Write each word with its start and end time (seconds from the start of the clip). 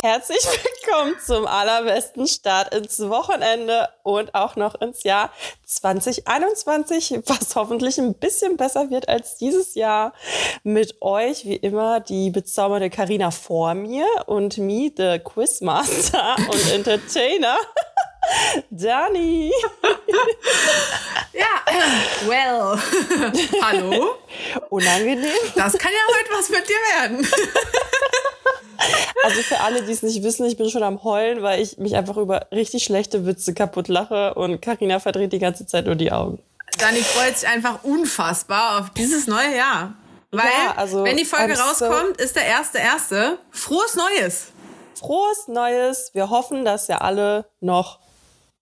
Herzlich 0.00 0.38
willkommen 0.84 1.16
zum 1.18 1.44
allerbesten 1.48 2.28
Start 2.28 2.72
ins 2.72 3.00
Wochenende 3.00 3.88
und 4.04 4.32
auch 4.32 4.54
noch 4.54 4.80
ins 4.80 5.02
Jahr 5.02 5.32
2021, 5.66 7.22
was 7.26 7.56
hoffentlich 7.56 7.98
ein 7.98 8.14
bisschen 8.14 8.56
besser 8.56 8.90
wird 8.90 9.08
als 9.08 9.38
dieses 9.38 9.74
Jahr. 9.74 10.12
Mit 10.62 11.02
euch 11.02 11.46
wie 11.46 11.56
immer 11.56 11.98
die 11.98 12.30
bezaubernde 12.30 12.90
Karina 12.90 13.32
vor 13.32 13.74
mir 13.74 14.06
und 14.26 14.56
me, 14.58 14.92
the 14.96 15.18
Quizmaster 15.18 16.36
und 16.48 16.72
Entertainer. 16.72 17.56
Dani. 18.70 19.50
ja, 21.32 22.28
well. 22.28 22.78
Hallo. 23.62 24.14
Unangenehm. 24.70 25.32
Das 25.56 25.76
kann 25.76 25.90
ja 25.90 26.16
heute 26.16 26.30
was 26.38 26.48
mit 26.50 26.68
dir 26.68 26.76
werden. 27.00 27.28
Also 29.24 29.42
für 29.42 29.60
alle, 29.60 29.82
die 29.82 29.92
es 29.92 30.02
nicht 30.02 30.22
wissen, 30.22 30.46
ich 30.46 30.56
bin 30.56 30.70
schon 30.70 30.82
am 30.82 31.02
Heulen, 31.02 31.42
weil 31.42 31.60
ich 31.60 31.78
mich 31.78 31.96
einfach 31.96 32.16
über 32.16 32.46
richtig 32.52 32.84
schlechte 32.84 33.26
Witze 33.26 33.52
kaputt 33.54 33.88
lache 33.88 34.34
und 34.34 34.62
Karina 34.62 35.00
verdreht 35.00 35.32
die 35.32 35.38
ganze 35.38 35.66
Zeit 35.66 35.86
nur 35.86 35.96
die 35.96 36.12
Augen. 36.12 36.38
Dani 36.78 37.00
freut 37.02 37.36
sich 37.36 37.48
einfach 37.48 37.82
unfassbar 37.82 38.80
auf 38.80 38.90
dieses 38.90 39.26
neue 39.26 39.56
Jahr. 39.56 39.94
Weil, 40.30 40.44
ja, 40.44 40.74
also, 40.76 41.04
wenn 41.04 41.16
die 41.16 41.24
Folge 41.24 41.58
rauskommt, 41.58 42.18
so 42.18 42.24
ist 42.24 42.36
der 42.36 42.44
erste 42.44 42.78
erste. 42.78 43.38
Frohes 43.50 43.96
Neues! 43.96 44.48
Frohes 44.94 45.48
Neues! 45.48 46.10
Wir 46.12 46.28
hoffen, 46.28 46.64
dass 46.64 46.88
ihr 46.88 47.00
alle 47.00 47.46
noch 47.60 47.98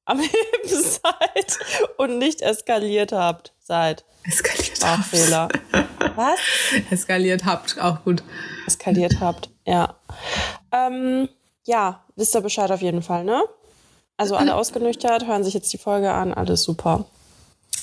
am 0.05 0.19
Leben 0.21 0.31
seid 0.65 1.59
und 1.97 2.19
nicht 2.19 2.41
eskaliert 2.41 3.13
habt 3.13 3.53
seid. 3.63 4.05
Eskaliert 4.25 4.77
Sprachfehler. 4.77 5.49
Was? 6.15 6.39
Eskaliert 6.91 7.45
habt, 7.45 7.79
auch 7.81 8.03
gut. 8.05 8.23
Eskaliert 8.67 9.17
habt, 9.21 9.51
ja. 9.67 9.95
Ähm, 10.73 11.29
ja, 11.65 12.03
wisst 12.17 12.35
ihr 12.35 12.41
Bescheid 12.41 12.71
auf 12.71 12.81
jeden 12.81 13.03
Fall, 13.03 13.25
ne? 13.25 13.43
Also 14.17 14.37
alle 14.37 14.55
ausgenüchtert, 14.55 15.27
hören 15.27 15.45
sich 15.45 15.53
jetzt 15.53 15.73
die 15.73 15.79
Folge 15.79 16.11
an, 16.11 16.33
alles 16.33 16.63
super. 16.63 17.05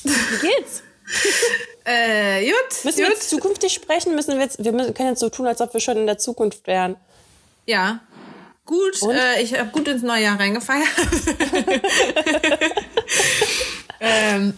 Wie 0.03 0.48
geht's? 0.48 0.81
äh, 1.84 2.45
gut. 2.45 2.86
Müssen 2.86 2.86
gut. 2.86 2.98
wir 2.98 3.09
jetzt 3.09 3.30
zukünftig 3.30 3.73
sprechen? 3.73 4.16
Müssen 4.16 4.34
wir 4.34 4.42
jetzt, 4.42 4.64
wir 4.64 4.72
können 4.72 5.09
jetzt 5.09 5.20
so 5.20 5.30
tun, 5.30 5.45
als 5.45 5.62
ob 5.62 5.73
wir 5.73 5.81
schon 5.81 5.98
in 5.98 6.08
der 6.08 6.17
Zukunft 6.17 6.66
wären. 6.66 6.95
Ja, 7.66 8.00
Gut, 8.66 9.02
äh, 9.12 9.42
ich 9.42 9.59
habe 9.59 9.72
gut 9.72 9.90
ins 9.90 10.03
neue 10.03 10.23
Jahr 10.23 10.40
reingefeiert. 10.40 10.88
ähm, 14.00 14.53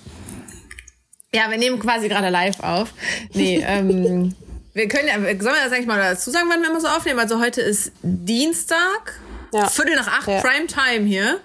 ja, 1.33 1.49
wir 1.49 1.57
nehmen 1.57 1.79
quasi 1.79 2.07
gerade 2.07 2.29
live 2.29 2.61
auf. 2.61 2.93
Nee, 3.33 3.63
ähm, 3.65 4.35
wir 4.75 4.89
können 4.89 5.07
ja, 5.07 5.13
sollen 5.15 5.39
wir 5.39 5.63
das 5.63 5.71
eigentlich 5.71 5.87
mal 5.87 5.97
dazu 5.97 6.29
sagen, 6.31 6.47
wann 6.49 6.61
wir 6.61 6.69
immer 6.69 6.81
so 6.81 6.87
aufnehmen? 6.87 7.17
Also 7.17 7.39
heute 7.39 7.61
ist 7.61 7.93
Dienstag. 8.03 9.19
Ja. 9.53 9.69
Viertel 9.69 9.95
nach 9.95 10.07
acht, 10.07 10.27
ja. 10.27 10.41
Prime 10.41 10.67
Time 10.67 11.05
hier. 11.05 11.39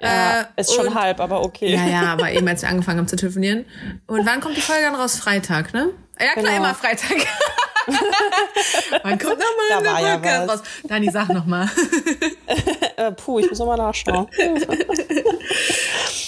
Ja, 0.00 0.42
äh, 0.42 0.44
ist 0.60 0.72
schon 0.72 0.86
und, 0.86 0.94
halb, 0.94 1.18
aber 1.18 1.42
okay. 1.42 1.74
Ja, 1.74 1.86
ja, 1.86 2.02
aber 2.12 2.30
eben 2.32 2.46
als 2.46 2.62
wir 2.62 2.68
angefangen 2.68 3.00
haben 3.00 3.08
zu 3.08 3.16
telefonieren. 3.16 3.64
Und 4.06 4.24
wann 4.24 4.40
kommt 4.40 4.56
die 4.56 4.60
Folge 4.60 4.82
dann 4.82 4.94
raus? 4.94 5.16
Freitag, 5.16 5.74
ne? 5.74 5.90
Ja, 6.20 6.34
klar, 6.34 6.44
genau. 6.44 6.56
immer 6.56 6.74
Freitag. 6.74 7.16
Man 9.02 9.18
kommt 9.18 9.40
nochmal 9.40 9.78
in 9.78 9.82
der 9.82 10.18
Podcast 10.18 10.50
raus. 10.50 10.62
Dani, 10.84 11.10
sag 11.10 11.30
nochmal. 11.30 11.68
äh, 12.96 13.10
puh, 13.10 13.40
ich 13.40 13.50
muss 13.50 13.58
nochmal 13.58 13.78
nachschauen. 13.78 14.28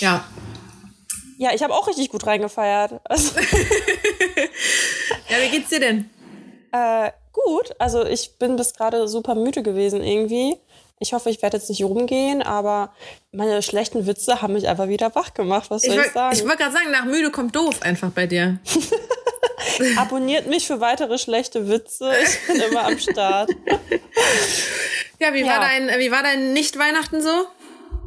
ja. 0.01 0.25
Ja, 1.39 1.51
ich 1.55 1.63
habe 1.63 1.75
auch 1.75 1.87
richtig 1.87 2.09
gut 2.09 2.27
reingefeiert. 2.27 3.01
Also 3.05 3.39
ja, 5.29 5.37
wie 5.43 5.51
geht's 5.51 5.69
dir 5.69 5.81
denn? 5.81 6.11
Äh, 6.75 7.13
gut. 7.33 7.73
Also 7.79 8.05
ich 8.05 8.37
bin 8.39 8.57
bis 8.57 8.75
gerade 8.75 9.07
super 9.07 9.37
müde 9.37 9.63
gewesen 9.63 10.03
irgendwie. 10.03 10.57
Ich 10.99 11.13
hoffe, 11.13 11.31
ich 11.31 11.41
werde 11.41 11.57
jetzt 11.57 11.69
nicht 11.69 11.85
rumgehen, 11.85 12.43
aber 12.43 12.93
meine 13.31 13.63
schlechten 13.63 14.07
Witze 14.07 14.43
haben 14.43 14.55
mich 14.55 14.67
einfach 14.67 14.89
wieder 14.89 15.15
wach 15.15 15.35
gemacht. 15.35 15.71
Was 15.71 15.83
soll 15.83 15.95
ich, 15.95 16.07
ich 16.07 16.13
sagen? 16.13 16.35
Ich 16.37 16.43
wollte 16.43 16.59
gerade 16.59 16.73
sagen, 16.73 16.91
nach 16.91 17.05
müde 17.05 17.31
kommt 17.31 17.55
doof 17.55 17.83
einfach 17.83 18.11
bei 18.11 18.27
dir. 18.27 18.59
Abonniert 19.97 20.47
mich 20.49 20.67
für 20.67 20.81
weitere 20.81 21.19
schlechte 21.19 21.69
Witze. 21.69 22.13
Ich 22.23 22.47
bin 22.47 22.61
immer 22.61 22.87
am 22.87 22.99
Start. 22.99 23.51
Ja, 25.21 25.33
wie 25.33 25.41
ja. 25.41 25.47
war 25.47 25.61
dein, 25.61 25.89
wie 26.01 26.11
war 26.11 26.23
dein 26.23 26.53
Nicht-Weihnachten 26.53 27.23
so? 27.23 27.47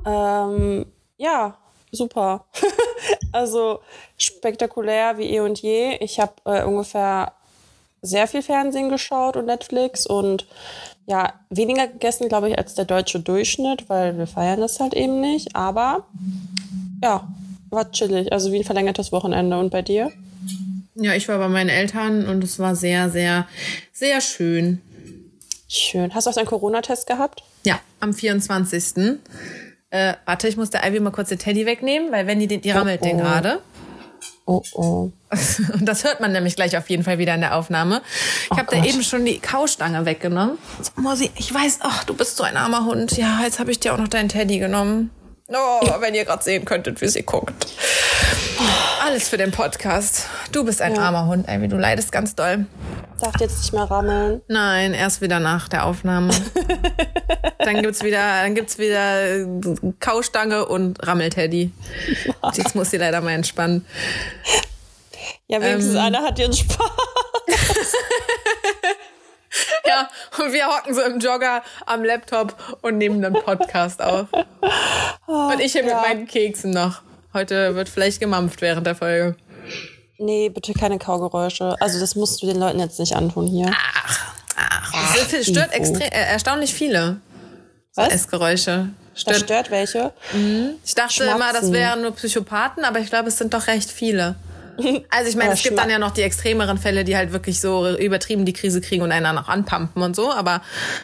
Ähm, 0.06 0.86
ja, 1.16 1.58
super. 1.90 2.46
also 3.31 3.80
spektakulär 4.18 5.18
wie 5.18 5.34
eh 5.34 5.40
und 5.40 5.59
je. 5.62 5.96
Ich 6.02 6.20
habe 6.20 6.34
äh, 6.46 6.64
ungefähr 6.64 7.34
sehr 8.02 8.28
viel 8.28 8.41
Fernsehen 8.41 8.90
geschaut 8.90 9.38
und 9.38 9.46
Netflix 9.46 10.06
und 10.06 10.47
ja, 11.08 11.34
weniger 11.50 11.88
gegessen, 11.88 12.28
glaube 12.28 12.50
ich, 12.50 12.58
als 12.58 12.74
der 12.74 12.85
deutsche 12.85 13.19
Durchschnitt, 13.19 13.90
weil 13.90 14.18
wir 14.18 14.28
feiern 14.28 14.59
das 14.59 14.80
halt 14.80 14.94
eben 14.94 15.22
nicht. 15.22 15.56
Aber 15.56 16.06
ja, 17.02 17.28
war 17.69 17.91
chillig, 17.91 18.31
also 18.31 18.52
wie 18.52 18.58
ein 18.58 18.66
verlängertes 18.66 19.12
Wochenende. 19.12 19.58
Und 19.58 19.72
bei 19.72 19.81
dir? 19.81 20.12
Ja, 20.96 21.13
ich 21.13 21.28
war 21.30 21.38
bei 21.38 21.47
meinen 21.47 21.69
Eltern 21.69 22.28
und 22.28 22.44
es 22.44 22.59
war 22.59 22.75
sehr, 22.75 23.09
sehr, 23.09 23.47
sehr 23.94 24.19
schön. 24.19 24.81
Schön. 25.69 26.14
Hast 26.14 26.28
du 26.28 26.31
auch 26.31 26.35
deinen 26.35 26.46
Corona-Test 26.46 27.08
gehabt? 27.08 27.44
Ja, 27.64 27.79
am 28.00 28.14
24. 28.14 29.19
Äh, 29.90 30.14
warte, 30.25 30.47
ich 30.47 30.58
muss 30.58 30.69
der 30.69 30.85
Ivy 30.85 31.00
mal 31.00 31.12
kurz 31.12 31.29
den 31.29 31.40
Teddy 31.40 31.66
wegnehmen, 31.66 32.12
weil 32.12 32.28
wenn 32.28 32.40
die, 32.40 32.47
die 32.47 32.72
rammelt 32.72 33.02
oh, 33.02 33.06
oh. 33.06 33.08
den 33.08 33.18
gerade. 33.18 33.62
Oh 34.50 34.63
oh. 34.75 35.12
Und 35.74 35.81
das 35.81 36.06
hört 36.06 36.22
man 36.22 36.31
nämlich 36.31 36.56
gleich 36.56 36.78
auf 36.78 36.90
jeden 36.90 37.03
Fall 37.03 37.18
wieder 37.18 37.35
in 37.35 37.41
der 37.41 37.56
Aufnahme. 37.56 38.02
Ich 38.46 38.52
oh 38.52 38.58
habe 38.58 38.74
da 38.74 38.81
eben 38.81 39.03
schon 39.03 39.25
die 39.25 39.40
Kaustange 39.40 40.06
weggenommen. 40.06 40.58
Mosi, 40.96 41.30
ich 41.35 41.53
weiß, 41.53 41.80
ach, 41.81 42.06
du 42.06 42.13
bist 42.13 42.38
so 42.38 42.44
ein 42.44 42.56
armer 42.56 42.85
Hund. 42.85 43.18
Ja, 43.18 43.41
jetzt 43.44 43.59
habe 43.59 43.72
ich 43.72 43.80
dir 43.81 43.94
auch 43.94 43.97
noch 43.97 44.08
deinen 44.08 44.30
Teddy 44.30 44.58
genommen. 44.59 45.12
Oh, 45.50 45.81
wenn 46.00 46.16
ihr 46.16 46.24
gerade 46.24 46.44
sehen 46.44 46.63
könntet, 46.63 47.02
wie 47.02 47.09
sie 47.09 47.24
guckt. 47.24 47.68
Alles 49.03 49.30
für 49.30 49.38
den 49.38 49.52
Podcast. 49.52 50.28
Du 50.52 50.66
bist 50.66 50.81
ein 50.81 50.96
ja. 50.96 51.02
armer 51.02 51.28
Hund, 51.28 51.47
Amy. 51.47 51.68
Du 51.68 51.78
leidest 51.78 52.12
ganz 52.12 52.35
doll. 52.35 52.66
Darf 53.19 53.40
jetzt 53.40 53.59
nicht 53.59 53.74
mehr 53.74 53.84
rammeln? 53.84 54.41
Nein, 54.47 54.94
erst 54.94 55.22
wieder 55.22 55.40
nach 55.40 55.69
der 55.69 55.85
Aufnahme. 55.85 56.34
dann 57.59 57.81
gibt's 57.81 58.03
wieder, 58.03 58.44
dann 58.44 58.56
gibt's 58.56 58.78
wieder 58.78 59.46
Kaustange 60.00 60.66
und 60.66 61.06
Rammelteddy. 61.06 61.72
Jetzt 62.53 62.75
muss 62.75 62.91
sie 62.91 62.97
leider 62.97 63.22
mal 63.22 63.31
entspannen. 63.31 63.85
Ja, 65.47 65.62
wenigstens 65.62 65.96
ähm, 65.96 66.02
einer 66.02 66.24
hat 66.24 66.40
ihren 66.40 66.53
Spaß. 66.53 66.78
ja, 69.85 70.09
und 70.40 70.53
wir 70.53 70.68
hocken 70.68 70.94
so 70.94 71.02
im 71.02 71.19
Jogger 71.19 71.64
am 71.85 72.03
Laptop 72.03 72.78
und 72.81 72.97
nehmen 72.97 73.22
dann 73.22 73.34
Podcast 73.34 74.02
auf. 74.02 74.28
Und 75.28 75.59
ich 75.59 75.72
hier 75.74 75.85
ja. 75.85 75.96
mit 75.96 76.03
meinen 76.03 76.28
Keksen 76.28 76.72
noch. 76.72 77.02
Heute 77.34 77.76
wird 77.76 77.90
vielleicht 77.90 78.20
gemampft 78.20 78.62
während 78.62 78.88
der 78.88 78.96
Folge. 78.96 79.36
Nee, 80.18 80.50
bitte 80.50 80.74
keine 80.74 80.98
Kaugeräusche. 80.98 81.76
Also 81.80 82.00
das 82.00 82.16
musst 82.16 82.42
du 82.42 82.48
den 82.48 82.58
Leuten 82.58 82.80
jetzt 82.80 83.00
nicht 83.00 83.16
antun 83.16 83.48
hier. 83.48 83.70
Ach, 83.72 84.36
ach. 84.56 84.94
ach 84.96 85.28
das 85.32 85.46
stört 85.46 85.74
extrem, 85.74 86.02
äh, 86.02 86.32
erstaunlich 86.32 86.74
viele. 86.74 87.22
Was? 87.96 88.14
Essgeräusche. 88.14 88.90
Stört, 89.14 89.36
das 89.36 89.42
stört 89.44 89.72
welche? 89.72 90.14
Mhm. 90.34 90.76
Ich 90.86 90.94
dachte 90.96 91.14
Schmatzen. 91.14 91.36
immer, 91.36 91.54
das 91.54 91.72
wären 91.72 92.02
nur 92.02 92.12
Psychopathen, 92.16 92.86
aber 92.86 93.00
ich 93.00 93.10
glaube, 93.10 93.30
es 93.30 93.38
sind 93.38 93.54
doch 93.54 93.68
recht 93.68 93.92
viele. 93.92 94.36
Also 95.09 95.28
ich 95.28 95.36
meine, 95.36 95.54
es 95.54 95.64
gibt 95.64 95.80
dann 95.80 95.90
ja 95.90 95.98
noch 95.98 96.12
die 96.12 96.22
extremeren 96.22 96.78
Fälle, 96.78 97.04
die 97.04 97.18
halt 97.18 97.32
wirklich 97.32 97.59
so 97.59 97.98
übertrieben 97.98 98.46
die 98.46 98.54
Krise 98.54 98.80
kriegen 98.80 99.02
und 99.02 99.12
einen 99.12 99.34
noch 99.34 99.50
anpumpen 99.50 100.04
und 100.04 100.16
so. 100.16 100.32
Aber 100.32 100.62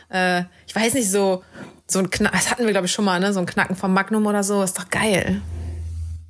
äh, 0.10 0.44
ich 0.68 0.76
weiß 0.76 0.94
nicht, 0.94 1.10
so, 1.10 1.44
so 1.88 1.98
ein 1.98 2.12
Knack, 2.12 2.34
das 2.34 2.52
hatten 2.52 2.66
wir, 2.66 2.72
glaube 2.72 2.86
ich, 2.86 2.92
schon 2.94 3.04
mal, 3.04 3.20
ne? 3.20 3.34
So 3.34 3.40
ein 3.40 3.48
Knacken 3.48 3.76
vom 3.76 3.92
Magnum 3.92 4.28
oder 4.28 4.44
so, 4.44 4.62
ist 4.62 4.78
doch 4.78 4.90
geil. 4.90 5.42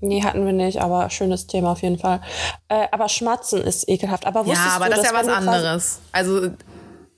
Nee, 0.04 0.22
hatten 0.22 0.46
wir 0.46 0.52
nicht, 0.52 0.82
aber 0.82 1.10
schönes 1.10 1.48
Thema 1.48 1.72
auf 1.72 1.82
jeden 1.82 1.98
Fall. 1.98 2.22
Äh, 2.68 2.88
aber 2.92 3.08
Schmatzen 3.08 3.62
ist 3.62 3.88
ekelhaft. 3.88 4.26
Aber 4.26 4.46
wusstest 4.46 4.66
ja, 4.66 4.76
aber 4.76 4.86
du, 4.86 4.92
das 4.92 5.00
ist 5.00 5.12
ja 5.12 5.18
was 5.18 5.28
anderes. 5.30 6.00
Also 6.12 6.50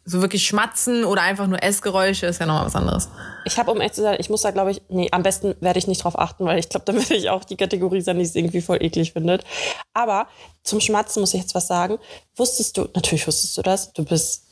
so 0.07 0.21
wirklich 0.21 0.45
Schmatzen 0.45 1.03
oder 1.03 1.23
einfach 1.23 1.47
nur 1.47 1.63
Essgeräusche 1.63 2.27
ist 2.27 2.39
ja 2.39 2.45
nochmal 2.45 2.67
was 2.67 2.75
anderes. 2.75 3.09
Ich 3.43 3.57
habe, 3.57 3.71
um 3.71 3.81
echt 3.81 3.95
zu 3.95 4.03
sein, 4.03 4.17
ich 4.19 4.29
muss 4.29 4.43
da, 4.43 4.51
glaube 4.51 4.69
ich, 4.69 4.83
nee, 4.87 5.09
am 5.11 5.23
besten 5.23 5.55
werde 5.61 5.79
ich 5.79 5.87
nicht 5.87 6.03
drauf 6.03 6.17
achten, 6.17 6.45
weil 6.45 6.59
ich 6.59 6.69
glaube, 6.69 6.85
dann 6.85 6.97
werde 6.97 7.15
ich 7.15 7.29
auch 7.31 7.43
die 7.43 7.57
Kategorie 7.57 8.01
sein, 8.01 8.19
die 8.19 8.23
es 8.23 8.35
irgendwie 8.35 8.61
voll 8.61 8.83
eklig 8.83 9.13
findet. 9.13 9.43
Aber 9.93 10.27
zum 10.63 10.79
Schmatzen 10.79 11.21
muss 11.21 11.33
ich 11.33 11.41
jetzt 11.41 11.55
was 11.55 11.65
sagen. 11.65 11.97
Wusstest 12.35 12.77
du, 12.77 12.87
natürlich 12.93 13.25
wusstest 13.25 13.57
du 13.57 13.63
das, 13.63 13.93
du 13.93 14.05
bist 14.05 14.43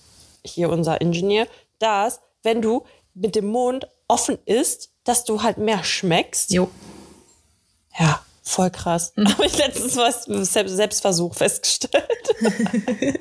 hier 0.44 0.70
unser 0.70 1.00
Ingenieur, 1.02 1.46
dass, 1.78 2.20
wenn 2.42 2.64
du 2.64 2.84
mit 3.14 3.36
dem 3.36 3.46
Mund 3.46 3.88
offen 4.08 4.40
isst, 4.46 4.90
dass 5.04 5.24
du 5.24 5.44
halt 5.44 5.60
mehr 5.60 5.84
schmeckst. 5.84 6.52
Jo. 6.52 6.70
Ja, 8.00 8.22
voll 8.44 8.70
krass. 8.70 9.14
Mhm. 9.16 9.30
Habe 9.30 9.46
ich 9.46 9.58
letztens 9.58 9.96
was 9.96 10.26
Selbst 10.26 10.76
Selbstversuch 10.76 11.34
festgestellt. 11.34 12.06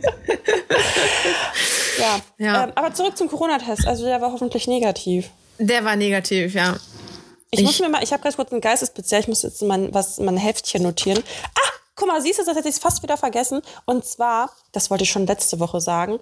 ja. 1.98 2.20
ja. 2.38 2.64
Ähm, 2.64 2.72
aber 2.74 2.92
zurück 2.92 3.16
zum 3.16 3.28
Corona-Test. 3.28 3.86
Also 3.86 4.04
der 4.04 4.20
war 4.20 4.32
hoffentlich 4.32 4.66
negativ. 4.66 5.30
Der 5.58 5.84
war 5.84 5.96
negativ, 5.96 6.54
ja. 6.54 6.76
Ich, 7.50 7.60
ich 7.60 7.66
muss 7.66 7.78
mir 7.78 7.88
mal, 7.88 8.02
ich 8.02 8.12
habe 8.12 8.22
ganz 8.22 8.36
kurz 8.36 8.50
einen 8.50 8.60
Geistesblitz, 8.60 9.12
ich 9.12 9.28
muss 9.28 9.42
jetzt 9.42 9.62
mein, 9.62 9.92
was, 9.94 10.19
mein 10.19 10.38
Heftchen 10.38 10.82
notieren. 10.82 11.22
Ah, 11.54 11.70
guck 11.94 12.08
mal, 12.08 12.20
siehst 12.20 12.40
du, 12.40 12.44
das 12.44 12.56
hätte 12.56 12.69
ich 12.69 12.76
fast 12.76 13.02
wieder 13.02 13.16
vergessen. 13.16 13.62
Und 13.84 14.04
zwar, 14.04 14.50
das 14.72 14.90
wollte 14.90 15.04
ich 15.04 15.10
schon 15.10 15.26
letzte 15.26 15.60
Woche 15.60 15.80
sagen, 15.80 16.19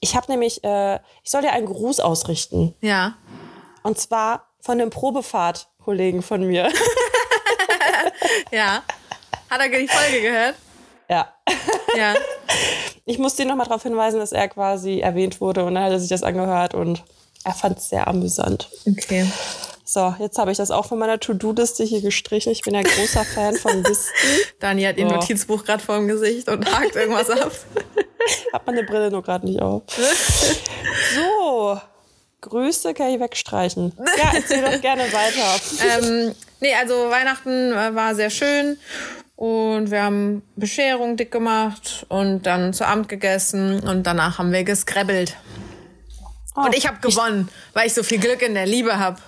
Ich 0.00 0.16
habe 0.16 0.30
nämlich, 0.30 0.64
äh, 0.64 0.96
ich 1.22 1.30
soll 1.30 1.42
dir 1.42 1.52
einen 1.52 1.66
Gruß 1.66 2.00
ausrichten. 2.00 2.74
Ja. 2.80 3.14
Und 3.82 3.98
zwar 3.98 4.48
von 4.60 4.80
einem 4.80 4.90
Probefahrt-Kollegen 4.90 6.22
von 6.22 6.46
mir. 6.46 6.70
ja. 8.50 8.82
Hat 9.50 9.60
er 9.60 9.68
die 9.68 9.88
Folge 9.88 10.22
gehört? 10.22 10.54
Ja. 11.08 11.32
Ja. 11.96 12.14
Ich 13.04 13.18
musste 13.18 13.42
ihn 13.42 13.48
nochmal 13.48 13.66
darauf 13.66 13.82
hinweisen, 13.82 14.20
dass 14.20 14.30
er 14.30 14.46
quasi 14.46 15.00
erwähnt 15.00 15.40
wurde 15.40 15.64
und 15.64 15.74
dann 15.74 15.82
hat 15.82 15.90
er 15.90 15.98
sich 15.98 16.08
das 16.08 16.22
angehört 16.22 16.72
und 16.72 17.02
er 17.44 17.52
fand 17.52 17.78
es 17.78 17.88
sehr 17.88 18.06
amüsant. 18.06 18.70
Okay. 18.88 19.26
So, 19.84 20.14
jetzt 20.20 20.38
habe 20.38 20.52
ich 20.52 20.58
das 20.58 20.70
auch 20.70 20.86
von 20.86 21.00
meiner 21.00 21.18
To-Do-Liste 21.18 21.82
hier 21.82 22.00
gestrichen. 22.00 22.52
Ich 22.52 22.62
bin 22.62 22.74
ja 22.74 22.82
großer 22.82 23.24
Fan 23.24 23.56
von 23.56 23.82
Listen. 23.82 24.12
Dani 24.60 24.84
hat 24.84 24.98
ihr 24.98 25.08
So. 25.08 25.14
Notizbuch 25.16 25.64
gerade 25.64 25.82
vor 25.82 25.96
dem 25.96 26.06
Gesicht 26.06 26.48
und 26.48 26.64
hakt 26.72 26.94
irgendwas 26.94 27.28
ab. 27.28 27.50
Hab 28.52 28.66
meine 28.68 28.84
Brille 28.84 29.10
nur 29.10 29.22
gerade 29.24 29.46
nicht 29.46 29.60
auf. 29.60 29.82
So, 31.16 31.80
Grüße 32.40 32.94
kann 32.94 33.08
ich 33.08 33.20
wegstreichen. 33.20 33.92
Ja, 33.98 34.32
erzähl 34.34 34.62
doch 34.62 34.80
gerne 34.80 35.02
weiter. 35.12 35.98
ähm, 35.98 36.34
nee, 36.62 36.74
also 36.74 37.10
Weihnachten 37.10 37.72
äh, 37.72 37.94
war 37.94 38.14
sehr 38.14 38.30
schön 38.30 38.78
und 39.36 39.90
wir 39.90 40.02
haben 40.02 40.42
Bescherung 40.56 41.16
dick 41.16 41.30
gemacht 41.30 42.06
und 42.08 42.46
dann 42.46 42.72
zu 42.72 42.86
Abend 42.86 43.08
gegessen 43.08 43.80
und 43.80 44.04
danach 44.06 44.38
haben 44.38 44.52
wir 44.52 44.64
gescrabbelt. 44.64 45.36
Oh, 46.54 46.62
Und 46.62 46.76
ich 46.76 46.86
habe 46.86 46.98
gewonnen, 47.00 47.48
weil 47.72 47.86
ich 47.86 47.94
so 47.94 48.02
viel 48.02 48.18
Glück 48.18 48.42
in 48.42 48.54
der 48.54 48.66
Liebe 48.66 48.98
habe. 48.98 49.18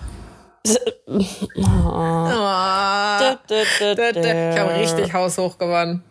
Dö, 3.49 3.63
dö, 3.79 3.95
dö, 3.95 4.11
dö. 4.13 4.51
Ich 4.51 4.59
habe 4.59 4.75
richtig 4.75 5.13
haushoch 5.13 5.57
gewonnen. 5.57 6.03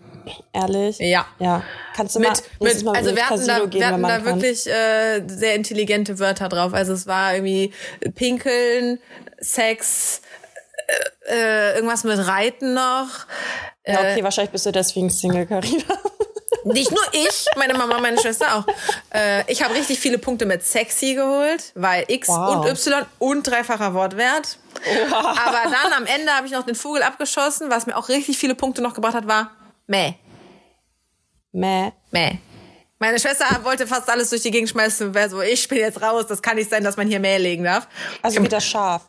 Ehrlich? 0.53 0.99
Ja. 0.99 1.27
Ja. 1.39 1.63
Kannst 1.95 2.17
du 2.17 2.21
mal, 2.21 2.31
Mit, 2.31 2.43
nächstes 2.61 2.83
mit, 2.83 2.85
mal 2.85 2.97
also 2.97 3.15
wir 3.15 3.23
hatten 3.23 3.39
Casino 3.39 3.59
da, 3.59 3.67
gehen, 3.67 3.81
wir 3.81 3.89
hatten 3.89 4.03
da 4.03 4.25
wirklich 4.25 4.67
äh, 4.67 5.23
sehr 5.27 5.55
intelligente 5.55 6.19
Wörter 6.19 6.49
drauf. 6.49 6.73
Also 6.75 6.93
es 6.93 7.07
war 7.07 7.35
irgendwie 7.35 7.73
Pinkeln, 8.15 8.99
Sex, 9.39 10.23
äh, 11.27 11.35
äh, 11.35 11.75
irgendwas 11.77 12.05
mit 12.05 12.19
Reiten 12.19 12.75
noch. 12.75 13.09
Ja, 13.87 14.01
okay, 14.01 14.23
wahrscheinlich 14.23 14.53
bist 14.53 14.67
du 14.67 14.73
deswegen 14.73 15.11
Single, 15.11 15.47
Carina. 15.47 15.85
Nicht 16.65 16.91
nur 16.91 17.03
ich, 17.13 17.47
meine 17.57 17.75
Mama, 17.75 18.01
meine 18.01 18.19
Schwester 18.19 18.57
auch. 18.57 18.65
Äh, 19.15 19.51
ich 19.53 19.63
habe 19.63 19.75
richtig 19.75 19.99
viele 20.01 20.17
Punkte 20.17 20.47
mit 20.47 20.65
sexy 20.65 21.15
geholt, 21.15 21.73
weil 21.75 22.05
X 22.09 22.29
Wow. 22.29 22.57
und 22.57 22.71
Y 22.71 23.05
und 23.19 23.43
dreifacher 23.43 23.93
Wortwert. 23.93 24.59
Aber 25.13 25.63
dann 25.65 25.93
am 25.93 26.07
Ende 26.07 26.33
habe 26.33 26.47
ich 26.47 26.53
noch 26.55 26.65
den 26.65 26.75
Vogel 26.75 27.03
abgeschossen, 27.03 27.69
was 27.69 27.87
mir 27.87 27.97
auch 27.97 28.09
richtig 28.09 28.39
viele 28.39 28.55
Punkte 28.55 28.81
noch 28.81 28.95
gebracht 28.95 29.15
hat, 29.15 29.27
war 29.27 29.51
Mäh. 29.87 30.15
Mäh. 31.53 31.93
Mäh. 32.11 32.39
Meine 32.99 33.19
Schwester 33.19 33.45
wollte 33.65 33.87
fast 33.87 34.09
alles 34.09 34.31
durch 34.31 34.43
die 34.43 34.51
Gegend 34.51 34.71
schmeißen 34.71 35.13
wäre 35.13 35.29
so, 35.29 35.43
ich 35.43 35.69
bin 35.69 35.79
jetzt 35.79 36.01
raus, 36.01 36.27
das 36.27 36.41
kann 36.41 36.57
nicht 36.57 36.71
sein, 36.71 36.83
dass 36.83 36.97
man 36.97 37.07
hier 37.07 37.21
Mäh 37.21 37.37
legen 37.37 37.65
darf. 37.65 37.87
Also 38.23 38.43
wie 38.43 38.49
das 38.49 38.65
Schaf. 38.65 39.03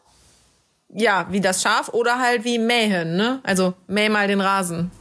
Ja, 0.90 1.28
wie 1.30 1.42
das 1.42 1.62
Schaf 1.62 1.90
oder 1.90 2.20
halt 2.20 2.44
wie 2.44 2.60
mähen, 2.60 3.16
ne? 3.18 3.42
Also 3.44 3.74
mäh 3.88 4.10
mal 4.10 4.28
den 4.28 4.42
Rasen. 4.42 4.92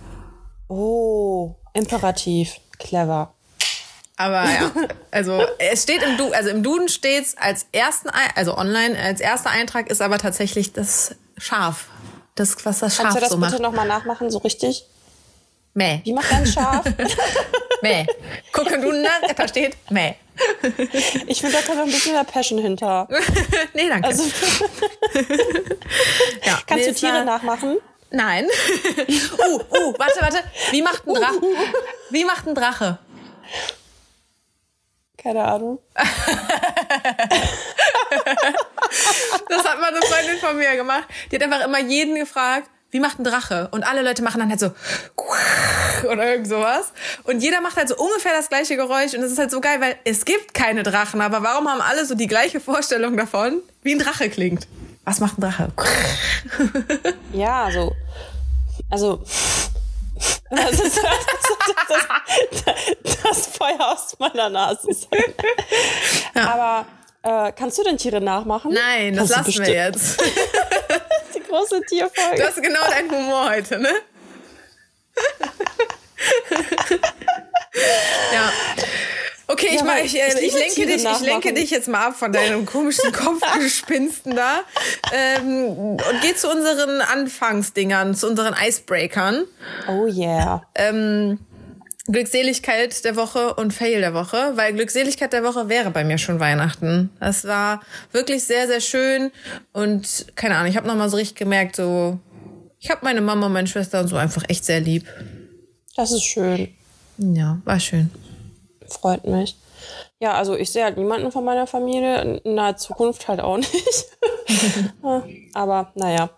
Oh, 0.69 1.54
Imperativ. 1.75 2.56
Clever. 2.78 3.34
Aber 4.16 4.44
ja, 4.44 4.70
also 5.10 5.44
es 5.58 5.82
steht 5.82 6.02
im 6.02 6.16
du 6.16 6.32
also 6.32 6.50
im 6.50 6.62
Duden 6.62 6.88
steht's 6.88 7.36
als 7.36 7.66
ersten 7.72 8.08
also 8.36 8.56
online 8.56 8.96
als 8.98 9.20
erster 9.20 9.50
Eintrag 9.50 9.90
ist 9.90 10.00
aber 10.00 10.19
tatsächlich 10.19 10.72
das 10.72 11.16
Schaf. 11.36 11.86
Das 12.36 12.64
was 12.64 12.78
das 12.78 12.96
Schaf 12.96 13.04
Kannst 13.06 13.16
du 13.16 13.20
das 13.20 13.31
so 13.31 13.38
bitte 13.38 13.62
nochmal 13.62 13.86
nachmachen, 13.86 14.31
so 14.31 14.38
richtig? 14.38 14.86
Mäh. 15.75 16.00
Wie 16.04 16.12
macht 16.12 16.32
ein 16.32 16.46
Schaf? 16.46 16.84
Mäh. 17.84 18.06
Guck 18.52 18.70
im 18.70 18.81
Duden 18.81 19.02
nach, 19.02 19.20
da 19.36 19.46
steht 19.46 19.76
Mäh. 19.90 20.14
Ich 21.26 21.40
finde, 21.40 21.56
da 21.56 21.62
kommt 21.62 21.78
noch 21.78 21.84
ein 21.84 21.90
bisschen 21.92 22.14
mehr 22.14 22.25
Passion 22.25 22.58
hinter. 22.58 23.06
nee, 23.75 23.88
danke. 23.88 24.08
Also, 24.08 24.25
ja. 26.44 26.58
kannst 26.66 26.86
nee, 26.86 26.92
du 26.92 26.94
Tiere 26.94 27.12
war- 27.19 27.25
nachmachen? 27.25 27.76
Nein. 28.10 28.46
uh, 28.46 29.60
uh, 29.76 29.94
warte, 29.98 30.20
warte. 30.20 30.38
Wie 30.70 30.82
macht 30.82 31.06
ein 31.06 31.14
Drache? 31.14 31.40
Wie 32.10 32.25
macht 32.25 32.46
ein 32.46 32.54
Drache? 32.54 32.98
Keine 35.19 35.44
Ahnung. 35.44 35.78
Das 39.48 39.64
hat 39.64 39.81
mal 39.81 39.88
eine 39.88 40.02
Freundin 40.02 40.38
von 40.38 40.56
mir 40.56 40.76
gemacht. 40.76 41.04
Die 41.31 41.36
hat 41.36 41.42
einfach 41.42 41.64
immer 41.64 41.81
jeden 41.81 42.14
gefragt, 42.14 42.69
wie 42.94 43.00
macht 43.00 43.19
ein 43.19 43.25
Drache? 43.25 43.67
Und 43.73 43.82
alle 43.82 44.02
Leute 44.02 44.23
machen 44.23 44.38
dann 44.38 44.50
halt 44.50 44.61
so 44.61 44.70
oder 46.08 46.31
irgend 46.31 46.46
sowas. 46.46 46.93
Und 47.25 47.43
jeder 47.43 47.61
macht 47.61 47.76
halt 47.76 47.88
so 47.88 47.96
ungefähr 47.96 48.31
das 48.32 48.49
gleiche 48.49 48.76
Geräusch. 48.76 49.14
Und 49.14 49.23
das 49.23 49.32
ist 49.32 49.38
halt 49.38 49.50
so 49.50 49.61
geil, 49.61 49.81
weil 49.81 49.96
es 50.05 50.25
gibt 50.25 50.55
keine 50.55 50.85
Drachen. 50.85 51.20
Aber 51.20 51.43
warum 51.43 51.69
haben 51.69 51.81
alle 51.81 52.06
so 52.06 52.14
die 52.14 52.29
gleiche 52.29 52.61
Vorstellung 52.61 53.17
davon, 53.17 53.61
wie 53.82 53.96
ein 53.96 53.99
Drache 53.99 54.31
klingt? 54.31 54.69
Was 55.02 55.19
macht 55.19 55.38
ein 55.38 55.41
Drache? 55.41 55.73
Ja, 57.32 57.69
so. 57.73 57.93
Also. 58.91 59.25
Das 60.50 60.79
ist 60.79 60.99
das, 60.99 62.06
das, 62.64 63.23
das 63.25 63.46
Feuer 63.49 63.81
aus 63.81 64.17
meiner 64.20 64.49
Nase. 64.50 64.87
Aber 66.35 66.87
äh, 67.23 67.50
kannst 67.50 67.79
du 67.79 67.82
denn 67.82 67.99
Tiere 67.99 68.20
nachmachen? 68.20 68.73
Nein, 68.73 69.17
das 69.17 69.32
Kannst 69.32 69.49
lassen 69.49 69.67
wir 69.67 69.75
jetzt. 69.75 70.23
Große 71.49 71.81
Tierfolge. 71.88 72.43
Das 72.43 72.56
ist 72.56 72.62
genau 72.62 72.81
dein 72.91 73.11
Humor 73.11 73.50
heute, 73.50 73.79
ne? 73.79 73.91
ja. 78.32 78.52
Okay, 79.46 79.69
ich, 79.70 79.76
Ja, 79.76 79.85
mach, 79.85 79.96
weil 79.96 80.06
ich, 80.06 80.19
äh, 80.19 80.29
ich 80.38 80.46
ich, 80.46 80.55
lenke 80.55 80.87
dich, 80.87 81.05
ich 81.05 81.20
lenke 81.20 81.52
dich 81.52 81.70
jetzt 81.70 81.87
mal 81.88 82.06
ab 82.06 82.17
von 82.17 82.32
deinem 82.32 82.64
komischen 82.64 83.12
Kopfgespinsten 83.12 84.35
da 84.35 84.61
ähm, 85.12 85.67
und 85.69 86.20
geh 86.23 86.35
zu 86.35 86.50
unseren 86.50 87.02
Anfangsdingern, 87.02 88.14
zu 88.14 88.26
unseren 88.26 88.55
Icebreakern. 88.55 89.44
Oh 89.87 90.06
yeah. 90.06 90.62
Ähm, 90.75 91.38
Glückseligkeit 92.06 93.04
der 93.04 93.16
Woche 93.16 93.54
und 93.54 93.72
Fail 93.72 94.00
der 94.00 94.12
Woche, 94.12 94.52
weil 94.56 94.74
Glückseligkeit 94.74 95.32
der 95.32 95.42
Woche 95.42 95.68
wäre 95.68 95.90
bei 95.90 96.04
mir 96.04 96.18
schon 96.18 96.38
Weihnachten. 96.38 97.10
Das 97.18 97.44
war 97.44 97.80
wirklich 98.12 98.44
sehr, 98.44 98.66
sehr 98.66 98.80
schön 98.80 99.32
und 99.72 100.26
keine 100.36 100.56
Ahnung, 100.56 100.70
ich 100.70 100.76
habe 100.76 100.86
nochmal 100.86 101.08
so 101.08 101.16
richtig 101.16 101.36
gemerkt, 101.36 101.76
so 101.76 102.18
ich 102.78 102.90
habe 102.90 103.00
meine 103.02 103.22
Mama 103.22 103.46
und 103.46 103.54
meine 103.54 103.66
Schwester 103.66 104.00
und 104.00 104.08
so 104.08 104.16
einfach 104.16 104.42
echt 104.48 104.66
sehr 104.66 104.80
lieb. 104.80 105.06
Das 105.96 106.12
ist 106.12 106.24
schön. 106.24 106.68
Ja, 107.16 107.58
war 107.64 107.80
schön. 107.80 108.10
Freut 108.86 109.24
mich. 109.24 109.56
Ja, 110.20 110.34
also 110.34 110.54
ich 110.54 110.70
sehe 110.70 110.84
halt 110.84 110.98
niemanden 110.98 111.32
von 111.32 111.44
meiner 111.44 111.66
Familie. 111.66 112.40
In 112.44 112.54
naher 112.54 112.76
Zukunft 112.76 113.26
halt 113.26 113.40
auch 113.40 113.56
nicht. 113.56 114.06
Aber 115.54 115.93
naja. 115.94 116.29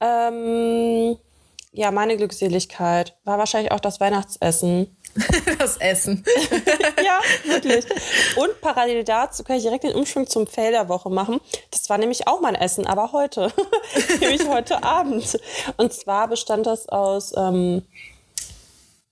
Ähm, 0.00 1.16
ja, 1.74 1.90
meine 1.90 2.18
Glückseligkeit 2.18 3.16
war 3.24 3.38
wahrscheinlich 3.38 3.72
auch 3.72 3.80
das 3.80 3.98
Weihnachtsessen. 4.00 4.96
Das 5.58 5.76
Essen. 5.76 6.24
ja, 7.04 7.20
wirklich. 7.44 7.84
Und 8.36 8.60
parallel 8.62 9.04
dazu 9.04 9.44
kann 9.44 9.56
ich 9.56 9.62
direkt 9.62 9.84
den 9.84 9.94
Umschwung 9.94 10.26
zum 10.26 10.46
Fail 10.46 10.72
der 10.72 10.88
Woche 10.88 11.10
machen. 11.10 11.38
Das 11.70 11.90
war 11.90 11.98
nämlich 11.98 12.26
auch 12.26 12.40
mein 12.40 12.54
Essen, 12.54 12.86
aber 12.86 13.12
heute. 13.12 13.52
nämlich 14.20 14.48
heute 14.48 14.82
Abend. 14.82 15.38
Und 15.76 15.92
zwar 15.92 16.28
bestand 16.28 16.66
das 16.66 16.88
aus, 16.88 17.32
ähm, 17.36 17.82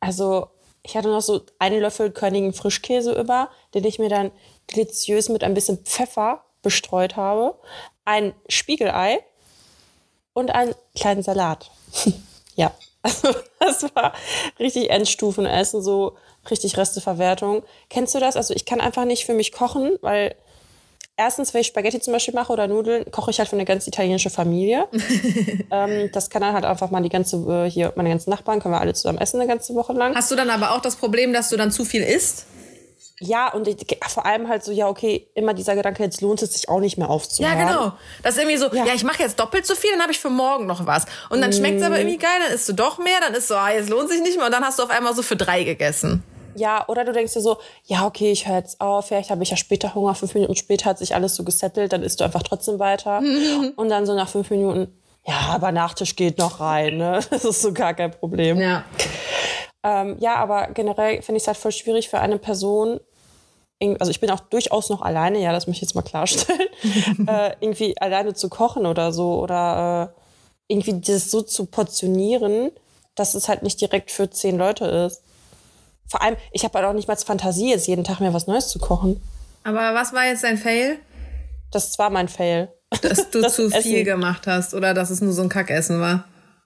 also 0.00 0.48
ich 0.82 0.96
hatte 0.96 1.08
noch 1.08 1.20
so 1.20 1.42
einen 1.58 1.80
Löffel 1.80 2.10
körnigen 2.10 2.54
Frischkäse 2.54 3.12
über, 3.12 3.50
den 3.74 3.84
ich 3.84 3.98
mir 3.98 4.08
dann 4.08 4.32
deliziös 4.74 5.28
mit 5.28 5.44
ein 5.44 5.54
bisschen 5.54 5.84
Pfeffer 5.84 6.44
bestreut 6.62 7.16
habe. 7.16 7.58
Ein 8.06 8.32
Spiegelei 8.48 9.22
und 10.32 10.50
einen 10.50 10.74
kleinen 10.94 11.22
Salat. 11.22 11.70
Ja, 12.60 12.72
also 13.02 13.34
das 13.58 13.82
war 13.94 14.12
richtig 14.58 14.90
Endstufenessen, 14.90 15.82
so 15.82 16.16
richtig 16.50 16.76
Resteverwertung. 16.76 17.62
Kennst 17.88 18.14
du 18.14 18.20
das? 18.20 18.36
Also 18.36 18.54
ich 18.54 18.66
kann 18.66 18.80
einfach 18.80 19.06
nicht 19.06 19.24
für 19.24 19.32
mich 19.32 19.52
kochen, 19.52 19.96
weil 20.02 20.34
erstens, 21.16 21.54
wenn 21.54 21.62
ich 21.62 21.68
Spaghetti 21.68 22.00
zum 22.00 22.12
Beispiel 22.12 22.34
mache 22.34 22.52
oder 22.52 22.68
Nudeln, 22.68 23.10
koche 23.10 23.30
ich 23.30 23.38
halt 23.38 23.48
für 23.48 23.56
eine 23.56 23.64
ganz 23.64 23.86
italienische 23.86 24.28
Familie. 24.28 24.86
ähm, 25.70 26.10
das 26.12 26.28
kann 26.28 26.42
dann 26.42 26.52
halt 26.52 26.66
einfach 26.66 26.90
mal 26.90 27.02
die 27.02 27.08
ganze, 27.08 27.36
äh, 27.36 27.70
hier, 27.70 27.94
meine 27.96 28.10
ganzen 28.10 28.28
Nachbarn, 28.28 28.60
können 28.60 28.74
wir 28.74 28.80
alle 28.80 28.92
zusammen 28.92 29.18
essen 29.18 29.40
eine 29.40 29.48
ganze 29.48 29.74
Woche 29.74 29.94
lang. 29.94 30.14
Hast 30.14 30.30
du 30.30 30.36
dann 30.36 30.50
aber 30.50 30.72
auch 30.72 30.82
das 30.82 30.96
Problem, 30.96 31.32
dass 31.32 31.48
du 31.48 31.56
dann 31.56 31.72
zu 31.72 31.86
viel 31.86 32.02
isst? 32.02 32.44
Ja, 33.22 33.52
und 33.52 33.68
ich, 33.68 33.76
vor 34.08 34.24
allem 34.24 34.48
halt 34.48 34.64
so, 34.64 34.72
ja, 34.72 34.88
okay, 34.88 35.28
immer 35.34 35.52
dieser 35.52 35.74
Gedanke, 35.76 36.02
jetzt 36.02 36.22
lohnt 36.22 36.40
es 36.40 36.54
sich 36.54 36.68
auch 36.70 36.80
nicht 36.80 36.96
mehr 36.96 37.08
Ja, 37.08 37.12
aufzuhören. 37.12 37.58
genau. 37.58 37.92
Das 38.22 38.34
ist 38.36 38.40
irgendwie 38.40 38.56
so, 38.56 38.66
ja, 38.74 38.86
Ja. 38.86 38.94
ich 38.94 39.04
mache 39.04 39.22
jetzt 39.22 39.38
doppelt 39.38 39.66
so 39.66 39.74
viel, 39.74 39.90
dann 39.90 40.00
habe 40.00 40.10
ich 40.10 40.18
für 40.18 40.30
morgen 40.30 40.66
noch 40.66 40.86
was. 40.86 41.04
Und 41.28 41.42
dann 41.42 41.52
schmeckt's 41.52 41.82
aber 41.82 41.98
irgendwie 41.98 42.16
geil, 42.16 42.30
dann 42.42 42.52
isst 42.54 42.66
du 42.68 42.72
doch 42.72 42.96
mehr, 42.98 43.20
dann 43.20 43.34
ist 43.34 43.48
so, 43.48 43.56
ah, 43.56 43.70
jetzt 43.70 43.90
lohnt 43.90 44.08
sich 44.08 44.22
nicht 44.22 44.36
mehr 44.38 44.46
und 44.46 44.52
dann 44.52 44.64
hast 44.64 44.78
du 44.78 44.82
auf 44.84 44.90
einmal 44.90 45.14
so 45.14 45.22
für 45.22 45.36
drei 45.36 45.64
gegessen. 45.64 46.22
Ja, 46.56 46.84
oder 46.88 47.04
du 47.04 47.12
denkst 47.12 47.34
dir 47.34 47.42
so, 47.42 47.58
ja, 47.84 48.06
okay, 48.06 48.32
ich 48.32 48.48
höre 48.48 48.56
jetzt 48.56 48.80
auf, 48.80 49.06
vielleicht 49.08 49.30
habe 49.30 49.42
ich 49.42 49.50
ja 49.50 49.56
später 49.56 49.94
Hunger, 49.94 50.14
fünf 50.14 50.34
Minuten 50.34 50.56
später 50.56 50.86
hat 50.86 50.98
sich 50.98 51.14
alles 51.14 51.34
so 51.36 51.44
gesettelt, 51.44 51.92
dann 51.92 52.02
isst 52.02 52.20
du 52.20 52.24
einfach 52.24 52.42
trotzdem 52.42 52.78
weiter. 52.78 53.18
Und 53.76 53.88
dann 53.90 54.06
so 54.06 54.14
nach 54.14 54.28
fünf 54.30 54.48
Minuten, 54.50 54.92
ja, 55.26 55.38
aber 55.50 55.70
Nachtisch 55.72 56.16
geht 56.16 56.38
noch 56.38 56.58
rein, 56.58 56.96
ne? 56.96 57.20
Das 57.30 57.44
ist 57.44 57.60
so 57.60 57.72
gar 57.74 57.92
kein 57.92 58.10
Problem. 58.12 58.58
Ja. 58.58 58.84
Ähm, 59.82 60.16
ja, 60.18 60.34
aber 60.36 60.68
generell 60.74 61.22
finde 61.22 61.36
ich 61.36 61.44
es 61.44 61.46
halt 61.46 61.56
voll 61.56 61.72
schwierig 61.72 62.08
für 62.08 62.18
eine 62.20 62.38
Person, 62.38 63.00
also 63.98 64.10
ich 64.10 64.20
bin 64.20 64.30
auch 64.30 64.40
durchaus 64.40 64.90
noch 64.90 65.02
alleine, 65.02 65.40
ja, 65.40 65.52
das 65.52 65.66
möchte 65.66 65.78
ich 65.78 65.88
jetzt 65.88 65.94
mal 65.94 66.02
klarstellen, 66.02 66.68
äh, 67.26 67.52
irgendwie 67.60 67.96
alleine 68.00 68.34
zu 68.34 68.48
kochen 68.48 68.86
oder 68.86 69.12
so 69.12 69.40
oder 69.40 70.12
äh, 70.14 70.72
irgendwie 70.72 71.00
das 71.00 71.30
so 71.30 71.42
zu 71.42 71.66
portionieren, 71.66 72.70
dass 73.14 73.34
es 73.34 73.48
halt 73.48 73.62
nicht 73.62 73.80
direkt 73.80 74.10
für 74.10 74.30
zehn 74.30 74.58
Leute 74.58 74.84
ist. 74.84 75.22
Vor 76.06 76.22
allem, 76.22 76.36
ich 76.52 76.64
habe 76.64 76.78
halt 76.78 76.86
auch 76.86 76.92
nicht 76.92 77.08
mal 77.08 77.16
Fantasie, 77.16 77.70
jetzt 77.70 77.86
jeden 77.86 78.04
Tag 78.04 78.20
mir 78.20 78.34
was 78.34 78.46
Neues 78.46 78.68
zu 78.68 78.78
kochen. 78.78 79.22
Aber 79.64 79.94
was 79.94 80.12
war 80.12 80.26
jetzt 80.26 80.44
dein 80.44 80.58
Fail? 80.58 80.98
Das 81.70 81.98
war 81.98 82.10
mein 82.10 82.28
Fail. 82.28 82.72
Dass 83.02 83.30
du 83.30 83.40
das 83.42 83.54
zu 83.54 83.66
Essen. 83.66 83.82
viel 83.82 84.04
gemacht 84.04 84.46
hast 84.46 84.74
oder 84.74 84.92
dass 84.94 85.10
es 85.10 85.20
nur 85.20 85.32
so 85.32 85.42
ein 85.42 85.48
Kackessen 85.48 86.00
war? 86.00 86.24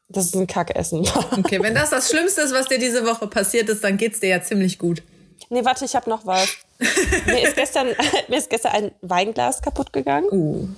Dass 0.08 0.26
es 0.26 0.34
ein 0.34 0.46
Kackessen 0.46 1.06
war. 1.06 1.38
Okay, 1.38 1.62
wenn 1.62 1.74
das 1.74 1.90
das 1.90 2.08
Schlimmste 2.08 2.42
ist, 2.42 2.54
was 2.54 2.66
dir 2.66 2.78
diese 2.78 3.06
Woche 3.06 3.26
passiert 3.26 3.68
ist, 3.68 3.84
dann 3.84 3.96
geht's 3.96 4.20
dir 4.20 4.30
ja 4.30 4.42
ziemlich 4.42 4.78
gut. 4.78 5.02
Nee, 5.50 5.64
warte, 5.64 5.84
ich 5.84 5.94
habe 5.94 6.08
noch 6.08 6.26
was. 6.26 6.48
mir, 7.26 7.42
ist 7.42 7.56
gestern, 7.56 7.88
mir 8.28 8.38
ist 8.38 8.50
gestern 8.50 8.72
ein 8.72 8.90
Weinglas 9.00 9.62
kaputt 9.62 9.92
gegangen. 9.92 10.28
Uh. 10.30 10.68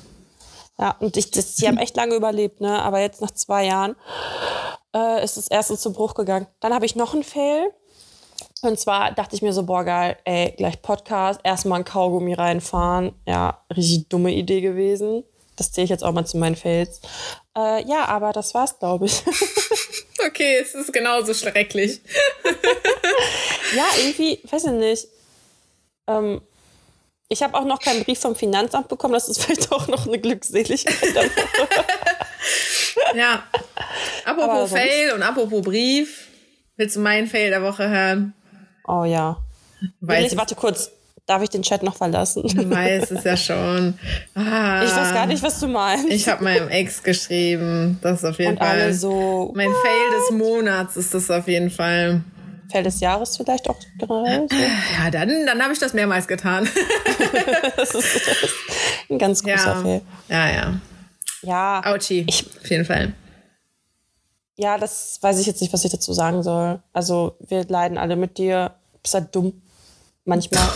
Ja, 0.78 0.96
und 1.00 1.16
ich, 1.16 1.30
das, 1.30 1.54
die 1.56 1.66
haben 1.66 1.78
echt 1.78 1.96
lange 1.96 2.14
überlebt, 2.14 2.60
ne? 2.60 2.82
Aber 2.82 3.00
jetzt 3.00 3.22
nach 3.22 3.30
zwei 3.30 3.64
Jahren 3.64 3.96
äh, 4.94 5.24
ist 5.24 5.36
das 5.36 5.48
erste 5.48 5.78
zu 5.78 5.92
Bruch 5.92 6.14
gegangen. 6.14 6.46
Dann 6.60 6.74
habe 6.74 6.84
ich 6.84 6.96
noch 6.96 7.14
einen 7.14 7.24
Fail. 7.24 7.72
Und 8.62 8.78
zwar 8.78 9.12
dachte 9.12 9.36
ich 9.36 9.42
mir 9.42 9.52
so, 9.52 9.62
boah, 9.62 9.84
geil, 9.84 10.16
ey, 10.24 10.52
gleich 10.56 10.82
Podcast, 10.82 11.40
erstmal 11.44 11.80
ein 11.80 11.84
Kaugummi 11.84 12.34
reinfahren. 12.34 13.14
Ja, 13.26 13.62
richtig 13.74 14.08
dumme 14.08 14.32
Idee 14.32 14.60
gewesen. 14.60 15.24
Das 15.56 15.72
zähle 15.72 15.86
ich 15.86 15.90
jetzt 15.90 16.04
auch 16.04 16.12
mal 16.12 16.26
zu 16.26 16.36
meinen 16.36 16.56
Fails. 16.56 17.00
Äh, 17.56 17.86
ja, 17.88 18.04
aber 18.06 18.32
das 18.32 18.52
war's, 18.54 18.78
glaube 18.78 19.06
ich. 19.06 19.22
okay, 20.26 20.58
es 20.60 20.74
ist 20.74 20.92
genauso 20.92 21.32
schrecklich. 21.32 22.00
ja, 23.74 23.84
irgendwie, 23.98 24.40
weiß 24.50 24.64
ich 24.64 24.72
nicht. 24.72 25.08
Ähm, 26.06 26.40
ich 27.28 27.42
habe 27.42 27.54
auch 27.54 27.64
noch 27.64 27.80
keinen 27.80 28.04
Brief 28.04 28.20
vom 28.20 28.36
Finanzamt 28.36 28.88
bekommen. 28.88 29.14
Das 29.14 29.28
ist 29.28 29.42
vielleicht 29.44 29.72
auch 29.72 29.88
noch 29.88 30.06
eine 30.06 30.18
Glückseligkeit. 30.18 30.94
ja. 33.14 33.42
Apropos 34.25 34.70
Fail 34.70 35.12
und 35.12 35.22
apropos 35.22 35.62
Brief. 35.62 36.28
Willst 36.76 36.96
du 36.96 37.00
meinen 37.00 37.26
Fail 37.26 37.50
der 37.50 37.62
Woche 37.62 37.88
hören? 37.88 38.34
Oh 38.86 39.04
ja. 39.04 39.38
Weiß 40.00 40.32
ich, 40.32 40.38
warte 40.38 40.54
kurz. 40.54 40.90
Darf 41.26 41.42
ich 41.42 41.50
den 41.50 41.62
Chat 41.62 41.82
noch 41.82 41.96
verlassen? 41.96 42.44
Du 42.46 42.70
weißt 42.70 43.10
es 43.10 43.25
ja 43.25 43.36
schon. 43.36 43.98
Ah, 44.36 44.80
ich 44.84 44.94
weiß 44.94 45.12
gar 45.12 45.26
nicht, 45.26 45.42
was 45.42 45.58
du 45.58 45.66
meinst. 45.66 46.06
Ich 46.08 46.28
habe 46.28 46.44
meinem 46.44 46.68
Ex 46.68 47.02
geschrieben. 47.02 47.98
Das 48.00 48.20
ist 48.20 48.25
auf 48.25 48.38
jeden 48.38 48.52
Und 48.52 48.58
Fall. 48.58 48.68
Alle 48.68 48.94
so, 48.94 49.52
mein 49.56 49.68
what? 49.68 49.76
Fail 49.82 50.20
des 50.20 50.38
Monats 50.38 50.96
ist 50.96 51.14
das 51.14 51.28
auf 51.28 51.48
jeden 51.48 51.70
Fall. 51.70 52.22
Fail 52.70 52.82
des 52.82 53.00
Jahres 53.00 53.37
vielleicht 53.37 53.68
auch 53.68 53.78
generell? 53.99 54.46
So? 54.50 54.56
Ja, 54.56 55.11
dann, 55.11 55.46
dann 55.46 55.62
habe 55.62 55.73
ich 55.73 55.78
das 55.78 55.92
mehrmals 55.92 56.26
getan. 56.26 56.68
das, 57.76 57.90
ist, 57.94 58.16
das, 58.26 58.42
ist, 58.42 58.54
ein 59.11 59.18
ganz 59.18 59.42
großer 59.42 59.75
ja. 59.75 59.82
Fail. 59.82 60.02
Ja, 60.28 60.50
ja. 60.50 60.80
Ja. 61.42 61.82
Auchi. 61.85 62.25
Ich, 62.28 62.46
auf 62.61 62.70
jeden 62.70 62.85
Fall. 62.85 63.12
Ja, 64.56 64.78
das 64.78 65.18
weiß 65.20 65.38
ich 65.38 65.46
jetzt 65.46 65.61
nicht, 65.61 65.73
was 65.73 65.85
ich 65.85 65.90
dazu 65.90 66.12
sagen 66.12 66.42
soll. 66.42 66.80
Also, 66.92 67.37
wir 67.46 67.64
leiden 67.64 67.99
alle 67.99 68.16
mit 68.16 68.38
dir. 68.38 68.75
Du 68.92 68.99
bist 69.02 69.14
halt 69.14 69.35
dumm. 69.35 69.62
Manchmal. 70.25 70.66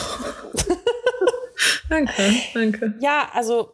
danke, 1.89 2.35
danke. 2.55 2.95
Ja, 3.01 3.31
also, 3.33 3.73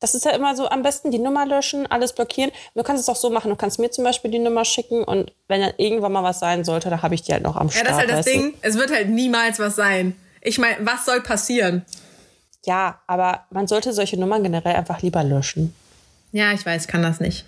das 0.00 0.14
ist 0.14 0.24
ja 0.24 0.32
immer 0.32 0.56
so, 0.56 0.68
am 0.68 0.82
besten 0.82 1.10
die 1.10 1.18
Nummer 1.18 1.46
löschen, 1.46 1.86
alles 1.86 2.14
blockieren. 2.14 2.50
Du 2.74 2.82
kannst 2.82 3.02
es 3.02 3.08
auch 3.08 3.16
so 3.16 3.30
machen, 3.30 3.50
du 3.50 3.56
kannst 3.56 3.78
mir 3.78 3.90
zum 3.90 4.04
Beispiel 4.04 4.30
die 4.30 4.38
Nummer 4.38 4.64
schicken 4.64 5.04
und 5.04 5.32
wenn 5.46 5.60
dann 5.60 5.74
irgendwann 5.76 6.12
mal 6.12 6.24
was 6.24 6.40
sein 6.40 6.64
sollte, 6.64 6.90
dann 6.90 7.02
habe 7.02 7.14
ich 7.14 7.22
die 7.22 7.32
halt 7.32 7.42
noch 7.42 7.56
am 7.56 7.70
Start. 7.70 7.86
Ja, 7.86 7.92
das 7.92 8.02
ist 8.02 8.08
halt 8.08 8.18
das 8.18 8.26
Ding, 8.26 8.54
es 8.62 8.76
wird 8.76 8.90
halt 8.90 9.10
niemals 9.10 9.58
was 9.58 9.76
sein. 9.76 10.16
Ich 10.40 10.58
meine, 10.58 10.76
was 10.80 11.04
soll 11.04 11.20
passieren? 11.20 11.84
Ja, 12.64 13.00
aber 13.06 13.46
man 13.50 13.66
sollte 13.66 13.92
solche 13.92 14.18
Nummern 14.18 14.42
generell 14.42 14.74
einfach 14.74 15.02
lieber 15.02 15.22
löschen. 15.22 15.74
Ja, 16.32 16.52
ich 16.52 16.64
weiß, 16.64 16.86
kann 16.86 17.02
das 17.02 17.20
nicht. 17.20 17.44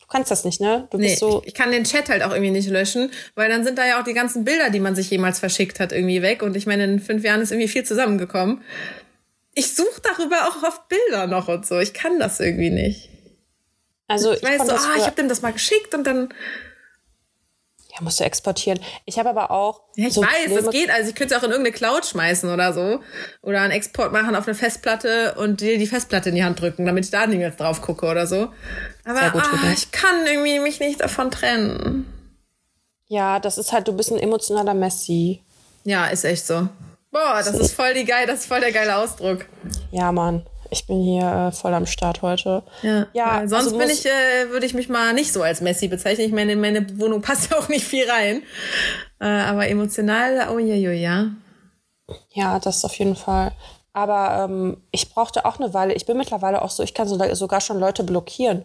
Du 0.00 0.06
kannst 0.12 0.30
das 0.30 0.44
nicht, 0.44 0.60
ne? 0.60 0.88
Du 0.90 0.96
nee, 0.96 1.08
bist 1.08 1.18
so. 1.18 1.42
Ich 1.44 1.54
kann 1.54 1.70
den 1.70 1.84
Chat 1.84 2.08
halt 2.08 2.22
auch 2.22 2.30
irgendwie 2.30 2.50
nicht 2.50 2.68
löschen, 2.70 3.10
weil 3.34 3.50
dann 3.50 3.62
sind 3.62 3.76
da 3.76 3.86
ja 3.86 4.00
auch 4.00 4.04
die 4.04 4.14
ganzen 4.14 4.44
Bilder, 4.44 4.70
die 4.70 4.80
man 4.80 4.94
sich 4.94 5.10
jemals 5.10 5.38
verschickt 5.38 5.80
hat, 5.80 5.92
irgendwie 5.92 6.22
weg. 6.22 6.42
Und 6.42 6.56
ich 6.56 6.66
meine, 6.66 6.84
in 6.84 7.00
fünf 7.00 7.24
Jahren 7.24 7.42
ist 7.42 7.52
irgendwie 7.52 7.68
viel 7.68 7.84
zusammengekommen. 7.84 8.62
Ich 9.58 9.74
suche 9.74 10.00
darüber 10.00 10.46
auch 10.46 10.62
oft 10.62 10.88
Bilder 10.88 11.26
noch 11.26 11.48
und 11.48 11.66
so. 11.66 11.80
Ich 11.80 11.92
kann 11.92 12.20
das 12.20 12.38
irgendwie 12.38 12.70
nicht. 12.70 13.08
Also 14.06 14.30
ich, 14.30 14.40
ich 14.40 14.48
weiß 14.48 14.64
so, 14.64 14.72
ah, 14.72 14.94
ich 14.96 15.02
habe 15.02 15.16
dem 15.16 15.28
das 15.28 15.42
mal 15.42 15.52
geschickt 15.52 15.96
und 15.96 16.04
dann 16.04 16.32
ja, 17.92 17.96
musst 18.02 18.20
du 18.20 18.24
exportieren. 18.24 18.78
Ich 19.04 19.18
habe 19.18 19.30
aber 19.30 19.50
auch. 19.50 19.80
Ja, 19.96 20.06
ich 20.06 20.14
so 20.14 20.22
weiß, 20.22 20.54
das 20.54 20.70
geht. 20.70 20.90
Also 20.90 21.10
ich 21.10 21.16
könnte 21.16 21.34
es 21.34 21.40
auch 21.40 21.44
in 21.44 21.50
irgendeine 21.50 21.74
Cloud 21.74 22.06
schmeißen 22.06 22.48
oder 22.48 22.72
so. 22.72 23.00
Oder 23.42 23.62
einen 23.62 23.72
Export 23.72 24.12
machen 24.12 24.36
auf 24.36 24.46
eine 24.46 24.54
Festplatte 24.54 25.34
und 25.34 25.60
dir 25.60 25.76
die 25.76 25.88
Festplatte 25.88 26.28
in 26.28 26.36
die 26.36 26.44
Hand 26.44 26.60
drücken, 26.60 26.86
damit 26.86 27.06
ich 27.06 27.10
da 27.10 27.26
nicht 27.26 27.38
mehr 27.38 27.50
drauf 27.50 27.82
gucke 27.82 28.06
oder 28.06 28.28
so. 28.28 28.52
Aber 29.04 29.30
gut, 29.32 29.42
ah, 29.42 29.72
ich 29.74 29.90
kann 29.90 30.24
irgendwie 30.24 30.60
mich 30.60 30.78
nicht 30.78 31.00
davon 31.00 31.32
trennen. 31.32 32.06
Ja, 33.08 33.40
das 33.40 33.58
ist 33.58 33.72
halt, 33.72 33.88
du 33.88 33.92
bist 33.92 34.12
ein 34.12 34.20
emotionaler 34.20 34.74
Messi. 34.74 35.42
Ja, 35.82 36.06
ist 36.06 36.22
echt 36.22 36.46
so. 36.46 36.68
Boah, 37.10 37.42
das 37.44 37.54
ist 37.58 37.74
voll 37.74 37.94
die 37.94 38.04
geil, 38.04 38.26
das 38.26 38.40
ist 38.40 38.46
voll 38.46 38.60
der 38.60 38.72
geile 38.72 38.96
Ausdruck. 38.96 39.46
Ja, 39.90 40.12
Mann. 40.12 40.44
Ich 40.70 40.86
bin 40.86 41.00
hier 41.00 41.48
äh, 41.48 41.52
voll 41.52 41.72
am 41.72 41.86
Start 41.86 42.20
heute. 42.20 42.62
Ja, 42.82 43.06
ja 43.14 43.48
sonst 43.48 43.66
also 43.66 43.78
bin 43.78 43.88
ich, 43.88 44.04
äh, 44.04 44.50
würde 44.50 44.66
ich 44.66 44.74
mich 44.74 44.90
mal 44.90 45.14
nicht 45.14 45.32
so 45.32 45.42
als 45.42 45.62
Messi 45.62 45.88
bezeichnen. 45.88 46.26
Ich 46.26 46.32
meine, 46.32 46.52
in 46.52 46.60
meine 46.60 46.98
Wohnung 46.98 47.22
passt 47.22 47.50
ja 47.50 47.58
auch 47.58 47.68
nicht 47.68 47.86
viel 47.86 48.08
rein. 48.08 48.42
Äh, 49.20 49.26
aber 49.26 49.68
emotional, 49.68 50.48
oh 50.52 50.58
je, 50.58 50.74
je, 50.74 50.92
ja. 50.92 51.30
Ja, 52.32 52.58
das 52.58 52.84
auf 52.84 52.94
jeden 52.94 53.16
Fall. 53.16 53.52
Aber 53.94 54.44
ähm, 54.44 54.82
ich 54.90 55.12
brauchte 55.12 55.44
auch 55.46 55.58
eine 55.58 55.72
Weile. 55.72 55.94
Ich 55.94 56.06
bin 56.06 56.18
mittlerweile 56.18 56.62
auch 56.62 56.70
so, 56.70 56.82
ich 56.82 56.94
kann 56.94 57.08
so, 57.08 57.18
sogar 57.34 57.60
schon 57.60 57.80
Leute 57.80 58.04
blockieren. 58.04 58.64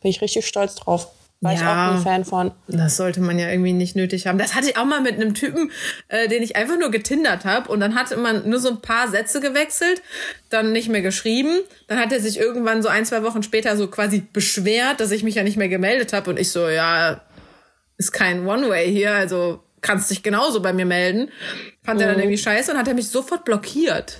Bin 0.00 0.10
ich 0.10 0.20
richtig 0.20 0.46
stolz 0.46 0.74
drauf. 0.74 1.08
War 1.40 1.52
ja, 1.52 1.58
ich 1.58 1.64
auch 1.64 1.96
ein 1.96 2.02
Fan 2.02 2.24
von. 2.24 2.52
Das 2.68 2.96
sollte 2.96 3.20
man 3.20 3.38
ja 3.38 3.50
irgendwie 3.50 3.74
nicht 3.74 3.96
nötig 3.96 4.26
haben. 4.26 4.38
Das 4.38 4.54
hatte 4.54 4.68
ich 4.68 4.78
auch 4.78 4.86
mal 4.86 5.02
mit 5.02 5.14
einem 5.14 5.34
Typen, 5.34 5.70
äh, 6.08 6.26
den 6.26 6.42
ich 6.42 6.56
einfach 6.56 6.78
nur 6.78 6.90
getindert 6.90 7.44
habe. 7.44 7.70
Und 7.70 7.80
dann 7.80 7.94
hatte 7.94 8.16
man 8.16 8.48
nur 8.48 8.58
so 8.58 8.70
ein 8.70 8.80
paar 8.80 9.08
Sätze 9.08 9.40
gewechselt, 9.40 10.02
dann 10.48 10.72
nicht 10.72 10.88
mehr 10.88 11.02
geschrieben. 11.02 11.60
Dann 11.86 11.98
hat 11.98 12.12
er 12.12 12.20
sich 12.20 12.38
irgendwann 12.38 12.82
so 12.82 12.88
ein, 12.88 13.04
zwei 13.04 13.22
Wochen 13.22 13.42
später 13.42 13.76
so 13.76 13.88
quasi 13.88 14.22
beschwert, 14.32 15.00
dass 15.00 15.10
ich 15.10 15.22
mich 15.22 15.34
ja 15.34 15.42
nicht 15.42 15.58
mehr 15.58 15.68
gemeldet 15.68 16.14
habe. 16.14 16.30
Und 16.30 16.38
ich 16.38 16.50
so, 16.50 16.68
ja, 16.68 17.20
ist 17.98 18.12
kein 18.12 18.46
One-Way 18.46 18.90
hier, 18.90 19.12
also 19.12 19.60
kannst 19.82 20.10
dich 20.10 20.22
genauso 20.22 20.62
bei 20.62 20.72
mir 20.72 20.86
melden. 20.86 21.30
Fand 21.82 21.98
mhm. 21.98 22.02
er 22.02 22.08
dann 22.08 22.16
mhm. 22.16 22.22
irgendwie 22.22 22.38
scheiße 22.38 22.72
und 22.72 22.78
hat 22.78 22.88
er 22.88 22.94
mich 22.94 23.08
sofort 23.08 23.44
blockiert. 23.44 24.18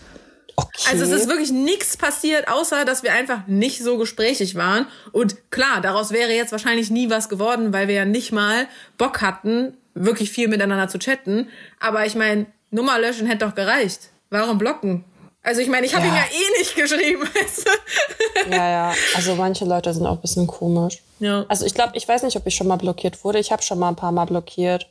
Okay. 0.56 0.88
Also 0.90 1.04
es 1.04 1.10
ist 1.10 1.28
wirklich 1.28 1.50
nichts 1.50 1.96
passiert, 1.96 2.48
außer 2.48 2.84
dass 2.84 3.02
wir 3.02 3.12
einfach 3.12 3.46
nicht 3.46 3.82
so 3.82 3.98
gesprächig 3.98 4.54
waren. 4.54 4.86
Und 5.12 5.50
klar, 5.50 5.80
daraus 5.80 6.12
wäre 6.12 6.32
jetzt 6.32 6.52
wahrscheinlich 6.52 6.90
nie 6.90 7.10
was 7.10 7.28
geworden, 7.28 7.72
weil 7.72 7.88
wir 7.88 7.94
ja 7.94 8.04
nicht 8.04 8.32
mal 8.32 8.68
Bock 8.96 9.20
hatten, 9.20 9.76
wirklich 9.94 10.30
viel 10.30 10.48
miteinander 10.48 10.88
zu 10.88 10.98
chatten. 10.98 11.48
Aber 11.80 12.06
ich 12.06 12.14
meine, 12.14 12.46
Nummer 12.70 12.98
löschen 12.98 13.26
hätte 13.26 13.46
doch 13.46 13.54
gereicht. 13.54 14.10
Warum 14.30 14.58
blocken? 14.58 15.04
Also 15.44 15.60
ich 15.60 15.68
meine, 15.68 15.84
ich 15.86 15.94
habe 15.94 16.06
ja. 16.06 16.12
ihm 16.12 16.16
ja 16.16 16.24
eh 16.24 16.58
nicht 16.58 16.74
geschrieben. 16.74 17.22
Weißt 17.34 17.66
du? 17.66 18.50
Ja, 18.50 18.70
ja. 18.70 18.94
Also 19.14 19.34
manche 19.34 19.64
Leute 19.66 19.92
sind 19.92 20.06
auch 20.06 20.16
ein 20.16 20.20
bisschen 20.20 20.46
komisch. 20.46 21.02
Ja. 21.20 21.44
Also 21.48 21.66
ich 21.66 21.74
glaube, 21.74 21.92
ich 21.96 22.08
weiß 22.08 22.22
nicht, 22.22 22.36
ob 22.36 22.46
ich 22.46 22.56
schon 22.56 22.66
mal 22.66 22.76
blockiert 22.76 23.22
wurde. 23.24 23.38
Ich 23.38 23.52
habe 23.52 23.62
schon 23.62 23.78
mal 23.78 23.90
ein 23.90 23.96
paar 23.96 24.10
Mal 24.10 24.24
blockiert. 24.24 24.88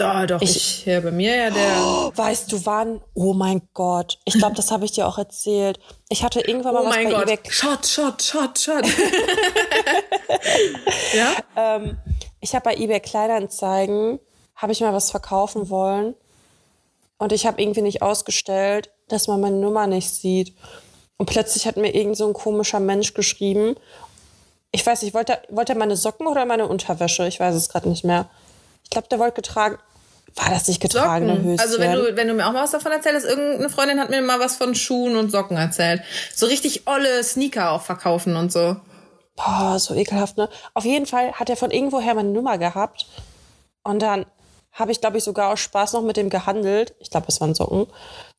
Da, 0.00 0.26
doch, 0.26 0.40
ich, 0.40 0.56
ich 0.56 0.86
ja, 0.86 0.98
bei 1.00 1.10
mir 1.10 1.36
ja 1.36 1.50
der. 1.50 1.76
Oh, 1.78 2.10
weißt 2.16 2.50
du 2.50 2.64
wann? 2.64 3.02
Oh 3.12 3.34
mein 3.34 3.60
Gott. 3.74 4.18
Ich 4.24 4.32
glaube, 4.32 4.56
das 4.56 4.70
habe 4.70 4.86
ich 4.86 4.92
dir 4.92 5.06
auch 5.06 5.18
erzählt. 5.18 5.78
Ich 6.08 6.24
hatte 6.24 6.40
irgendwann 6.40 6.72
mal 6.72 6.84
oh 6.84 6.86
was 6.86 6.96
bei 6.96 7.04
Gott. 7.04 7.24
eBay. 7.24 7.38
Shot, 7.50 7.86
shot, 7.86 8.22
shot, 8.22 8.58
shot. 8.58 8.86
ja? 11.14 11.32
Ähm, 11.54 11.98
ich 12.40 12.54
habe 12.54 12.64
bei 12.64 12.76
eBay 12.76 13.00
Kleinanzeigen, 13.00 14.20
habe 14.56 14.72
ich 14.72 14.80
mal 14.80 14.94
was 14.94 15.10
verkaufen 15.10 15.68
wollen. 15.68 16.14
Und 17.18 17.32
ich 17.32 17.46
habe 17.46 17.60
irgendwie 17.60 17.82
nicht 17.82 18.00
ausgestellt, 18.00 18.90
dass 19.08 19.28
man 19.28 19.42
meine 19.42 19.56
Nummer 19.56 19.86
nicht 19.86 20.08
sieht. 20.08 20.56
Und 21.18 21.26
plötzlich 21.26 21.66
hat 21.66 21.76
mir 21.76 21.94
irgend 21.94 22.16
so 22.16 22.26
ein 22.26 22.32
komischer 22.32 22.80
Mensch 22.80 23.12
geschrieben. 23.12 23.74
Ich 24.72 24.86
weiß 24.86 25.02
nicht, 25.02 25.12
wollte, 25.12 25.42
wollte 25.50 25.74
er 25.74 25.78
meine 25.78 25.96
Socken 25.96 26.26
oder 26.26 26.46
meine 26.46 26.66
Unterwäsche? 26.66 27.28
Ich 27.28 27.38
weiß 27.38 27.54
es 27.54 27.68
gerade 27.68 27.90
nicht 27.90 28.04
mehr. 28.04 28.30
Ich 28.82 28.88
glaube, 28.88 29.08
der 29.08 29.18
wollte 29.18 29.34
getragen, 29.42 29.78
war 30.36 30.50
das 30.50 30.68
nicht 30.68 30.80
getragene 30.80 31.32
Socken. 31.32 31.44
Höschen? 31.44 31.60
Also 31.60 31.78
wenn 31.78 31.92
du, 31.92 32.16
wenn 32.16 32.28
du 32.28 32.34
mir 32.34 32.46
auch 32.46 32.52
mal 32.52 32.62
was 32.62 32.70
davon 32.70 32.92
erzählst, 32.92 33.26
irgendeine 33.26 33.68
Freundin 33.68 34.00
hat 34.00 34.10
mir 34.10 34.22
mal 34.22 34.40
was 34.40 34.56
von 34.56 34.74
Schuhen 34.74 35.16
und 35.16 35.30
Socken 35.30 35.56
erzählt. 35.56 36.02
So 36.34 36.46
richtig 36.46 36.86
olle 36.86 37.22
Sneaker 37.24 37.72
auch 37.72 37.82
verkaufen 37.82 38.36
und 38.36 38.52
so. 38.52 38.76
Boah, 39.36 39.78
so 39.78 39.94
ekelhaft, 39.94 40.36
ne? 40.36 40.48
Auf 40.74 40.84
jeden 40.84 41.06
Fall 41.06 41.32
hat 41.32 41.48
er 41.48 41.56
von 41.56 41.70
irgendwoher 41.70 42.14
meine 42.14 42.28
Nummer 42.28 42.58
gehabt. 42.58 43.06
Und 43.82 44.00
dann 44.02 44.26
habe 44.72 44.92
ich, 44.92 45.00
glaube 45.00 45.18
ich, 45.18 45.24
sogar 45.24 45.52
aus 45.52 45.60
Spaß 45.60 45.94
noch 45.94 46.02
mit 46.02 46.16
dem 46.16 46.30
gehandelt. 46.30 46.94
Ich 47.00 47.10
glaube, 47.10 47.26
es 47.28 47.40
waren 47.40 47.54
Socken. 47.54 47.86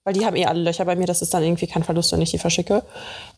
Weil 0.04 0.14
die 0.14 0.26
haben 0.26 0.36
eh 0.36 0.46
alle 0.46 0.62
Löcher 0.62 0.86
bei 0.86 0.96
mir. 0.96 1.06
Das 1.06 1.22
ist 1.22 1.34
dann 1.34 1.44
irgendwie 1.44 1.68
kein 1.68 1.84
Verlust, 1.84 2.12
wenn 2.12 2.22
ich 2.22 2.32
die 2.32 2.40
verschicke. 2.40 2.84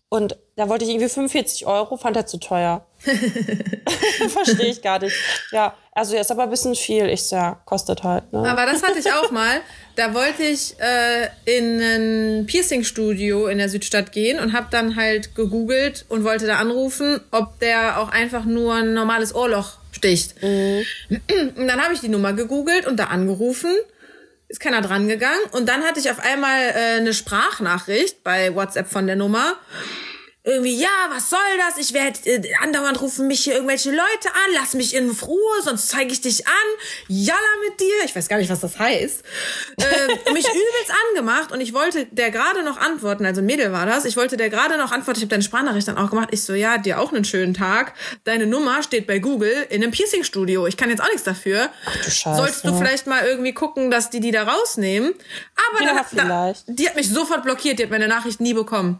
Und 0.10 0.38
da 0.56 0.70
wollte 0.70 0.86
ich 0.86 0.92
irgendwie 0.92 1.10
45 1.10 1.66
Euro, 1.66 1.98
fand 1.98 2.16
er 2.16 2.26
zu 2.26 2.38
teuer. 2.38 2.86
Verstehe 4.30 4.68
ich 4.68 4.82
gar 4.82 5.00
nicht. 5.00 5.16
Ja, 5.52 5.76
also 5.92 6.16
jetzt 6.16 6.32
aber 6.32 6.44
ein 6.44 6.50
bisschen 6.50 6.76
viel. 6.76 7.08
Ich 7.10 7.30
ja, 7.32 7.60
kostet 7.66 8.04
halt. 8.04 8.32
Ne? 8.32 8.50
Aber 8.50 8.66
das 8.66 8.82
hatte 8.82 9.00
ich 9.00 9.12
auch 9.12 9.32
mal. 9.32 9.62
Da 9.96 10.14
wollte 10.14 10.44
ich 10.44 10.76
äh, 10.80 11.28
in 11.46 11.82
ein 11.82 12.46
Piercing-Studio 12.46 13.48
in 13.48 13.58
der 13.58 13.70
Südstadt 13.70 14.12
gehen 14.12 14.40
und 14.40 14.54
habe 14.54 14.68
dann 14.72 14.96
halt 14.96 15.36
gegoogelt 15.36 16.06
und 16.10 16.24
wollte 16.24 16.48
da 16.48 16.58
anrufen, 16.58 17.20
ob 17.32 17.60
der 17.60 18.00
auch 18.00 18.10
einfach 18.10 18.46
nur 18.46 18.76
ein 18.76 18.94
normales 18.94 19.36
Ohrloch 19.36 19.78
sticht. 19.92 20.42
Mhm. 20.42 20.84
Und 21.56 21.68
dann 21.68 21.82
habe 21.82 21.94
ich 21.94 22.00
die 22.00 22.10
Nummer 22.10 22.34
gegoogelt 22.34 22.88
und 22.88 22.98
da 22.98 23.06
angerufen. 23.06 23.72
Ist 24.48 24.60
keiner 24.60 24.82
dran 24.82 25.08
gegangen. 25.08 25.42
Und 25.52 25.68
dann 25.68 25.84
hatte 25.84 26.00
ich 26.00 26.10
auf 26.12 26.20
einmal 26.20 26.62
äh, 26.62 26.98
eine 26.98 27.14
Sprachnachricht 27.14 28.24
bei 28.24 28.54
WhatsApp 28.56 28.88
von 28.88 29.08
der 29.08 29.16
Nummer 29.16 29.56
irgendwie, 30.46 30.76
ja, 30.76 30.90
was 31.10 31.30
soll 31.30 31.40
das? 31.58 31.78
Ich 31.78 31.94
werde 31.94 32.20
äh, 32.26 32.54
andauernd 32.62 33.00
rufen 33.00 33.28
mich 33.28 33.46
hier 33.46 33.54
irgendwelche 33.54 33.92
Leute 33.92 34.28
an, 34.28 34.52
lass 34.54 34.74
mich 34.74 34.94
in 34.94 35.10
Ruhe, 35.10 35.62
sonst 35.64 35.88
zeige 35.88 36.12
ich 36.12 36.20
dich 36.20 36.46
an. 36.46 36.54
Jalla 37.08 37.40
mit 37.70 37.80
dir. 37.80 38.04
Ich 38.04 38.14
weiß 38.14 38.28
gar 38.28 38.38
nicht, 38.38 38.50
was 38.50 38.60
das 38.60 38.78
heißt. 38.78 39.24
Äh, 39.78 40.08
mich 40.34 40.46
übelst 40.46 40.92
angemacht 41.10 41.54
und 41.54 41.62
ich 41.62 41.74
wollte 41.74 42.08
der 42.12 42.30
gerade 42.30 42.62
noch 42.64 42.78
antworten, 42.78 43.26
also 43.26 43.42
Mädel 43.42 43.72
war 43.72 43.86
das, 43.86 44.04
ich 44.04 44.18
wollte 44.18 44.36
der 44.36 44.50
gerade 44.50 44.78
noch 44.78 44.92
antworten, 44.92 45.20
ich 45.20 45.24
habe 45.24 45.30
deine 45.30 45.44
Sprachnachricht 45.44 45.88
dann 45.88 45.98
auch 45.98 46.10
gemacht. 46.10 46.28
Ich 46.32 46.44
so, 46.44 46.54
ja, 46.54 46.78
dir 46.78 47.00
auch 47.00 47.14
einen 47.14 47.24
schönen 47.24 47.54
Tag. 47.54 47.94
Deine 48.26 48.46
Nummer 48.46 48.84
steht 48.84 49.08
bei 49.08 49.20
Google 49.20 49.66
in 49.70 49.82
einem 49.82 49.92
Piercing-Studio. 49.92 50.68
Ich 50.68 50.76
kann 50.76 50.90
jetzt 50.90 51.02
auch 51.02 51.08
nichts 51.08 51.24
dafür. 51.24 51.70
Ach, 51.86 51.96
du 51.96 52.12
Scheiße. 52.12 52.36
Sollst 52.36 52.66
du 52.66 52.78
vielleicht 52.78 53.08
mal 53.08 53.26
irgendwie 53.26 53.54
gucken, 53.54 53.90
dass 53.92 54.10
die 54.10 54.20
die 54.20 54.32
da 54.32 54.44
rausnehmen. 54.44 55.14
Aber 55.72 55.86
ja, 55.86 56.06
dann, 56.12 56.28
da, 56.28 56.54
die 56.68 56.90
hat 56.90 56.98
mich 56.98 57.10
sofort 57.10 57.44
blockiert, 57.44 57.80
die 57.80 57.84
hat 57.84 57.92
meine 57.92 58.10
Nachricht 58.10 58.42
nie 58.42 58.54
bekommen. 58.54 59.00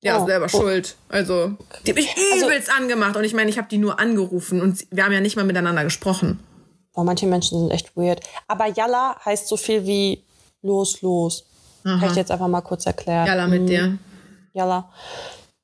Ja, 0.00 0.22
oh, 0.22 0.26
selber 0.26 0.46
oh. 0.46 0.48
schuld. 0.48 0.96
Also, 1.08 1.56
die 1.84 1.90
hat 1.90 1.96
mich 1.96 2.14
also 2.32 2.46
übelst 2.46 2.70
also, 2.70 2.82
angemacht 2.82 3.16
und 3.16 3.24
ich 3.24 3.34
meine, 3.34 3.50
ich 3.50 3.58
habe 3.58 3.68
die 3.68 3.78
nur 3.78 3.98
angerufen 3.98 4.60
und 4.60 4.86
wir 4.90 5.04
haben 5.04 5.12
ja 5.12 5.20
nicht 5.20 5.36
mal 5.36 5.44
miteinander 5.44 5.84
gesprochen. 5.84 6.38
Boah, 6.94 7.04
manche 7.04 7.26
Menschen 7.26 7.58
sind 7.58 7.70
echt 7.70 7.96
weird. 7.96 8.20
Aber 8.46 8.66
Yalla 8.66 9.16
heißt 9.24 9.48
so 9.48 9.56
viel 9.56 9.86
wie 9.86 10.24
los, 10.62 11.02
los. 11.02 11.44
Aha. 11.84 11.98
Kann 11.98 12.10
ich 12.10 12.16
jetzt 12.16 12.30
einfach 12.30 12.48
mal 12.48 12.60
kurz 12.60 12.86
erklären. 12.86 13.26
Yalla 13.26 13.46
mit 13.46 13.62
mhm. 13.62 13.66
dir. 13.66 13.98
Yalla. 14.52 14.90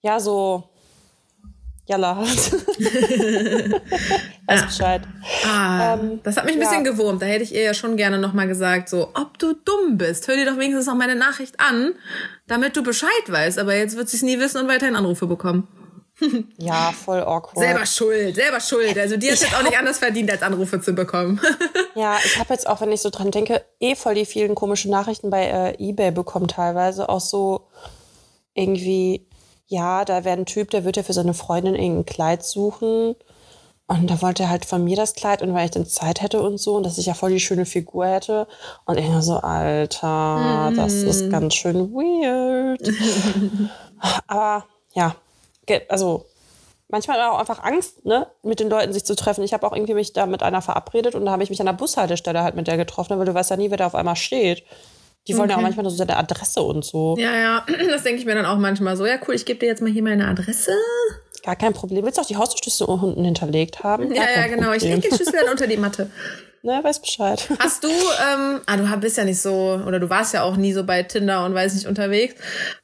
Ja, 0.02 0.20
so 0.20 0.64
Jalla 1.86 2.18
Weiß 4.46 4.66
Bescheid. 4.66 5.02
Ah, 5.46 5.94
ähm, 5.94 6.20
das 6.22 6.36
hat 6.36 6.44
mich 6.44 6.54
ein 6.54 6.60
bisschen 6.60 6.84
ja. 6.84 6.90
gewurmt. 6.90 7.22
Da 7.22 7.26
hätte 7.26 7.44
ich 7.44 7.54
ihr 7.54 7.62
ja 7.62 7.74
schon 7.74 7.96
gerne 7.96 8.18
nochmal 8.18 8.46
gesagt, 8.46 8.88
so, 8.88 9.10
ob 9.14 9.38
du 9.38 9.54
dumm 9.54 9.96
bist, 9.96 10.28
hör 10.28 10.36
dir 10.36 10.44
doch 10.44 10.58
wenigstens 10.58 10.86
noch 10.86 10.94
meine 10.94 11.14
Nachricht 11.14 11.58
an, 11.60 11.94
damit 12.46 12.76
du 12.76 12.82
Bescheid 12.82 13.10
weißt. 13.26 13.58
Aber 13.58 13.74
jetzt 13.74 13.96
wird 13.96 14.08
sie 14.08 14.18
es 14.18 14.22
nie 14.22 14.38
wissen 14.38 14.60
und 14.60 14.68
weiterhin 14.68 14.96
Anrufe 14.96 15.26
bekommen. 15.26 15.66
ja, 16.58 16.92
voll 16.92 17.22
awkward. 17.22 17.58
Selber 17.58 17.86
schuld, 17.86 18.34
selber 18.36 18.60
schuld. 18.60 18.96
Also 18.98 19.16
die 19.16 19.32
hat 19.32 19.40
jetzt 19.40 19.56
auch 19.56 19.62
nicht 19.62 19.78
anders 19.78 19.98
verdient, 19.98 20.30
als 20.30 20.42
Anrufe 20.42 20.80
zu 20.80 20.92
bekommen. 20.92 21.40
ja, 21.94 22.18
ich 22.24 22.38
habe 22.38 22.52
jetzt 22.52 22.68
auch, 22.68 22.80
wenn 22.80 22.92
ich 22.92 23.00
so 23.00 23.10
dran 23.10 23.30
denke, 23.30 23.64
eh 23.80 23.96
voll 23.96 24.14
die 24.14 24.26
vielen 24.26 24.54
komischen 24.54 24.90
Nachrichten 24.90 25.30
bei 25.30 25.46
äh, 25.46 25.82
Ebay 25.82 26.12
bekommen 26.12 26.48
teilweise. 26.48 27.08
Auch 27.08 27.20
so 27.20 27.68
irgendwie 28.52 29.26
ja, 29.66 30.04
da 30.04 30.24
wäre 30.24 30.38
ein 30.38 30.46
Typ, 30.46 30.70
der 30.70 30.84
wird 30.84 30.96
ja 30.96 31.02
für 31.02 31.12
seine 31.12 31.34
Freundin 31.34 31.74
irgendein 31.74 32.06
Kleid 32.06 32.44
suchen. 32.44 33.16
Und 33.86 34.08
da 34.08 34.22
wollte 34.22 34.44
er 34.44 34.50
halt 34.50 34.64
von 34.64 34.82
mir 34.82 34.96
das 34.96 35.14
Kleid 35.14 35.42
und 35.42 35.52
weil 35.52 35.66
ich 35.66 35.70
dann 35.70 35.84
Zeit 35.84 36.22
hätte 36.22 36.40
und 36.40 36.58
so 36.58 36.74
und 36.76 36.86
dass 36.86 36.96
ich 36.96 37.06
ja 37.06 37.14
voll 37.14 37.30
die 37.30 37.40
schöne 37.40 37.66
Figur 37.66 38.06
hätte. 38.06 38.48
Und 38.86 38.98
ich 38.98 39.06
so, 39.20 39.36
Alter, 39.36 40.70
mm. 40.70 40.76
das 40.76 40.94
ist 40.94 41.24
mhm. 41.24 41.30
ganz 41.30 41.54
schön 41.54 41.92
weird. 41.92 42.80
Aber 44.26 44.64
ja, 44.94 45.16
also 45.88 46.24
manchmal 46.88 47.20
auch 47.20 47.38
einfach 47.38 47.62
Angst, 47.62 48.06
ne, 48.06 48.26
mit 48.42 48.60
den 48.60 48.70
Leuten 48.70 48.92
sich 48.92 49.04
zu 49.04 49.14
treffen. 49.16 49.44
Ich 49.44 49.52
habe 49.52 49.66
auch 49.66 49.74
irgendwie 49.74 49.94
mich 49.94 50.14
da 50.14 50.24
mit 50.26 50.42
einer 50.42 50.62
verabredet 50.62 51.14
und 51.14 51.26
da 51.26 51.32
habe 51.32 51.42
ich 51.42 51.50
mich 51.50 51.60
an 51.60 51.66
der 51.66 51.72
Bushaltestelle 51.74 52.42
halt 52.42 52.54
mit 52.54 52.66
der 52.66 52.78
getroffen, 52.78 53.18
weil 53.18 53.26
du 53.26 53.34
weißt 53.34 53.50
ja 53.50 53.56
nie, 53.56 53.70
wer 53.70 53.76
da 53.76 53.86
auf 53.86 53.94
einmal 53.94 54.16
steht. 54.16 54.64
Die 55.26 55.34
wollen 55.34 55.44
okay. 55.44 55.52
ja 55.52 55.56
auch 55.56 55.62
manchmal 55.62 55.84
so 55.84 55.90
seine 55.90 56.16
Adresse 56.16 56.62
und 56.62 56.84
so. 56.84 57.16
Ja, 57.18 57.34
ja, 57.34 57.66
das 57.90 58.02
denke 58.02 58.20
ich 58.20 58.26
mir 58.26 58.34
dann 58.34 58.46
auch 58.46 58.58
manchmal 58.58 58.96
so. 58.96 59.04
Ja, 59.04 59.18
cool, 59.26 59.34
ich 59.34 59.44
gebe 59.44 59.58
dir 59.58 59.66
jetzt 59.66 59.82
mal 59.82 59.90
hier 59.90 60.02
meine 60.02 60.26
Adresse. 60.26 60.72
Gar 61.44 61.56
kein 61.56 61.74
Problem. 61.74 62.04
Willst 62.04 62.16
du 62.16 62.22
auch 62.22 62.26
die 62.26 62.36
Haustürschlüssel 62.36 62.86
unten 62.86 63.22
hinterlegt 63.22 63.84
haben? 63.84 64.08
Gar 64.08 64.24
ja, 64.24 64.40
ja, 64.40 64.46
genau. 64.46 64.70
Problem. 64.70 64.76
Ich 64.76 64.82
lege 64.82 65.00
die 65.08 65.14
Schlüssel 65.14 65.40
dann 65.42 65.50
unter 65.50 65.66
die 65.66 65.76
Matte. 65.76 66.10
Ne, 66.66 66.80
weiß 66.82 67.00
Bescheid. 67.00 67.46
Hast 67.58 67.84
du, 67.84 67.88
ähm, 67.88 68.62
ah, 68.64 68.78
du 68.78 68.96
bist 68.96 69.18
ja 69.18 69.24
nicht 69.24 69.38
so, 69.38 69.82
oder 69.86 70.00
du 70.00 70.08
warst 70.08 70.32
ja 70.32 70.44
auch 70.44 70.56
nie 70.56 70.72
so 70.72 70.82
bei 70.82 71.02
Tinder 71.02 71.44
und 71.44 71.52
weiß 71.52 71.74
nicht 71.74 71.86
unterwegs, 71.86 72.36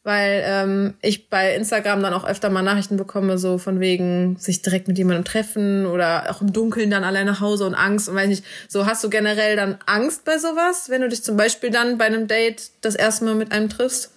weil 0.02 0.42
ähm, 0.44 0.98
ich 1.00 1.30
bei 1.30 1.54
Instagram 1.54 2.02
dann 2.02 2.12
auch 2.12 2.26
öfter 2.26 2.50
mal 2.50 2.60
Nachrichten 2.60 2.98
bekomme, 2.98 3.38
so 3.38 3.56
von 3.56 3.80
wegen 3.80 4.36
sich 4.36 4.60
direkt 4.60 4.86
mit 4.86 4.98
jemandem 4.98 5.24
treffen 5.24 5.86
oder 5.86 6.26
auch 6.28 6.42
im 6.42 6.52
Dunkeln 6.52 6.90
dann 6.90 7.04
allein 7.04 7.24
nach 7.24 7.40
Hause 7.40 7.64
und 7.64 7.74
Angst 7.74 8.10
und 8.10 8.16
weiß 8.16 8.28
nicht. 8.28 8.44
So, 8.68 8.84
hast 8.84 9.02
du 9.02 9.08
generell 9.08 9.56
dann 9.56 9.78
Angst 9.86 10.26
bei 10.26 10.36
sowas, 10.36 10.90
wenn 10.90 11.00
du 11.00 11.08
dich 11.08 11.24
zum 11.24 11.38
Beispiel 11.38 11.70
dann 11.70 11.96
bei 11.96 12.04
einem 12.04 12.28
Date 12.28 12.72
das 12.82 12.94
erste 12.94 13.24
Mal 13.24 13.34
mit 13.34 13.50
einem 13.50 13.70
triffst? 13.70 14.10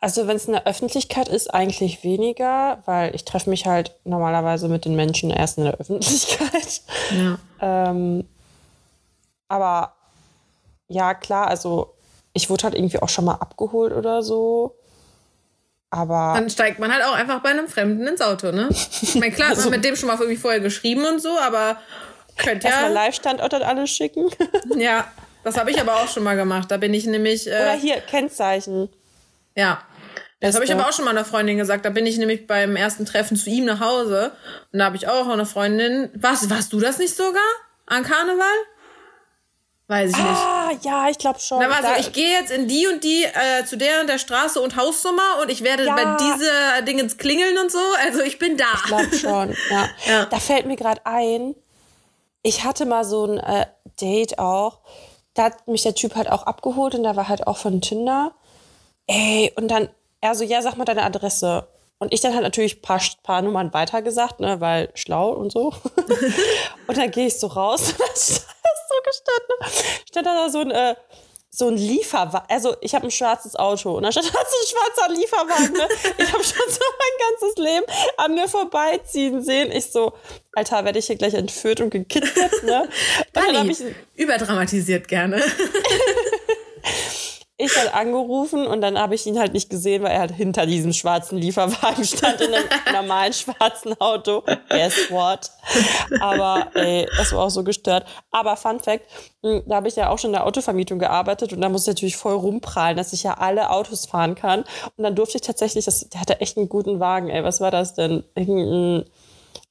Also 0.00 0.28
wenn 0.28 0.36
es 0.36 0.46
in 0.46 0.52
der 0.52 0.66
Öffentlichkeit 0.66 1.28
ist, 1.28 1.52
eigentlich 1.52 2.04
weniger, 2.04 2.82
weil 2.84 3.14
ich 3.14 3.24
treffe 3.24 3.50
mich 3.50 3.66
halt 3.66 3.96
normalerweise 4.04 4.68
mit 4.68 4.84
den 4.84 4.94
Menschen 4.94 5.30
erst 5.30 5.58
in 5.58 5.64
der 5.64 5.74
Öffentlichkeit. 5.74 6.82
Ja. 7.10 7.38
ähm, 7.60 8.28
aber 9.48 9.94
ja, 10.86 11.14
klar, 11.14 11.48
also 11.48 11.94
ich 12.32 12.48
wurde 12.48 12.64
halt 12.64 12.74
irgendwie 12.74 13.00
auch 13.00 13.08
schon 13.08 13.24
mal 13.24 13.34
abgeholt 13.34 13.92
oder 13.92 14.22
so. 14.22 14.76
Aber. 15.90 16.34
Dann 16.34 16.50
steigt 16.50 16.78
man 16.78 16.92
halt 16.92 17.02
auch 17.04 17.14
einfach 17.14 17.42
bei 17.42 17.48
einem 17.48 17.66
Fremden 17.66 18.06
ins 18.06 18.20
Auto, 18.20 18.52
ne? 18.52 18.68
Ich 18.70 19.14
meine, 19.14 19.32
klar, 19.32 19.48
also, 19.50 19.62
man 19.62 19.80
mit 19.80 19.84
dem 19.84 19.96
schon 19.96 20.06
mal 20.06 20.16
irgendwie 20.16 20.36
vorher 20.36 20.60
geschrieben 20.60 21.04
und 21.06 21.20
so, 21.20 21.36
aber 21.38 21.78
könnte 22.36 22.68
ja. 22.68 22.74
Erstmal 22.74 22.92
Live-Standort 22.92 23.54
und 23.54 23.62
alles 23.62 23.90
schicken. 23.90 24.28
ja, 24.76 25.10
das 25.44 25.56
habe 25.56 25.70
ich 25.70 25.80
aber 25.80 25.96
auch 25.96 26.08
schon 26.08 26.22
mal 26.22 26.36
gemacht. 26.36 26.70
Da 26.70 26.76
bin 26.76 26.94
ich 26.94 27.06
nämlich. 27.06 27.46
Äh, 27.46 27.62
oder 27.62 27.72
hier, 27.72 28.00
Kennzeichen. 28.00 28.90
Ja. 29.58 29.82
Das 30.40 30.54
habe 30.54 30.64
ich 30.64 30.72
aber 30.72 30.88
auch 30.88 30.92
schon 30.92 31.04
mal 31.04 31.10
einer 31.10 31.24
Freundin 31.24 31.56
gesagt. 31.56 31.84
Da 31.84 31.90
bin 31.90 32.06
ich 32.06 32.16
nämlich 32.16 32.46
beim 32.46 32.76
ersten 32.76 33.04
Treffen 33.04 33.36
zu 33.36 33.50
ihm 33.50 33.64
nach 33.64 33.80
Hause. 33.80 34.30
Und 34.72 34.78
da 34.78 34.84
habe 34.84 34.96
ich 34.96 35.08
auch 35.08 35.28
eine 35.28 35.46
Freundin. 35.46 36.10
Was, 36.14 36.48
warst 36.48 36.72
du 36.72 36.78
das 36.78 36.98
nicht 36.98 37.16
sogar? 37.16 37.42
An 37.86 38.04
Karneval? 38.04 38.46
Weiß 39.88 40.10
ich 40.10 40.16
nicht. 40.16 40.28
Ah, 40.28 40.70
ja, 40.82 41.08
ich 41.08 41.18
glaube 41.18 41.40
schon. 41.40 41.60
Da 41.60 41.68
war 41.68 41.82
so, 41.82 41.88
ich 41.98 42.12
gehe 42.12 42.38
jetzt 42.38 42.52
in 42.52 42.68
die 42.68 42.86
und 42.86 43.02
die, 43.02 43.24
äh, 43.24 43.64
zu 43.64 43.76
der 43.76 44.02
und 44.02 44.06
der 44.06 44.18
Straße 44.18 44.60
und 44.60 44.76
Hausnummer 44.76 45.40
und 45.42 45.50
ich 45.50 45.64
werde 45.64 45.86
ja. 45.86 45.96
bei 45.96 46.04
dieser 46.22 46.82
Dingens 46.82 47.16
klingeln 47.16 47.58
und 47.58 47.72
so. 47.72 47.80
Also 48.04 48.20
ich 48.20 48.38
bin 48.38 48.56
da. 48.56 48.66
Ich 48.74 48.82
glaube 48.84 49.16
schon, 49.16 49.56
ja. 49.70 49.88
ja. 50.06 50.24
Da 50.26 50.38
fällt 50.38 50.66
mir 50.66 50.76
gerade 50.76 51.00
ein, 51.04 51.56
ich 52.42 52.62
hatte 52.64 52.86
mal 52.86 53.04
so 53.04 53.24
ein 53.24 53.38
äh, 53.38 53.66
Date 54.00 54.38
auch. 54.38 54.82
Da 55.34 55.44
hat 55.44 55.66
mich 55.66 55.82
der 55.82 55.94
Typ 55.94 56.14
halt 56.14 56.30
auch 56.30 56.44
abgeholt 56.44 56.94
und 56.94 57.02
da 57.02 57.16
war 57.16 57.28
halt 57.28 57.46
auch 57.46 57.56
von 57.56 57.80
Tinder. 57.80 58.34
Ey, 59.08 59.52
und 59.56 59.68
dann 59.68 59.88
er 60.20 60.34
so, 60.34 60.44
ja, 60.44 60.62
sag 60.62 60.76
mal 60.76 60.84
deine 60.84 61.04
Adresse. 61.04 61.66
Und 61.98 62.12
ich 62.12 62.20
dann 62.20 62.32
halt 62.32 62.44
natürlich 62.44 62.78
ein 62.78 62.82
paar, 62.82 63.00
paar 63.22 63.42
Nummern 63.42 63.72
weitergesagt, 63.72 64.40
ne, 64.40 64.60
weil 64.60 64.90
schlau 64.94 65.30
und 65.30 65.50
so. 65.50 65.72
und 66.86 66.96
dann 66.96 67.10
gehe 67.10 67.26
ich 67.26 67.38
so 67.38 67.48
raus. 67.48 67.94
das 67.98 68.30
ist 68.30 68.46
so 68.46 69.26
ne? 69.26 69.70
Stand 70.08 70.26
da 70.26 70.48
so 70.48 70.60
ein, 70.60 70.70
äh, 70.70 70.94
so 71.50 71.68
ein 71.68 71.76
Lieferwagen. 71.76 72.48
Also 72.48 72.76
ich 72.80 72.94
habe 72.94 73.08
ein 73.08 73.10
schwarzes 73.10 73.56
Auto 73.56 73.96
und 73.96 74.04
da 74.04 74.12
stand 74.12 74.28
da 74.28 74.32
so 74.32 74.38
ein 74.38 74.66
schwarzer 74.68 75.12
Lieferwagen. 75.12 75.72
Ne? 75.72 75.88
Ich 76.18 76.32
habe 76.32 76.44
schon 76.44 76.70
so 76.70 76.80
mein 76.98 77.30
ganzes 77.30 77.56
Leben 77.56 77.86
an 78.16 78.34
mir 78.34 78.48
vorbeiziehen 78.48 79.42
sehen. 79.42 79.72
Ich 79.72 79.90
so, 79.90 80.12
Alter, 80.54 80.84
werde 80.84 81.00
ich 81.00 81.06
hier 81.06 81.16
gleich 81.16 81.34
entführt 81.34 81.80
und 81.80 81.90
gekidnappt, 81.90 82.62
ne? 82.62 82.88
Dani, 83.32 83.72
ich 83.72 83.82
überdramatisiert 84.14 85.08
gerne 85.08 85.42
ich 87.58 87.76
halt 87.76 87.92
angerufen 87.92 88.66
und 88.66 88.80
dann 88.80 88.98
habe 88.98 89.16
ich 89.16 89.26
ihn 89.26 89.38
halt 89.38 89.52
nicht 89.52 89.68
gesehen, 89.68 90.04
weil 90.04 90.12
er 90.12 90.20
halt 90.20 90.30
hinter 90.30 90.64
diesem 90.64 90.92
schwarzen 90.92 91.36
Lieferwagen 91.38 92.04
stand 92.04 92.40
in 92.40 92.54
einem 92.54 92.68
normalen 92.92 93.32
schwarzen 93.32 94.00
Auto. 94.00 94.44
Guess 94.68 95.10
what? 95.10 95.50
Aber 96.20 96.68
ey, 96.74 97.08
das 97.18 97.32
war 97.32 97.40
auch 97.40 97.50
so 97.50 97.64
gestört. 97.64 98.06
Aber 98.30 98.56
Fun 98.56 98.78
Fact, 98.78 99.04
hm, 99.42 99.64
da 99.66 99.76
habe 99.76 99.88
ich 99.88 99.96
ja 99.96 100.08
auch 100.08 100.18
schon 100.18 100.30
in 100.30 100.34
der 100.34 100.46
Autovermietung 100.46 101.00
gearbeitet 101.00 101.52
und 101.52 101.60
da 101.60 101.68
muss 101.68 101.82
ich 101.82 101.88
natürlich 101.88 102.16
voll 102.16 102.34
rumprallen, 102.34 102.96
dass 102.96 103.12
ich 103.12 103.24
ja 103.24 103.34
alle 103.34 103.70
Autos 103.70 104.06
fahren 104.06 104.36
kann. 104.36 104.60
Und 104.96 105.02
dann 105.02 105.16
durfte 105.16 105.38
ich 105.38 105.42
tatsächlich, 105.42 105.84
das, 105.84 106.08
der 106.08 106.20
hatte 106.20 106.40
echt 106.40 106.56
einen 106.56 106.68
guten 106.68 107.00
Wagen, 107.00 107.28
ey. 107.28 107.42
Was 107.42 107.60
war 107.60 107.72
das 107.72 107.94
denn? 107.94 108.22
Irgendein 108.36 109.04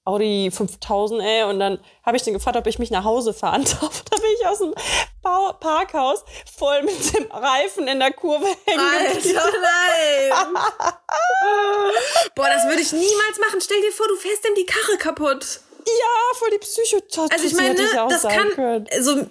Audi 0.07 0.49
5000, 0.51 1.21
ey. 1.21 1.43
Und 1.43 1.59
dann 1.59 1.79
habe 2.05 2.15
ich 2.15 2.23
den 2.23 2.33
gefragt, 2.33 2.55
ob 2.55 2.65
ich 2.65 2.79
mich 2.79 2.91
nach 2.91 3.03
Hause 3.03 3.33
fahren 3.33 3.65
darf. 3.81 4.03
Da 4.09 4.15
bin 4.15 4.29
ich 4.39 4.47
aus 4.47 4.59
dem 4.59 4.73
Parkhaus 5.59 6.23
voll 6.57 6.83
mit 6.83 7.13
dem 7.13 7.29
Reifen 7.29 7.87
in 7.87 7.99
der 7.99 8.13
Kurve 8.13 8.45
hängen. 8.65 8.79
Alter, 8.79 9.51
nein! 9.61 10.53
Boah, 12.35 12.47
das 12.47 12.65
würde 12.65 12.81
ich 12.81 12.93
niemals 12.93 13.37
machen. 13.45 13.59
Stell 13.59 13.81
dir 13.81 13.91
vor, 13.91 14.07
du 14.07 14.15
fährst 14.15 14.47
ihm 14.47 14.55
die 14.55 14.65
Karre 14.65 14.97
kaputt. 14.97 15.59
Ja, 15.87 16.37
voll 16.37 16.49
die 16.51 16.57
Psychotoxie. 16.57 17.33
Also 17.33 17.45
ich 17.45 17.53
meine, 17.53 17.73
ne, 17.73 18.03
auch 18.03 18.09
das 18.09 18.23
kann 18.23 18.49
können. 18.49 18.87
so 18.99 19.25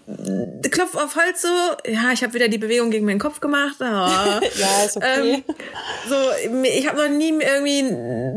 Klopf 0.71 0.95
auf 0.95 1.15
Holz 1.17 1.43
so. 1.43 1.49
Ja, 1.87 2.13
ich 2.13 2.23
habe 2.23 2.33
wieder 2.33 2.49
die 2.49 2.57
Bewegung 2.59 2.91
gegen 2.91 3.05
meinen 3.05 3.19
Kopf 3.19 3.41
gemacht. 3.41 3.77
Ah. 3.81 4.41
Ja, 4.57 4.85
ist 4.85 4.97
okay. 4.97 5.45
Ähm, 5.45 5.45
so, 6.09 6.17
ich 6.65 6.89
habe 6.89 7.03
noch 7.03 7.09
nie 7.09 7.31
irgendwie 7.43 7.83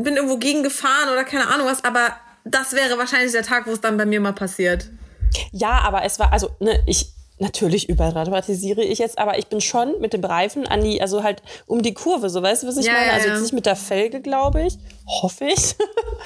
bin 0.02 0.16
irgendwo 0.16 0.36
gegen 0.36 0.62
gefahren 0.62 1.08
oder 1.10 1.24
keine 1.24 1.48
Ahnung 1.48 1.66
was, 1.66 1.82
aber 1.82 2.14
das 2.44 2.72
wäre 2.72 2.98
wahrscheinlich 2.98 3.32
der 3.32 3.42
Tag, 3.42 3.66
wo 3.66 3.72
es 3.72 3.80
dann 3.80 3.96
bei 3.96 4.06
mir 4.06 4.20
mal 4.20 4.32
passiert. 4.32 4.86
Ja, 5.52 5.80
aber 5.82 6.04
es 6.04 6.18
war, 6.18 6.32
also, 6.32 6.50
ne, 6.60 6.82
ich, 6.86 7.12
natürlich 7.38 7.88
überdramatisiere 7.88 8.82
ich 8.82 8.98
jetzt, 8.98 9.18
aber 9.18 9.38
ich 9.38 9.46
bin 9.46 9.60
schon 9.60 10.00
mit 10.00 10.12
dem 10.12 10.24
Reifen 10.24 10.66
an 10.66 10.82
die, 10.82 11.00
also 11.00 11.22
halt 11.22 11.42
um 11.66 11.82
die 11.82 11.94
Kurve, 11.94 12.28
so 12.30 12.42
weißt 12.42 12.62
du, 12.62 12.66
was 12.66 12.76
ich 12.76 12.86
Ja, 12.86 12.92
meine? 12.92 13.12
also 13.12 13.28
jetzt 13.28 13.42
nicht 13.42 13.52
mit 13.52 13.66
der 13.66 13.76
Felge, 13.76 14.20
glaube 14.20 14.62
ich. 14.66 14.76
Hoffe 15.06 15.46
ich. 15.46 15.74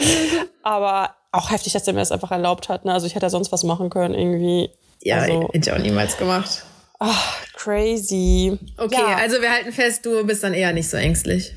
aber 0.63 1.15
auch 1.33 1.51
heftig, 1.51 1.73
dass 1.73 1.85
der 1.85 1.95
mir 1.95 2.01
das 2.01 2.13
einfach 2.13 2.31
erlaubt 2.31 2.69
hat. 2.69 2.85
Ne? 2.85 2.93
Also 2.93 3.07
ich 3.07 3.15
hätte 3.15 3.27
ja 3.27 3.31
sonst 3.31 3.53
was 3.53 3.65
machen 3.65 3.91
können, 3.91 4.15
irgendwie. 4.15 4.71
Ja, 5.03 5.19
also, 5.19 5.49
hätte 5.53 5.71
ich 5.71 5.73
auch 5.73 5.79
niemals 5.83 6.17
gemacht. 6.17 6.65
ach, 6.99 7.37
crazy. 7.55 8.59
Okay, 8.79 8.97
ja. 8.99 9.17
also 9.17 9.41
wir 9.43 9.51
halten 9.51 9.73
fest, 9.73 10.05
du 10.07 10.25
bist 10.25 10.43
dann 10.43 10.55
eher 10.55 10.73
nicht 10.73 10.89
so 10.89 10.97
ängstlich. 10.97 11.53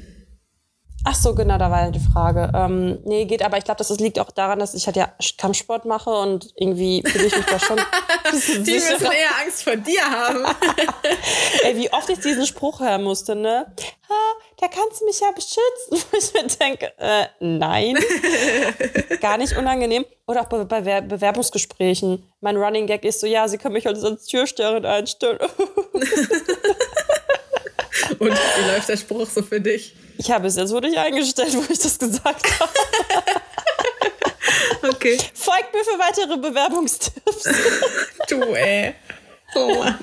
Ach 1.03 1.15
so, 1.15 1.33
genau, 1.33 1.57
da 1.57 1.71
war 1.71 1.85
ja 1.85 1.91
die 1.91 2.01
Frage. 2.01 2.51
Ähm, 2.53 2.99
nee, 3.05 3.23
geht, 3.25 3.41
aber 3.41 3.57
ich 3.57 3.63
glaube, 3.63 3.77
das 3.77 3.89
liegt 3.97 4.19
auch 4.19 4.29
daran, 4.29 4.59
dass 4.59 4.73
ich 4.73 4.85
halt 4.87 4.97
ja 4.97 5.09
Kampfsport 5.37 5.85
mache 5.85 6.09
und 6.09 6.51
irgendwie 6.57 7.01
fühle 7.05 7.27
ich 7.27 7.35
mich 7.37 7.45
da 7.45 7.57
schon 7.59 7.77
Die 8.29 8.33
müssen 8.35 8.65
sicherer. 8.65 9.13
eher 9.13 9.29
Angst 9.41 9.63
vor 9.63 9.77
dir 9.77 10.01
haben. 10.01 10.43
Ey, 11.63 11.77
wie 11.77 11.93
oft 11.93 12.09
ich 12.09 12.19
diesen 12.19 12.45
Spruch 12.45 12.81
hören 12.81 13.03
musste, 13.03 13.35
ne? 13.35 13.67
Ha, 14.09 14.15
da 14.59 14.67
kannst 14.67 14.99
du 14.99 15.05
mich 15.05 15.19
ja 15.21 15.31
beschützen. 15.31 15.61
Wo 16.11 16.17
ich 16.17 16.33
mir 16.33 16.47
denke, 16.59 16.91
äh, 16.97 17.27
nein. 17.39 17.97
Gar 19.21 19.37
nicht 19.37 19.55
unangenehm. 19.55 20.03
Oder 20.27 20.41
auch 20.41 20.45
bei, 20.47 20.65
bei 20.65 20.83
Wer- 20.83 21.01
Bewerbungsgesprächen. 21.03 22.29
Mein 22.41 22.57
Running 22.57 22.85
Gag 22.85 23.05
ist 23.05 23.21
so, 23.21 23.27
ja, 23.27 23.47
sie 23.47 23.57
können 23.57 23.73
mich 23.75 23.85
heute 23.85 24.01
als 24.05 24.25
Türsteherin 24.25 24.85
einstellen. 24.85 25.39
Und 28.19 28.31
wie 28.31 28.67
läuft 28.67 28.89
der 28.89 28.97
Spruch 28.97 29.27
so 29.29 29.41
für 29.43 29.61
dich? 29.61 29.95
Ich 30.17 30.31
habe 30.31 30.47
es 30.47 30.55
jetzt 30.55 30.71
wurde 30.71 30.87
ich 30.89 30.97
eingestellt, 30.97 31.53
wo 31.53 31.63
ich 31.71 31.79
das 31.79 31.99
gesagt 31.99 32.59
habe. 32.59 32.71
Okay. 34.81 35.17
Folgt 35.33 35.73
mir 35.73 35.83
für 35.83 35.99
weitere 35.99 36.37
Bewerbungstipps. 36.37 37.43
Du, 38.29 38.41
ey. 38.53 38.95
Oh 39.55 39.75
Mann. 39.75 39.97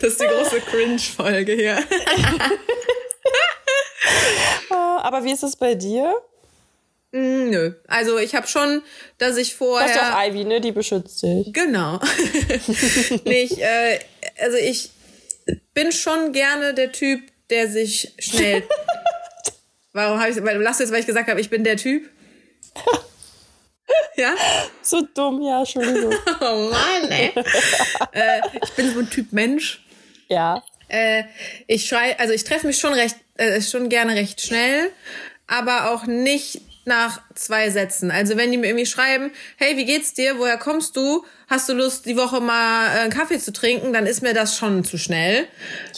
Das 0.00 0.12
ist 0.12 0.20
die 0.20 0.26
große 0.26 0.60
Cringe-Folge 0.60 1.52
hier. 1.52 1.78
Aber 4.70 5.24
wie 5.24 5.32
ist 5.32 5.42
es 5.42 5.56
bei 5.56 5.74
dir? 5.74 6.14
Mm, 7.12 7.50
Nö. 7.50 7.72
Also 7.88 8.18
ich 8.18 8.34
habe 8.34 8.46
schon, 8.46 8.82
dass 9.18 9.36
ich 9.36 9.56
Du 9.56 9.78
hast 9.78 9.94
ja 9.94 10.02
auch 10.02 10.12
vorher. 10.12 10.28
Ivy, 10.28 10.44
ne? 10.44 10.60
Die 10.60 10.72
beschützt 10.72 11.22
dich. 11.22 11.52
Genau. 11.52 11.98
nee, 13.24 13.42
ich, 13.42 13.60
äh, 13.60 13.98
also 14.40 14.56
ich 14.56 14.90
bin 15.74 15.92
schon 15.92 16.32
gerne 16.32 16.74
der 16.74 16.92
Typ, 16.92 17.22
der 17.50 17.68
sich 17.68 18.14
schnell. 18.18 18.62
Warum 19.92 20.20
habe 20.20 20.30
ich? 20.30 20.42
Weil 20.42 20.56
du 20.58 20.62
lachst 20.62 20.80
jetzt, 20.80 20.92
weil 20.92 21.00
ich 21.00 21.06
gesagt 21.06 21.28
habe, 21.28 21.40
ich 21.40 21.50
bin 21.50 21.64
der 21.64 21.76
Typ. 21.76 22.08
Ja? 24.16 24.34
So 24.82 25.02
dumm, 25.14 25.42
ja, 25.42 25.60
Entschuldigung. 25.60 26.14
Oh 26.40 26.70
Mann, 26.70 27.10
ey. 27.10 27.32
äh, 28.12 28.40
ich 28.62 28.70
bin 28.74 28.92
so 28.92 29.00
ein 29.00 29.10
Typ 29.10 29.32
Mensch. 29.32 29.84
ja. 30.28 30.62
Äh, 30.88 31.24
ich 31.68 31.86
schrei, 31.86 32.18
also 32.18 32.32
ich 32.34 32.42
treffe 32.44 32.66
mich 32.66 32.78
schon 32.78 32.92
recht, 32.92 33.16
äh, 33.36 33.60
schon 33.62 33.88
gerne 33.88 34.14
recht 34.14 34.40
schnell, 34.40 34.90
aber 35.46 35.90
auch 35.92 36.04
nicht 36.06 36.62
nach 36.86 37.20
zwei 37.34 37.70
Sätzen. 37.70 38.10
Also 38.10 38.36
wenn 38.36 38.50
die 38.50 38.56
mir 38.56 38.68
irgendwie 38.68 38.86
schreiben, 38.86 39.30
hey, 39.56 39.76
wie 39.76 39.84
geht's 39.84 40.14
dir? 40.14 40.38
Woher 40.38 40.56
kommst 40.56 40.96
du? 40.96 41.24
Hast 41.48 41.68
du 41.68 41.74
Lust, 41.74 42.06
die 42.06 42.16
Woche 42.16 42.40
mal 42.40 42.86
äh, 42.86 43.00
einen 43.00 43.10
Kaffee 43.12 43.38
zu 43.38 43.52
trinken? 43.52 43.92
Dann 43.92 44.06
ist 44.06 44.22
mir 44.22 44.32
das 44.34 44.56
schon 44.56 44.82
zu 44.84 44.96
schnell. 44.98 45.46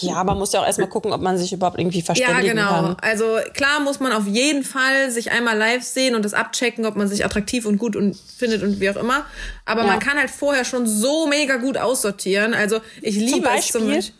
Ja, 0.00 0.24
man 0.24 0.38
muss 0.38 0.52
ja 0.52 0.60
auch 0.60 0.66
erstmal 0.66 0.88
gucken, 0.88 1.12
ob 1.12 1.20
man 1.20 1.38
sich 1.38 1.52
überhaupt 1.52 1.78
irgendwie 1.78 1.98
Ja, 2.00 2.04
verständigen 2.04 2.56
genau. 2.56 2.68
kann. 2.70 2.96
Also 3.00 3.38
klar 3.54 3.80
muss 3.80 4.00
man 4.00 4.12
auf 4.12 4.26
jeden 4.26 4.64
Fall 4.64 5.10
sich 5.10 5.30
einmal 5.30 5.56
live 5.56 5.82
sehen 5.84 6.14
und 6.14 6.24
das 6.24 6.34
abchecken, 6.34 6.84
ob 6.84 6.96
man 6.96 7.06
sich 7.06 7.24
attraktiv 7.24 7.64
und 7.66 7.78
gut 7.78 7.94
und 7.94 8.16
findet 8.16 8.62
und 8.62 8.80
wie 8.80 8.90
auch 8.90 8.96
immer. 8.96 9.24
Aber 9.64 9.82
Ja. 9.82 9.86
man 9.86 9.98
kann 10.00 10.18
halt 10.18 10.30
vorher 10.30 10.64
schon 10.64 10.86
so 10.86 11.26
mega 11.26 11.56
gut 11.56 11.76
aussortieren. 11.78 12.54
Also 12.54 12.80
ich 13.00 13.14
liebe 13.14 13.26
es 13.26 13.32
zum 13.32 13.42
Beispiel? 13.84 13.94
Beispiel. 13.94 14.14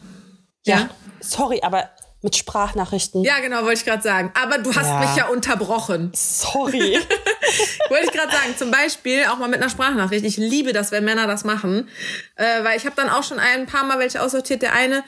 Ja. 0.65 0.91
Sorry, 1.21 1.61
aber 1.63 1.89
mit 2.23 2.37
Sprachnachrichten. 2.37 3.23
Ja, 3.25 3.41
genau, 3.41 3.63
wollte 3.63 3.75
ich 3.81 3.85
gerade 3.85 4.03
sagen. 4.03 4.33
Aber 4.41 4.59
du 4.59 4.75
hast 4.75 4.87
Ja. 4.89 5.01
mich 5.01 5.17
ja 5.17 5.27
unterbrochen. 5.29 6.13
Sorry. 6.15 6.99
Wollte 7.89 8.05
ich 8.07 8.13
gerade 8.13 8.33
sagen, 8.33 8.55
zum 8.57 8.71
Beispiel 8.71 9.25
auch 9.31 9.37
mal 9.39 9.49
mit 9.49 9.61
einer 9.61 9.69
Sprachnachricht. 9.69 10.25
Ich 10.25 10.37
liebe 10.37 10.73
das, 10.73 10.91
wenn 10.93 11.05
Männer 11.05 11.27
das 11.27 11.45
machen. 11.45 11.89
Äh, 12.37 12.65
weil 12.65 12.79
ich 12.79 12.87
habe 12.87 12.95
dann 12.97 13.09
auch 13.11 13.23
schon 13.25 13.39
ein 13.39 13.67
paar 13.67 13.85
Mal 13.85 13.99
welche 13.99 14.23
aussortiert. 14.23 14.63
Der 14.63 14.73
eine, 14.73 15.05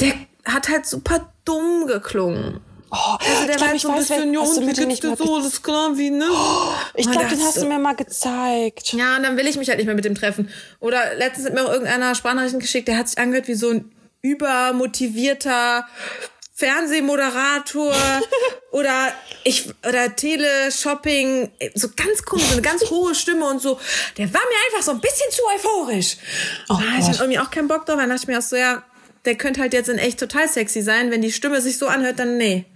der 0.00 0.12
hat 0.44 0.68
halt 0.68 0.86
super 0.86 1.32
dumm 1.44 1.86
geklungen. 1.86 2.60
Oh, 2.90 2.96
Also 3.18 3.46
der 3.46 3.56
ich 3.56 3.60
war 3.62 3.68
glaube, 3.68 3.70
halt 3.70 3.80
so 3.80 3.88
ein 3.88 3.94
weiß, 3.96 4.08
bisschen, 4.08 4.30
mir 4.30 4.40
wie 4.40 4.66
geht's 4.72 4.86
nicht 4.86 5.02
dir 5.02 5.16
so? 5.16 5.40
Das 5.42 5.62
klar, 5.62 5.96
wie, 5.96 6.10
ne? 6.10 6.26
Ich 6.94 7.06
Und 7.06 7.12
glaube, 7.12 7.28
den 7.28 7.40
hast 7.40 7.56
du 7.60 7.64
mir 7.66 7.78
mal 7.80 7.96
gezeigt. 7.96 8.92
Ja, 8.92 9.16
und 9.16 9.24
dann 9.24 9.36
will 9.36 9.48
ich 9.48 9.56
mich 9.56 9.68
halt 9.68 9.78
nicht 9.78 9.86
mehr 9.86 9.96
mit 9.96 10.04
dem 10.04 10.14
treffen. 10.14 10.48
Oder 10.78 11.14
letztens 11.16 11.46
hat 11.46 11.54
mir 11.54 11.64
auch 11.64 11.72
irgendeiner 11.72 12.14
Sprachnachrichten 12.14 12.60
geschickt, 12.60 12.86
der 12.86 12.96
hat 12.98 13.08
sich 13.08 13.18
angehört 13.18 13.48
wie 13.48 13.54
so 13.54 13.70
ein 13.70 13.90
übermotivierter 14.22 15.86
Fernsehmoderator 16.54 17.92
oder 18.70 19.12
ich 19.42 19.68
oder 19.86 20.14
Teleshopping, 20.14 21.50
so 21.74 21.88
ganz 21.96 22.22
komisch, 22.24 22.46
so 22.46 22.52
eine 22.52 22.62
ganz 22.62 22.88
hohe 22.90 23.14
Stimme 23.14 23.46
und 23.48 23.60
so. 23.60 23.78
Der 24.16 24.32
war 24.32 24.40
mir 24.40 24.56
einfach 24.70 24.82
so 24.84 24.92
ein 24.92 25.00
bisschen 25.00 25.30
zu 25.30 25.42
euphorisch. 25.56 26.16
Oh 26.68 26.74
da 26.74 26.80
hatte 26.80 27.00
ich 27.00 27.06
dann 27.06 27.14
irgendwie 27.16 27.38
auch 27.40 27.50
keinen 27.50 27.68
Bock 27.68 27.86
drauf. 27.86 27.96
Dann 27.96 28.08
dachte 28.08 28.22
ich 28.22 28.28
mir 28.28 28.38
auch 28.38 28.42
so, 28.42 28.56
ja, 28.56 28.82
der 29.24 29.36
könnte 29.36 29.60
halt 29.60 29.72
jetzt 29.72 29.88
in 29.88 29.98
echt 29.98 30.18
total 30.20 30.48
sexy 30.48 30.82
sein. 30.82 31.10
Wenn 31.10 31.22
die 31.22 31.32
Stimme 31.32 31.60
sich 31.60 31.78
so 31.78 31.88
anhört, 31.88 32.18
dann 32.18 32.36
nee. 32.36 32.66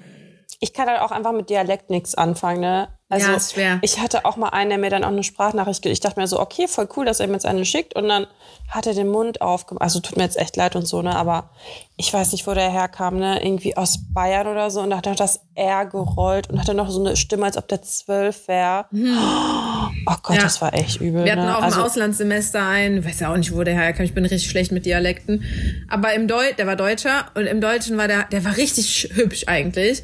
Ich 0.61 0.73
kann 0.73 0.89
halt 0.89 1.01
auch 1.01 1.13
einfach 1.13 1.33
mit 1.33 1.51
Dialekt 1.51 1.89
nichts 1.89 2.17
anfangen, 2.17 2.61
ne? 2.61 2.89
Also, 3.09 3.29
Ja, 3.31 3.37
ist 3.37 3.53
schwer. 3.53 3.79
ich 3.83 4.01
hatte 4.01 4.25
auch 4.25 4.37
mal 4.37 4.49
einen, 4.49 4.71
der 4.71 4.79
mir 4.79 4.91
dann 4.91 5.05
auch 5.05 5.09
eine 5.09 5.23
Sprachnachricht. 5.23 5.87
Ich 5.87 6.01
dachte 6.01 6.19
mir 6.21 6.27
so, 6.27 6.41
okay, 6.41 6.67
voll 6.67 6.89
cool, 6.97 7.07
dass 7.07 7.21
er 7.21 7.29
mir 7.29 7.35
jetzt 7.35 7.47
eine 7.47 7.65
schickt. 7.65 7.95
Und 7.95 8.09
dann 8.09 8.27
hat 8.69 8.87
er 8.87 8.95
den 8.95 9.09
Mund 9.09 9.41
aufgemacht. 9.41 9.83
Also, 9.83 10.01
tut 10.01 10.17
mir 10.17 10.25
jetzt 10.25 10.39
echt 10.39 10.57
leid 10.57 10.77
und 10.77 10.87
so, 10.87 11.03
ne? 11.03 11.17
Aber 11.17 11.51
ich 11.97 12.13
weiß 12.13 12.33
nicht, 12.33 12.47
wo 12.47 12.55
der 12.55 12.71
herkam, 12.71 13.19
ne? 13.19 13.43
Irgendwie 13.43 13.77
aus 13.77 13.99
Bayern 14.13 14.47
oder 14.47 14.71
so. 14.71 14.81
Und 14.81 14.91
da 14.91 14.99
hat 14.99 15.07
er 15.07 15.15
das 15.15 15.41
R 15.55 15.87
gerollt 15.87 16.51
und 16.51 16.61
hatte 16.61 16.75
noch 16.75 16.91
so 16.91 17.01
eine 17.01 17.17
Stimme, 17.17 17.47
als 17.47 17.57
ob 17.57 17.67
der 17.69 17.83
zwölf 17.83 18.47
wäre. 18.47 18.87
Oh 18.93 20.15
Gott, 20.23 20.29
Hm. 20.29 20.37
Ja. 20.37 20.43
das 20.43 20.61
war 20.61 20.75
echt 20.75 21.01
übel. 21.01 21.25
Wir 21.25 21.33
hatten 21.33 21.45
ne? 21.47 21.57
auch 21.57 21.63
also, 21.63 21.81
im 21.81 21.87
Auslandssemester 21.87 22.67
einen, 22.67 23.05
weiß 23.05 23.21
ja 23.21 23.33
auch 23.33 23.37
nicht, 23.37 23.55
wo 23.55 23.63
der 23.65 23.75
herkam, 23.75 24.05
ich 24.05 24.15
bin 24.15 24.25
richtig 24.25 24.51
schlecht 24.51 24.71
mit 24.71 24.87
Dialekten. 24.87 25.45
Aber 25.89 26.13
im 26.15 26.29
Deutsch, 26.29 26.57
der 26.57 26.67
war 26.67 26.77
Deutscher 26.77 27.27
und 27.35 27.47
im 27.47 27.61
Deutschen 27.61 27.97
war 27.97 28.07
der, 28.07 28.25
der 28.25 28.45
war 28.45 28.57
richtig 28.57 29.11
hübsch 29.15 29.45
eigentlich. 29.47 30.03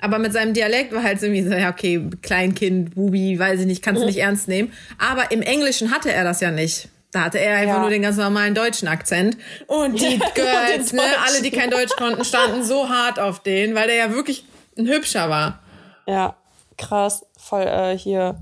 Aber 0.00 0.18
mit 0.18 0.32
seinem 0.32 0.54
Dialekt 0.54 0.94
war 0.94 1.02
halt 1.02 1.20
so 1.20 1.26
irgendwie 1.26 1.42
so, 1.42 1.54
ja, 1.54 1.70
okay, 1.70 2.08
Kleinkind, 2.22 2.94
Bubi, 2.94 3.38
weiß 3.38 3.60
ich 3.60 3.66
nicht, 3.66 3.82
kannst 3.82 4.02
du 4.02 4.06
nicht 4.06 4.18
ernst 4.18 4.48
nehmen. 4.48 4.72
Aber 4.98 5.30
im 5.30 5.42
Englischen 5.42 5.90
hatte 5.90 6.12
er 6.12 6.24
das 6.24 6.40
ja 6.40 6.50
nicht. 6.50 6.88
Da 7.14 7.20
hatte 7.22 7.38
er 7.38 7.56
einfach 7.56 7.76
Ja. 7.76 7.80
nur 7.80 7.90
den 7.90 8.02
ganz 8.02 8.16
normalen 8.16 8.54
deutschen 8.54 8.88
Akzent. 8.88 9.36
Und 9.68 10.00
die 10.00 10.18
Girls, 10.34 10.92
ne, 10.92 11.02
alle, 11.24 11.42
die 11.42 11.50
kein 11.52 11.70
Deutsch 11.70 11.94
konnten, 11.96 12.24
standen 12.24 12.64
so 12.64 12.88
hart 12.88 13.20
auf 13.20 13.38
den, 13.40 13.74
weil 13.76 13.86
der 13.86 13.96
ja 13.96 14.10
wirklich 14.12 14.44
ein 14.76 14.86
hübscher 14.88 15.30
war. 15.30 15.60
Ja, 16.08 16.34
krass. 16.76 17.24
Voll 17.38 17.62
äh, 17.62 17.96
hier, 17.96 18.34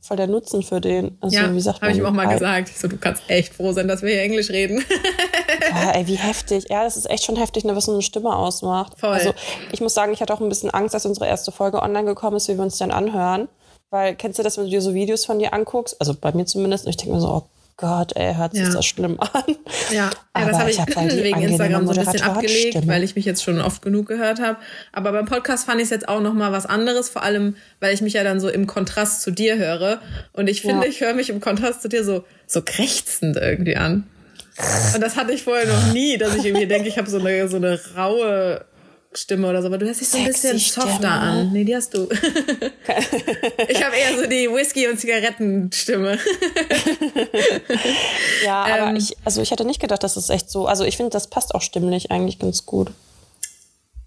voll 0.00 0.16
der 0.16 0.26
Nutzen 0.26 0.64
für 0.64 0.80
den. 0.80 1.16
Also, 1.20 1.36
Ja, 1.36 1.54
wie 1.54 1.60
sagt 1.60 1.80
habe 1.82 1.92
ich 1.92 1.98
ihm 1.98 2.02
man? 2.02 2.12
auch 2.12 2.16
mal 2.16 2.32
gesagt. 2.34 2.68
Ich 2.70 2.78
so, 2.78 2.88
du 2.88 2.96
kannst 2.96 3.22
echt 3.28 3.54
froh 3.54 3.72
sein, 3.72 3.86
dass 3.86 4.02
wir 4.02 4.10
hier 4.10 4.22
Englisch 4.22 4.50
reden. 4.50 4.84
Boah, 5.70 5.94
ey, 5.94 6.06
wie 6.08 6.16
heftig. 6.16 6.66
Ja, 6.68 6.82
das 6.82 6.96
ist 6.96 7.08
echt 7.08 7.22
schon 7.24 7.36
heftig, 7.36 7.64
ne, 7.64 7.76
was 7.76 7.84
so 7.84 7.92
eine 7.92 8.02
Stimme 8.02 8.34
ausmacht. 8.34 8.98
Voll. 8.98 9.10
Also, 9.10 9.34
ich 9.70 9.80
muss 9.80 9.94
sagen, 9.94 10.12
ich 10.12 10.20
hatte 10.20 10.34
auch 10.34 10.40
ein 10.40 10.48
bisschen 10.48 10.70
Angst, 10.70 10.94
als 10.96 11.06
unsere 11.06 11.28
erste 11.28 11.52
Folge 11.52 11.80
online 11.80 12.06
gekommen 12.06 12.36
ist, 12.38 12.48
wie 12.48 12.56
wir 12.56 12.62
uns 12.64 12.76
dann 12.78 12.90
anhören. 12.90 13.46
Weil, 13.90 14.16
kennst 14.16 14.38
du 14.38 14.42
das, 14.42 14.56
wenn 14.58 14.64
du 14.64 14.70
dir 14.70 14.82
so 14.82 14.94
Videos 14.94 15.24
von 15.24 15.38
dir 15.38 15.54
anguckst? 15.54 15.94
Also 16.00 16.12
bei 16.20 16.32
mir 16.32 16.44
zumindest. 16.44 16.86
Und 16.86 16.90
ich 16.90 16.96
denke 16.96 17.14
mir 17.14 17.20
so, 17.20 17.28
oh 17.28 17.42
Gott, 17.78 18.16
ey, 18.16 18.34
hört 18.34 18.52
sich 18.54 18.62
Ja. 18.62 18.70
das 18.72 18.86
schlimm 18.86 19.20
an. 19.20 19.42
Ja, 19.92 20.10
ja 20.38 20.46
das 20.48 20.58
habe 20.58 20.70
ich 20.70 20.80
hab 20.80 20.96
halt 20.96 21.22
wegen 21.22 21.42
Instagram 21.42 21.86
so 21.86 21.92
ein 21.92 22.04
bisschen 22.06 22.22
abgelegt, 22.22 22.86
weil 22.86 23.04
ich 23.04 23.16
mich 23.16 23.26
jetzt 23.26 23.42
schon 23.42 23.60
oft 23.60 23.82
genug 23.82 24.06
gehört 24.06 24.40
habe. 24.40 24.56
Aber 24.92 25.12
beim 25.12 25.26
Podcast 25.26 25.66
fand 25.66 25.78
ich 25.78 25.84
es 25.84 25.90
jetzt 25.90 26.08
auch 26.08 26.22
noch 26.22 26.32
mal 26.32 26.52
was 26.52 26.64
anderes, 26.64 27.10
vor 27.10 27.22
allem, 27.22 27.56
weil 27.80 27.92
ich 27.92 28.00
mich 28.00 28.14
ja 28.14 28.24
dann 28.24 28.40
so 28.40 28.48
im 28.48 28.66
Kontrast 28.66 29.20
zu 29.20 29.30
dir 29.30 29.58
höre. 29.58 30.00
Und 30.32 30.48
ich 30.48 30.62
finde, 30.62 30.84
Ja. 30.86 30.90
ich 30.90 31.00
höre 31.02 31.12
mich 31.12 31.28
im 31.28 31.40
Kontrast 31.40 31.82
zu 31.82 31.88
dir 31.90 32.02
so, 32.02 32.24
so 32.46 32.62
krächzend 32.62 33.36
irgendwie 33.36 33.76
an. 33.76 34.06
Und 34.94 35.02
das 35.02 35.16
hatte 35.16 35.32
ich 35.32 35.42
vorher 35.42 35.66
noch 35.66 35.92
nie, 35.92 36.16
dass 36.16 36.34
ich 36.34 36.46
irgendwie 36.46 36.66
denke, 36.66 36.88
ich 36.88 36.96
habe 36.96 37.10
so 37.10 37.18
eine, 37.18 37.46
so 37.48 37.58
eine 37.58 37.78
raue 37.94 38.64
Stimme 39.16 39.48
oder 39.48 39.62
so. 39.62 39.68
Aber 39.68 39.78
du 39.78 39.86
hörst 39.86 40.00
dich 40.00 40.08
so 40.08 40.18
ein 40.18 40.24
bisschen 40.26 40.58
softer 40.58 41.10
an. 41.10 41.52
Nee, 41.52 41.64
die 41.64 41.74
hast 41.74 41.94
du. 41.94 42.08
ich 43.68 43.84
habe 43.84 43.96
eher 43.96 44.16
so 44.20 44.26
die 44.28 44.48
Whisky- 44.50 44.88
und 44.88 44.98
Zigarettenstimme. 44.98 46.18
Ja, 48.44 48.64
aber 48.64 48.90
Ähm. 48.90 48.96
ich, 48.96 49.16
also 49.24 49.40
ich 49.42 49.50
hätte 49.50 49.64
nicht 49.64 49.80
gedacht, 49.80 50.02
dass 50.02 50.16
es 50.16 50.30
echt 50.30 50.50
so, 50.50 50.66
also 50.66 50.84
ich 50.84 50.96
finde, 50.96 51.10
das 51.10 51.28
passt 51.28 51.54
auch 51.54 51.62
stimmlich 51.62 52.10
eigentlich 52.10 52.38
ganz 52.38 52.66
gut. 52.66 52.90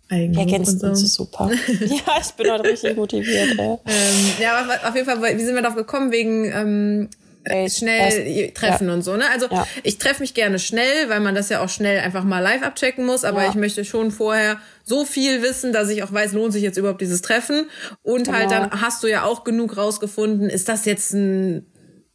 Eigenlob 0.09 0.35
Wir 0.35 0.39
ergänzen 0.53 0.73
und 0.75 0.95
so. 0.95 1.03
uns 1.03 1.13
super. 1.13 1.51
ja, 1.81 2.19
ich 2.21 2.31
bin 2.33 2.51
heute 2.51 2.63
richtig 2.63 2.95
motiviert. 2.97 3.59
Ey. 3.59 3.77
Ähm, 3.85 4.33
ja, 4.39 4.57
aber 4.57 4.87
auf 4.89 4.95
jeden 4.95 5.05
Fall, 5.07 5.37
wie 5.37 5.43
sind 5.43 5.55
wir 5.55 5.61
darauf 5.61 5.75
gekommen? 5.77 6.11
Wegen 6.11 6.45
ähm, 6.51 7.09
Ey, 7.49 7.69
schnell 7.69 8.27
erst- 8.27 8.55
treffen 8.55 8.88
ja. 8.88 8.93
und 8.93 9.01
so, 9.01 9.15
ne? 9.15 9.25
Also 9.31 9.47
Ja. 9.51 9.67
ich 9.83 9.97
treffe 9.97 10.21
mich 10.21 10.33
gerne 10.33 10.59
schnell, 10.59 11.09
weil 11.09 11.19
man 11.19 11.35
das 11.35 11.49
ja 11.49 11.62
auch 11.63 11.69
schnell 11.69 11.99
einfach 11.99 12.23
mal 12.23 12.39
live 12.39 12.63
abchecken 12.63 13.05
muss, 13.05 13.23
aber 13.25 13.43
Ja. 13.43 13.49
ich 13.49 13.55
möchte 13.55 13.83
schon 13.85 14.12
vorher 14.12 14.57
so 14.83 15.05
viel 15.05 15.41
wissen, 15.41 15.73
dass 15.73 15.89
ich 15.89 16.03
auch 16.03 16.12
weiß, 16.12 16.33
lohnt 16.33 16.53
sich 16.53 16.63
jetzt 16.63 16.77
überhaupt 16.77 17.01
dieses 17.01 17.21
Treffen. 17.21 17.69
Und 18.03 18.31
halt 18.31 18.49
Genau. 18.49 18.67
dann 18.69 18.81
hast 18.81 19.03
du 19.03 19.07
ja 19.07 19.23
auch 19.23 19.43
genug 19.43 19.77
rausgefunden, 19.77 20.49
ist 20.49 20.69
das 20.69 20.85
jetzt 20.85 21.13
ein, 21.13 21.65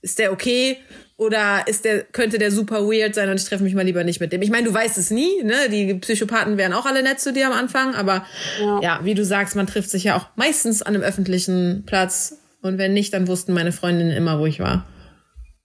ist 0.02 0.18
der 0.18 0.32
okay? 0.32 0.78
Oder 1.16 1.62
ist 1.68 1.84
der, 1.84 2.02
könnte 2.02 2.38
der 2.38 2.50
super 2.50 2.82
weird 2.88 3.14
sein 3.14 3.28
und 3.30 3.36
ich 3.40 3.44
treffe 3.46 3.62
mich 3.62 3.74
mal 3.76 3.84
lieber 3.84 4.02
nicht 4.02 4.18
mit 4.20 4.32
dem. 4.32 4.42
Ich 4.42 4.50
meine, 4.50 4.66
du 4.66 4.74
weißt 4.74 4.98
es 4.98 5.12
nie, 5.12 5.44
ne? 5.44 5.54
Die 5.70 5.94
Psychopathen 5.94 6.56
wären 6.58 6.72
auch 6.72 6.86
alle 6.86 7.04
nett 7.04 7.20
zu 7.20 7.32
dir 7.32 7.46
am 7.46 7.52
Anfang, 7.52 7.94
aber 7.94 8.26
Ja. 8.60 8.80
ja, 8.82 9.00
wie 9.04 9.14
du 9.14 9.24
sagst, 9.24 9.54
man 9.54 9.68
trifft 9.68 9.90
sich 9.90 10.02
ja 10.04 10.16
auch 10.16 10.26
meistens 10.34 10.82
an 10.82 10.94
einem 10.96 11.04
öffentlichen 11.04 11.84
Platz. 11.86 12.38
Und 12.62 12.78
wenn 12.78 12.94
nicht, 12.94 13.14
dann 13.14 13.28
wussten 13.28 13.52
meine 13.52 13.70
Freundinnen 13.70 14.10
immer, 14.10 14.40
wo 14.40 14.46
ich 14.46 14.58
war. 14.58 14.86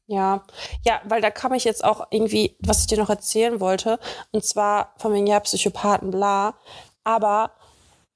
Ja, 0.09 0.43
ja, 0.83 1.01
weil 1.03 1.21
da 1.21 1.29
kam 1.29 1.53
ich 1.53 1.63
jetzt 1.65 1.83
auch 1.83 2.07
irgendwie, 2.09 2.57
was 2.61 2.81
ich 2.81 2.87
dir 2.87 2.97
noch 2.97 3.11
erzählen 3.11 3.59
wollte, 3.59 3.99
und 4.31 4.43
zwar 4.43 4.95
von 4.97 5.13
wegen, 5.13 5.27
ja, 5.27 5.39
Psychopathen, 5.39 6.09
bla. 6.09 6.55
Aber 7.03 7.51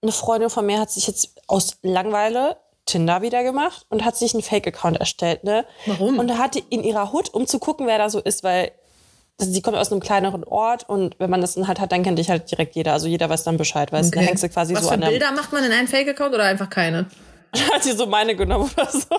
eine 0.01 0.11
Freundin 0.11 0.49
von 0.49 0.65
mir 0.65 0.79
hat 0.79 0.89
sich 0.89 1.05
jetzt 1.05 1.35
aus 1.45 1.77
Langweile 1.83 2.57
Tinder 2.85 3.21
wieder 3.21 3.43
gemacht 3.43 3.85
und 3.89 4.03
hat 4.03 4.17
sich 4.17 4.33
einen 4.33 4.41
Fake-Account 4.41 4.99
erstellt, 4.99 5.43
ne? 5.43 5.65
Warum? 5.85 6.17
Und 6.17 6.27
da 6.29 6.39
hat 6.39 6.55
die 6.55 6.63
in 6.71 6.83
ihrer 6.83 7.13
Hut, 7.13 7.31
um 7.31 7.45
zu 7.45 7.59
gucken, 7.59 7.85
wer 7.85 7.99
da 7.99 8.09
so 8.09 8.19
ist, 8.19 8.43
weil 8.43 8.71
sie 9.37 9.61
kommt 9.61 9.77
aus 9.77 9.91
einem 9.91 10.01
kleineren 10.01 10.43
Ort 10.43 10.89
und 10.89 11.15
wenn 11.19 11.29
man 11.29 11.41
das 11.41 11.53
dann 11.53 11.67
halt 11.67 11.79
hat, 11.79 11.91
dann 11.91 12.01
kennt 12.01 12.17
dich 12.17 12.29
halt 12.31 12.49
direkt 12.49 12.75
jeder. 12.75 12.93
Also 12.93 13.07
jeder 13.07 13.29
weiß 13.29 13.43
dann 13.43 13.57
Bescheid, 13.57 13.91
weißt 13.91 14.13
du? 14.13 14.19
Da 14.19 14.25
hängst 14.25 14.43
du 14.43 14.49
quasi 14.49 14.73
Was 14.73 14.81
so 14.81 14.87
für 14.87 14.95
an 14.95 15.01
der. 15.01 15.09
Bilder 15.09 15.31
macht 15.31 15.53
man 15.53 15.63
in 15.63 15.71
einen 15.71 15.87
Fake-Account 15.87 16.33
oder 16.33 16.45
einfach 16.45 16.69
keine? 16.69 17.05
Hat 17.73 17.83
sie 17.83 17.91
so 17.93 18.05
meine 18.05 18.35
genommen 18.35 18.69
oder 18.75 18.89
so? 18.89 19.05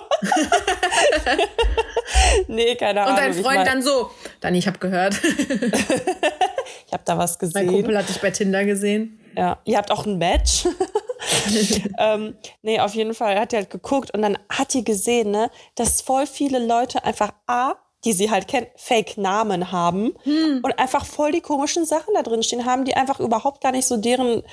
nee, 2.47 2.75
keine 2.75 3.01
Ahnung. 3.01 3.15
Und 3.15 3.19
dein 3.21 3.33
Freund 3.33 3.55
mein- 3.57 3.65
dann 3.65 3.81
so, 3.81 4.11
Dani, 4.41 4.57
ich 4.57 4.67
habe 4.67 4.79
gehört, 4.79 5.15
Ich 6.87 6.93
habe 6.93 7.03
da 7.05 7.17
was 7.17 7.37
mein 7.41 7.49
gesehen. 7.51 7.67
Kumpel 7.69 7.97
hat 7.97 8.09
dich 8.09 8.21
bei 8.21 8.31
Tinder 8.31 8.63
gesehen. 8.65 9.19
Ja, 9.35 9.57
ihr 9.65 9.77
habt 9.77 9.91
auch 9.91 10.05
ein 10.05 10.17
Match. 10.17 10.65
ähm, 11.99 12.35
nee, 12.61 12.79
auf 12.79 12.93
jeden 12.93 13.13
Fall 13.13 13.39
hat 13.39 13.51
die 13.51 13.57
halt 13.57 13.69
geguckt 13.69 14.11
und 14.13 14.21
dann 14.21 14.37
hat 14.49 14.73
die 14.73 14.83
gesehen, 14.83 15.31
ne, 15.31 15.49
dass 15.75 16.01
voll 16.01 16.27
viele 16.27 16.65
Leute 16.65 17.03
einfach 17.03 17.33
A, 17.47 17.73
die 18.05 18.13
sie 18.13 18.29
halt 18.29 18.47
kennt, 18.47 18.67
Fake-Namen 18.75 19.71
haben 19.71 20.13
und 20.61 20.79
einfach 20.79 21.05
voll 21.05 21.31
die 21.31 21.41
komischen 21.41 21.85
Sachen 21.85 22.13
da 22.13 22.21
drin 22.21 22.43
stehen 22.43 22.65
haben, 22.65 22.85
die 22.85 22.95
einfach 22.95 23.19
überhaupt 23.19 23.61
gar 23.61 23.71
nicht 23.71 23.87
so 23.87 23.97
deren 23.97 24.43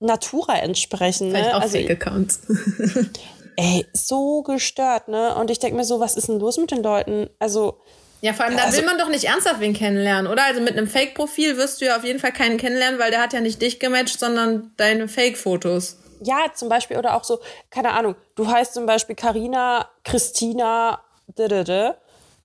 Natura 0.00 0.58
entsprechen. 0.58 1.30
Vielleicht 1.30 1.48
Ne? 1.50 1.56
auch 1.56 1.60
Also, 1.62 1.78
Fake-Accounts. 1.78 2.40
ey, 3.56 3.86
so 3.92 4.42
gestört, 4.42 5.08
ne? 5.08 5.34
Und 5.36 5.50
ich 5.50 5.58
denke 5.58 5.76
mir 5.76 5.84
so, 5.84 6.00
was 6.00 6.16
ist 6.16 6.28
denn 6.28 6.38
los 6.38 6.58
mit 6.58 6.70
den 6.70 6.82
Leuten? 6.82 7.30
Also, 7.38 7.80
Ja, 8.20 8.32
vor 8.32 8.46
allem, 8.46 8.56
da 8.56 8.64
Also- 8.64 8.78
will 8.78 8.86
man 8.86 8.98
doch 8.98 9.08
nicht 9.08 9.24
ernsthaft 9.24 9.60
wen 9.60 9.74
kennenlernen, 9.74 10.30
oder? 10.30 10.44
Also 10.44 10.60
mit 10.60 10.72
einem 10.76 10.86
Fake-Profil 10.88 11.56
wirst 11.56 11.80
du 11.80 11.84
ja 11.86 11.96
auf 11.96 12.04
jeden 12.04 12.18
Fall 12.18 12.32
keinen 12.32 12.56
kennenlernen, 12.58 12.98
weil 12.98 13.10
der 13.10 13.20
hat 13.20 13.32
ja 13.32 13.40
nicht 13.40 13.60
dich 13.62 13.78
gematcht, 13.80 14.18
sondern 14.18 14.72
deine 14.76 15.06
Fake-Fotos. 15.08 15.98
Ja, 16.22 16.46
zum 16.54 16.68
Beispiel, 16.70 16.96
oder 16.96 17.14
auch 17.14 17.24
so, 17.24 17.40
keine 17.70 17.92
Ahnung, 17.92 18.14
du 18.34 18.46
heißt 18.50 18.72
zum 18.72 18.86
Beispiel 18.86 19.14
Karina, 19.16 19.88
Christina, 20.02 21.02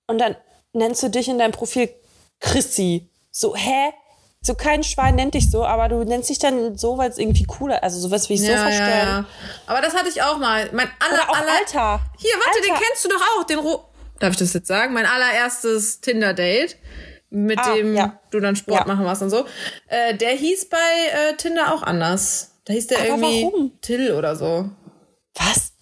und 0.06 0.18
dann 0.20 0.36
nennst 0.74 1.02
du 1.02 1.08
dich 1.08 1.28
in 1.28 1.38
deinem 1.38 1.52
Profil 1.52 1.88
Chrissy. 2.40 3.08
So, 3.30 3.54
hä? 3.56 3.92
So 4.44 4.54
kein 4.56 4.82
Schwein 4.82 5.14
nennt 5.14 5.34
dich 5.34 5.50
so, 5.50 5.64
aber 5.64 5.88
du 5.88 6.02
nennst 6.04 6.28
dich 6.28 6.38
dann 6.40 6.76
so, 6.76 6.98
weil 6.98 7.08
es 7.08 7.16
irgendwie 7.18 7.44
cooler 7.44 7.82
Also 7.82 8.00
sowas 8.00 8.28
wie 8.28 8.34
ich 8.34 8.40
so 8.40 8.48
verstellen. 8.52 9.24
Aber 9.66 9.80
das 9.80 9.94
hatte 9.94 10.08
ich 10.08 10.20
auch 10.20 10.36
mal. 10.38 10.68
Mein 10.72 10.88
aller, 10.98 11.14
Oder 11.22 11.30
auch 11.30 11.36
aller, 11.38 11.52
Alter. 11.60 12.00
Hier, 12.18 12.32
warte, 12.44 12.60
den 12.60 12.72
Alter. 12.72 12.84
kennst 12.84 13.04
du 13.04 13.08
doch 13.08 13.20
auch, 13.38 13.44
den 13.44 13.58
Ro 13.60 13.84
Darf 14.18 14.32
ich 14.32 14.38
das 14.38 14.52
jetzt 14.52 14.66
sagen? 14.68 14.92
Mein 14.94 15.06
allererstes 15.06 16.00
Tinder-Date, 16.00 16.76
mit 17.30 17.58
Ah, 17.58 17.74
dem 17.74 17.94
ja. 17.94 18.20
du 18.30 18.40
dann 18.40 18.54
Sport 18.56 18.80
Ja. 18.80 18.86
machen 18.86 19.04
warst 19.04 19.22
und 19.22 19.30
so. 19.30 19.46
Äh, 19.88 20.14
der 20.16 20.30
hieß 20.30 20.68
bei 20.68 20.76
äh, 21.30 21.36
Tinder 21.36 21.72
auch 21.74 21.82
anders. 21.82 22.50
Da 22.64 22.72
hieß 22.72 22.88
der 22.88 22.98
Aber 22.98 23.06
irgendwie 23.08 23.42
warum? 23.44 23.72
Till 23.80 24.12
oder 24.12 24.36
so. 24.36 24.68
Was? 25.34 25.72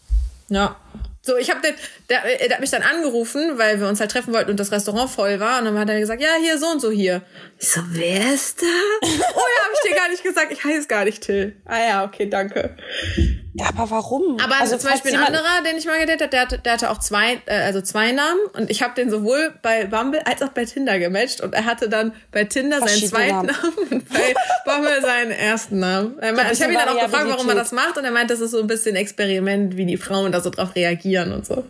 Ja. 0.48 0.76
So, 1.22 1.37
ich 1.37 1.50
habe 1.50 1.61
den, 1.61 1.74
der, 2.09 2.22
der 2.38 2.50
hat 2.50 2.61
mich 2.61 2.70
dann 2.70 2.83
angerufen, 2.83 3.59
weil 3.59 3.78
wir 3.78 3.88
uns 3.88 4.00
halt 4.00 4.11
treffen 4.11 4.33
wollten 4.33 4.50
und 4.50 4.59
das 4.59 4.72
Restaurant 4.72 5.11
voll 5.11 5.38
war. 5.38 5.59
Und 5.59 5.66
dann 5.66 5.78
hat 5.78 5.88
er 5.90 6.00
gesagt, 6.00 6.22
ja, 6.22 6.30
hier, 6.40 6.56
so 6.59 6.66
und 6.66 6.80
so 6.80 6.90
hier. 6.90 7.22
Ich 7.59 7.68
so, 7.68 7.83
wer 7.88 8.33
ist 8.33 8.62
da? 8.62 8.66
oh 9.02 9.06
ja, 9.06 9.64
habe 9.64 9.74
ich 9.74 9.90
dir 9.90 9.96
gar 9.96 10.09
nicht 10.09 10.22
gesagt. 10.22 10.50
Ich 10.50 10.64
heiße 10.64 10.88
gar 10.88 11.04
nicht 11.04 11.22
Till. 11.22 11.56
Ah 11.66 11.78
ja, 11.78 12.04
okay, 12.04 12.26
danke. 12.26 12.76
Ja, 13.52 13.66
aber 13.68 13.90
warum? 13.90 14.38
Aber 14.40 14.60
also, 14.60 14.76
zum 14.76 14.90
Beispiel 14.90 15.12
ein 15.12 15.24
anderer, 15.24 15.62
den 15.66 15.76
ich 15.76 15.84
mal 15.84 15.98
gedatet 15.98 16.22
habe, 16.22 16.30
der 16.30 16.40
hatte, 16.40 16.58
der 16.58 16.72
hatte 16.74 16.90
auch 16.90 16.98
zwei, 16.98 17.40
äh, 17.46 17.62
also 17.62 17.80
zwei 17.80 18.12
Namen 18.12 18.38
und 18.54 18.70
ich 18.70 18.82
habe 18.82 18.94
den 18.94 19.10
sowohl 19.10 19.54
bei 19.62 19.86
Bumble 19.86 20.20
als 20.24 20.40
auch 20.42 20.50
bei 20.50 20.64
Tinder 20.64 20.98
gematcht 21.00 21.40
und 21.40 21.52
er 21.54 21.64
hatte 21.64 21.88
dann 21.88 22.12
bei 22.30 22.44
Tinder 22.44 22.78
seinen 22.78 23.08
zweiten 23.08 23.46
Namen. 23.46 23.46
Namen 23.46 23.88
und 23.90 24.08
bei 24.08 24.34
Bumble 24.64 25.02
seinen 25.02 25.32
ersten 25.32 25.80
Namen. 25.80 26.18
Er 26.20 26.32
meint, 26.32 26.52
ich 26.52 26.62
habe 26.62 26.72
ihn 26.72 26.78
dann 26.78 26.96
auch 26.96 27.02
gefragt, 27.02 27.28
warum 27.28 27.48
er 27.48 27.56
das 27.56 27.72
macht 27.72 27.98
und 27.98 28.04
er 28.04 28.12
meint, 28.12 28.30
das 28.30 28.40
ist 28.40 28.52
so 28.52 28.60
ein 28.60 28.68
bisschen 28.68 28.94
Experiment, 28.94 29.76
wie 29.76 29.86
die 29.86 29.96
Frauen 29.96 30.30
da 30.30 30.40
so 30.40 30.50
drauf 30.50 30.76
reagieren 30.76 31.32
und 31.32 31.44
so. 31.44 31.64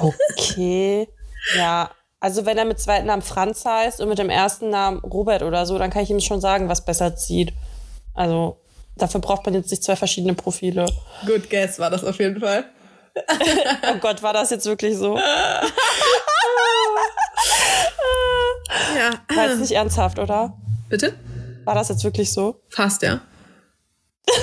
Okay. 0.00 1.08
Ja. 1.56 1.90
Also 2.20 2.46
wenn 2.46 2.56
er 2.56 2.64
mit 2.64 2.80
zweiten 2.80 3.06
Namen 3.06 3.20
Franz 3.22 3.64
heißt 3.64 4.00
und 4.00 4.08
mit 4.08 4.18
dem 4.18 4.30
ersten 4.30 4.70
Namen 4.70 5.00
Robert 5.00 5.42
oder 5.42 5.66
so, 5.66 5.76
dann 5.76 5.90
kann 5.90 6.02
ich 6.04 6.10
ihm 6.10 6.20
schon 6.20 6.40
sagen, 6.40 6.68
was 6.68 6.84
besser 6.84 7.16
zieht. 7.16 7.52
Also 8.14 8.63
dafür 8.96 9.20
braucht 9.20 9.44
man 9.46 9.54
jetzt 9.54 9.70
nicht 9.70 9.82
zwei 9.84 9.96
verschiedene 9.96 10.34
Profile. 10.34 10.86
Good 11.26 11.50
guess 11.50 11.78
war 11.78 11.90
das 11.90 12.04
auf 12.04 12.18
jeden 12.18 12.40
Fall. 12.40 12.64
Oh 13.86 13.98
Gott, 14.00 14.22
war 14.24 14.32
das 14.32 14.50
jetzt 14.50 14.66
wirklich 14.66 14.96
so? 14.96 15.16
Ja. 18.96 19.10
War 19.36 19.48
jetzt 19.48 19.60
nicht 19.60 19.72
ernsthaft, 19.72 20.18
oder? 20.18 20.56
Bitte? 20.88 21.14
War 21.64 21.74
das 21.74 21.88
jetzt 21.88 22.04
wirklich 22.04 22.32
so? 22.32 22.60
Fast, 22.68 23.02
ja. 23.02 23.20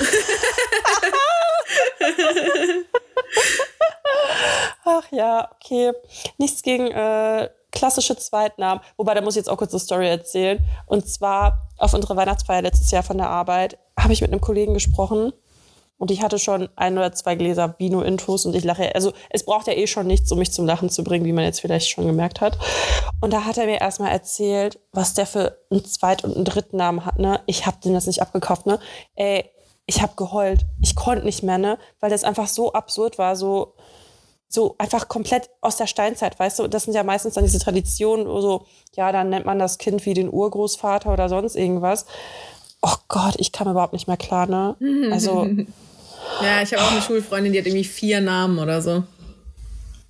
Ach 4.84 5.04
ja, 5.10 5.50
okay. 5.54 5.92
Nichts 6.38 6.62
gegen 6.62 6.90
äh, 6.90 7.48
klassische 7.72 8.16
Zweitnamen. 8.16 8.82
Wobei, 8.96 9.14
da 9.14 9.20
muss 9.20 9.34
ich 9.34 9.38
jetzt 9.40 9.48
auch 9.48 9.56
kurz 9.56 9.72
eine 9.72 9.80
Story 9.80 10.08
erzählen. 10.08 10.64
Und 10.86 11.08
zwar 11.08 11.68
auf 11.78 11.94
unserer 11.94 12.16
Weihnachtsfeier 12.16 12.62
letztes 12.62 12.90
Jahr 12.90 13.02
von 13.02 13.18
der 13.18 13.28
Arbeit 13.28 13.78
habe 13.98 14.12
ich 14.12 14.20
mit 14.20 14.30
einem 14.30 14.40
Kollegen 14.40 14.74
gesprochen. 14.74 15.32
Und 16.02 16.10
ich 16.10 16.20
hatte 16.20 16.40
schon 16.40 16.68
ein 16.74 16.98
oder 16.98 17.12
zwei 17.12 17.36
Gläser 17.36 17.76
Vino-Intus 17.78 18.44
und 18.44 18.56
ich 18.56 18.64
lache. 18.64 18.92
Also 18.92 19.12
es 19.30 19.44
braucht 19.44 19.68
ja 19.68 19.74
eh 19.74 19.86
schon 19.86 20.08
nichts, 20.08 20.32
um 20.32 20.38
mich 20.40 20.52
zum 20.52 20.66
Lachen 20.66 20.90
zu 20.90 21.04
bringen, 21.04 21.24
wie 21.24 21.32
man 21.32 21.44
jetzt 21.44 21.60
vielleicht 21.60 21.88
schon 21.88 22.06
gemerkt 22.06 22.40
hat. 22.40 22.58
Und 23.20 23.32
da 23.32 23.44
hat 23.44 23.56
er 23.56 23.66
mir 23.66 23.80
erstmal 23.80 24.10
erzählt, 24.10 24.80
was 24.90 25.14
der 25.14 25.26
für 25.26 25.58
einen 25.70 25.84
Zweit- 25.84 26.24
und 26.24 26.34
einen 26.34 26.44
Drittnamen 26.44 27.06
hat. 27.06 27.20
Ne? 27.20 27.40
Ich 27.46 27.66
habe 27.66 27.76
den 27.84 27.94
das 27.94 28.08
nicht 28.08 28.20
abgekauft. 28.20 28.66
Ne? 28.66 28.80
Ey, 29.14 29.48
ich 29.86 30.02
habe 30.02 30.14
geheult. 30.16 30.66
Ich 30.80 30.96
konnte 30.96 31.24
nicht 31.24 31.44
mehr, 31.44 31.58
ne? 31.58 31.78
weil 32.00 32.10
das 32.10 32.24
einfach 32.24 32.48
so 32.48 32.72
absurd 32.72 33.18
war. 33.18 33.36
So, 33.36 33.74
so 34.52 34.74
einfach 34.78 35.08
komplett 35.08 35.48
aus 35.62 35.76
der 35.76 35.86
Steinzeit, 35.86 36.38
weißt 36.38 36.58
du? 36.58 36.68
Das 36.68 36.84
sind 36.84 36.92
ja 36.94 37.02
meistens 37.02 37.34
dann 37.34 37.44
diese 37.44 37.58
Traditionen, 37.58 38.26
wo 38.26 38.40
so, 38.40 38.66
ja, 38.94 39.10
dann 39.10 39.30
nennt 39.30 39.46
man 39.46 39.58
das 39.58 39.78
Kind 39.78 40.04
wie 40.04 40.12
den 40.14 40.30
Urgroßvater 40.30 41.10
oder 41.10 41.28
sonst 41.28 41.56
irgendwas. 41.56 42.04
Oh 42.82 42.96
Gott, 43.08 43.34
ich 43.38 43.52
kam 43.52 43.70
überhaupt 43.70 43.94
nicht 43.94 44.08
mehr 44.08 44.16
klar, 44.16 44.46
ne? 44.46 44.76
Also, 45.10 45.48
Ja, 46.42 46.62
ich 46.62 46.72
habe 46.72 46.82
auch 46.82 46.92
eine 46.92 47.02
Schulfreundin, 47.02 47.52
die 47.52 47.58
hat 47.58 47.66
irgendwie 47.66 47.84
vier 47.84 48.20
Namen 48.20 48.58
oder 48.58 48.80
so. 48.80 49.02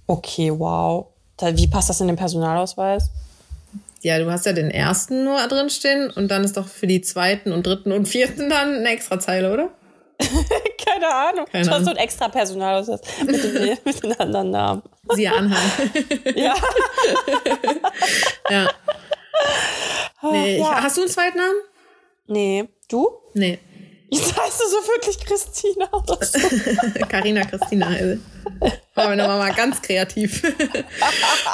okay, 0.06 0.52
wow. 0.56 1.06
Da, 1.36 1.56
wie 1.56 1.66
passt 1.66 1.88
das 1.88 2.00
in 2.00 2.06
den 2.08 2.16
Personalausweis? 2.16 3.08
Ja, 4.02 4.18
du 4.18 4.30
hast 4.30 4.46
ja 4.46 4.52
den 4.52 4.70
ersten 4.70 5.24
nur 5.24 5.38
drin 5.48 5.70
stehen 5.70 6.10
und 6.10 6.28
dann 6.28 6.44
ist 6.44 6.56
doch 6.56 6.66
für 6.66 6.86
die 6.86 7.00
zweiten 7.00 7.52
und 7.52 7.66
dritten 7.66 7.92
und 7.92 8.06
vierten 8.06 8.50
dann 8.50 8.74
eine 8.74 8.88
extra 8.90 9.18
Zeile, 9.18 9.52
oder? 9.52 9.70
Keine 10.84 11.08
Ahnung. 11.08 11.46
Keine 11.50 11.64
du 11.64 11.70
hast 11.70 11.84
so 11.84 11.90
ein 11.90 11.96
extra 11.96 12.28
Personalausweis 12.28 13.00
mit, 13.26 13.42
dem, 13.42 13.78
mit 13.84 14.02
den 14.02 14.20
anderen 14.20 14.50
Namen. 14.50 14.82
Siehe 15.14 15.32
Anhang. 15.32 15.62
Ja. 16.34 16.54
ja. 18.50 18.70
Nee, 20.22 20.56
ich, 20.56 20.60
ja. 20.60 20.82
Hast 20.82 20.96
du 20.96 21.02
einen 21.02 21.10
zweiten 21.10 21.38
Namen? 21.38 21.60
Nee. 22.26 22.68
Du? 22.88 23.08
Nee. 23.34 23.58
Jetzt 24.10 24.38
heißt 24.38 24.60
du 24.60 24.68
so 24.68 24.76
wirklich 24.88 25.18
Christina 25.24 25.88
oder 25.90 26.24
so. 26.24 26.38
Carina 27.08 27.44
Christina 27.44 27.88
heiße. 27.88 28.20
War 28.94 29.08
meine 29.08 29.26
Mama 29.26 29.48
ganz 29.50 29.80
kreativ. 29.80 30.42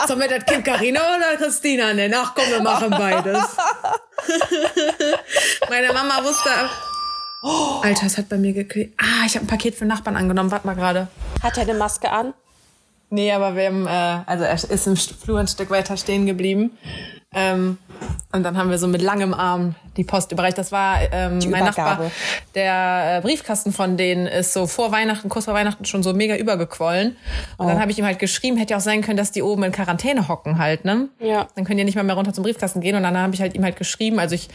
Sollen 0.09 0.21
wir 0.21 0.29
das 0.29 0.45
Kind 0.45 0.65
Carina 0.65 1.01
oder 1.17 1.37
Christina 1.37 1.95
nennen? 1.95 2.15
Ach 2.19 2.35
komm, 2.35 2.51
wir 2.51 2.61
machen 2.61 2.91
beides. 2.91 3.45
meine 5.71 5.93
Mama 5.93 6.25
wusste. 6.25 6.51
Alter, 7.43 8.07
es 8.07 8.19
hat 8.19 8.29
bei 8.29 8.37
mir 8.37 8.53
gekriegt. 8.53 8.99
Ah, 9.01 9.25
ich 9.27 9.35
habe 9.35 9.45
ein 9.45 9.49
Paket 9.49 9.75
für 9.75 9.85
den 9.85 9.89
Nachbarn 9.89 10.17
angenommen. 10.17 10.51
Warte 10.51 10.67
mal 10.67 10.75
gerade. 10.75 11.09
Hat 11.43 11.57
er 11.57 11.63
eine 11.63 11.75
Maske 11.75 12.11
an? 12.11 12.35
Nee, 13.11 13.33
aber 13.33 13.57
wir 13.57 13.67
haben, 13.67 13.87
äh, 13.87 13.91
also 14.27 14.45
er 14.45 14.55
ist 14.55 14.87
im 14.87 14.97
Flur 14.97 15.39
ein 15.39 15.49
Stück 15.49 15.71
weiter 15.71 15.97
stehen 15.97 16.27
geblieben. 16.27 16.77
Ähm, 17.35 17.79
Und 18.33 18.43
dann 18.43 18.59
haben 18.59 18.69
wir 18.71 18.79
so 18.79 18.89
mit 18.89 19.01
langem 19.01 19.33
Arm 19.33 19.75
die 19.97 20.05
Post 20.05 20.33
überreicht. 20.33 20.59
Das 20.59 20.73
war 20.73 20.99
ähm, 21.13 21.39
mein 21.49 21.65
Nachbar. 21.65 22.11
Der 22.55 23.19
äh, 23.19 23.21
Briefkasten 23.23 23.73
von 23.73 23.97
denen 23.97 24.27
ist 24.27 24.53
so 24.53 24.67
vor 24.67 24.93
Weihnachten, 24.93 25.29
kurz 25.31 25.47
vor 25.47 25.55
Weihnachten 25.55 25.85
schon 25.87 26.03
so 26.03 26.13
mega 26.13 26.37
übergequollen. 26.37 27.17
Und 27.57 27.67
oh. 27.67 27.69
dann 27.69 27.81
habe 27.81 27.91
ich 27.91 27.99
ihm 27.99 28.05
halt 28.05 28.19
geschrieben, 28.19 28.59
hätte 28.59 28.73
ja 28.73 28.77
auch 28.77 28.83
sein 28.83 29.01
können, 29.01 29.17
dass 29.17 29.33
die 29.33 29.43
oben 29.43 29.63
in 29.63 29.73
Quarantäne 29.73 30.29
hocken 30.29 30.59
halt, 30.59 30.85
ne? 30.85 31.09
Ja. 31.21 31.49
Dann 31.55 31.65
können 31.65 31.79
die 31.79 31.85
nicht 31.85 31.97
mal 31.97 32.05
mehr 32.05 32.17
runter 32.17 32.35
zum 32.35 32.45
Briefkasten 32.45 32.81
gehen. 32.81 32.97
Und 32.97 33.03
dann 33.03 33.17
habe 33.17 33.35
ich 33.35 33.41
halt 33.41 33.55
ihm 33.55 33.65
halt 33.65 33.77
geschrieben, 33.77 34.19
also 34.19 34.35
ich 34.35 34.49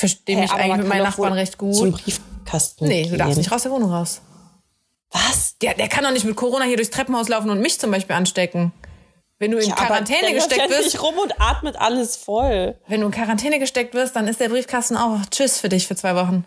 verstehe 0.00 0.36
hey, 0.36 0.42
mich 0.42 0.52
eigentlich 0.52 0.76
mit 0.78 0.88
meinen 0.88 1.04
Nachbarn 1.04 1.32
recht 1.32 1.58
gut. 1.58 1.76
Zum 1.76 1.92
Briefkasten. 1.92 2.86
Nee, 2.86 3.08
du 3.08 3.16
darfst 3.16 3.38
nicht 3.38 3.52
raus 3.52 3.62
der 3.62 3.70
Wohnung 3.70 3.92
raus. 3.92 4.20
Was? 5.10 5.56
Der, 5.58 5.74
der 5.74 5.88
kann 5.88 6.04
doch 6.04 6.12
nicht 6.12 6.24
mit 6.24 6.36
Corona 6.36 6.64
hier 6.64 6.76
durchs 6.76 6.90
Treppenhaus 6.90 7.28
laufen 7.28 7.50
und 7.50 7.60
mich 7.60 7.78
zum 7.78 7.90
Beispiel 7.90 8.16
anstecken. 8.16 8.72
Wenn 9.38 9.52
du 9.52 9.58
in 9.58 9.70
ja, 9.70 9.74
Quarantäne 9.74 10.34
gesteckt 10.34 10.68
wirst. 10.68 10.84
Nicht 10.84 11.02
rum 11.02 11.14
und 11.18 11.40
atmet 11.40 11.76
alles 11.76 12.16
voll. 12.16 12.76
Wenn 12.86 13.00
du 13.00 13.06
in 13.06 13.12
Quarantäne 13.12 13.58
gesteckt 13.58 13.94
wirst, 13.94 14.14
dann 14.14 14.28
ist 14.28 14.40
der 14.40 14.50
Briefkasten 14.50 14.96
auch 14.96 15.18
Tschüss 15.30 15.58
für 15.58 15.68
dich 15.68 15.86
für 15.86 15.96
zwei 15.96 16.14
Wochen. 16.14 16.44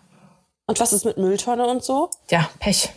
Und 0.66 0.80
was 0.80 0.92
ist 0.92 1.04
mit 1.04 1.16
Mülltonne 1.16 1.66
und 1.66 1.82
so? 1.82 2.08
Ja, 2.30 2.48
Pech. 2.60 2.90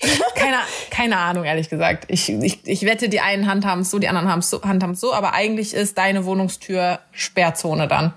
keine, 0.34 0.58
keine 0.90 1.16
Ahnung, 1.16 1.44
ehrlich 1.44 1.70
gesagt. 1.70 2.04
Ich, 2.08 2.28
ich, 2.28 2.60
ich 2.64 2.82
wette, 2.82 3.08
die 3.08 3.20
einen 3.20 3.46
handhaben 3.46 3.82
es 3.82 3.90
so, 3.90 3.98
die 3.98 4.08
anderen 4.08 4.42
so, 4.42 4.62
handhaben 4.62 4.92
es 4.92 5.00
so, 5.00 5.12
aber 5.12 5.32
eigentlich 5.32 5.74
ist 5.74 5.96
deine 5.98 6.26
Wohnungstür 6.26 7.00
Sperrzone 7.12 7.88
dann. 7.88 8.12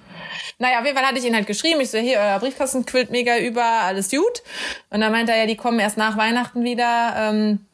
Naja, 0.58 0.80
auf 0.80 0.86
jeden 0.86 0.98
Fall 0.98 1.06
hatte 1.06 1.20
ich 1.20 1.26
ihn 1.26 1.36
halt 1.36 1.48
geschrieben. 1.48 1.82
Ich 1.82 1.92
so, 1.92 1.98
hier, 1.98 2.20
euer 2.20 2.40
Briefkasten 2.40 2.86
quillt 2.86 3.12
mega 3.12 3.38
über, 3.38 3.64
alles 3.64 4.10
gut. 4.10 4.44
Und 4.90 5.02
dann 5.02 5.12
meinte 5.12 5.32
er, 5.32 5.40
ja, 5.40 5.46
die 5.46 5.56
kommen 5.56 5.80
erst 5.80 5.98
nach 5.98 6.18
Weihnachten 6.18 6.64
wieder, 6.64 7.14
ähm, 7.18 7.66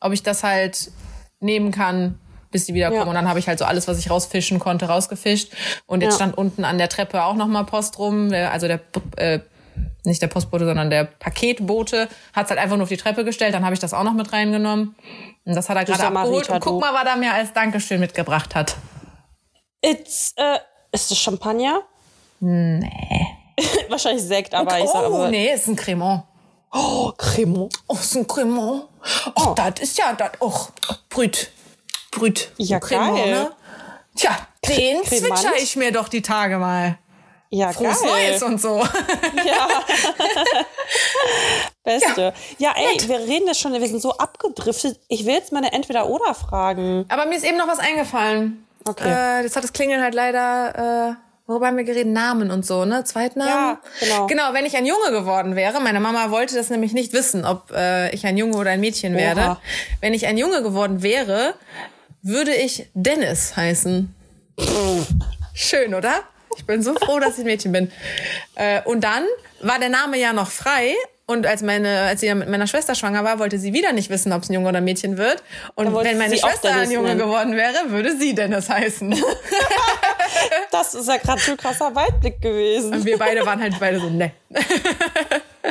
ob 0.00 0.12
ich 0.12 0.22
das 0.22 0.44
halt 0.44 0.90
nehmen 1.40 1.70
kann, 1.70 2.18
bis 2.50 2.64
die 2.66 2.74
wiederkommen. 2.74 3.02
Ja. 3.02 3.08
Und 3.08 3.14
dann 3.14 3.28
habe 3.28 3.38
ich 3.38 3.48
halt 3.48 3.58
so 3.58 3.64
alles, 3.64 3.88
was 3.88 3.98
ich 3.98 4.10
rausfischen 4.10 4.58
konnte, 4.58 4.86
rausgefischt. 4.86 5.52
Und 5.86 6.02
jetzt 6.02 6.12
ja. 6.12 6.16
stand 6.16 6.38
unten 6.38 6.64
an 6.64 6.78
der 6.78 6.88
Treppe 6.88 7.24
auch 7.24 7.34
nochmal 7.34 7.64
Post 7.64 7.98
rum. 7.98 8.32
Also 8.32 8.68
der, 8.68 8.80
äh, 9.16 9.40
nicht 10.04 10.22
der 10.22 10.28
Postbote, 10.28 10.64
sondern 10.64 10.90
der 10.90 11.04
Paketbote 11.04 12.08
hat 12.32 12.44
es 12.46 12.50
halt 12.50 12.60
einfach 12.60 12.76
nur 12.76 12.84
auf 12.84 12.88
die 12.88 12.96
Treppe 12.96 13.24
gestellt. 13.24 13.54
Dann 13.54 13.64
habe 13.64 13.74
ich 13.74 13.80
das 13.80 13.94
auch 13.94 14.04
noch 14.04 14.14
mit 14.14 14.32
reingenommen. 14.32 14.96
Und 15.44 15.54
das 15.54 15.68
hat 15.68 15.76
er 15.76 15.84
gerade 15.84 16.06
abgeholt. 16.06 16.48
Und 16.48 16.60
guck 16.60 16.80
mal, 16.80 16.92
was 16.94 17.04
er 17.04 17.16
mir 17.16 17.32
als 17.32 17.52
Dankeschön 17.52 18.00
mitgebracht 18.00 18.54
hat. 18.54 18.76
It's, 19.80 20.34
äh, 20.36 20.58
ist 20.92 21.10
das 21.10 21.18
Champagner? 21.18 21.82
Nee. 22.40 23.26
Wahrscheinlich 23.88 24.24
Sekt, 24.24 24.54
aber 24.54 24.74
oh, 24.74 24.84
ich 24.84 24.90
sag 24.90 25.04
aber. 25.04 25.28
Nee, 25.28 25.52
ist 25.52 25.66
ein 25.68 25.76
Cremant. 25.76 26.24
Oh, 26.72 27.12
Cremant. 27.16 27.74
Oh, 27.86 27.94
ist 27.94 28.16
ein 28.16 28.26
Cremant. 28.26 28.84
Oh, 29.34 29.42
oh. 29.46 29.54
das 29.54 29.80
ist 29.80 29.98
ja, 29.98 30.12
das, 30.12 30.30
oh, 30.40 30.54
Brüt. 31.08 31.50
Brüt. 32.10 32.52
Ja, 32.58 32.78
Cremant, 32.78 33.16
geil. 33.16 33.32
Ne? 33.32 33.50
Tja, 34.14 34.36
den 34.66 35.04
zwitscher 35.04 35.52
ich 35.56 35.76
mir 35.76 35.92
doch 35.92 36.08
die 36.08 36.22
Tage 36.22 36.58
mal. 36.58 36.98
Ja, 37.50 37.72
Frohes 37.72 38.02
geil. 38.02 38.10
Neues 38.10 38.42
und 38.42 38.60
so. 38.60 38.78
Ja. 39.44 39.68
Beste. 41.84 42.34
Ja, 42.58 42.74
ja 42.74 42.74
ey, 42.76 42.96
Nett. 42.96 43.08
wir 43.08 43.18
reden 43.20 43.46
das 43.46 43.58
schon, 43.58 43.72
wir 43.72 43.88
sind 43.88 44.02
so 44.02 44.12
abgedriftet. 44.12 45.00
Ich 45.08 45.24
will 45.24 45.34
jetzt 45.34 45.52
meine 45.52 45.72
Entweder-Oder-Fragen. 45.72 47.06
Aber 47.08 47.24
mir 47.24 47.36
ist 47.36 47.44
eben 47.44 47.56
noch 47.56 47.68
was 47.68 47.78
eingefallen. 47.78 48.67
Okay. 48.84 49.08
Äh, 49.08 49.42
jetzt 49.42 49.56
hat 49.56 49.64
das 49.64 49.72
Klingeln 49.72 50.02
halt 50.02 50.14
leider... 50.14 51.16
Äh 51.16 51.28
Worüber 51.48 51.68
haben 51.68 51.78
wir 51.78 51.84
geredet? 51.84 52.12
Namen 52.12 52.50
und 52.50 52.66
so, 52.66 52.84
ne? 52.84 53.04
Zweitnamen? 53.04 53.50
Ja, 53.50 53.80
genau. 54.00 54.26
Genau, 54.26 54.52
wenn 54.52 54.66
ich 54.66 54.76
ein 54.76 54.84
Junge 54.84 55.10
geworden 55.12 55.56
wäre, 55.56 55.80
meine 55.80 55.98
Mama 55.98 56.30
wollte 56.30 56.54
das 56.54 56.68
nämlich 56.68 56.92
nicht 56.92 57.14
wissen, 57.14 57.46
ob 57.46 57.70
äh, 57.70 58.10
ich 58.14 58.26
ein 58.26 58.36
Junge 58.36 58.58
oder 58.58 58.72
ein 58.72 58.80
Mädchen 58.80 59.14
Oha. 59.14 59.18
werde. 59.22 59.56
Wenn 60.02 60.12
ich 60.12 60.26
ein 60.26 60.36
Junge 60.36 60.62
geworden 60.62 61.02
wäre, 61.02 61.54
würde 62.20 62.52
ich 62.52 62.90
Dennis 62.92 63.56
heißen. 63.56 64.14
Schön, 65.54 65.94
oder? 65.94 66.20
Ich 66.58 66.66
bin 66.66 66.82
so 66.82 66.94
froh, 66.94 67.18
dass 67.18 67.38
ich 67.38 67.44
ein 67.44 67.46
Mädchen 67.46 67.72
bin. 67.72 67.90
Äh, 68.54 68.82
und 68.82 69.02
dann 69.02 69.24
war 69.62 69.78
der 69.78 69.88
Name 69.88 70.18
ja 70.18 70.34
noch 70.34 70.50
frei 70.50 70.94
und 71.28 71.46
als 71.46 71.60
meine, 71.60 72.04
als 72.04 72.22
sie 72.22 72.34
mit 72.34 72.48
meiner 72.48 72.66
Schwester 72.66 72.94
schwanger 72.94 73.22
war, 73.22 73.38
wollte 73.38 73.58
sie 73.58 73.74
wieder 73.74 73.92
nicht 73.92 74.08
wissen, 74.08 74.32
ob 74.32 74.44
es 74.44 74.48
ein 74.48 74.54
Junge 74.54 74.70
oder 74.70 74.78
ein 74.78 74.84
Mädchen 74.84 75.18
wird. 75.18 75.42
Und 75.74 75.94
wenn 75.94 76.16
meine 76.16 76.38
Schwester 76.38 76.74
ein 76.74 76.90
Junge 76.90 77.08
nennen. 77.08 77.20
geworden 77.20 77.54
wäre, 77.54 77.90
würde 77.90 78.16
sie 78.16 78.34
Dennis 78.34 78.70
heißen. 78.70 79.10
das 80.70 80.94
ist 80.94 81.06
ja 81.06 81.18
gerade 81.18 81.38
schon 81.38 81.58
krasser 81.58 81.94
Weitblick 81.94 82.40
gewesen. 82.40 82.94
Und 82.94 83.04
wir 83.04 83.18
beide 83.18 83.44
waren 83.44 83.60
halt 83.60 83.78
beide 83.78 84.00
so, 84.00 84.08
ne. 84.08 84.32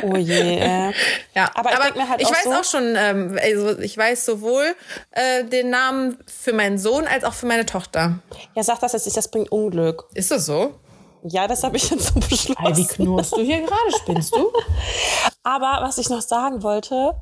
Oh 0.02 0.14
je. 0.14 0.58
Äh. 0.60 0.92
Ja, 1.34 1.50
aber, 1.54 1.74
aber 1.74 1.88
ich, 1.88 1.94
mir 1.96 2.08
halt 2.08 2.20
ich 2.20 2.28
auch 2.28 2.32
weiß 2.32 2.44
so 2.44 2.52
auch 2.52 2.64
schon, 2.64 2.94
ähm, 2.96 3.36
also 3.42 3.80
ich 3.80 3.98
weiß 3.98 4.26
sowohl 4.26 4.76
äh, 5.10 5.42
den 5.42 5.70
Namen 5.70 6.18
für 6.24 6.52
meinen 6.52 6.78
Sohn 6.78 7.08
als 7.08 7.24
auch 7.24 7.34
für 7.34 7.46
meine 7.46 7.66
Tochter. 7.66 8.20
Ja, 8.54 8.62
sag 8.62 8.78
das 8.78 8.92
jetzt 8.92 9.06
nicht, 9.06 9.16
das 9.16 9.28
bringt 9.28 9.50
Unglück. 9.50 10.04
Ist 10.14 10.30
das 10.30 10.46
so? 10.46 10.78
Ja, 11.24 11.48
das 11.48 11.64
habe 11.64 11.76
ich 11.76 11.90
jetzt 11.90 12.14
so 12.14 12.20
beschlossen. 12.20 12.54
Hey, 12.58 12.76
wie 12.76 12.86
knurrst 12.86 13.36
du 13.36 13.40
hier 13.40 13.60
gerade? 13.60 13.92
Spinnst 13.98 14.34
du? 14.34 14.52
Aber 15.42 15.78
was 15.82 15.98
ich 15.98 16.08
noch 16.08 16.22
sagen 16.22 16.62
wollte. 16.62 17.14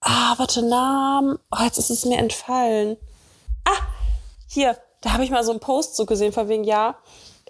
Ah, 0.00 0.34
warte, 0.36 0.62
Namen. 0.62 1.38
Oh, 1.50 1.62
jetzt 1.62 1.78
ist 1.78 1.90
es 1.90 2.04
mir 2.04 2.18
entfallen. 2.18 2.96
Ah, 3.64 3.82
hier, 4.46 4.76
da 5.00 5.12
habe 5.12 5.24
ich 5.24 5.30
mal 5.30 5.44
so 5.44 5.50
einen 5.50 5.60
Post 5.60 5.96
so 5.96 6.06
gesehen, 6.06 6.32
von 6.32 6.48
wegen, 6.48 6.64
ja, 6.64 6.96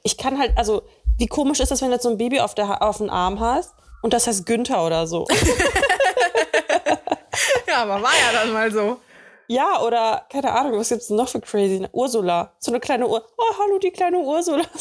ich 0.03 0.17
kann 0.17 0.39
halt, 0.39 0.57
also, 0.57 0.83
wie 1.19 1.27
komisch 1.27 1.61
ist 1.61 1.71
das, 1.71 1.83
wenn 1.83 1.89
du 1.89 1.95
jetzt 1.95 2.05
so 2.05 2.11
ein 2.11 2.19
Baby 2.19 2.41
auf, 2.41 2.55
der, 2.55 2.83
auf 2.83 2.99
dem 2.99 3.11
Arm 3.11 3.41
hast 3.41 3.75
und 4.03 4.13
das 4.13 4.27
heißt 4.27 4.47
Günther 4.47 4.85
oder 4.85 5.07
so? 5.07 5.27
ja, 7.69 7.83
aber 7.83 8.03
war 8.03 8.13
ja 8.13 8.33
dann 8.33 8.53
mal 8.53 8.73
so. 8.73 8.99
Ja, 9.49 9.81
oder 9.83 10.27
keine 10.31 10.53
Ahnung, 10.53 10.79
was 10.79 10.89
gibt's 10.89 11.11
noch 11.11 11.29
für 11.29 11.41
crazy? 11.41 11.87
Ursula. 11.93 12.53
So 12.59 12.73
eine 12.73 12.81
kleine 12.81 13.07
Uhr. 13.07 13.25
Oh, 13.37 13.55
hallo, 13.59 13.79
die 13.79 13.91
kleine 13.91 14.19
Ursula. 14.19 14.65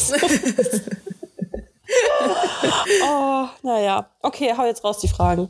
oh, 3.04 3.48
naja. 3.64 4.10
Okay, 4.22 4.54
hau 4.58 4.66
jetzt 4.66 4.84
raus 4.84 5.00
die 5.00 5.08
Fragen. 5.08 5.50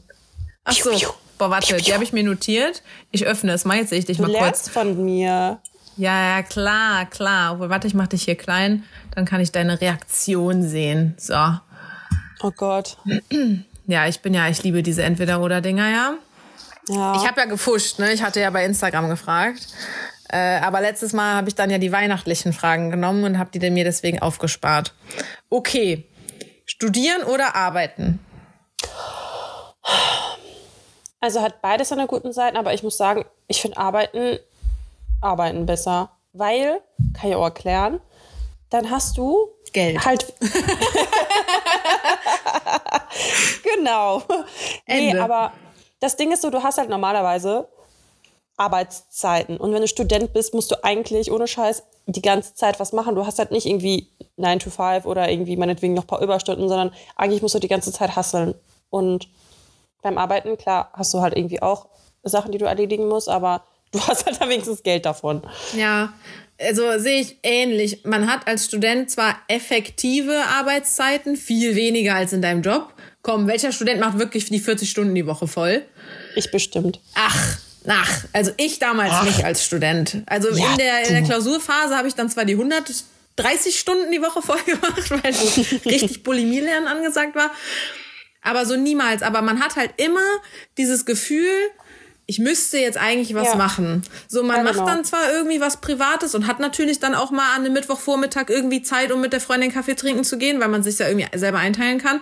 Ach 0.64 0.74
so. 0.74 0.92
Boah, 1.38 1.50
warte, 1.50 1.78
die 1.78 1.94
habe 1.94 2.04
ich 2.04 2.14
mir 2.14 2.24
notiert. 2.24 2.82
Ich 3.12 3.26
öffne 3.26 3.52
es 3.52 3.66
mal, 3.66 3.78
jetzt 3.78 3.90
sehe 3.90 4.00
ich 4.00 4.06
dich 4.06 4.18
du 4.18 4.24
mal 4.24 4.34
kurz. 4.34 4.70
von 4.70 5.04
mir. 5.04 5.60
Ja, 5.98 6.38
ja, 6.38 6.44
klar, 6.44 7.06
klar. 7.06 7.54
Obwohl, 7.54 7.70
warte, 7.70 7.88
ich 7.88 7.94
mach 7.94 8.08
dich 8.08 8.24
hier 8.24 8.36
klein, 8.36 8.84
dann 9.14 9.26
kann 9.26 9.42
ich 9.42 9.52
deine 9.52 9.80
Reaktion 9.80 10.64
sehen. 10.64 11.16
So. 11.18 11.36
Oh 12.42 12.52
Gott. 12.52 12.98
Ja, 13.88 14.08
ich 14.08 14.22
bin 14.22 14.34
ja, 14.34 14.50
ich 14.50 14.64
liebe 14.64 14.82
diese 14.82 15.04
Entweder-Oder-Dinger, 15.04 15.90
ja. 15.90 16.14
Ja. 16.90 17.16
Ich 17.16 17.28
habe 17.28 17.42
ja 17.42 17.46
gefuscht, 17.46 18.00
ne? 18.00 18.14
Ich 18.14 18.24
hatte 18.24 18.40
ja 18.40 18.50
bei 18.50 18.66
Instagram 18.66 19.10
gefragt. 19.10 19.68
Äh, 20.30 20.60
aber 20.60 20.82
letztes 20.82 21.14
Mal 21.14 21.36
habe 21.36 21.50
ich 21.50 21.56
dann 21.56 21.70
ja 21.70 21.78
die 21.78 21.92
weihnachtlichen 21.92 22.54
Fragen 22.54 22.90
genommen 22.90 23.24
und 23.24 23.40
habe 23.40 23.58
die 23.58 23.70
mir 23.70 23.84
deswegen 23.84 24.20
aufgespart. 24.20 24.94
Okay. 25.50 26.06
Studieren 26.66 27.24
oder 27.24 27.56
arbeiten? 27.56 28.20
Also 31.20 31.42
hat 31.42 31.62
beides 31.62 31.90
seine 31.90 32.08
guten 32.08 32.34
Seiten, 32.34 32.58
aber 32.58 32.74
ich 32.74 32.84
muss 32.84 32.98
sagen, 32.98 33.26
ich 33.48 33.62
finde 33.62 33.78
Arbeiten, 33.78 34.40
Arbeiten 35.22 35.66
besser. 35.66 36.12
Weil, 36.34 36.82
kann 37.14 37.30
ich 37.30 37.36
auch 37.36 37.46
erklären, 37.46 38.02
dann 38.70 38.92
hast 38.92 39.18
du 39.18 39.48
Geld. 39.72 40.04
Halt. 40.04 40.34
genau. 43.76 44.24
Ende. 44.86 45.14
Nee, 45.14 45.20
aber 45.20 45.54
das 46.06 46.16
Ding 46.18 46.32
ist 46.32 46.44
so, 46.44 46.52
du 46.52 46.62
hast 46.62 46.78
halt 46.78 46.90
normalerweise 46.90 47.68
Arbeitszeiten. 48.58 49.58
Und 49.58 49.74
wenn 49.74 49.82
du 49.82 49.88
Student 49.88 50.34
bist, 50.34 50.54
musst 50.54 50.72
du 50.72 50.84
eigentlich 50.84 51.32
ohne 51.32 51.48
Scheiß 51.48 51.84
die 52.06 52.22
ganze 52.22 52.54
Zeit 52.54 52.80
was 52.80 52.94
machen. 52.94 53.16
Du 53.16 53.26
hast 53.26 53.40
halt 53.40 53.52
nicht 53.52 53.66
irgendwie 53.66 54.08
9 54.38 54.60
to 54.60 54.70
5 54.70 55.06
oder 55.06 55.30
irgendwie 55.30 55.58
meinetwegen 55.58 55.96
noch 55.96 56.04
ein 56.04 56.08
paar 56.08 56.22
Überstunden, 56.22 56.70
sondern 56.70 56.94
eigentlich 57.16 57.42
musst 57.42 57.56
du 57.56 57.60
die 57.60 57.68
ganze 57.68 57.92
Zeit 57.92 58.16
hasseln. 58.16 58.54
Und 58.92 59.28
beim 60.04 60.20
Arbeiten, 60.20 60.58
klar, 60.58 60.92
hast 60.94 61.12
du 61.14 61.22
halt 61.22 61.36
irgendwie 61.36 61.62
auch 61.62 61.88
Sachen, 62.24 62.52
die 62.52 62.60
du 62.60 62.66
erledigen 62.66 63.08
musst, 63.08 63.28
aber 63.28 63.64
du 63.92 64.00
hast 64.00 64.26
halt 64.28 64.40
wenigstens 64.42 64.84
Geld 64.84 65.06
davon. 65.06 65.42
Ja, 65.76 66.14
also 66.62 67.00
sehe 67.00 67.20
ich 67.20 67.40
ähnlich. 67.44 68.06
Man 68.06 68.32
hat 68.32 68.48
als 68.48 68.66
Student 68.66 69.10
zwar 69.10 69.36
effektive 69.48 70.44
Arbeitszeiten, 70.48 71.36
viel 71.36 71.76
weniger 71.76 72.14
als 72.14 72.32
in 72.32 72.42
deinem 72.42 72.62
Job. 72.62 72.94
Komm, 73.26 73.48
welcher 73.48 73.72
Student 73.72 74.00
macht 74.00 74.20
wirklich 74.20 74.46
die 74.46 74.60
40 74.60 74.88
Stunden 74.88 75.16
die 75.16 75.26
Woche 75.26 75.48
voll? 75.48 75.84
Ich 76.36 76.52
bestimmt. 76.52 77.00
Ach, 77.16 77.58
ach, 77.88 78.24
also 78.34 78.52
ich 78.58 78.78
damals 78.78 79.14
ach. 79.14 79.24
nicht 79.24 79.44
als 79.44 79.66
Student. 79.66 80.18
Also 80.28 80.52
ja, 80.52 80.74
in, 80.74 80.78
der, 80.78 81.08
in 81.08 81.14
der 81.16 81.24
Klausurphase 81.24 81.98
habe 81.98 82.08
ich 82.08 82.14
dann 82.14 82.30
zwar 82.30 82.46
die 82.46 82.54
130 82.54 83.80
Stunden 83.80 84.12
die 84.12 84.22
Woche 84.22 84.44
voll 84.44 84.62
gemacht, 84.68 85.10
weil 85.10 85.34
richtig 85.92 86.22
Bulimie 86.22 86.60
lernen 86.60 86.86
angesagt 86.86 87.34
war. 87.36 87.50
Aber 88.44 88.68
so 88.68 88.76
niemals. 88.76 89.24
Aber 89.24 89.42
man 89.42 89.60
hat 89.60 89.76
halt 89.76 89.94
immer 89.98 90.22
dieses 90.78 91.08
Gefühl, 91.08 91.50
ich 92.28 92.38
müsste 92.38 92.78
jetzt 92.78 93.00
eigentlich 93.00 93.34
was 93.34 93.48
ja. 93.48 93.56
machen. 93.56 94.04
So, 94.28 94.44
man 94.44 94.58
ja, 94.58 94.72
genau. 94.72 94.84
macht 94.84 94.88
dann 94.88 95.04
zwar 95.04 95.32
irgendwie 95.32 95.62
was 95.62 95.78
Privates 95.78 96.36
und 96.36 96.46
hat 96.46 96.60
natürlich 96.60 97.00
dann 97.00 97.16
auch 97.16 97.32
mal 97.32 97.56
an 97.56 97.66
einem 97.66 97.74
Mittwochvormittag 97.74 98.50
irgendwie 98.50 98.84
Zeit, 98.84 99.12
um 99.12 99.20
mit 99.20 99.34
der 99.34 99.42
Freundin 99.42 99.74
Kaffee 99.74 99.96
trinken 99.96 100.24
zu 100.24 100.38
gehen, 100.38 100.60
weil 100.60 100.68
man 100.68 100.84
sich 100.84 101.00
ja 101.00 101.08
irgendwie 101.08 101.28
selber 101.36 101.58
einteilen 101.58 101.98
kann 101.98 102.22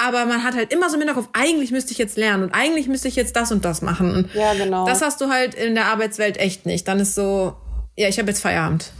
aber 0.00 0.26
man 0.26 0.42
hat 0.42 0.54
halt 0.54 0.72
immer 0.72 0.88
so 0.88 0.96
im 0.96 1.02
Hinterkopf, 1.02 1.28
eigentlich 1.32 1.70
müsste 1.70 1.92
ich 1.92 1.98
jetzt 1.98 2.16
lernen 2.16 2.44
und 2.44 2.54
eigentlich 2.54 2.88
müsste 2.88 3.08
ich 3.08 3.16
jetzt 3.16 3.36
das 3.36 3.52
und 3.52 3.64
das 3.64 3.82
machen. 3.82 4.14
Und 4.14 4.34
ja, 4.34 4.54
genau. 4.54 4.86
Das 4.86 5.02
hast 5.02 5.20
du 5.20 5.28
halt 5.28 5.54
in 5.54 5.74
der 5.74 5.86
Arbeitswelt 5.86 6.38
echt 6.38 6.66
nicht. 6.66 6.88
Dann 6.88 7.00
ist 7.00 7.14
so, 7.14 7.54
ja, 7.96 8.08
ich 8.08 8.18
habe 8.18 8.28
jetzt 8.28 8.40
Feierabend. 8.40 8.92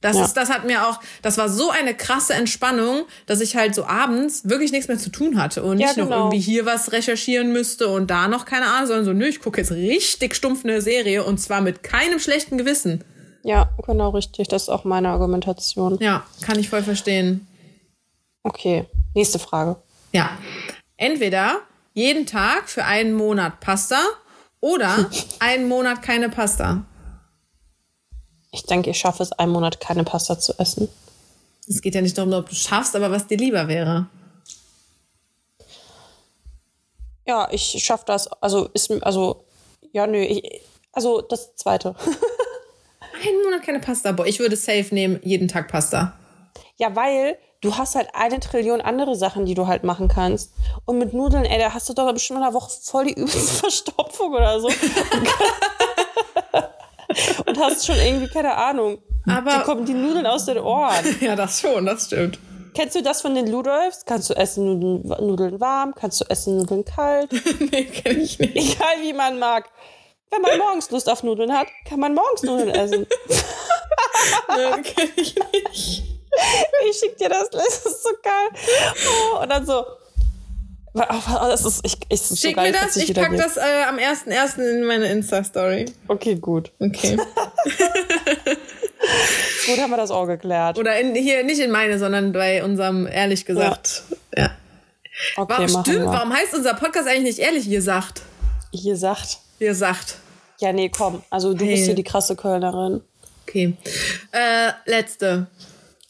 Das 0.00 0.16
ja. 0.16 0.24
ist, 0.24 0.34
das 0.34 0.48
hat 0.48 0.64
mir 0.64 0.86
auch, 0.86 1.00
das 1.22 1.38
war 1.38 1.48
so 1.48 1.70
eine 1.70 1.92
krasse 1.92 2.32
Entspannung, 2.32 3.04
dass 3.26 3.40
ich 3.40 3.56
halt 3.56 3.74
so 3.74 3.84
abends 3.84 4.48
wirklich 4.48 4.70
nichts 4.70 4.86
mehr 4.86 4.98
zu 4.98 5.10
tun 5.10 5.42
hatte 5.42 5.64
und 5.64 5.78
nicht 5.78 5.96
ja, 5.96 6.04
genau. 6.04 6.08
noch 6.08 6.16
irgendwie 6.26 6.38
hier 6.38 6.66
was 6.66 6.92
recherchieren 6.92 7.52
müsste 7.52 7.88
und 7.88 8.08
da 8.08 8.28
noch 8.28 8.44
keine 8.44 8.66
Ahnung, 8.66 8.86
sondern 8.86 9.04
so, 9.04 9.12
nö, 9.12 9.26
ich 9.26 9.40
gucke 9.40 9.60
jetzt 9.60 9.72
richtig 9.72 10.36
stumpf 10.36 10.64
eine 10.64 10.80
Serie 10.82 11.24
und 11.24 11.38
zwar 11.38 11.60
mit 11.62 11.82
keinem 11.82 12.20
schlechten 12.20 12.58
Gewissen. 12.58 13.02
Ja, 13.42 13.70
genau 13.84 14.10
richtig. 14.10 14.46
Das 14.46 14.62
ist 14.62 14.68
auch 14.68 14.84
meine 14.84 15.08
Argumentation. 15.08 15.98
Ja, 16.00 16.24
kann 16.42 16.60
ich 16.60 16.68
voll 16.68 16.82
verstehen. 16.82 17.48
Okay, 18.44 18.86
nächste 19.14 19.40
Frage. 19.40 19.82
Ja. 20.12 20.38
Entweder 20.96 21.62
jeden 21.94 22.26
Tag 22.26 22.68
für 22.68 22.84
einen 22.84 23.14
Monat 23.14 23.60
Pasta 23.60 24.00
oder 24.60 25.10
einen 25.40 25.68
Monat 25.68 26.02
keine 26.02 26.28
Pasta. 26.28 26.84
Ich 28.50 28.64
denke, 28.64 28.90
ich 28.90 28.98
schaffe 28.98 29.22
es, 29.22 29.32
einen 29.32 29.52
Monat 29.52 29.80
keine 29.80 30.04
Pasta 30.04 30.38
zu 30.38 30.58
essen. 30.58 30.88
Es 31.68 31.82
geht 31.82 31.94
ja 31.94 32.00
nicht 32.00 32.16
darum, 32.16 32.32
ob 32.32 32.48
du 32.48 32.54
schaffst, 32.54 32.96
aber 32.96 33.10
was 33.10 33.26
dir 33.26 33.36
lieber 33.36 33.68
wäre. 33.68 34.06
Ja, 37.26 37.48
ich 37.52 37.84
schaffe 37.84 38.04
das. 38.06 38.26
Also 38.40 38.70
ist 38.72 38.90
also 39.02 39.44
ja 39.92 40.06
nö, 40.06 40.18
ich, 40.18 40.62
also 40.92 41.20
das 41.20 41.54
zweite. 41.56 41.94
Einen 43.26 43.42
Monat 43.42 43.62
keine 43.62 43.80
Pasta. 43.80 44.12
Boah, 44.12 44.26
ich 44.26 44.38
würde 44.38 44.56
safe 44.56 44.94
nehmen, 44.94 45.20
jeden 45.22 45.48
Tag 45.48 45.68
Pasta. 45.68 46.18
Ja, 46.76 46.94
weil 46.94 47.36
du 47.60 47.76
hast 47.76 47.94
halt 47.94 48.08
eine 48.14 48.40
Trillion 48.40 48.80
andere 48.80 49.14
Sachen, 49.16 49.44
die 49.46 49.54
du 49.54 49.66
halt 49.66 49.84
machen 49.84 50.08
kannst. 50.08 50.52
Und 50.84 50.98
mit 50.98 51.12
Nudeln, 51.12 51.44
ey, 51.44 51.58
da 51.58 51.74
hast 51.74 51.88
du 51.88 51.92
doch 51.94 52.12
bestimmt 52.12 52.38
in 52.38 52.44
einer 52.44 52.54
Woche 52.54 52.70
voll 52.82 53.06
die 53.06 53.14
übelste 53.20 53.54
Verstopfung 53.60 54.32
oder 54.32 54.60
so. 54.60 54.68
und 57.46 57.58
hast 57.58 57.86
schon 57.86 57.96
irgendwie, 57.96 58.28
keine 58.28 58.54
Ahnung. 58.54 58.98
Aber 59.26 59.58
die 59.58 59.62
kommen 59.64 59.84
die 59.84 59.94
Nudeln 59.94 60.26
aus 60.26 60.44
den 60.46 60.58
Ohren. 60.58 61.04
Ja, 61.20 61.36
das 61.36 61.60
schon, 61.60 61.84
das 61.84 62.06
stimmt. 62.06 62.38
Kennst 62.74 62.94
du 62.94 63.02
das 63.02 63.22
von 63.22 63.34
den 63.34 63.48
Ludolfs? 63.48 64.04
Kannst 64.04 64.30
du 64.30 64.34
essen 64.34 64.78
Nudeln, 64.78 65.26
Nudeln 65.26 65.60
warm? 65.60 65.94
Kannst 65.94 66.20
du 66.20 66.24
essen 66.28 66.58
Nudeln 66.58 66.84
kalt? 66.84 67.32
nee, 67.72 67.84
kenn 67.84 68.20
ich 68.20 68.38
nicht. 68.38 68.54
Egal 68.54 69.02
wie 69.02 69.12
man 69.12 69.38
mag. 69.38 69.68
Wenn 70.30 70.42
man 70.42 70.58
morgens 70.58 70.90
Lust 70.90 71.10
auf 71.10 71.22
Nudeln 71.22 71.52
hat, 71.52 71.66
kann 71.86 71.98
man 71.98 72.14
morgens 72.14 72.42
Nudeln 72.42 72.68
essen. 72.68 73.06
nee, 74.56 74.82
kenn 74.82 75.08
ich 75.16 75.34
nicht. 75.52 76.17
Ich 76.90 76.96
schick 76.98 77.16
dir 77.18 77.28
das, 77.28 77.50
das 77.50 77.84
ist 77.84 78.02
so 78.02 78.10
geil. 78.22 78.48
Oh, 79.34 79.42
und 79.42 79.48
dann 79.48 79.66
so, 79.66 79.84
das 80.94 81.64
ist, 81.64 81.80
ich, 81.84 81.96
ich, 82.08 82.20
ist 82.20 82.40
Schick 82.40 82.50
so 82.50 82.56
geil, 82.56 82.72
mir 82.72 82.78
das, 82.78 82.96
ich 82.96 83.14
pack 83.14 83.36
das 83.36 83.56
äh, 83.56 83.84
am 83.88 83.96
1.1. 83.96 84.58
in 84.58 84.84
meine 84.84 85.06
Insta-Story. 85.06 85.86
Okay, 86.08 86.36
gut. 86.36 86.70
Okay. 86.78 87.16
gut, 89.66 89.78
haben 89.78 89.90
wir 89.90 89.96
das 89.96 90.10
auch 90.10 90.26
geklärt. 90.26 90.78
Oder 90.78 90.98
in, 90.98 91.14
hier, 91.14 91.44
nicht 91.44 91.60
in 91.60 91.70
meine, 91.70 91.98
sondern 91.98 92.32
bei 92.32 92.64
unserem, 92.64 93.06
ehrlich 93.06 93.44
gesagt. 93.44 94.02
Ja. 94.36 94.44
ja. 94.44 94.50
Okay, 95.36 95.54
warum, 95.56 95.68
stimmt, 95.68 95.86
wir. 95.86 96.06
warum 96.06 96.32
heißt 96.32 96.54
unser 96.54 96.74
Podcast 96.74 97.08
eigentlich 97.08 97.36
nicht 97.36 97.38
ehrlich 97.40 97.68
gesagt? 97.68 98.22
Hier 98.72 98.96
sagt. 98.96 99.38
Hier 99.58 99.74
sagt. 99.74 100.16
Ja, 100.60 100.72
nee, 100.72 100.88
komm. 100.88 101.22
Also 101.30 101.54
du 101.54 101.64
hey. 101.64 101.74
bist 101.74 101.86
hier 101.86 101.94
die 101.94 102.04
krasse 102.04 102.36
Kölnerin. 102.36 103.02
Okay. 103.42 103.76
Äh, 104.32 104.72
letzte. 104.84 105.46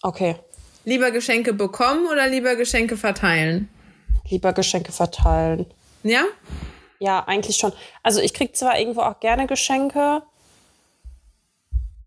Okay. 0.02 0.36
Lieber 0.84 1.10
Geschenke 1.10 1.52
bekommen 1.52 2.06
oder 2.06 2.28
lieber 2.28 2.56
Geschenke 2.56 2.96
verteilen? 2.96 3.68
lieber 4.30 4.52
Geschenke 4.52 4.92
verteilen. 4.92 5.66
Ja? 6.02 6.24
Ja, 6.98 7.24
eigentlich 7.24 7.56
schon. 7.56 7.72
Also 8.02 8.20
ich 8.20 8.34
kriege 8.34 8.52
zwar 8.52 8.78
irgendwo 8.78 9.02
auch 9.02 9.20
gerne 9.20 9.46
Geschenke, 9.46 10.22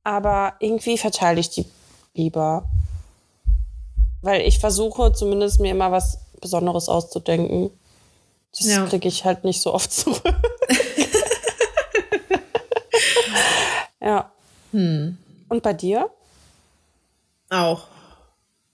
aber 0.03 0.55
irgendwie 0.59 0.97
verteile 0.97 1.39
ich 1.39 1.49
die 1.49 1.65
lieber. 2.13 2.65
Weil 4.21 4.41
ich 4.41 4.59
versuche 4.59 5.13
zumindest 5.13 5.59
mir 5.59 5.71
immer 5.71 5.91
was 5.91 6.19
Besonderes 6.41 6.89
auszudenken. 6.89 7.71
Das 8.51 8.67
ja. 8.67 8.85
kriege 8.85 9.07
ich 9.07 9.25
halt 9.25 9.43
nicht 9.43 9.61
so 9.61 9.73
oft 9.73 9.91
zurück. 9.91 10.21
ja. 14.01 14.31
Hm. 14.71 15.17
Und 15.47 15.63
bei 15.63 15.73
dir? 15.73 16.09
Auch. 17.51 17.87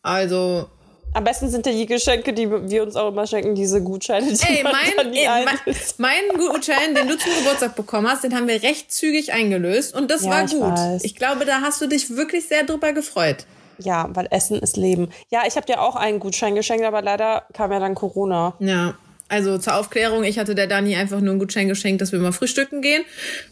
Also, 0.02 0.70
am 1.18 1.24
besten 1.24 1.50
sind 1.50 1.66
ja 1.66 1.72
die 1.72 1.88
Geschenke, 1.88 2.32
die 2.32 2.48
wir 2.50 2.84
uns 2.84 2.96
auch 2.96 3.08
immer 3.10 3.26
schenken, 3.26 3.56
diese 3.56 3.82
Gutscheine. 3.82 4.28
Die 4.28 4.40
Ey, 4.40 4.64
mein, 4.64 5.14
ey, 5.14 5.46
mein, 5.46 5.76
mein, 5.98 6.38
Gutschein, 6.38 6.94
den 6.94 7.08
du 7.08 7.18
zum 7.18 7.32
Geburtstag 7.40 7.76
bekommen 7.76 8.08
hast, 8.08 8.24
den 8.24 8.36
haben 8.36 8.48
wir 8.48 8.62
recht 8.62 8.92
zügig 8.92 9.34
eingelöst 9.34 9.96
und 9.96 10.12
das 10.12 10.26
ja, 10.26 10.30
war 10.30 10.46
gut. 10.46 10.80
Ich, 10.98 11.06
ich 11.06 11.16
glaube, 11.16 11.46
da 11.46 11.62
hast 11.62 11.82
du 11.82 11.88
dich 11.88 12.16
wirklich 12.16 12.48
sehr 12.48 12.66
drüber 12.66 12.94
gefreut. 12.94 13.48
Ja, 13.80 14.10
weil 14.14 14.28
Essen 14.30 14.60
ist 14.60 14.78
Leben. 14.78 15.10
Ja, 15.30 15.42
ich 15.48 15.56
habe 15.56 15.66
dir 15.66 15.82
auch 15.82 15.96
einen 15.96 16.20
Gutschein 16.20 16.54
geschenkt, 16.54 16.86
aber 16.86 17.02
leider 17.02 17.46
kam 17.54 17.72
ja 17.72 17.80
dann 17.80 17.96
Corona. 17.96 18.54
Ja. 18.60 18.94
Also 19.30 19.58
zur 19.58 19.76
Aufklärung, 19.76 20.24
ich 20.24 20.40
hatte 20.40 20.56
der 20.56 20.68
Dani 20.68 20.96
einfach 20.96 21.20
nur 21.20 21.32
einen 21.32 21.40
Gutschein 21.40 21.68
geschenkt, 21.68 22.02
dass 22.02 22.12
wir 22.14 22.20
mal 22.20 22.32
frühstücken 22.32 22.82
gehen. 22.82 23.04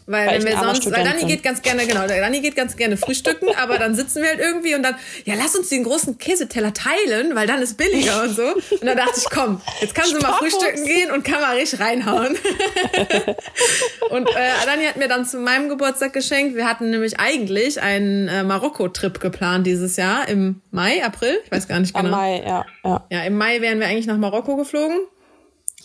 Weil, 0.06 0.26
weil 0.26 0.38
wenn 0.38 0.52
wir 0.52 0.58
sonst, 0.58 0.90
weil 0.90 1.04
Dani 1.04 1.24
geht 1.24 1.42
ganz 1.42 1.60
gerne, 1.60 1.86
genau, 1.86 2.06
der 2.06 2.20
Dani 2.20 2.40
geht 2.40 2.56
ganz 2.56 2.76
gerne 2.76 2.96
frühstücken, 2.96 3.48
aber 3.56 3.78
dann 3.78 3.94
sitzen 3.94 4.22
wir 4.22 4.30
halt 4.30 4.40
irgendwie 4.40 4.74
und 4.74 4.82
dann, 4.82 4.94
ja, 5.24 5.34
lass 5.36 5.54
uns 5.54 5.68
den 5.68 5.84
großen 5.84 6.16
Käseteller 6.16 6.72
teilen, 6.72 7.34
weil 7.34 7.46
dann 7.46 7.60
ist 7.60 7.76
billiger 7.76 8.22
und 8.22 8.34
so. 8.34 8.42
Und 8.46 8.86
dann 8.86 8.96
dachte 8.96 9.18
ich, 9.18 9.28
komm, 9.30 9.60
jetzt 9.80 9.94
kannst 9.94 10.14
du 10.14 10.18
mal 10.18 10.32
frühstücken 10.34 10.84
gehen 10.86 11.10
und 11.10 11.24
kann 11.24 11.40
mal 11.40 11.56
richtig 11.56 11.80
reinhauen. 11.80 12.36
und 14.10 14.28
äh, 14.30 14.66
Dani 14.66 14.84
hat 14.86 14.96
mir 14.96 15.08
dann 15.08 15.26
zu 15.26 15.38
meinem 15.38 15.68
Geburtstag 15.68 16.12
geschenkt. 16.14 16.56
Wir 16.56 16.66
hatten 16.66 16.90
nämlich 16.90 17.20
eigentlich 17.20 17.82
einen 17.82 18.28
äh, 18.28 18.42
Marokko-Trip 18.44 19.20
geplant 19.20 19.66
dieses 19.66 19.96
Jahr 19.96 20.26
im 20.28 20.62
Mai, 20.70 21.04
April, 21.04 21.38
ich 21.44 21.50
weiß 21.50 21.68
gar 21.68 21.80
nicht 21.80 21.94
genau. 21.94 22.06
Im 22.06 22.10
Mai, 22.12 22.42
ja, 22.46 22.64
ja. 22.84 23.06
Ja, 23.10 23.22
im 23.24 23.36
Mai 23.36 23.60
wären 23.60 23.78
wir 23.80 23.86
eigentlich 23.86 24.06
nach 24.06 24.16
Marokko 24.16 24.56
geflogen. 24.56 24.98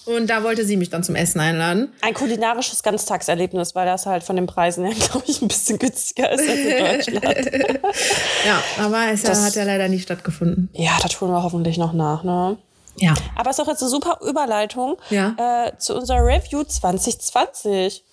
Und 0.05 0.27
da 0.27 0.43
wollte 0.43 0.65
sie 0.65 0.77
mich 0.77 0.89
dann 0.89 1.03
zum 1.03 1.15
Essen 1.15 1.39
einladen. 1.39 1.93
Ein 2.01 2.13
kulinarisches 2.13 2.81
Ganztagserlebnis, 2.83 3.75
weil 3.75 3.85
das 3.85 4.05
halt 4.05 4.23
von 4.23 4.35
den 4.35 4.47
Preisen 4.47 4.85
her, 4.85 4.95
glaube 5.11 5.25
ich, 5.27 5.41
ein 5.41 5.47
bisschen 5.47 5.77
günstiger 5.79 6.31
ist 6.31 6.49
als 6.49 7.07
in 7.07 7.21
Deutschland. 7.21 7.51
ja, 8.45 8.63
aber 8.79 9.11
es 9.11 9.21
das, 9.21 9.43
hat 9.43 9.55
ja 9.55 9.63
leider 9.63 9.87
nicht 9.87 10.03
stattgefunden. 10.03 10.69
Ja, 10.73 10.97
das 11.01 11.11
tun 11.11 11.29
wir 11.29 11.43
hoffentlich 11.43 11.77
noch 11.77 11.93
nach, 11.93 12.23
ne? 12.23 12.57
Ja. 12.97 13.13
Aber 13.35 13.49
es 13.49 13.57
ist 13.57 13.63
auch 13.63 13.69
jetzt 13.69 13.81
eine 13.81 13.89
super 13.89 14.19
Überleitung 14.27 14.97
ja. 15.09 15.67
äh, 15.67 15.77
zu 15.77 15.95
unserer 15.95 16.25
Review 16.25 16.63
2020. 16.63 18.03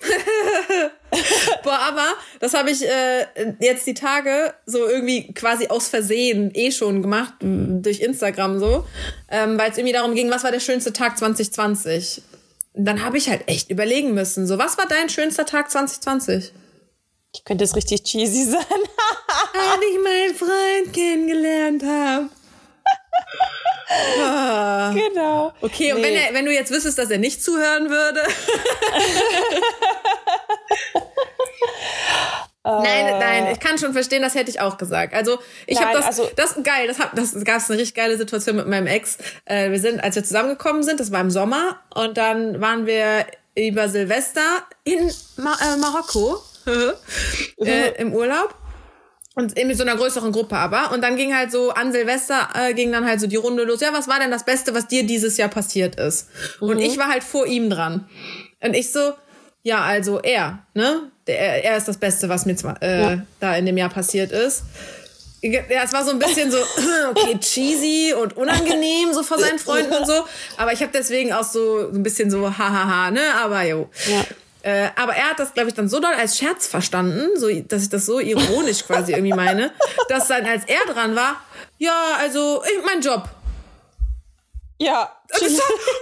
Boah, 1.64 1.78
aber 1.78 2.06
das 2.40 2.54
habe 2.54 2.70
ich 2.70 2.86
äh, 2.86 3.26
jetzt 3.60 3.86
die 3.86 3.94
Tage 3.94 4.54
so 4.66 4.86
irgendwie 4.86 5.32
quasi 5.32 5.68
aus 5.68 5.88
Versehen 5.88 6.50
eh 6.54 6.70
schon 6.70 7.02
gemacht, 7.02 7.34
durch 7.40 8.00
Instagram 8.00 8.58
so, 8.58 8.84
ähm, 9.30 9.58
weil 9.58 9.70
es 9.70 9.78
irgendwie 9.78 9.94
darum 9.94 10.14
ging, 10.14 10.30
was 10.30 10.44
war 10.44 10.52
der 10.52 10.60
schönste 10.60 10.92
Tag 10.92 11.18
2020? 11.18 12.22
Dann 12.74 13.04
habe 13.04 13.18
ich 13.18 13.28
halt 13.28 13.48
echt 13.48 13.70
überlegen 13.70 14.14
müssen, 14.14 14.46
so, 14.46 14.58
was 14.58 14.78
war 14.78 14.86
dein 14.86 15.08
schönster 15.08 15.46
Tag 15.46 15.70
2020? 15.70 16.52
Ich 17.34 17.44
könnte 17.44 17.64
es 17.64 17.76
richtig 17.76 18.04
cheesy 18.04 18.44
sein. 18.44 18.60
Als 18.62 19.82
ich 19.90 19.98
meinen 20.02 20.34
Freund 20.34 20.92
kennengelernt 20.94 21.82
habe. 21.82 22.28
Ah. 24.20 24.92
Genau. 24.94 25.52
Okay, 25.60 25.92
und 25.92 26.00
nee. 26.00 26.06
wenn, 26.06 26.14
er, 26.14 26.34
wenn 26.34 26.44
du 26.44 26.52
jetzt 26.52 26.70
wüsstest, 26.70 26.98
dass 26.98 27.10
er 27.10 27.18
nicht 27.18 27.42
zuhören 27.42 27.90
würde. 27.90 28.22
Nein, 33.42 33.52
ich 33.52 33.60
kann 33.60 33.78
schon 33.78 33.92
verstehen, 33.92 34.22
das 34.22 34.34
hätte 34.34 34.50
ich 34.50 34.60
auch 34.60 34.78
gesagt. 34.78 35.14
Also 35.14 35.38
ich 35.66 35.80
habe 35.80 35.92
das, 35.92 36.06
also, 36.06 36.28
das 36.36 36.56
geil, 36.62 36.86
das, 36.86 36.98
hab, 36.98 37.14
das 37.14 37.32
gab 37.44 37.58
es 37.58 37.70
eine 37.70 37.78
richtig 37.78 37.94
geile 37.94 38.16
Situation 38.16 38.56
mit 38.56 38.66
meinem 38.66 38.86
Ex. 38.86 39.18
Äh, 39.44 39.70
wir 39.70 39.80
sind, 39.80 40.00
als 40.02 40.16
wir 40.16 40.24
zusammengekommen 40.24 40.82
sind, 40.82 41.00
das 41.00 41.12
war 41.12 41.20
im 41.20 41.30
Sommer, 41.30 41.80
und 41.94 42.16
dann 42.16 42.60
waren 42.60 42.86
wir 42.86 43.26
über 43.56 43.88
Silvester 43.88 44.40
in 44.84 45.10
Ma 45.36 45.56
äh, 45.60 45.76
Marokko 45.76 46.42
äh, 47.64 48.00
im 48.00 48.12
Urlaub. 48.12 48.54
Und 49.34 49.56
in 49.56 49.72
so 49.72 49.84
einer 49.84 49.94
größeren 49.94 50.32
Gruppe 50.32 50.56
aber. 50.56 50.90
Und 50.90 51.00
dann 51.00 51.14
ging 51.14 51.32
halt 51.32 51.52
so 51.52 51.70
an 51.70 51.92
Silvester 51.92 52.48
äh, 52.54 52.74
ging 52.74 52.90
dann 52.90 53.06
halt 53.06 53.20
so 53.20 53.28
die 53.28 53.36
Runde 53.36 53.62
los. 53.62 53.80
Ja, 53.80 53.92
was 53.92 54.08
war 54.08 54.18
denn 54.18 54.32
das 54.32 54.44
Beste, 54.44 54.74
was 54.74 54.88
dir 54.88 55.06
dieses 55.06 55.36
Jahr 55.36 55.48
passiert 55.48 55.94
ist? 55.94 56.28
Mhm. 56.60 56.70
Und 56.70 56.78
ich 56.80 56.98
war 56.98 57.08
halt 57.08 57.22
vor 57.22 57.46
ihm 57.46 57.70
dran. 57.70 58.08
Und 58.60 58.74
ich 58.74 58.90
so, 58.90 59.12
ja, 59.62 59.82
also 59.82 60.18
er, 60.18 60.66
ne? 60.74 61.12
Der, 61.28 61.64
er 61.64 61.76
ist 61.76 61.86
das 61.86 61.98
Beste, 61.98 62.28
was 62.28 62.46
mir 62.46 62.56
zwar, 62.56 62.82
äh, 62.82 63.00
ja. 63.00 63.22
da 63.38 63.56
in 63.56 63.66
dem 63.66 63.76
Jahr 63.76 63.90
passiert 63.90 64.32
ist. 64.32 64.62
Ja, 65.40 65.60
es 65.84 65.92
war 65.92 66.04
so 66.04 66.10
ein 66.10 66.18
bisschen 66.18 66.50
so, 66.50 66.58
okay, 67.10 67.38
cheesy 67.38 68.12
und 68.12 68.36
unangenehm 68.36 69.12
so 69.12 69.22
vor 69.22 69.38
seinen 69.38 69.60
Freunden 69.60 69.94
und 69.94 70.06
so. 70.06 70.24
Aber 70.56 70.72
ich 70.72 70.80
habe 70.80 70.90
deswegen 70.92 71.32
auch 71.32 71.44
so, 71.44 71.92
so 71.92 71.96
ein 71.96 72.02
bisschen 72.02 72.30
so, 72.30 72.58
hahaha, 72.58 73.12
ne? 73.12 73.20
Aber 73.40 73.62
jo. 73.62 73.88
Ja. 74.08 74.24
Äh, 74.62 74.88
aber 74.96 75.14
er 75.14 75.30
hat 75.30 75.38
das, 75.38 75.54
glaube 75.54 75.68
ich, 75.68 75.74
dann 75.74 75.88
so 75.88 76.00
doll 76.00 76.12
als 76.12 76.36
Scherz 76.36 76.66
verstanden, 76.66 77.38
so, 77.38 77.48
dass 77.48 77.82
ich 77.82 77.88
das 77.90 78.06
so 78.06 78.18
ironisch 78.18 78.84
quasi 78.84 79.12
irgendwie 79.12 79.32
meine, 79.32 79.70
dass 80.08 80.26
dann, 80.26 80.44
als 80.44 80.64
er 80.66 80.92
dran 80.92 81.14
war, 81.14 81.36
ja, 81.78 82.16
also 82.18 82.62
ich, 82.64 82.84
mein 82.84 83.00
Job. 83.00 83.28
Ja. 84.80 85.12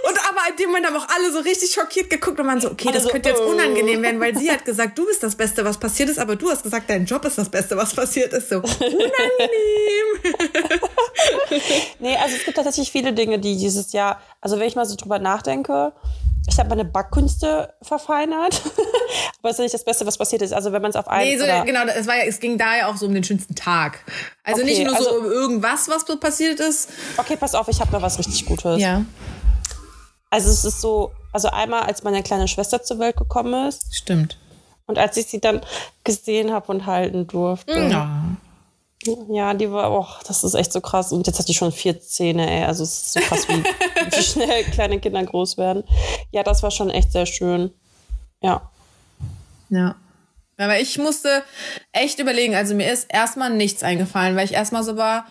und 0.07 0.17
aber 0.29 0.49
in 0.49 0.55
dem 0.55 0.67
Moment 0.67 0.85
haben 0.85 0.95
auch 0.95 1.07
alle 1.09 1.31
so 1.31 1.39
richtig 1.39 1.71
schockiert 1.71 2.09
geguckt 2.09 2.39
und 2.39 2.45
man 2.45 2.61
so, 2.61 2.69
okay, 2.71 2.87
das 2.87 2.97
also, 2.97 3.09
könnte 3.09 3.29
jetzt 3.29 3.41
oh. 3.41 3.49
unangenehm 3.49 4.01
werden, 4.03 4.21
weil 4.21 4.37
sie 4.37 4.51
hat 4.51 4.63
gesagt, 4.65 4.97
du 4.97 5.05
bist 5.05 5.23
das 5.23 5.35
Beste, 5.35 5.65
was 5.65 5.79
passiert 5.79 6.09
ist, 6.09 6.19
aber 6.19 6.35
du 6.35 6.49
hast 6.49 6.63
gesagt, 6.63 6.89
dein 6.89 7.05
Job 7.05 7.25
ist 7.25 7.37
das 7.37 7.49
Beste, 7.49 7.75
was 7.75 7.93
passiert 7.93 8.33
ist. 8.33 8.49
So 8.49 8.57
unangenehm. 8.57 9.09
nee, 11.99 12.15
also 12.17 12.35
es 12.35 12.45
gibt 12.45 12.55
tatsächlich 12.55 12.91
viele 12.91 13.13
Dinge, 13.13 13.39
die 13.39 13.57
dieses 13.57 13.91
Jahr, 13.93 14.21
also 14.41 14.59
wenn 14.59 14.67
ich 14.67 14.75
mal 14.75 14.85
so 14.85 14.95
drüber 14.95 15.17
nachdenke, 15.19 15.91
ich 16.47 16.57
habe 16.59 16.69
meine 16.69 16.85
Backkünste 16.85 17.73
verfeinert. 17.81 18.61
Aber 19.39 19.49
es 19.49 19.55
ist 19.57 19.59
nicht 19.59 19.73
das 19.73 19.83
Beste, 19.83 20.05
was 20.05 20.17
passiert 20.17 20.41
ist. 20.41 20.53
Also 20.53 20.71
wenn 20.71 20.81
man 20.81 20.91
es 20.91 20.95
auf 20.95 21.07
einen. 21.07 21.29
Nee, 21.29 21.37
so, 21.37 21.45
genau, 21.65 21.83
es, 21.85 22.07
war 22.07 22.17
ja, 22.17 22.23
es 22.23 22.39
ging 22.39 22.57
da 22.57 22.77
ja 22.77 22.87
auch 22.87 22.97
so 22.97 23.05
um 23.05 23.13
den 23.13 23.23
schönsten 23.23 23.55
Tag. 23.55 23.99
Also 24.43 24.61
okay, 24.61 24.71
nicht 24.71 24.85
nur 24.85 24.95
also, 24.95 25.09
so 25.09 25.15
um 25.17 25.25
irgendwas, 25.25 25.89
was 25.89 26.05
passiert 26.19 26.59
ist. 26.59 26.89
Okay, 27.17 27.35
pass 27.35 27.53
auf, 27.53 27.67
ich 27.67 27.79
habe 27.81 27.91
noch 27.91 28.01
was 28.01 28.17
richtig 28.17 28.45
Gutes. 28.45 28.79
Ja. 28.81 29.05
Also 30.29 30.49
es 30.49 30.65
ist 30.65 30.81
so, 30.81 31.11
also 31.33 31.49
einmal, 31.49 31.83
als 31.83 32.03
meine 32.03 32.23
kleine 32.23 32.47
Schwester 32.47 32.81
zur 32.81 32.99
Welt 32.99 33.17
gekommen 33.17 33.67
ist. 33.67 33.95
Stimmt. 33.95 34.37
Und 34.85 34.97
als 34.97 35.17
ich 35.17 35.27
sie 35.27 35.39
dann 35.39 35.61
gesehen 36.03 36.53
habe 36.53 36.71
und 36.71 36.85
halten 36.85 37.27
durfte. 37.27 37.77
Ja. 37.77 38.23
Ja, 39.29 39.53
die 39.53 39.71
war, 39.71 39.91
oh, 39.91 40.07
das 40.27 40.43
ist 40.43 40.53
echt 40.53 40.71
so 40.73 40.81
krass. 40.81 41.11
Und 41.11 41.27
jetzt 41.27 41.39
hat 41.39 41.47
die 41.47 41.53
schon 41.53 41.71
vier 41.71 41.99
Zähne, 41.99 42.49
ey. 42.49 42.63
Also 42.65 42.83
es 42.83 42.91
ist 42.91 43.13
so 43.13 43.19
krass, 43.21 43.47
wie, 43.47 43.63
wie 44.17 44.23
schnell 44.23 44.63
kleine 44.65 44.99
Kinder 44.99 45.23
groß 45.23 45.57
werden. 45.57 45.83
Ja, 46.31 46.43
das 46.43 46.63
war 46.63 46.71
schon 46.71 46.89
echt 46.89 47.11
sehr 47.11 47.25
schön. 47.25 47.71
Ja. 48.41 48.69
Ja. 49.69 49.95
Aber 50.59 50.79
ich 50.79 50.97
musste 50.97 51.43
echt 51.91 52.17
überlegen. 52.17 52.55
Also 52.55 52.73
mir 52.73 52.91
ist 52.91 53.05
erstmal 53.13 53.51
nichts 53.51 53.83
eingefallen, 53.83 54.35
weil 54.35 54.45
ich 54.45 54.53
erstmal 54.53 54.83
so 54.83 54.97
war, 54.97 55.27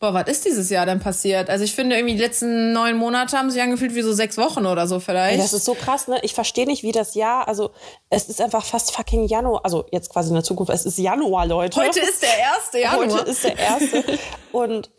boah, 0.00 0.12
was 0.12 0.28
ist 0.28 0.44
dieses 0.44 0.68
Jahr 0.68 0.84
denn 0.84 1.00
passiert? 1.00 1.48
Also 1.48 1.64
ich 1.64 1.74
finde 1.74 1.96
irgendwie 1.96 2.14
die 2.14 2.20
letzten 2.20 2.72
neun 2.72 2.98
Monate 2.98 3.38
haben 3.38 3.50
sich 3.50 3.62
angefühlt 3.62 3.94
wie 3.94 4.02
so 4.02 4.12
sechs 4.12 4.36
Wochen 4.36 4.66
oder 4.66 4.86
so 4.86 5.00
vielleicht. 5.00 5.40
Das 5.40 5.54
ist 5.54 5.64
so 5.64 5.74
krass, 5.74 6.08
ne? 6.08 6.18
Ich 6.22 6.34
verstehe 6.34 6.66
nicht, 6.66 6.82
wie 6.82 6.92
das 6.92 7.14
Jahr, 7.14 7.48
also 7.48 7.70
es 8.10 8.28
ist 8.28 8.42
einfach 8.42 8.66
fast 8.66 8.92
fucking 8.92 9.26
Januar, 9.26 9.64
also 9.64 9.86
jetzt 9.92 10.10
quasi 10.10 10.28
in 10.28 10.34
der 10.34 10.44
Zukunft, 10.44 10.70
es 10.70 10.84
ist 10.84 10.98
Januar, 10.98 11.46
Leute. 11.46 11.80
Heute 11.80 12.00
ist 12.00 12.22
der 12.22 12.38
erste 12.38 12.80
Januar. 12.80 13.20
Heute 13.20 13.30
ist 13.30 13.44
der 13.44 13.58
erste. 13.58 14.04
Und 14.52 14.90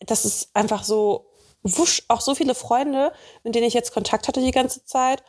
das 0.00 0.26
ist 0.26 0.50
einfach 0.54 0.84
so, 0.84 1.30
wusch, 1.62 2.02
auch 2.08 2.20
so 2.20 2.34
viele 2.34 2.54
Freunde, 2.54 3.12
mit 3.44 3.54
denen 3.54 3.66
ich 3.66 3.74
jetzt 3.74 3.94
Kontakt 3.94 4.28
hatte 4.28 4.40
die 4.40 4.50
ganze 4.50 4.84
Zeit. 4.84 5.22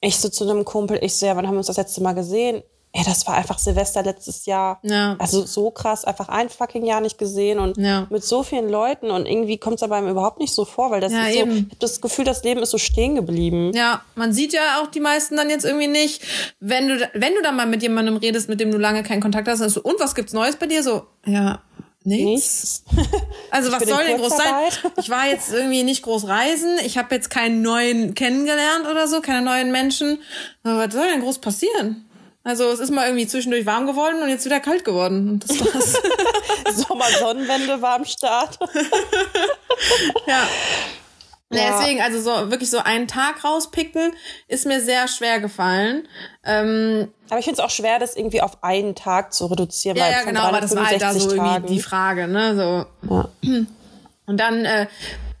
Ich 0.00 0.18
so 0.18 0.28
zu 0.28 0.42
einem 0.42 0.64
Kumpel, 0.64 0.98
ich 1.02 1.14
so, 1.14 1.26
ja, 1.26 1.36
wann 1.36 1.46
haben 1.46 1.54
wir 1.54 1.58
uns 1.58 1.68
das 1.68 1.76
letzte 1.76 2.02
Mal 2.02 2.14
gesehen? 2.14 2.64
Ey, 2.94 3.02
das 3.04 3.26
war 3.26 3.34
einfach 3.34 3.58
Silvester 3.58 4.04
letztes 4.04 4.46
Jahr. 4.46 4.78
Ja. 4.82 5.16
Also 5.18 5.44
so 5.44 5.70
krass, 5.72 6.04
einfach 6.04 6.28
ein 6.28 6.48
fucking 6.48 6.86
Jahr 6.86 7.00
nicht 7.00 7.18
gesehen 7.18 7.58
und 7.58 7.76
ja. 7.76 8.06
mit 8.08 8.24
so 8.24 8.44
vielen 8.44 8.68
Leuten 8.68 9.10
und 9.10 9.26
irgendwie 9.26 9.58
kommt 9.58 9.76
es 9.76 9.82
aber 9.82 9.96
einem 9.96 10.08
überhaupt 10.08 10.38
nicht 10.38 10.54
so 10.54 10.64
vor, 10.64 10.92
weil 10.92 11.00
das 11.00 11.12
ja, 11.12 11.26
ist 11.26 11.34
so, 11.34 11.40
eben. 11.40 11.50
ich 11.50 11.62
habe 11.64 11.76
das 11.80 12.00
Gefühl, 12.00 12.24
das 12.24 12.44
Leben 12.44 12.62
ist 12.62 12.70
so 12.70 12.78
stehen 12.78 13.16
geblieben. 13.16 13.72
Ja, 13.74 14.02
man 14.14 14.32
sieht 14.32 14.52
ja 14.52 14.80
auch 14.80 14.86
die 14.86 15.00
meisten 15.00 15.36
dann 15.36 15.50
jetzt 15.50 15.64
irgendwie 15.64 15.88
nicht. 15.88 16.22
Wenn 16.60 16.86
du, 16.86 17.10
wenn 17.14 17.34
du 17.34 17.42
dann 17.42 17.56
mal 17.56 17.66
mit 17.66 17.82
jemandem 17.82 18.16
redest, 18.16 18.48
mit 18.48 18.60
dem 18.60 18.70
du 18.70 18.78
lange 18.78 19.02
keinen 19.02 19.20
Kontakt 19.20 19.48
hast, 19.48 19.60
dann 19.60 19.70
so, 19.70 19.82
und 19.82 19.98
was 19.98 20.14
gibt's 20.14 20.32
Neues 20.32 20.54
bei 20.54 20.66
dir? 20.66 20.84
So, 20.84 21.02
ja, 21.26 21.60
Nichts. 22.06 22.84
Also 23.50 23.72
was 23.72 23.88
soll 23.88 24.04
denn 24.04 24.18
groß 24.18 24.36
sein? 24.36 24.92
Ich 24.98 25.08
war 25.08 25.26
jetzt 25.26 25.50
irgendwie 25.52 25.84
nicht 25.84 26.02
groß 26.02 26.28
reisen. 26.28 26.76
Ich 26.84 26.98
habe 26.98 27.14
jetzt 27.14 27.30
keinen 27.30 27.62
neuen 27.62 28.14
kennengelernt 28.14 28.86
oder 28.90 29.08
so, 29.08 29.22
keine 29.22 29.42
neuen 29.42 29.72
Menschen. 29.72 30.18
Aber 30.64 30.86
was 30.86 30.92
soll 30.92 31.08
denn 31.08 31.22
groß 31.22 31.38
passieren? 31.38 32.04
Also 32.44 32.64
es 32.70 32.78
ist 32.78 32.90
mal 32.90 33.06
irgendwie 33.06 33.26
zwischendurch 33.26 33.64
warm 33.64 33.86
geworden 33.86 34.22
und 34.22 34.28
jetzt 34.28 34.44
wieder 34.44 34.60
kalt 34.60 34.84
geworden. 34.84 35.28
Und 35.30 35.48
das 35.48 35.60
war's. 35.60 35.94
Sommer-Sonnenwende 36.86 37.80
war 37.80 37.96
am 37.96 38.04
Start. 38.04 38.58
ja. 40.26 40.46
Ja. 41.50 41.78
Deswegen, 41.78 42.00
also 42.00 42.20
so 42.20 42.50
wirklich 42.50 42.70
so 42.70 42.78
einen 42.78 43.06
Tag 43.06 43.44
rauspicken, 43.44 44.12
ist 44.48 44.66
mir 44.66 44.80
sehr 44.80 45.08
schwer 45.08 45.40
gefallen. 45.40 46.08
Ähm, 46.44 47.08
aber 47.30 47.38
ich 47.38 47.44
finde 47.44 47.60
es 47.60 47.64
auch 47.64 47.70
schwer, 47.70 47.98
das 47.98 48.16
irgendwie 48.16 48.40
auf 48.40 48.62
einen 48.62 48.94
Tag 48.94 49.32
zu 49.32 49.46
reduzieren. 49.46 49.96
Ja, 49.96 50.10
ja 50.10 50.22
genau, 50.22 50.42
aber 50.42 50.60
das 50.60 50.74
war 50.74 50.86
halt 50.86 51.00
da 51.00 51.14
so 51.14 51.30
Tagen. 51.30 51.64
irgendwie 51.64 51.74
die 51.74 51.80
Frage, 51.80 52.28
ne? 52.28 52.56
So. 52.56 53.14
Ja. 53.14 53.28
Und 54.26 54.40
dann 54.40 54.64
äh, 54.64 54.86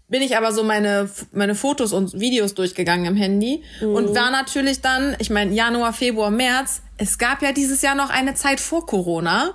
bin 0.08 0.22
ich 0.22 0.36
aber 0.36 0.52
so 0.52 0.62
meine, 0.62 1.10
meine 1.32 1.54
Fotos 1.54 1.92
und 1.92 2.20
Videos 2.20 2.54
durchgegangen 2.54 3.06
im 3.06 3.16
Handy 3.16 3.64
mhm. 3.80 3.94
und 3.94 4.14
war 4.14 4.30
natürlich 4.30 4.82
dann, 4.82 5.16
ich 5.18 5.30
meine, 5.30 5.52
Januar, 5.54 5.94
Februar, 5.94 6.30
März, 6.30 6.82
es 6.96 7.18
gab 7.18 7.42
ja 7.42 7.52
dieses 7.52 7.82
Jahr 7.82 7.94
noch 7.94 8.10
eine 8.10 8.34
Zeit 8.34 8.60
vor 8.60 8.86
Corona. 8.86 9.54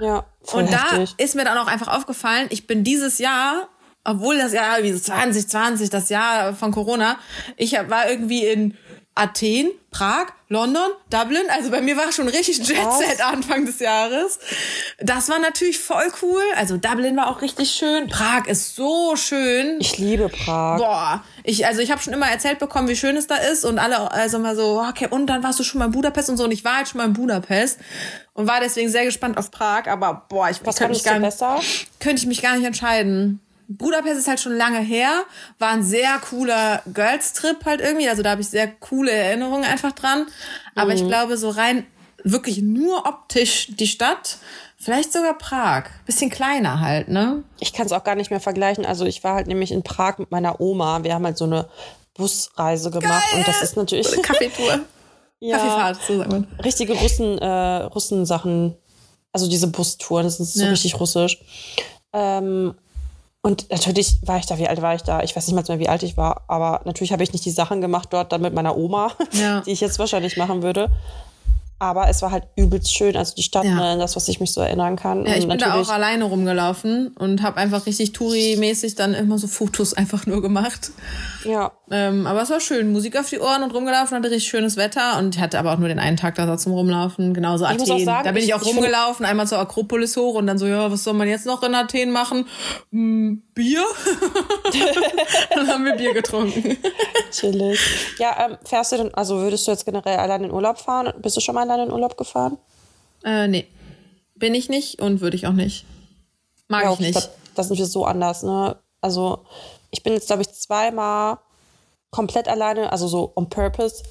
Ja. 0.00 0.24
Voll 0.42 0.62
und 0.62 0.68
heftig. 0.68 1.14
da 1.16 1.24
ist 1.24 1.34
mir 1.34 1.44
dann 1.44 1.58
auch 1.58 1.66
einfach 1.66 1.88
aufgefallen, 1.88 2.46
ich 2.50 2.66
bin 2.66 2.84
dieses 2.84 3.18
Jahr, 3.18 3.68
obwohl 4.04 4.38
das 4.38 4.52
Jahr 4.52 4.82
wie 4.82 4.94
2020, 4.94 5.90
das 5.90 6.08
Jahr 6.08 6.54
von 6.54 6.72
Corona, 6.72 7.18
ich 7.56 7.72
war 7.72 8.08
irgendwie 8.08 8.46
in 8.46 8.76
Athen, 9.18 9.70
Prag, 9.90 10.26
London, 10.48 10.90
Dublin. 11.10 11.42
Also 11.50 11.70
bei 11.70 11.80
mir 11.80 11.96
war 11.96 12.12
schon 12.12 12.28
richtig 12.28 12.58
Jet-Set 12.58 13.20
Anfang 13.20 13.66
des 13.66 13.80
Jahres. 13.80 14.38
Das 14.98 15.28
war 15.28 15.38
natürlich 15.38 15.78
voll 15.78 16.06
cool. 16.22 16.42
Also 16.56 16.76
Dublin 16.76 17.16
war 17.16 17.28
auch 17.28 17.42
richtig 17.42 17.70
schön. 17.70 18.08
Prag 18.08 18.46
ist 18.46 18.76
so 18.76 19.16
schön. 19.16 19.78
Ich 19.80 19.98
liebe 19.98 20.28
Prag. 20.28 20.78
Boah, 20.78 21.24
ich 21.42 21.66
also 21.66 21.80
ich 21.80 21.90
habe 21.90 22.00
schon 22.00 22.12
immer 22.12 22.30
erzählt 22.30 22.58
bekommen, 22.58 22.88
wie 22.88 22.96
schön 22.96 23.16
es 23.16 23.26
da 23.26 23.36
ist 23.36 23.64
und 23.64 23.78
alle 23.78 24.10
also 24.12 24.38
mal 24.38 24.54
so, 24.54 24.80
okay, 24.88 25.08
und 25.10 25.26
dann 25.26 25.42
warst 25.42 25.58
du 25.58 25.64
schon 25.64 25.80
mal 25.80 25.86
in 25.86 25.92
Budapest 25.92 26.30
und 26.30 26.36
so 26.36 26.44
und 26.44 26.52
ich 26.52 26.64
war 26.64 26.76
halt 26.76 26.88
schon 26.88 26.98
mal 26.98 27.06
in 27.06 27.12
Budapest 27.14 27.78
und 28.34 28.46
war 28.46 28.60
deswegen 28.60 28.88
sehr 28.88 29.04
gespannt 29.04 29.36
auf 29.36 29.50
Prag, 29.50 29.88
aber 29.88 30.26
boah, 30.28 30.48
ich, 30.48 30.64
Was 30.64 30.76
könnte 30.76 30.94
mich 30.94 31.04
gar 31.04 31.18
nicht 31.18 31.22
besser? 31.22 31.60
könnte 31.98 32.22
ich 32.22 32.26
mich 32.26 32.40
gar 32.40 32.56
nicht 32.56 32.66
entscheiden. 32.66 33.40
Budapest 33.68 34.18
ist 34.18 34.28
halt 34.28 34.40
schon 34.40 34.56
lange 34.56 34.80
her, 34.80 35.24
war 35.58 35.70
ein 35.70 35.82
sehr 35.82 36.18
cooler 36.18 36.82
Girls-Trip 36.92 37.64
halt 37.66 37.80
irgendwie. 37.80 38.08
Also 38.08 38.22
da 38.22 38.30
habe 38.30 38.40
ich 38.40 38.48
sehr 38.48 38.66
coole 38.66 39.10
Erinnerungen 39.10 39.64
einfach 39.64 39.92
dran. 39.92 40.26
Aber 40.74 40.90
mhm. 40.90 40.96
ich 40.96 41.06
glaube, 41.06 41.36
so 41.36 41.50
rein 41.50 41.86
wirklich 42.24 42.62
nur 42.62 43.06
optisch 43.06 43.68
die 43.70 43.86
Stadt, 43.86 44.38
vielleicht 44.76 45.12
sogar 45.12 45.36
Prag. 45.36 45.84
Bisschen 46.06 46.30
kleiner 46.30 46.80
halt, 46.80 47.08
ne? 47.08 47.44
Ich 47.60 47.72
kann 47.72 47.86
es 47.86 47.92
auch 47.92 48.04
gar 48.04 48.14
nicht 48.14 48.30
mehr 48.30 48.40
vergleichen. 48.40 48.86
Also 48.86 49.04
ich 49.04 49.22
war 49.22 49.34
halt 49.34 49.46
nämlich 49.46 49.70
in 49.70 49.82
Prag 49.82 50.18
mit 50.18 50.30
meiner 50.30 50.60
Oma. 50.60 51.04
Wir 51.04 51.14
haben 51.14 51.24
halt 51.24 51.36
so 51.36 51.44
eine 51.44 51.68
Busreise 52.14 52.90
gemacht 52.90 53.24
Geil. 53.30 53.40
und 53.40 53.48
das 53.48 53.62
ist 53.62 53.76
natürlich. 53.76 54.08
So 54.08 54.20
Kaffeetour. 54.22 54.80
ja, 55.40 55.58
Kaffeefahrt, 55.58 56.30
man. 56.30 56.48
Richtige 56.64 56.94
Russen, 56.94 57.38
äh, 57.38 57.82
Russensachen. 57.82 58.76
Also 59.32 59.48
diese 59.48 59.66
Bustouren, 59.66 60.24
das 60.24 60.40
ist 60.40 60.54
so 60.54 60.64
ja. 60.64 60.70
richtig 60.70 60.98
russisch. 60.98 61.38
Ähm, 62.14 62.74
und 63.42 63.70
natürlich 63.70 64.18
war 64.26 64.38
ich 64.38 64.46
da, 64.46 64.58
wie 64.58 64.68
alt 64.68 64.82
war 64.82 64.94
ich 64.94 65.02
da? 65.02 65.22
Ich 65.22 65.36
weiß 65.36 65.46
nicht 65.46 65.54
mal 65.54 65.64
mehr, 65.68 65.78
wie 65.78 65.88
alt 65.88 66.02
ich 66.02 66.16
war, 66.16 66.42
aber 66.48 66.82
natürlich 66.84 67.12
habe 67.12 67.22
ich 67.22 67.32
nicht 67.32 67.44
die 67.44 67.50
Sachen 67.50 67.80
gemacht 67.80 68.08
dort 68.12 68.32
dann 68.32 68.42
mit 68.42 68.52
meiner 68.52 68.76
Oma, 68.76 69.12
ja. 69.32 69.60
die 69.60 69.70
ich 69.70 69.80
jetzt 69.80 69.98
wahrscheinlich 69.98 70.36
machen 70.36 70.62
würde. 70.62 70.90
Aber 71.80 72.08
es 72.08 72.22
war 72.22 72.32
halt 72.32 72.48
übelst 72.56 72.92
schön, 72.92 73.16
also 73.16 73.36
die 73.36 73.44
Stadt, 73.44 73.64
ja. 73.64 73.76
ne, 73.76 73.98
das, 73.98 74.16
was 74.16 74.26
ich 74.26 74.40
mich 74.40 74.52
so 74.52 74.60
erinnern 74.60 74.96
kann. 74.96 75.24
Ja, 75.24 75.36
ich 75.36 75.44
und 75.44 75.50
bin 75.50 75.58
da 75.58 75.80
auch 75.80 75.88
alleine 75.88 76.24
rumgelaufen 76.24 77.14
und 77.16 77.42
habe 77.42 77.58
einfach 77.58 77.86
richtig 77.86 78.12
Touri-mäßig 78.12 78.96
dann 78.96 79.14
immer 79.14 79.38
so 79.38 79.46
Fotos 79.46 79.94
einfach 79.94 80.26
nur 80.26 80.42
gemacht. 80.42 80.90
Ja. 81.44 81.70
Ähm, 81.90 82.26
aber 82.26 82.42
es 82.42 82.50
war 82.50 82.60
schön, 82.60 82.92
Musik 82.92 83.18
auf 83.18 83.30
die 83.30 83.38
Ohren 83.38 83.62
und 83.62 83.72
rumgelaufen, 83.72 84.16
hatte 84.16 84.30
richtig 84.30 84.50
schönes 84.50 84.76
Wetter 84.76 85.18
und 85.18 85.36
ich 85.36 85.40
hatte 85.40 85.58
aber 85.58 85.72
auch 85.72 85.78
nur 85.78 85.88
den 85.88 85.98
einen 85.98 86.18
Tag 86.18 86.34
da 86.34 86.58
zum 86.58 86.72
Rumlaufen, 86.72 87.32
genauso 87.32 87.64
ich 87.64 87.70
Athen. 87.70 88.04
Sagen, 88.04 88.24
da 88.24 88.32
bin 88.32 88.42
ich, 88.42 88.48
ich 88.48 88.54
auch 88.54 88.64
rumgelaufen, 88.64 89.24
einmal 89.24 89.46
zur 89.46 89.58
Akropolis 89.58 90.16
hoch 90.16 90.34
und 90.34 90.46
dann 90.46 90.58
so, 90.58 90.66
ja, 90.66 90.92
was 90.92 91.04
soll 91.04 91.14
man 91.14 91.28
jetzt 91.28 91.46
noch 91.46 91.62
in 91.62 91.74
Athen 91.74 92.10
machen? 92.10 92.46
Hm, 92.92 93.42
Bier? 93.54 93.82
dann 95.54 95.66
haben 95.66 95.84
wir 95.86 95.94
Bier 95.94 96.12
getrunken. 96.12 96.76
Chillig. 97.30 97.80
Ja, 98.18 98.46
ähm, 98.46 98.58
fährst 98.64 98.92
du 98.92 98.96
denn, 98.98 99.14
also 99.14 99.38
würdest 99.38 99.66
du 99.66 99.70
jetzt 99.70 99.86
generell 99.86 100.18
allein 100.18 100.44
in 100.44 100.50
Urlaub 100.50 100.78
fahren? 100.78 101.14
Bist 101.22 101.36
du 101.38 101.40
schon 101.40 101.54
mal 101.54 101.62
alleine 101.62 101.84
in 101.84 101.92
Urlaub 101.92 102.18
gefahren? 102.18 102.58
Äh, 103.24 103.48
nee. 103.48 103.66
Bin 104.34 104.54
ich 104.54 104.68
nicht 104.68 105.00
und 105.00 105.20
würde 105.22 105.36
ich 105.36 105.46
auch 105.46 105.52
nicht. 105.52 105.86
Mag 106.68 106.84
ja, 106.84 106.92
ich 106.92 107.00
nicht. 107.00 107.16
Das, 107.16 107.30
das 107.54 107.68
sind 107.68 107.78
wir 107.78 107.86
so 107.86 108.04
anders, 108.04 108.42
ne? 108.42 108.76
Also, 109.00 109.46
ich 109.90 110.02
bin 110.02 110.12
jetzt, 110.12 110.26
glaube 110.26 110.42
ich, 110.42 110.50
zweimal 110.52 111.38
komplett 112.10 112.48
alleine, 112.48 112.92
also 112.92 113.08
so 113.08 113.32
on 113.36 113.48
purpose, 113.48 114.02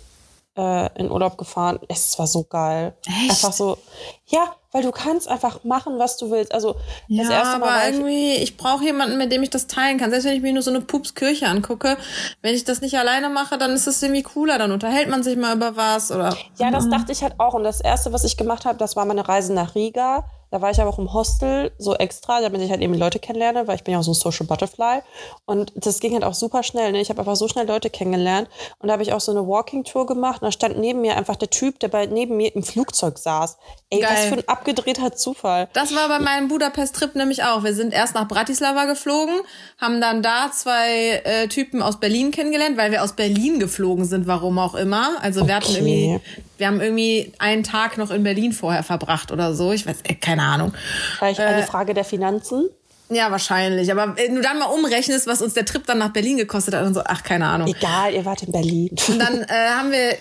äh, 0.58 0.90
in 1.00 1.12
Urlaub 1.12 1.38
gefahren. 1.38 1.80
Es 1.88 2.18
war 2.18 2.28
so 2.28 2.44
geil. 2.44 2.96
Echt? 3.06 3.32
Einfach 3.32 3.54
so, 3.54 3.78
ja, 4.26 4.56
weil 4.72 4.82
du 4.82 4.92
kannst 4.92 5.28
einfach 5.28 5.64
machen, 5.64 6.00
was 6.00 6.18
du 6.18 6.32
willst. 6.32 6.54
Also 6.54 6.74
das 7.08 7.30
ja, 7.30 7.32
erste 7.32 7.60
Mal 7.60 7.70
aber 7.70 7.86
irgendwie, 7.88 8.34
ich, 8.34 8.44
ich 8.44 8.58
brauche 8.58 8.84
jemanden, 8.84 9.18
mit 9.18 9.32
dem 9.32 9.44
ich 9.44 9.50
das 9.50 9.68
teilen 9.68 9.98
kann. 10.00 10.10
Selbst 10.10 10.26
wenn 10.26 10.34
ich 10.34 10.42
mir 10.42 10.54
nur 10.54 10.64
so 10.64 10.72
eine 10.72 10.82
Pupskirche 10.82 11.48
angucke, 11.48 11.98
wenn 12.42 12.56
ich 12.56 12.64
das 12.64 12.82
nicht 12.82 12.98
alleine 12.98 13.30
mache, 13.30 13.58
dann 13.58 13.72
ist 13.72 13.88
es 13.88 14.02
irgendwie 14.02 14.24
cooler. 14.24 14.58
Dann 14.58 14.72
unterhält 14.72 15.10
man 15.10 15.24
sich 15.24 15.38
mal 15.38 15.56
über 15.56 15.76
was 15.76 16.12
oder. 16.12 16.36
Ja, 16.58 16.72
das 16.72 16.90
dachte 16.90 17.12
ich 17.12 17.22
halt 17.22 17.40
auch. 17.40 17.54
Und 17.54 17.64
das 17.64 17.80
erste, 17.80 18.12
was 18.12 18.24
ich 18.24 18.36
gemacht 18.36 18.66
habe, 18.66 18.78
das 18.78 18.96
war 18.96 19.06
meine 19.06 19.28
Reise 19.28 19.54
nach 19.54 19.76
Riga. 19.76 20.26
Da 20.52 20.62
war 20.62 20.72
ich 20.72 20.80
aber 20.80 20.90
auch 20.90 21.00
im 21.00 21.14
Hostel 21.14 21.72
so 21.78 21.96
extra, 21.96 22.42
damit 22.42 22.62
ich 22.62 22.70
halt 22.72 22.82
eben 22.82 22.94
Leute 22.94 23.20
kennenlerne, 23.20 23.68
weil 23.68 23.76
ich 23.76 23.84
bin 23.84 23.94
ja 23.94 24.00
auch 24.00 24.04
so 24.04 24.12
ein 24.12 24.16
Social 24.16 24.46
Butterfly. 24.48 25.02
Und 25.46 25.74
das 25.76 26.00
ging 26.00 26.14
halt 26.14 26.24
auch 26.24 26.34
super 26.34 26.64
schnell. 26.64 26.92
Ne? 26.92 27.02
Ich 27.02 27.10
habe 27.10 27.20
einfach 27.20 27.36
so 27.36 27.48
schnell 27.48 27.68
Leute 27.68 27.90
kennengelernt. 27.90 28.48
Und 28.80 28.88
da 28.88 28.94
habe 28.94 29.04
ich 29.04 29.14
auch 29.14 29.20
so 29.20 29.32
eine 29.32 29.48
Walking-Tour 29.48 30.06
gemacht. 30.06 30.42
Und 30.42 30.46
da 30.48 30.52
stand 30.52 30.78
neben 30.80 31.02
mir 31.02 31.18
einfach 31.18 31.36
der 31.36 31.50
Typ, 31.50 31.80
der 31.80 31.90
bei 31.90 32.06
neben 32.06 32.38
mir 32.38 32.56
im 32.56 32.64
Flugzeug 32.64 33.18
saß. 33.18 33.58
Ey, 33.90 34.00
Geil. 34.00 34.10
was 34.12 34.26
für 34.26 34.36
ein 34.36 34.48
abgedrehter 34.48 35.14
Zufall. 35.14 35.68
Das 35.74 35.94
war 35.96 36.08
bei 36.08 36.20
meinem 36.20 36.48
Budapest-Trip 36.48 37.16
nämlich 37.16 37.44
auch. 37.44 37.64
Wir 37.64 37.74
sind 37.74 37.94
erst 37.94 38.16
nach 38.16 38.28
Bratislava 38.28 38.86
geflogen, 38.86 39.36
haben 39.78 40.00
dann 40.02 40.24
da 40.24 40.52
zwei 40.54 41.22
äh, 41.26 41.48
Typen 41.48 41.82
aus 41.82 42.00
Berlin 42.00 42.32
kennengelernt, 42.32 42.78
weil 42.78 42.92
wir 42.92 43.04
aus 43.04 43.14
Berlin 43.14 43.60
geflogen 43.60 44.06
sind, 44.06 44.28
warum 44.28 44.60
auch 44.60 44.76
immer. 44.76 45.18
Also 45.22 45.48
wir 45.48 45.56
hatten 45.56 45.68
Okay. 45.68 45.78
irgendwie, 45.78 46.22
wir 46.58 46.68
haben 46.68 46.82
irgendwie 46.82 47.34
einen 47.40 47.64
Tag 47.64 47.98
noch 47.98 48.12
in 48.12 48.24
Berlin 48.24 48.52
vorher 48.54 48.84
verbracht 48.84 49.32
oder 49.32 49.54
so. 49.54 49.72
Ich 49.72 49.86
weiß, 49.86 49.98
äh, 50.04 50.16
keine 50.16 50.44
Ahnung. 50.44 50.74
Vielleicht 51.18 51.40
eine 51.40 51.64
Frage 51.64 51.94
der 51.94 52.04
Finanzen. 52.06 52.70
Ja, 53.10 53.32
wahrscheinlich. 53.32 53.90
Aber 53.92 54.18
wenn 54.18 54.36
du 54.36 54.42
dann 54.42 54.60
mal 54.60 54.66
umrechnest, 54.66 55.28
was 55.28 55.42
uns 55.42 55.54
der 55.54 55.66
Trip 55.66 55.86
dann 55.86 55.98
nach 55.98 56.12
Berlin 56.12 56.38
gekostet 56.38 56.74
hat, 56.76 56.86
und 56.86 56.94
so, 56.94 57.02
ach, 57.06 57.24
keine 57.24 57.48
Ahnung. 57.48 57.68
Egal, 57.68 58.14
ihr 58.14 58.26
wart 58.26 58.44
in 58.44 58.52
Berlin. 58.52 58.90
Und 59.08 59.20
dann 59.20 59.42
äh, 59.48 59.70
haben 59.70 59.92
wir 59.92 60.18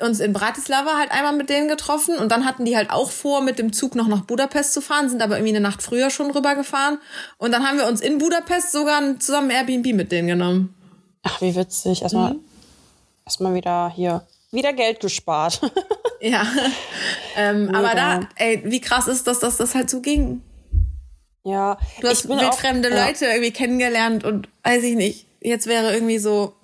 uns 0.00 0.20
in 0.20 0.34
Bratislava 0.34 0.98
halt 0.98 1.10
einmal 1.10 1.32
mit 1.34 1.48
denen 1.48 1.68
getroffen 1.68 2.18
und 2.18 2.30
dann 2.30 2.44
hatten 2.44 2.66
die 2.66 2.76
halt 2.76 2.90
auch 2.90 3.10
vor, 3.10 3.40
mit 3.40 3.58
dem 3.58 3.72
Zug 3.72 3.94
noch 3.94 4.08
nach 4.08 4.20
Budapest 4.22 4.74
zu 4.74 4.82
fahren, 4.82 5.08
sind 5.08 5.22
aber 5.22 5.36
irgendwie 5.36 5.56
eine 5.56 5.62
Nacht 5.62 5.82
früher 5.82 6.10
schon 6.10 6.30
rübergefahren. 6.30 6.98
Und 7.38 7.52
dann 7.52 7.66
haben 7.66 7.78
wir 7.78 7.86
uns 7.86 8.02
in 8.02 8.18
Budapest 8.18 8.72
sogar 8.72 9.00
zusammen 9.18 9.48
Airbnb 9.48 9.94
mit 9.94 10.12
denen 10.12 10.28
genommen. 10.28 10.74
Ach, 11.22 11.40
wie 11.40 11.56
witzig. 11.56 12.02
Erstmal 12.02 12.34
Mhm. 12.34 12.40
erstmal 13.24 13.54
wieder 13.54 13.90
hier. 13.94 14.26
Wieder 14.56 14.72
Geld 14.72 15.00
gespart. 15.00 15.60
Ja. 16.18 16.46
ähm, 17.36 17.74
aber 17.74 17.94
da, 17.94 18.20
ey, 18.36 18.62
wie 18.64 18.80
krass 18.80 19.06
ist 19.06 19.26
das, 19.26 19.40
dass 19.40 19.58
das 19.58 19.74
halt 19.74 19.90
so 19.90 20.00
ging. 20.00 20.40
ja. 21.44 21.76
Du 22.00 22.08
hast 22.08 22.26
wildfremde 22.26 22.88
auch, 22.88 22.94
ja. 22.94 23.06
Leute 23.06 23.26
irgendwie 23.26 23.50
kennengelernt 23.50 24.24
und 24.24 24.48
weiß 24.64 24.82
ich 24.84 24.96
nicht. 24.96 25.26
Jetzt 25.42 25.66
wäre 25.66 25.92
irgendwie 25.92 26.16
so, 26.16 26.54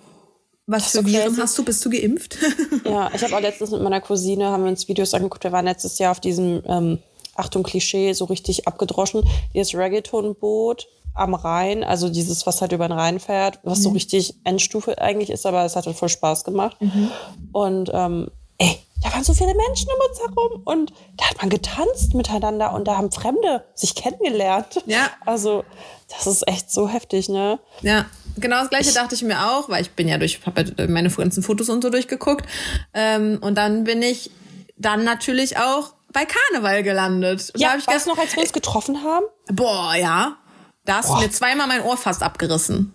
was 0.67 0.87
für 0.87 0.99
so 1.03 1.07
Viren 1.07 1.37
hast 1.37 1.59
du? 1.59 1.65
Bist 1.65 1.85
du 1.85 1.91
geimpft? 1.91 2.39
Ja, 2.87 3.11
ich 3.15 3.23
habe 3.23 3.37
auch 3.37 3.41
letztens 3.41 3.73
mit 3.73 3.83
meiner 3.83 4.01
Cousine, 4.01 4.47
haben 4.47 4.65
wir 4.65 4.71
uns 4.71 4.89
Videos 4.89 5.13
angeguckt, 5.13 5.45
wir 5.45 5.53
waren 5.53 5.67
letztes 5.67 5.99
Jahr 5.99 6.13
auf 6.13 6.21
diesem, 6.21 6.63
ähm, 6.67 6.99
Achtung 7.37 7.63
Klischee, 7.63 8.15
so 8.15 8.25
richtig 8.25 8.67
abgedroschen, 8.67 9.23
dieses 9.55 9.75
Reggaeton-Boot 9.75 10.89
am 11.15 11.35
Rhein, 11.35 11.85
also 11.85 12.09
dieses, 12.09 12.47
was 12.47 12.61
halt 12.61 12.73
über 12.73 12.89
den 12.89 12.93
Rhein 12.99 13.21
fährt, 13.21 13.59
was 13.63 13.79
Mhm. 13.81 13.83
so 13.83 13.89
richtig 13.91 14.35
Endstufe 14.45 15.01
eigentlich 15.01 15.31
ist, 15.31 15.45
aber 15.47 15.65
es 15.65 15.77
hat 15.77 15.87
halt 15.87 15.97
voll 15.97 16.09
Spaß 16.09 16.45
gemacht. 16.45 16.77
Mhm. 16.81 17.11
Und 17.53 17.91
ähm, 17.93 18.31
ey, 18.59 18.79
da 19.03 19.13
waren 19.13 19.25
so 19.25 19.35
viele 19.35 19.55
Menschen 19.55 19.89
um 19.89 20.09
uns 20.09 20.21
herum 20.21 20.63
und 20.65 20.93
da 21.17 21.25
hat 21.29 21.39
man 21.41 21.51
getanzt 21.51 22.15
miteinander 22.15 22.73
und 22.73 22.87
da 22.87 22.97
haben 22.97 23.11
Fremde 23.11 23.65
sich 23.75 23.95
kennengelernt. 23.95 24.83
Ja. 24.87 25.11
Also, 25.27 25.65
das 26.09 26.27
ist 26.27 26.47
echt 26.49 26.71
so 26.71 26.89
heftig, 26.89 27.29
ne? 27.29 27.59
Ja, 27.83 28.07
genau 28.37 28.61
das 28.61 28.71
gleiche 28.71 28.93
dachte 28.95 29.15
ich 29.15 29.23
mir 29.23 29.51
auch, 29.51 29.69
weil 29.69 29.83
ich 29.83 29.91
bin 29.91 30.07
ja 30.09 30.19
durch, 30.19 30.41
habe 30.47 30.63
ja 30.79 30.87
meine 30.87 31.11
ganzen 31.11 31.43
Fotos 31.43 31.69
und 31.69 31.83
so 31.83 31.91
durchgeguckt. 31.91 32.47
Ähm, 32.95 33.39
und 33.43 33.57
dann 33.57 33.85
bin 33.85 34.03
ich 34.03 34.31
dann 34.77 35.05
natürlich 35.05 35.57
auch 35.59 35.95
bei 36.13 36.27
Karneval 36.27 36.83
gelandet. 36.83 37.51
Und 37.55 37.61
da 37.63 37.67
Ja, 37.67 37.71
hab 37.73 37.79
ich 37.79 38.03
du 38.05 38.11
noch, 38.11 38.19
als 38.19 38.35
wir 38.37 38.43
uns 38.43 38.53
getroffen 38.53 39.03
haben? 39.03 39.25
boah, 39.51 39.95
ja, 39.95 40.37
da 40.85 40.97
hast 40.97 41.11
du 41.11 41.17
mir 41.17 41.31
zweimal 41.31 41.67
mein 41.67 41.83
Ohr 41.83 41.97
fast 41.97 42.23
abgerissen. 42.23 42.93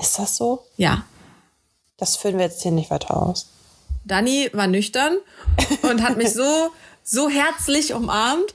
Ist 0.00 0.18
das 0.18 0.36
so? 0.36 0.64
Ja. 0.76 1.04
Das 1.98 2.16
führen 2.16 2.38
wir 2.38 2.46
jetzt 2.46 2.62
hier 2.62 2.72
nicht 2.72 2.90
weiter 2.90 3.16
aus. 3.16 3.50
Dani 4.04 4.48
war 4.54 4.66
nüchtern 4.66 5.16
und 5.82 6.02
hat 6.02 6.16
mich 6.16 6.32
so, 6.34 6.70
so 7.04 7.28
herzlich 7.28 7.92
umarmt. 7.94 8.54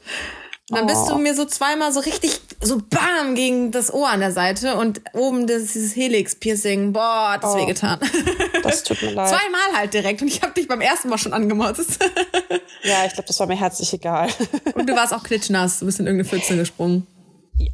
Und 0.71 0.77
dann 0.79 0.87
bist 0.87 1.01
Oh. 1.05 1.09
du 1.09 1.17
mir 1.19 1.35
so 1.35 1.45
zweimal 1.45 1.93
so 1.93 1.99
richtig, 1.99 2.41
so 2.59 2.79
bam, 2.79 3.35
gegen 3.35 3.71
das 3.71 3.93
Ohr 3.93 4.09
an 4.09 4.19
der 4.19 4.31
Seite 4.31 4.77
und 4.77 4.99
oben 5.13 5.45
das, 5.45 5.73
dieses 5.73 5.95
Helix-Piercing. 5.95 6.91
Boah, 6.91 7.33
hat 7.33 7.43
das 7.43 7.53
Oh. 7.53 7.57
wehgetan. 7.57 7.99
Das 8.63 8.81
tut 8.81 8.99
mir 9.03 9.11
leid. 9.11 9.29
Zweimal 9.29 9.77
halt 9.77 9.93
direkt 9.93 10.23
und 10.23 10.27
ich 10.27 10.41
habe 10.41 10.53
dich 10.53 10.67
beim 10.67 10.81
ersten 10.81 11.09
Mal 11.09 11.19
schon 11.19 11.33
angemotzt. 11.33 11.99
Ja, 12.83 13.05
ich 13.05 13.13
glaube, 13.13 13.27
das 13.27 13.39
war 13.39 13.45
mir 13.45 13.55
herzlich 13.59 13.93
egal. 13.93 14.27
Und 14.73 14.87
du 14.89 14.95
warst 14.95 15.13
auch 15.13 15.21
klitschnass, 15.23 15.77
du 15.79 15.85
bist 15.85 15.99
in 15.99 16.07
irgendeine 16.07 16.27
Pfütze 16.29 16.55
gesprungen. 16.57 17.05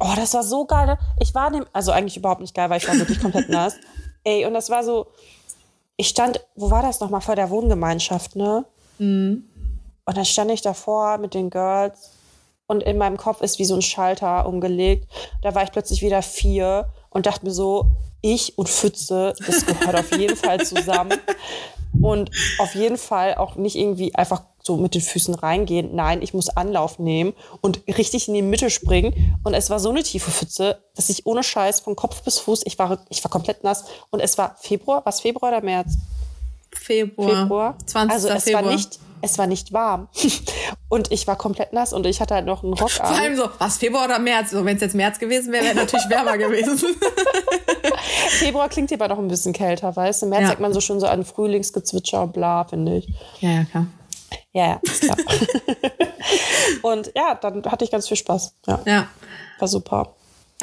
Oh, 0.00 0.12
das 0.16 0.34
war 0.34 0.42
so 0.42 0.64
geil. 0.64 0.86
ne? 0.86 0.98
Ich 1.20 1.34
war 1.34 1.50
dem, 1.50 1.66
also 1.72 1.92
eigentlich 1.92 2.16
überhaupt 2.16 2.40
nicht 2.40 2.54
geil, 2.54 2.70
weil 2.70 2.78
ich 2.78 2.88
war 2.88 2.96
wirklich 2.96 3.20
komplett 3.20 3.48
nass. 3.50 3.76
Ey, 4.24 4.46
und 4.46 4.54
das 4.54 4.70
war 4.70 4.84
so, 4.84 5.06
ich 5.96 6.08
stand, 6.08 6.40
wo 6.54 6.70
war 6.70 6.82
das 6.82 7.00
nochmal, 7.00 7.20
vor 7.20 7.36
der 7.36 7.50
Wohngemeinschaft, 7.50 8.36
ne? 8.36 8.64
Und 10.04 10.16
dann 10.16 10.24
stand 10.24 10.50
ich 10.50 10.62
davor 10.62 11.18
mit 11.18 11.34
den 11.34 11.50
Girls 11.50 12.10
und 12.66 12.82
in 12.82 12.98
meinem 12.98 13.16
Kopf 13.16 13.40
ist 13.40 13.58
wie 13.58 13.64
so 13.64 13.74
ein 13.74 13.82
Schalter 13.82 14.46
umgelegt. 14.46 15.08
Da 15.42 15.54
war 15.54 15.62
ich 15.64 15.72
plötzlich 15.72 16.02
wieder 16.02 16.22
vier 16.22 16.88
und 17.10 17.26
dachte 17.26 17.44
mir 17.44 17.52
so, 17.52 17.86
ich 18.20 18.56
und 18.56 18.68
Pfütze, 18.68 19.34
das 19.46 19.66
gehört 19.66 19.96
auf 19.96 20.16
jeden 20.16 20.36
Fall 20.36 20.64
zusammen. 20.64 21.12
Und 22.00 22.30
auf 22.58 22.74
jeden 22.74 22.96
Fall 22.96 23.34
auch 23.34 23.56
nicht 23.56 23.76
irgendwie 23.76 24.14
einfach 24.14 24.42
so 24.62 24.76
mit 24.76 24.94
den 24.94 25.00
Füßen 25.00 25.34
reingehen. 25.34 25.94
Nein, 25.94 26.22
ich 26.22 26.34
muss 26.34 26.48
Anlauf 26.48 26.98
nehmen 26.98 27.34
und 27.60 27.82
richtig 27.86 28.28
in 28.28 28.34
die 28.34 28.42
Mitte 28.42 28.70
springen. 28.70 29.38
Und 29.44 29.54
es 29.54 29.70
war 29.70 29.80
so 29.80 29.90
eine 29.90 30.02
tiefe 30.02 30.30
Pfütze, 30.30 30.82
dass 30.94 31.08
ich 31.08 31.26
ohne 31.26 31.42
Scheiß 31.42 31.80
von 31.80 31.96
Kopf 31.96 32.22
bis 32.22 32.38
Fuß, 32.38 32.62
ich 32.64 32.78
war, 32.78 33.04
ich 33.08 33.22
war 33.22 33.30
komplett 33.30 33.64
nass. 33.64 33.84
Und 34.10 34.20
es 34.20 34.38
war 34.38 34.56
Februar, 34.58 35.02
was 35.04 35.20
Februar 35.20 35.52
oder 35.52 35.62
März? 35.62 35.96
Februar. 36.74 37.42
Februar. 37.42 37.76
20. 37.86 38.12
Also 38.14 38.28
es 38.28 38.44
Februar. 38.44 38.64
war 38.64 38.72
nicht, 38.72 38.98
es 39.20 39.38
war 39.38 39.46
nicht 39.46 39.72
warm. 39.72 40.08
und 40.88 41.12
ich 41.12 41.26
war 41.26 41.36
komplett 41.36 41.72
nass 41.72 41.92
und 41.92 42.06
ich 42.06 42.20
hatte 42.20 42.34
halt 42.34 42.46
noch 42.46 42.62
einen 42.64 42.72
Rock 42.74 42.90
Vor 42.90 43.06
an. 43.06 43.14
allem 43.14 43.36
so, 43.36 43.48
was, 43.58 43.78
Februar 43.78 44.04
oder 44.06 44.18
März? 44.18 44.50
So, 44.50 44.64
wenn 44.64 44.76
es 44.76 44.82
jetzt 44.82 44.94
März 44.94 45.18
gewesen 45.18 45.52
wäre, 45.52 45.64
wäre 45.64 45.74
natürlich 45.76 46.08
wärmer 46.08 46.36
gewesen. 46.38 46.78
Februar 48.30 48.68
klingt 48.68 48.88
hier 48.90 49.00
aber 49.00 49.08
noch 49.08 49.18
ein 49.18 49.28
bisschen 49.28 49.52
kälter, 49.52 49.94
weißt 49.94 50.22
du? 50.22 50.26
Im 50.26 50.30
März 50.30 50.42
Ja. 50.42 50.48
sagt 50.48 50.60
man 50.60 50.72
so 50.72 50.80
schon 50.80 51.00
so 51.00 51.06
an 51.06 51.24
Frühlingsgezwitscher 51.24 52.22
und 52.22 52.32
bla, 52.32 52.64
finde 52.64 52.96
ich. 52.98 53.08
ja, 53.40 53.50
ja, 53.50 53.64
klar. 53.64 53.86
Ja, 54.54 54.66
ja, 54.66 54.80
ist 54.82 55.02
klar. 55.02 55.16
und 56.82 57.12
ja, 57.14 57.34
dann 57.34 57.62
hatte 57.64 57.84
ich 57.84 57.90
ganz 57.90 58.08
viel 58.08 58.16
Spaß. 58.16 58.54
Ja, 58.66 58.80
Ja. 58.86 59.08
war 59.58 59.68
super. 59.68 60.14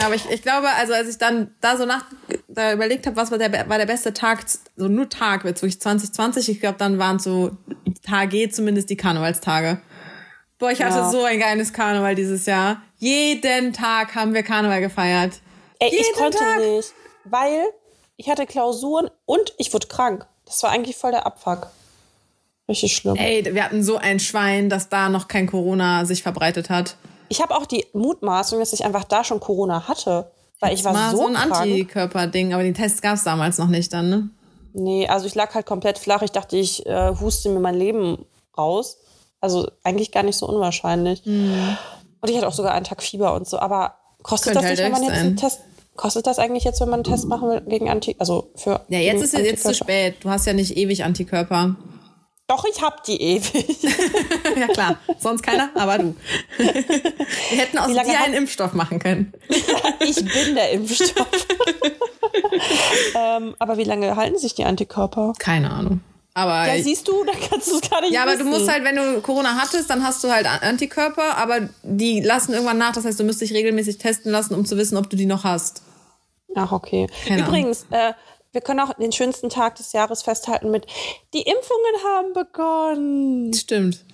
Aber 0.06 0.16
ich, 0.16 0.30
ich 0.30 0.42
glaube, 0.42 0.70
also 0.70 0.94
als 0.94 1.10
ich 1.10 1.18
dann 1.18 1.54
da 1.62 1.78
so 1.78 1.86
nach 1.86 2.06
da 2.48 2.74
überlegt 2.74 3.06
habe, 3.06 3.16
was 3.16 3.32
war 3.32 3.38
der, 3.38 3.52
war 3.70 3.78
der 3.78 3.86
beste 3.86 4.14
Tag, 4.14 4.44
so 4.76 4.88
nur 4.88 5.10
Tag, 5.10 5.44
jetzt 5.46 5.62
wirklich 5.62 5.80
2020, 5.82 6.50
ich 6.50 6.60
glaube, 6.60 6.78
dann 6.78 6.98
waren 7.00 7.20
so 7.20 7.52
Tage 8.06 8.50
zumindest 8.50 8.90
die 8.90 8.98
Karnevalstage. 8.98 9.82
Boah, 10.58 10.72
ich 10.72 10.82
hatte 10.82 10.98
Ja. 10.98 11.10
so 11.10 11.24
ein 11.24 11.40
geiles 11.40 11.72
Karneval 11.74 12.16
dieses 12.16 12.46
Jahr. 12.46 12.82
Jeden 12.98 13.72
Tag 13.74 14.16
haben 14.16 14.34
wir 14.34 14.44
Karneval 14.44 14.82
gefeiert. 14.82 15.40
Ey, 15.80 15.88
ich 15.90 15.94
Jeden 16.06 16.14
konnte 16.16 16.38
Tag. 16.38 16.60
nicht, 16.60 16.94
weil 17.24 17.64
ich 18.18 18.30
hatte 18.30 18.46
Klausuren 18.46 19.10
und 19.26 19.54
ich 19.58 19.74
wurde 19.74 19.88
krank. 19.88 20.26
Das 20.46 20.62
war 20.64 20.72
eigentlich 20.72 20.98
voll 20.98 21.12
der 21.12 21.26
Abfuck. 21.26 21.68
Richtig 22.68 22.96
schlimm. 22.96 23.16
Ey, 23.16 23.46
wir 23.54 23.64
hatten 23.64 23.84
so 23.84 23.98
ein 23.98 24.20
Schwein, 24.20 24.70
dass 24.70 24.90
da 24.90 25.10
noch 25.10 25.28
kein 25.28 25.48
Corona 25.48 26.06
sich 26.06 26.22
verbreitet 26.24 26.70
hat. 26.70 26.98
Ich 27.30 27.42
habe 27.42 27.56
auch 27.56 27.66
die 27.66 27.86
Mutmaßung, 27.94 28.60
dass 28.60 28.74
ich 28.74 28.84
einfach 28.84 29.04
da 29.04 29.24
schon 29.24 29.40
Corona 29.40 29.88
hatte. 29.88 30.32
Weil 30.60 30.74
ich 30.74 30.84
war 30.84 30.92
Mal 30.92 31.12
so, 31.12 31.18
so 31.18 31.28
ein. 31.28 31.36
Antikörper-Ding, 31.38 32.54
aber 32.54 32.64
die 32.64 32.74
Tests 32.74 33.02
gab 33.02 33.16
es 33.16 33.24
damals 33.24 33.58
noch 33.58 33.68
nicht 33.68 33.94
dann, 33.94 34.10
ne? 34.10 34.30
Nee, 34.74 35.08
also 35.08 35.26
ich 35.26 35.34
lag 35.36 35.54
halt 35.56 35.66
komplett 35.66 35.98
flach. 35.98 36.22
Ich 36.22 36.32
dachte, 36.32 36.58
ich 36.58 36.86
äh, 36.86 37.16
huste 37.20 37.50
mir 37.50 37.60
mein 37.60 37.76
Leben 37.76 38.26
raus. 38.58 38.98
Also 39.40 39.70
eigentlich 39.84 40.12
gar 40.12 40.24
nicht 40.24 40.36
so 40.36 40.48
unwahrscheinlich. 40.48 41.26
Mhm. 41.26 41.78
Und 42.22 42.30
ich 42.30 42.36
hatte 42.36 42.48
auch 42.48 42.54
sogar 42.54 42.74
einen 42.74 42.84
Tag 42.84 43.02
Fieber 43.02 43.34
und 43.34 43.48
so. 43.48 43.58
Aber 43.60 43.96
kostet 44.22 44.54
Könnte 44.54 44.68
das 44.68 44.72
nicht, 44.72 44.84
halt 44.84 44.94
wenn 44.94 45.02
man 45.02 45.10
jetzt 45.10 45.22
einen. 45.22 45.38
Test... 45.38 45.62
Kostet 45.96 46.28
das 46.28 46.40
eigentlich 46.40 46.64
jetzt, 46.64 46.80
wenn 46.80 46.90
man 46.90 47.04
einen 47.04 47.14
Test 47.14 47.26
machen 47.26 47.50
will 47.50 47.62
gegen 47.62 47.90
Anti... 47.90 48.16
Also 48.20 48.52
für... 48.56 48.82
Ja, 48.88 49.00
jetzt 49.00 49.22
ist 49.22 49.34
es 49.34 49.42
jetzt 49.42 49.64
zu 49.64 49.74
spät. 49.74 50.16
Du 50.22 50.30
hast 50.30 50.46
ja 50.46 50.54
nicht 50.54 50.78
ewig 50.78 51.04
Antikörper. 51.04 51.76
Doch, 52.50 52.66
ich 52.66 52.82
hab 52.82 53.04
die 53.04 53.22
ewig. 53.22 53.84
ja 54.60 54.68
klar, 54.70 54.98
sonst 55.20 55.44
keiner, 55.44 55.70
aber 55.76 56.00
du. 56.00 56.16
Wir 56.58 57.60
hätten 57.60 57.78
aus 57.78 57.90
dir 57.92 58.20
einen 58.20 58.34
Impfstoff 58.34 58.74
machen 58.74 58.98
können. 58.98 59.32
ich 60.00 60.16
bin 60.16 60.56
der 60.56 60.72
Impfstoff. 60.72 61.28
ähm, 63.16 63.56
aber 63.60 63.78
wie 63.78 63.84
lange 63.84 64.16
halten 64.16 64.40
sich 64.40 64.56
die 64.56 64.64
Antikörper? 64.64 65.34
Keine 65.38 65.70
Ahnung. 65.70 66.02
Aber 66.34 66.66
Ja, 66.66 66.74
ja, 66.74 66.84
siehst 66.84 67.08
du, 67.08 67.24
da 67.24 67.34
kannst 67.34 67.70
du 67.70 67.76
es 67.76 67.88
gar 67.88 68.02
nicht 68.02 68.20
aber 68.20 68.32
wissen. 68.32 68.46
du 68.46 68.50
musst 68.50 68.68
halt, 68.68 68.84
wenn 68.84 68.96
du 68.96 69.22
Corona 69.22 69.56
hattest, 69.56 69.88
dann 69.92 70.04
hast 70.04 70.24
du 70.24 70.32
halt 70.32 70.48
Antikörper, 70.48 71.38
aber 71.38 71.70
die 71.84 72.20
lassen 72.20 72.54
irgendwann 72.54 72.80
nach. 72.80 72.94
Das 72.94 73.06
heißt, 73.06 73.20
du 73.20 73.26
müsst 73.26 73.42
dich 73.42 73.54
regelmäßig 73.54 74.00
testen 74.00 74.32
lassen, 74.32 74.56
um 74.56 74.66
zu 74.66 74.76
wissen, 74.76 74.98
ob 74.98 75.08
du 75.08 75.16
die 75.16 75.28
noch 75.28 75.44
hast. 75.44 75.84
Ach, 76.56 76.72
okay. 76.72 77.08
Keine 77.28 77.44
Übrigens, 77.44 77.86
äh, 77.92 78.14
wir 78.52 78.62
können 78.62 78.80
auch 78.80 78.94
den 78.96 79.12
schönsten 79.12 79.50
Tag 79.50 79.76
des 79.76 79.94
Jahres 79.94 80.22
festhalten 80.24 80.72
mit 80.72 80.86
die 81.34 81.42
Impfungen 81.42 81.96
haben 82.06 82.34
begonnen. 82.34 83.54
Stimmt. 83.54 84.06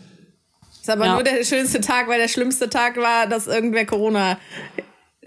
Ist 0.81 0.89
aber 0.89 1.05
Ja. 1.05 1.13
nur 1.13 1.23
der 1.23 1.43
schönste 1.43 1.81
Tag, 1.81 2.07
weil 2.07 2.19
der 2.19 2.27
schlimmste 2.27 2.69
Tag 2.69 2.97
war, 2.97 3.27
dass 3.27 3.47
irgendwer 3.47 3.85
Corona 3.85 4.37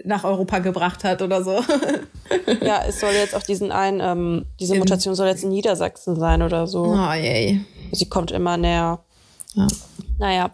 nach 0.05 0.23
Europa 0.23 0.59
gebracht 0.59 1.03
hat 1.03 1.21
oder 1.21 1.43
so. 1.43 1.63
Ja, 2.61 2.83
es 2.87 2.99
soll 2.99 3.13
jetzt 3.13 3.33
auch 3.35 3.41
diesen 3.41 3.71
einen, 3.71 3.99
ähm, 4.01 4.45
diese 4.59 4.75
Mutation 4.75 5.15
soll 5.15 5.27
jetzt 5.27 5.43
in 5.43 5.49
Niedersachsen 5.49 6.15
sein 6.19 6.43
oder 6.43 6.67
so. 6.67 6.83
Oh, 6.83 7.13
yay. 7.13 7.65
Sie 7.91 8.07
kommt 8.07 8.29
immer 8.29 8.55
näher. 8.55 9.03
Ja. 9.55 9.67
Naja. 10.19 10.51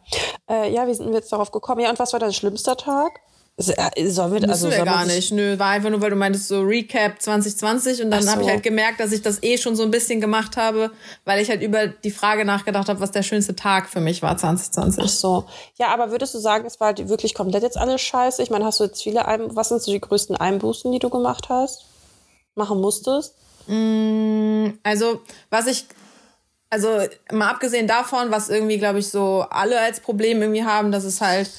Äh, 0.49 0.74
ja, 0.74 0.88
wie 0.88 0.93
sind 0.93 1.08
wir 1.10 1.16
jetzt 1.16 1.34
darauf 1.34 1.51
gekommen? 1.51 1.82
Ja, 1.82 1.89
und 1.89 1.99
was 1.99 2.14
war 2.14 2.20
dein 2.22 2.32
schlimmster 2.32 2.78
Tag? 2.78 3.12
Äh, 3.58 4.10
sollen 4.10 4.34
wir, 4.34 4.49
also, 4.49 4.70
wir 4.70 4.84
gar 4.84 5.06
nicht. 5.06 5.32
Nö, 5.32 5.58
war 5.58 5.70
einfach 5.70 5.89
nur, 5.89 6.01
weil 6.01 6.10
du 6.10 6.18
meintest 6.18 6.49
so 6.49 6.60
Recap 6.62 7.22
2020 7.22 8.03
und 8.03 8.12
dann 8.12 8.22
so. 8.22 8.32
habe 8.32 8.41
ich 8.43 8.49
halt 8.49 8.64
gemerkt, 8.64 8.99
dass 8.99 9.14
ich 9.14 9.22
das 9.22 9.41
eh 9.43 9.58
schon 9.58 9.78
so 9.78 9.84
ein 9.84 9.91
bisschen 9.91 10.20
gemacht 10.20 10.58
habe, 10.58 10.91
weil 11.24 11.41
ich 11.41 11.49
halt 11.49 11.62
über 11.62 11.88
die 11.88 12.12
Frage 12.12 12.43
nachgedacht 12.43 12.89
habe, 12.89 12.99
was 12.99 13.12
der 13.12 13.24
schönste 13.24 13.56
Tag 13.56 13.88
für 13.88 14.01
mich 14.01 14.22
war 14.22 14.36
2020. 14.36 15.03
Ach 15.06 15.10
so. 15.10 15.45
Ja, 15.78 15.88
aber 15.88 16.12
würdest 16.12 16.34
du 16.34 16.39
sagen, 16.39 16.66
es 16.66 16.82
war 16.82 16.88
halt 16.88 17.08
wirklich 17.08 17.34
komplett 17.34 17.64
jetzt 17.64 17.78
alles 17.78 18.01
scheiße? 18.01 18.43
Ich 18.43 18.49
meine, 18.49 18.66
hast 18.66 18.82
du 18.82 18.84
jetzt 18.84 19.01
viele 19.01 19.26
Einbußen, 19.26 19.56
was 19.56 19.70
sind 19.70 19.82
so 19.82 19.91
die 19.91 20.01
größten 20.01 20.36
Einbußen, 20.36 20.91
die 20.91 20.99
du 20.99 21.10
gemacht 21.10 21.47
hast? 21.47 21.86
Machen 22.56 22.82
musstest? 22.82 23.36
Mm, 23.68 24.72
also, 24.84 25.22
was 25.49 25.68
ich 25.68 25.86
also 26.70 26.89
mal 27.32 27.51
abgesehen 27.51 27.88
davon, 27.88 28.32
was 28.32 28.49
irgendwie, 28.49 28.80
glaube 28.80 28.99
ich, 28.99 29.08
so 29.08 29.45
alle 29.49 29.80
als 29.80 30.01
Problem 30.01 30.41
irgendwie 30.41 30.66
haben, 30.66 30.91
dass 30.91 31.06
es 31.06 31.22
halt 31.22 31.49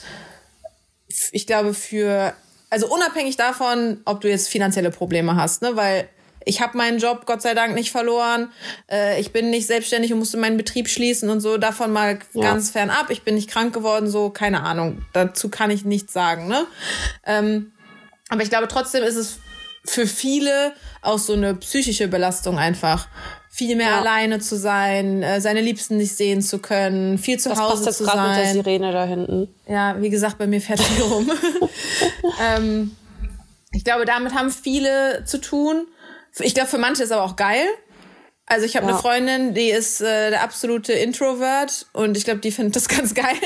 ich 1.32 1.46
glaube, 1.46 1.74
für, 1.74 2.34
also 2.70 2.86
unabhängig 2.92 3.36
davon, 3.36 4.00
ob 4.04 4.20
du 4.20 4.28
jetzt 4.28 4.48
finanzielle 4.48 4.90
Probleme 4.90 5.36
hast, 5.36 5.62
ne, 5.62 5.76
weil 5.76 6.08
ich 6.48 6.60
habe 6.60 6.78
meinen 6.78 6.98
Job 6.98 7.26
Gott 7.26 7.42
sei 7.42 7.54
Dank 7.54 7.74
nicht 7.74 7.90
verloren. 7.90 8.52
Äh, 8.88 9.20
ich 9.20 9.32
bin 9.32 9.50
nicht 9.50 9.66
selbstständig 9.66 10.12
und 10.12 10.20
musste 10.20 10.36
meinen 10.36 10.56
Betrieb 10.56 10.88
schließen 10.88 11.28
und 11.28 11.40
so. 11.40 11.58
Davon 11.58 11.92
mal 11.92 12.20
ja. 12.32 12.42
ganz 12.42 12.70
fernab. 12.70 13.10
Ich 13.10 13.22
bin 13.22 13.34
nicht 13.34 13.50
krank 13.50 13.74
geworden, 13.74 14.08
so 14.08 14.30
keine 14.30 14.62
Ahnung. 14.62 15.04
Dazu 15.12 15.48
kann 15.48 15.70
ich 15.70 15.84
nichts 15.84 16.12
sagen. 16.12 16.46
Ne? 16.46 16.64
Ähm, 17.26 17.72
aber 18.28 18.42
ich 18.42 18.48
glaube 18.48 18.68
trotzdem 18.68 19.02
ist 19.02 19.16
es 19.16 19.40
für 19.84 20.06
viele 20.06 20.72
auch 21.02 21.18
so 21.18 21.32
eine 21.32 21.54
psychische 21.56 22.06
Belastung 22.06 22.58
einfach 22.58 23.08
viel 23.56 23.74
mehr 23.74 23.88
ja. 23.88 24.00
alleine 24.00 24.38
zu 24.38 24.54
sein, 24.54 25.22
äh, 25.22 25.40
seine 25.40 25.62
Liebsten 25.62 25.96
nicht 25.96 26.14
sehen 26.14 26.42
zu 26.42 26.58
können, 26.58 27.16
viel 27.16 27.38
zu 27.38 27.48
das 27.48 27.58
Hause 27.58 27.84
passt 27.84 27.86
jetzt 27.86 27.96
zu 27.98 28.04
sein. 28.04 28.28
Mit 28.28 28.38
der 28.38 28.52
Sirene 28.52 28.92
da 28.92 29.04
hinten. 29.04 29.48
Ja, 29.66 29.96
wie 29.98 30.10
gesagt, 30.10 30.36
bei 30.36 30.46
mir 30.46 30.60
fährt 30.60 30.80
er 30.80 31.04
rum. 31.10 31.30
ähm, 32.42 32.96
ich 33.72 33.82
glaube, 33.82 34.04
damit 34.04 34.34
haben 34.34 34.50
viele 34.50 35.24
zu 35.24 35.40
tun. 35.40 35.86
Ich 36.40 36.52
glaube, 36.52 36.68
für 36.68 36.76
manche 36.76 37.02
ist 37.02 37.12
aber 37.12 37.24
auch 37.24 37.36
geil. 37.36 37.64
Also 38.44 38.66
ich 38.66 38.76
habe 38.76 38.86
ja. 38.86 38.92
eine 38.92 39.00
Freundin, 39.00 39.54
die 39.54 39.70
ist 39.70 40.02
äh, 40.02 40.28
der 40.28 40.42
absolute 40.42 40.92
Introvert 40.92 41.86
und 41.94 42.14
ich 42.18 42.24
glaube, 42.24 42.40
die 42.40 42.52
findet 42.52 42.76
das 42.76 42.88
ganz 42.94 43.14
geil. 43.14 43.36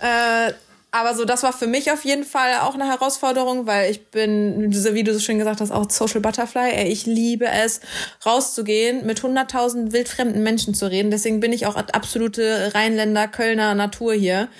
äh, 0.00 0.52
aber 0.94 1.14
so, 1.14 1.24
das 1.24 1.42
war 1.42 1.54
für 1.54 1.66
mich 1.66 1.90
auf 1.90 2.04
jeden 2.04 2.22
Fall 2.22 2.58
auch 2.60 2.74
eine 2.74 2.86
Herausforderung, 2.86 3.66
weil 3.66 3.90
ich 3.90 4.10
bin, 4.10 4.70
wie 4.70 5.02
du 5.02 5.14
so 5.14 5.20
schön 5.20 5.38
gesagt 5.38 5.62
hast, 5.62 5.70
auch 5.70 5.90
Social 5.90 6.20
Butterfly. 6.20 6.70
Ey, 6.70 6.88
ich 6.88 7.06
liebe 7.06 7.46
es, 7.46 7.80
rauszugehen, 8.26 9.06
mit 9.06 9.22
hunderttausend 9.22 9.94
wildfremden 9.94 10.42
Menschen 10.42 10.74
zu 10.74 10.90
reden. 10.90 11.10
Deswegen 11.10 11.40
bin 11.40 11.50
ich 11.50 11.64
auch 11.64 11.76
absolute 11.76 12.72
Rheinländer, 12.74 13.26
Kölner 13.26 13.74
Natur 13.74 14.12
hier. 14.12 14.50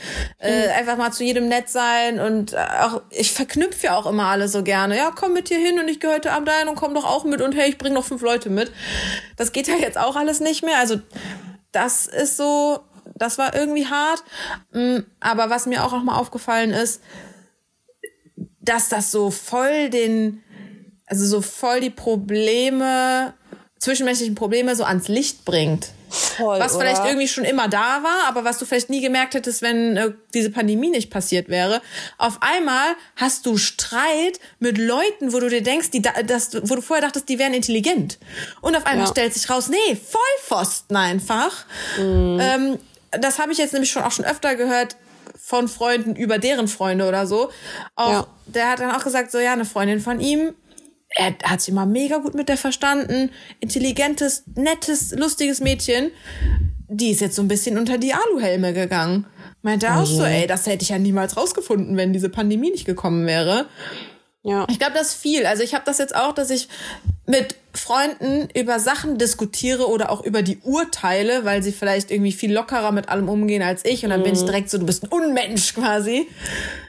Mhm. 0.40 0.48
Äh, 0.48 0.68
einfach 0.70 0.96
mal 0.96 1.12
zu 1.12 1.22
jedem 1.22 1.48
nett 1.48 1.68
sein 1.68 2.18
und 2.18 2.56
auch, 2.56 3.02
ich 3.10 3.32
verknüpfe 3.32 3.88
ja 3.88 3.96
auch 3.96 4.06
immer 4.06 4.28
alle 4.28 4.48
so 4.48 4.62
gerne. 4.62 4.96
Ja, 4.96 5.12
komm 5.14 5.34
mit 5.34 5.48
hier 5.48 5.58
hin 5.58 5.78
und 5.78 5.88
ich 5.88 6.00
gehe 6.00 6.10
heute 6.10 6.32
Abend 6.32 6.48
ein 6.48 6.66
und 6.66 6.76
komm 6.76 6.94
doch 6.94 7.04
auch 7.04 7.24
mit 7.24 7.42
und 7.42 7.54
hey, 7.54 7.68
ich 7.68 7.76
bring 7.76 7.92
noch 7.92 8.06
fünf 8.06 8.22
Leute 8.22 8.48
mit. 8.48 8.72
Das 9.36 9.52
geht 9.52 9.68
ja 9.68 9.76
jetzt 9.76 9.98
auch 9.98 10.16
alles 10.16 10.40
nicht 10.40 10.64
mehr. 10.64 10.78
Also, 10.78 10.96
das 11.72 12.06
ist 12.06 12.38
so, 12.38 12.80
das 13.14 13.38
war 13.38 13.54
irgendwie 13.54 13.86
hart. 13.86 14.22
Mm, 14.72 14.98
aber 15.20 15.50
was 15.50 15.66
mir 15.66 15.84
auch 15.84 15.92
nochmal 15.92 16.18
aufgefallen 16.18 16.70
ist, 16.70 17.00
dass 18.60 18.88
das 18.88 19.10
so 19.10 19.30
voll 19.30 19.90
den, 19.90 20.42
also 21.06 21.26
so 21.26 21.40
voll 21.40 21.80
die 21.80 21.90
Probleme, 21.90 23.34
zwischenmenschlichen 23.78 24.34
Probleme 24.34 24.76
so 24.76 24.84
ans 24.84 25.08
Licht 25.08 25.44
bringt. 25.44 25.88
Voll, 26.12 26.60
was 26.60 26.76
vielleicht 26.76 27.00
oder? 27.00 27.08
irgendwie 27.08 27.26
schon 27.26 27.44
immer 27.44 27.68
da 27.68 28.02
war, 28.02 28.28
aber 28.28 28.44
was 28.44 28.58
du 28.58 28.66
vielleicht 28.66 28.90
nie 28.90 29.00
gemerkt 29.00 29.32
hättest, 29.32 29.62
wenn 29.62 29.96
äh, 29.96 30.12
diese 30.34 30.50
Pandemie 30.50 30.90
nicht 30.90 31.10
passiert 31.10 31.48
wäre. 31.48 31.80
Auf 32.18 32.38
einmal 32.42 32.94
hast 33.16 33.46
du 33.46 33.56
Streit 33.56 34.38
mit 34.58 34.76
Leuten, 34.76 35.32
wo 35.32 35.40
du 35.40 35.48
dir 35.48 35.62
denkst, 35.62 35.90
die 35.90 36.02
das, 36.02 36.54
wo 36.68 36.74
du 36.74 36.82
vorher 36.82 37.06
dachtest, 37.06 37.30
die 37.30 37.38
wären 37.38 37.54
intelligent. 37.54 38.18
Und 38.60 38.76
auf 38.76 38.84
einmal 38.84 39.06
ja. 39.06 39.10
stellt 39.10 39.32
sich 39.32 39.48
raus, 39.48 39.68
nee, 39.68 39.96
Vollpfosten 39.96 40.96
einfach. 40.96 41.64
Mhm. 41.98 42.38
Ähm, 42.40 42.78
das 43.20 43.38
habe 43.38 43.52
ich 43.52 43.58
jetzt 43.58 43.72
nämlich 43.72 43.90
schon 43.90 44.02
auch 44.02 44.12
schon 44.12 44.24
öfter 44.24 44.56
gehört 44.56 44.96
von 45.38 45.68
Freunden 45.68 46.16
über 46.16 46.38
deren 46.38 46.68
Freunde 46.68 47.08
oder 47.08 47.26
so. 47.26 47.50
Auch, 47.94 48.10
ja. 48.10 48.26
Der 48.46 48.70
hat 48.70 48.80
dann 48.80 48.94
auch 48.94 49.04
gesagt, 49.04 49.30
so 49.30 49.38
ja, 49.38 49.52
eine 49.52 49.64
Freundin 49.64 50.00
von 50.00 50.20
ihm, 50.20 50.54
er 51.14 51.34
hat 51.44 51.60
sich 51.60 51.70
immer 51.70 51.86
mega 51.86 52.18
gut 52.18 52.34
mit 52.34 52.48
der 52.48 52.56
verstanden, 52.56 53.30
intelligentes, 53.60 54.44
nettes, 54.54 55.12
lustiges 55.12 55.60
Mädchen. 55.60 56.10
Die 56.88 57.10
ist 57.10 57.20
jetzt 57.20 57.36
so 57.36 57.42
ein 57.42 57.48
bisschen 57.48 57.78
unter 57.78 57.98
die 57.98 58.14
Aluhelme 58.14 58.72
gegangen. 58.72 59.26
Meinte 59.62 59.86
er 59.86 60.00
auch 60.00 60.06
so, 60.06 60.24
ey, 60.24 60.46
das 60.46 60.66
hätte 60.66 60.82
ich 60.82 60.88
ja 60.88 60.98
niemals 60.98 61.36
rausgefunden, 61.36 61.96
wenn 61.96 62.12
diese 62.12 62.28
Pandemie 62.28 62.70
nicht 62.70 62.84
gekommen 62.84 63.26
wäre. 63.26 63.66
Ja. 64.44 64.66
Ich 64.68 64.78
glaube, 64.78 64.94
das 64.94 65.08
ist 65.08 65.14
viel. 65.14 65.46
Also 65.46 65.62
ich 65.62 65.74
habe 65.74 65.84
das 65.86 65.98
jetzt 65.98 66.16
auch, 66.16 66.32
dass 66.32 66.50
ich 66.50 66.68
mit 67.26 67.54
Freunden 67.72 68.48
über 68.54 68.80
Sachen 68.80 69.16
diskutiere 69.16 69.88
oder 69.88 70.10
auch 70.10 70.22
über 70.22 70.42
die 70.42 70.58
Urteile, 70.64 71.44
weil 71.44 71.62
sie 71.62 71.70
vielleicht 71.70 72.10
irgendwie 72.10 72.32
viel 72.32 72.52
lockerer 72.52 72.90
mit 72.90 73.08
allem 73.08 73.28
umgehen 73.28 73.62
als 73.62 73.84
ich 73.84 74.02
und 74.04 74.10
dann 74.10 74.20
mhm. 74.20 74.24
bin 74.24 74.34
ich 74.34 74.42
mhm. 74.42 74.46
direkt 74.46 74.70
so, 74.70 74.78
du 74.78 74.84
bist 74.84 75.04
ein 75.04 75.08
Unmensch 75.08 75.74
quasi. 75.74 76.28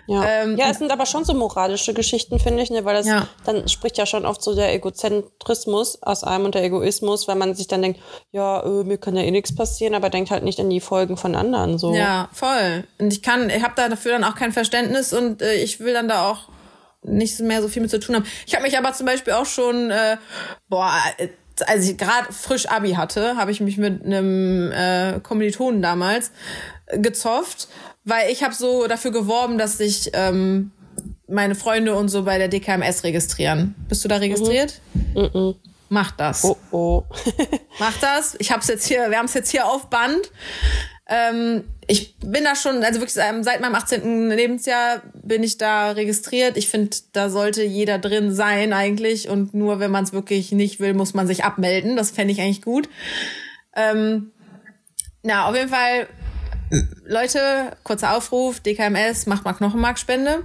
Ja, 0.07 0.25
ähm, 0.25 0.57
ja 0.57 0.71
es 0.71 0.79
sind 0.79 0.91
aber 0.91 1.05
schon 1.05 1.23
so 1.23 1.35
moralische 1.35 1.93
Geschichten, 1.93 2.39
finde 2.39 2.63
ich, 2.63 2.71
ne? 2.71 2.83
weil 2.83 2.95
das 2.95 3.05
ja. 3.05 3.27
dann 3.45 3.69
spricht 3.69 3.97
ja 3.99 4.07
schon 4.07 4.25
oft 4.25 4.41
so 4.41 4.55
der 4.55 4.73
Egozentrismus 4.73 6.01
aus 6.01 6.23
einem 6.23 6.45
und 6.45 6.55
der 6.55 6.63
Egoismus, 6.63 7.27
weil 7.27 7.35
man 7.35 7.53
sich 7.53 7.67
dann 7.67 7.83
denkt, 7.83 8.01
ja, 8.31 8.61
äh, 8.63 8.83
mir 8.83 8.97
kann 8.97 9.15
ja 9.15 9.21
eh 9.21 9.31
nichts 9.31 9.55
passieren, 9.55 9.93
aber 9.93 10.09
denkt 10.09 10.31
halt 10.31 10.43
nicht 10.43 10.59
an 10.59 10.69
die 10.69 10.81
Folgen 10.81 11.15
von 11.15 11.35
anderen. 11.35 11.77
So. 11.77 11.93
Ja, 11.93 12.29
voll. 12.33 12.85
Und 12.97 13.13
ich 13.13 13.21
kann, 13.21 13.49
ich 13.51 13.63
habe 13.63 13.73
da 13.75 13.87
dafür 13.87 14.13
dann 14.13 14.23
auch 14.23 14.35
kein 14.35 14.51
Verständnis 14.51 15.13
und 15.13 15.43
äh, 15.43 15.53
ich 15.53 15.79
will 15.79 15.93
dann 15.93 16.07
da 16.07 16.29
auch 16.29 16.49
nicht 17.03 17.39
mehr 17.39 17.61
so 17.61 17.67
viel 17.67 17.81
mit 17.81 17.91
zu 17.91 17.99
tun 17.99 18.15
haben. 18.15 18.25
Ich 18.45 18.55
habe 18.55 18.63
mich 18.63 18.77
aber 18.77 18.93
zum 18.93 19.05
Beispiel 19.05 19.33
auch 19.33 19.45
schon, 19.45 19.91
äh, 19.91 20.17
boah, 20.69 20.91
als 21.67 21.87
ich 21.87 21.97
gerade 21.97 22.31
frisch 22.31 22.67
Abi 22.67 22.93
hatte, 22.93 23.35
habe 23.37 23.51
ich 23.51 23.61
mich 23.61 23.77
mit 23.77 24.03
einem 24.03 24.71
äh, 24.71 25.19
Kommilitonen 25.21 25.81
damals 25.81 26.31
gezofft, 26.93 27.67
weil 28.03 28.31
ich 28.31 28.43
habe 28.43 28.53
so 28.53 28.87
dafür 28.87 29.11
geworben, 29.11 29.57
dass 29.57 29.77
sich 29.77 30.11
ähm, 30.13 30.71
meine 31.27 31.55
Freunde 31.55 31.95
und 31.95 32.09
so 32.09 32.23
bei 32.23 32.37
der 32.37 32.47
DKMS 32.47 33.03
registrieren. 33.03 33.75
Bist 33.87 34.03
du 34.03 34.07
da 34.09 34.17
registriert? 34.17 34.81
Mhm. 34.93 35.29
Mhm. 35.33 35.55
Mach 35.93 36.09
das. 36.09 36.43
Oh 36.43 36.57
oh. 36.71 37.03
Mach 37.79 37.95
das. 37.99 38.35
Ich 38.39 38.51
hab's 38.51 38.67
jetzt 38.67 38.87
hier, 38.87 39.11
wir 39.11 39.19
haben 39.19 39.27
es 39.27 39.35
jetzt 39.35 39.51
hier 39.51 39.67
auf 39.67 39.91
Band. 39.91 40.31
Ähm, 41.07 41.65
ich 41.85 42.17
bin 42.17 42.43
da 42.43 42.55
schon, 42.55 42.83
also 42.83 42.99
wirklich 42.99 43.13
seit 43.13 43.61
meinem 43.61 43.75
18. 43.75 44.31
Lebensjahr 44.31 45.03
bin 45.13 45.43
ich 45.43 45.59
da 45.59 45.91
registriert. 45.91 46.57
Ich 46.57 46.67
finde, 46.67 46.97
da 47.11 47.29
sollte 47.29 47.61
jeder 47.61 47.99
drin 47.99 48.33
sein 48.33 48.73
eigentlich. 48.73 49.29
Und 49.29 49.53
nur 49.53 49.79
wenn 49.79 49.91
man 49.91 50.03
es 50.03 50.13
wirklich 50.13 50.51
nicht 50.51 50.79
will, 50.79 50.95
muss 50.95 51.13
man 51.13 51.27
sich 51.27 51.43
abmelden. 51.43 51.95
Das 51.95 52.09
fände 52.09 52.33
ich 52.33 52.41
eigentlich 52.41 52.63
gut. 52.63 52.89
Ähm, 53.75 54.31
na, 55.21 55.47
auf 55.47 55.55
jeden 55.55 55.69
Fall 55.69 56.07
Leute, 57.05 57.77
kurzer 57.83 58.15
Aufruf, 58.17 58.59
DKMS, 58.59 59.27
macht 59.27 59.45
mal 59.45 59.53
Knochenmarkspende. 59.53 60.43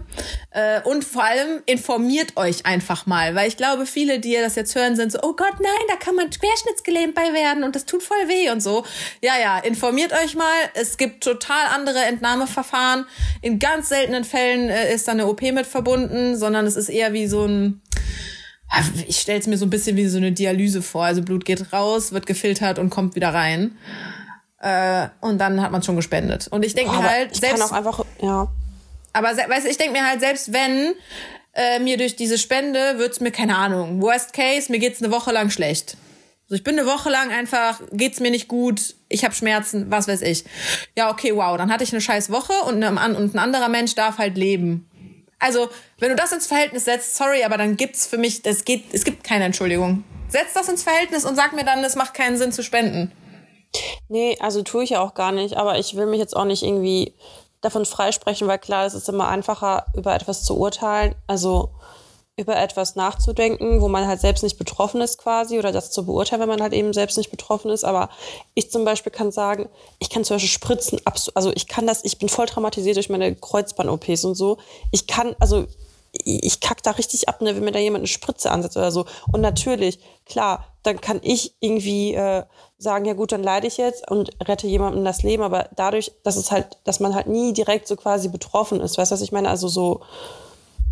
Äh, 0.51 0.83
und 0.83 1.05
vor 1.05 1.24
allem 1.24 1.62
informiert 1.66 2.37
euch 2.37 2.66
einfach 2.66 3.07
mal, 3.07 3.35
weil 3.35 3.49
ich 3.49 3.57
glaube, 3.57 3.87
viele, 3.87 4.20
die 4.20 4.35
das 4.35 4.55
jetzt 4.55 4.74
hören, 4.74 4.97
sind 4.97 5.12
so, 5.12 5.18
oh 5.22 5.35
Gott, 5.35 5.55
nein, 5.61 5.87
da 5.89 5.97
kann 5.97 6.14
man 6.14 6.29
querschnittsgelähmt 6.29 7.14
bei 7.14 7.33
werden 7.33 7.64
und 7.64 7.74
das 7.74 7.87
tut 7.87 8.03
voll 8.03 8.29
weh 8.29 8.51
und 8.51 8.62
so. 8.62 8.85
Ja, 9.22 9.39
ja, 9.41 9.59
informiert 9.59 10.12
euch 10.12 10.35
mal. 10.35 10.47
Es 10.74 10.99
gibt 10.99 11.24
total 11.24 11.66
andere 11.74 12.01
Entnahmeverfahren. 12.01 13.07
In 13.41 13.59
ganz 13.59 13.89
seltenen 13.89 14.24
Fällen 14.24 14.68
äh, 14.68 14.93
ist 14.95 15.09
da 15.09 15.12
eine 15.12 15.26
OP 15.29 15.41
mit 15.43 15.66
verbunden, 15.66 16.37
sondern 16.37 16.66
es 16.66 16.76
ist 16.76 16.89
eher 16.89 17.12
wie 17.12 17.26
so 17.26 17.47
ein 17.47 17.81
ich 19.07 19.16
stelle 19.16 19.39
es 19.39 19.47
mir 19.47 19.57
so 19.57 19.64
ein 19.64 19.70
bisschen 19.70 19.97
wie 19.97 20.07
so 20.09 20.18
eine 20.18 20.31
Dialyse 20.31 20.83
vor. 20.83 21.05
Also 21.05 21.22
Blut 21.22 21.47
geht 21.47 21.72
raus, 21.72 22.12
wird 22.12 22.26
gefiltert 22.26 22.79
und 22.79 22.91
kommt 22.91 23.16
wieder 23.16 23.33
rein. 23.33 23.79
Äh, 24.61 25.09
und 25.20 25.38
dann 25.38 25.62
hat 25.62 25.70
man 25.70 25.82
schon 25.82 25.96
gespendet. 25.96 26.48
Und 26.48 26.64
ich 26.64 26.74
denke 26.74 26.92
mir 26.92 27.02
halt, 27.02 27.32
ich 27.32 27.40
selbst. 27.40 27.61
Kann 27.61 27.68
auch 27.68 27.72
einfach, 27.72 28.04
ja. 28.20 28.48
Aber 29.12 29.28
weißt 29.28 29.66
ich 29.66 29.78
denke 29.78 29.92
mir 29.92 30.06
halt, 30.06 30.20
selbst 30.20 30.52
wenn 30.52 30.94
äh, 31.54 31.78
mir 31.78 31.96
durch 31.96 32.16
diese 32.16 32.38
Spende 32.38 32.98
wird's 32.98 33.20
mir, 33.20 33.30
keine 33.30 33.56
Ahnung, 33.56 34.00
worst 34.02 34.32
case, 34.32 34.70
mir 34.70 34.78
geht's 34.78 35.02
eine 35.02 35.12
Woche 35.12 35.32
lang 35.32 35.50
schlecht. 35.50 35.96
Also 36.44 36.54
ich 36.54 36.64
bin 36.64 36.78
eine 36.78 36.88
Woche 36.88 37.11
lang 37.11 37.30
einfach, 37.30 37.80
geht's 37.92 38.20
mir 38.20 38.30
nicht 38.30 38.48
gut, 38.48 38.94
ich 39.09 39.24
habe 39.24 39.34
Schmerzen, 39.34 39.90
was 39.90 40.09
weiß 40.09 40.22
ich. 40.22 40.44
Ja, 40.96 41.11
okay, 41.11 41.34
wow, 41.34 41.56
dann 41.59 41.70
hatte 41.70 41.84
ich 41.84 41.92
eine 41.92 42.00
scheiß 42.00 42.30
Woche 42.30 42.54
und, 42.66 42.82
eine, 42.82 43.16
und 43.16 43.34
ein 43.34 43.38
anderer 43.38 43.68
Mensch 43.68 43.94
darf 43.94 44.18
halt 44.18 44.36
leben. 44.36 44.88
Also, 45.38 45.68
wenn 45.98 46.09
du 46.11 46.16
das 46.16 46.32
ins 46.32 46.46
Verhältnis 46.46 46.84
setzt, 46.84 47.16
sorry, 47.16 47.44
aber 47.44 47.59
dann 47.59 47.76
gibt's 47.76 48.06
für 48.06 48.18
mich, 48.18 48.42
das 48.42 48.64
geht, 48.64 48.84
es 48.92 49.04
gibt 49.04 49.24
keine 49.24 49.44
Entschuldigung. 49.44 50.04
Setz 50.28 50.52
das 50.54 50.68
ins 50.68 50.82
Verhältnis 50.82 51.24
und 51.24 51.36
sag 51.36 51.54
mir 51.54 51.64
dann, 51.64 51.84
es 51.84 51.96
macht 51.96 52.14
keinen 52.14 52.36
Sinn 52.36 52.50
zu 52.50 52.62
spenden. 52.62 53.12
Nee, 54.09 54.37
also 54.41 54.62
tue 54.62 54.85
ich 54.85 54.91
ja 54.91 55.01
auch 55.01 55.14
gar 55.14 55.33
nicht, 55.33 55.57
aber 55.57 55.79
ich 55.79 55.95
will 55.97 56.07
mich 56.07 56.19
jetzt 56.19 56.37
auch 56.37 56.45
nicht 56.45 56.62
irgendwie 56.62 57.14
davon 57.61 57.85
freisprechen, 57.85 58.49
weil 58.49 58.59
klar, 58.59 58.87
es 58.87 58.95
ist 58.95 59.09
immer 59.09 59.29
einfacher, 59.29 59.87
über 59.95 60.14
etwas 60.14 60.45
zu 60.45 60.57
urteilen. 60.57 61.14
Also 61.27 61.71
über 62.39 62.57
etwas 62.57 62.95
nachzudenken, 62.95 63.81
wo 63.81 63.89
man 63.89 64.07
halt 64.07 64.21
selbst 64.21 64.45
nicht 64.45 64.59
betroffen 64.59 65.01
ist 65.01 65.19
quasi 65.19 65.59
oder 65.59 65.73
das 65.73 65.91
zu 65.91 66.07
beurteilen, 66.07 66.41
wenn 66.41 66.49
man 66.49 66.62
halt 66.62 66.73
eben 66.73 66.93
selbst 66.93 67.19
nicht 67.19 67.33
betroffen 67.33 67.69
ist. 67.71 67.85
Aber 67.85 68.11
ich 68.55 68.71
zum 68.71 68.85
Beispiel 68.85 69.11
kann 69.11 69.33
sagen, 69.33 69.69
ich 69.99 70.09
kann 70.09 70.23
zum 70.23 70.37
Beispiel 70.37 70.49
Spritzen, 70.49 71.01
also 71.35 71.51
ich 71.55 71.66
kann 71.66 71.89
das, 71.89 72.05
ich 72.05 72.19
bin 72.19 72.29
voll 72.29 72.47
traumatisiert 72.47 72.95
durch 72.95 73.11
meine 73.11 73.35
Kreuzband-OPs 73.35 74.25
und 74.25 74.37
so. 74.37 74.59
Ich 74.93 75.09
kann, 75.09 75.35
also 75.41 75.66
ich 76.12 76.61
kack 76.61 76.82
da 76.82 76.92
richtig 76.92 77.28
ab, 77.28 77.40
ne, 77.42 77.54
wenn 77.54 77.64
mir 77.64 77.72
da 77.72 77.78
jemand 77.78 78.02
eine 78.02 78.09
Spritze 78.09 78.50
ansetzt 78.50 78.76
oder 78.76 78.90
so. 78.90 79.06
Und 79.32 79.40
natürlich, 79.40 79.98
klar, 80.26 80.66
dann 80.82 81.00
kann 81.00 81.20
ich 81.22 81.54
irgendwie 81.61 82.14
äh, 82.14 82.44
sagen, 82.78 83.04
ja 83.04 83.12
gut, 83.12 83.32
dann 83.32 83.42
leide 83.42 83.66
ich 83.66 83.76
jetzt 83.76 84.11
und 84.11 84.30
rette 84.42 84.66
jemandem 84.66 85.04
das 85.04 85.22
Leben. 85.22 85.42
Aber 85.42 85.68
dadurch, 85.76 86.12
dass 86.22 86.36
es 86.36 86.50
halt, 86.50 86.78
dass 86.84 87.00
man 87.00 87.14
halt 87.14 87.26
nie 87.26 87.52
direkt 87.52 87.88
so 87.88 87.96
quasi 87.96 88.28
betroffen 88.28 88.80
ist, 88.80 88.96
weißt 88.96 89.11
du, 89.11 89.14
was 89.14 89.22
ich 89.22 89.32
meine? 89.32 89.50
Also 89.50 89.68
so, 89.68 90.00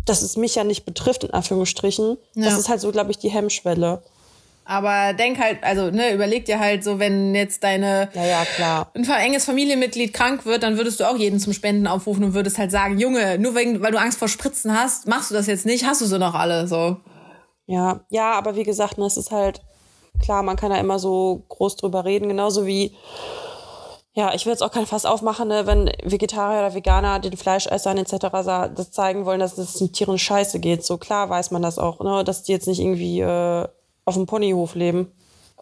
dass 0.05 0.21
es 0.21 0.37
mich 0.37 0.55
ja 0.55 0.63
nicht 0.63 0.85
betrifft, 0.85 1.23
in 1.23 1.31
Anführungsstrichen. 1.31 2.17
Ja. 2.35 2.45
Das 2.45 2.57
ist 2.57 2.69
halt 2.69 2.81
so, 2.81 2.91
glaube 2.91 3.11
ich, 3.11 3.17
die 3.17 3.29
Hemmschwelle. 3.29 4.03
Aber 4.69 5.13
denk 5.13 5.39
halt, 5.39 5.63
also 5.63 5.91
ne, 5.91 6.13
überleg 6.13 6.43
dir 6.43 6.59
halt 6.59 6.83
so, 6.83 6.99
wenn 6.99 7.33
jetzt 7.33 7.63
deine 7.63 8.09
ja, 8.13 8.25
ja, 8.25 8.43
klar. 8.43 8.91
ein 8.93 9.05
enges 9.05 9.45
Familienmitglied 9.45 10.11
krank 10.11 10.45
wird, 10.45 10.61
dann 10.61 10.75
würdest 10.75 10.99
du 10.99 11.05
auch 11.05 11.15
jeden 11.15 11.39
zum 11.39 11.53
Spenden 11.53 11.87
aufrufen 11.87 12.25
und 12.25 12.33
würdest 12.33 12.57
halt 12.57 12.69
sagen, 12.69 12.99
Junge, 12.99 13.39
nur 13.39 13.55
wegen, 13.55 13.81
weil 13.81 13.93
du 13.93 13.97
Angst 13.97 14.19
vor 14.19 14.27
Spritzen 14.27 14.77
hast, 14.77 15.07
machst 15.07 15.31
du 15.31 15.35
das 15.35 15.47
jetzt 15.47 15.65
nicht, 15.65 15.85
hast 15.85 16.01
du 16.01 16.05
sie 16.05 16.19
noch 16.19 16.35
alle 16.35 16.67
so. 16.67 16.97
Ja, 17.65 18.01
ja, 18.09 18.33
aber 18.33 18.57
wie 18.57 18.63
gesagt, 18.63 18.97
ne, 18.97 19.05
es 19.05 19.15
ist 19.15 19.31
halt 19.31 19.61
klar, 20.21 20.43
man 20.43 20.57
kann 20.57 20.71
da 20.71 20.77
immer 20.77 20.99
so 20.99 21.45
groß 21.47 21.77
drüber 21.77 22.03
reden, 22.03 22.27
genauso 22.27 22.65
wie 22.65 22.93
ja, 24.11 24.33
ich 24.33 24.45
will 24.45 24.51
jetzt 24.51 24.63
auch 24.63 24.71
kein 24.71 24.87
Fass 24.87 25.05
aufmachen, 25.05 25.47
ne, 25.47 25.65
wenn 25.67 25.91
Vegetarier 26.03 26.59
oder 26.59 26.73
Veganer 26.73 27.19
den 27.19 27.37
Fleischessern 27.37 27.99
etc. 27.99 28.15
das 28.75 28.91
zeigen 28.91 29.25
wollen, 29.25 29.39
dass 29.39 29.57
es 29.59 29.75
den 29.75 29.93
Tieren 29.93 30.17
scheiße 30.17 30.59
geht. 30.59 30.83
So 30.83 30.97
klar 30.97 31.29
weiß 31.29 31.51
man 31.51 31.61
das 31.61 31.77
auch, 31.77 31.99
ne, 31.99 32.23
dass 32.23 32.43
die 32.43 32.51
jetzt 32.51 32.67
nicht 32.67 32.79
irgendwie 32.79 33.21
äh, 33.21 33.67
auf 34.07 34.15
dem 34.15 34.25
Ponyhof 34.25 34.73
leben 34.73 35.11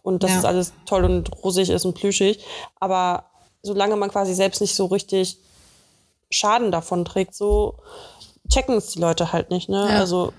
und 0.03 0.21
dass 0.21 0.31
ja. 0.31 0.37
es 0.37 0.45
alles 0.45 0.73
toll 0.85 1.03
und 1.03 1.31
rosig 1.43 1.71
ist 1.71 1.83
und 1.83 1.95
plüschig. 1.95 2.45
Aber 2.79 3.25
solange 3.63 3.95
man 3.95 4.11
quasi 4.11 4.35
selbst 4.35 4.61
nicht 4.61 4.75
so 4.75 4.85
richtig 4.85 5.39
Schaden 6.29 6.71
davon 6.71 7.05
trägt, 7.05 7.33
so 7.33 7.79
checken 8.47 8.77
es 8.77 8.91
die 8.91 8.99
Leute 8.99 9.33
halt 9.33 9.49
nicht, 9.49 9.67
ne? 9.67 9.87
Ja. 9.89 9.99
Also 9.99 10.31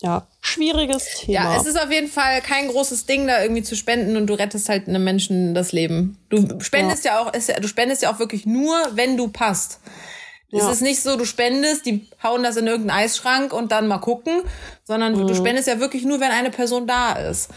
ja, 0.00 0.26
schwieriges 0.40 1.04
Thema. 1.18 1.32
Ja, 1.32 1.56
es 1.56 1.66
ist 1.66 1.80
auf 1.80 1.90
jeden 1.90 2.08
Fall 2.08 2.40
kein 2.42 2.68
großes 2.68 3.06
Ding, 3.06 3.26
da 3.26 3.42
irgendwie 3.42 3.62
zu 3.64 3.74
spenden 3.74 4.16
und 4.16 4.28
du 4.28 4.34
rettest 4.34 4.68
halt 4.68 4.86
einem 4.86 5.02
Menschen 5.02 5.54
das 5.54 5.72
Leben. 5.72 6.18
Du 6.28 6.60
spendest 6.60 7.04
ja, 7.04 7.14
ja 7.14 7.20
auch, 7.20 7.34
ist, 7.34 7.52
du 7.60 7.66
spendest 7.66 8.02
ja 8.02 8.12
auch 8.12 8.20
wirklich 8.20 8.46
nur, 8.46 8.76
wenn 8.94 9.16
du 9.16 9.28
passt. 9.28 9.80
Ja. 10.52 10.66
Es 10.66 10.76
ist 10.76 10.82
nicht 10.82 11.02
so, 11.02 11.16
du 11.16 11.24
spendest, 11.24 11.86
die 11.86 12.06
hauen 12.22 12.42
das 12.42 12.56
in 12.56 12.66
irgendeinen 12.66 13.00
Eisschrank 13.00 13.54
und 13.54 13.72
dann 13.72 13.88
mal 13.88 13.98
gucken, 13.98 14.42
sondern 14.84 15.16
mhm. 15.16 15.26
du 15.26 15.34
spendest 15.34 15.66
ja 15.66 15.80
wirklich 15.80 16.04
nur, 16.04 16.20
wenn 16.20 16.30
eine 16.30 16.50
Person 16.50 16.86
da 16.86 17.14
ist. 17.14 17.48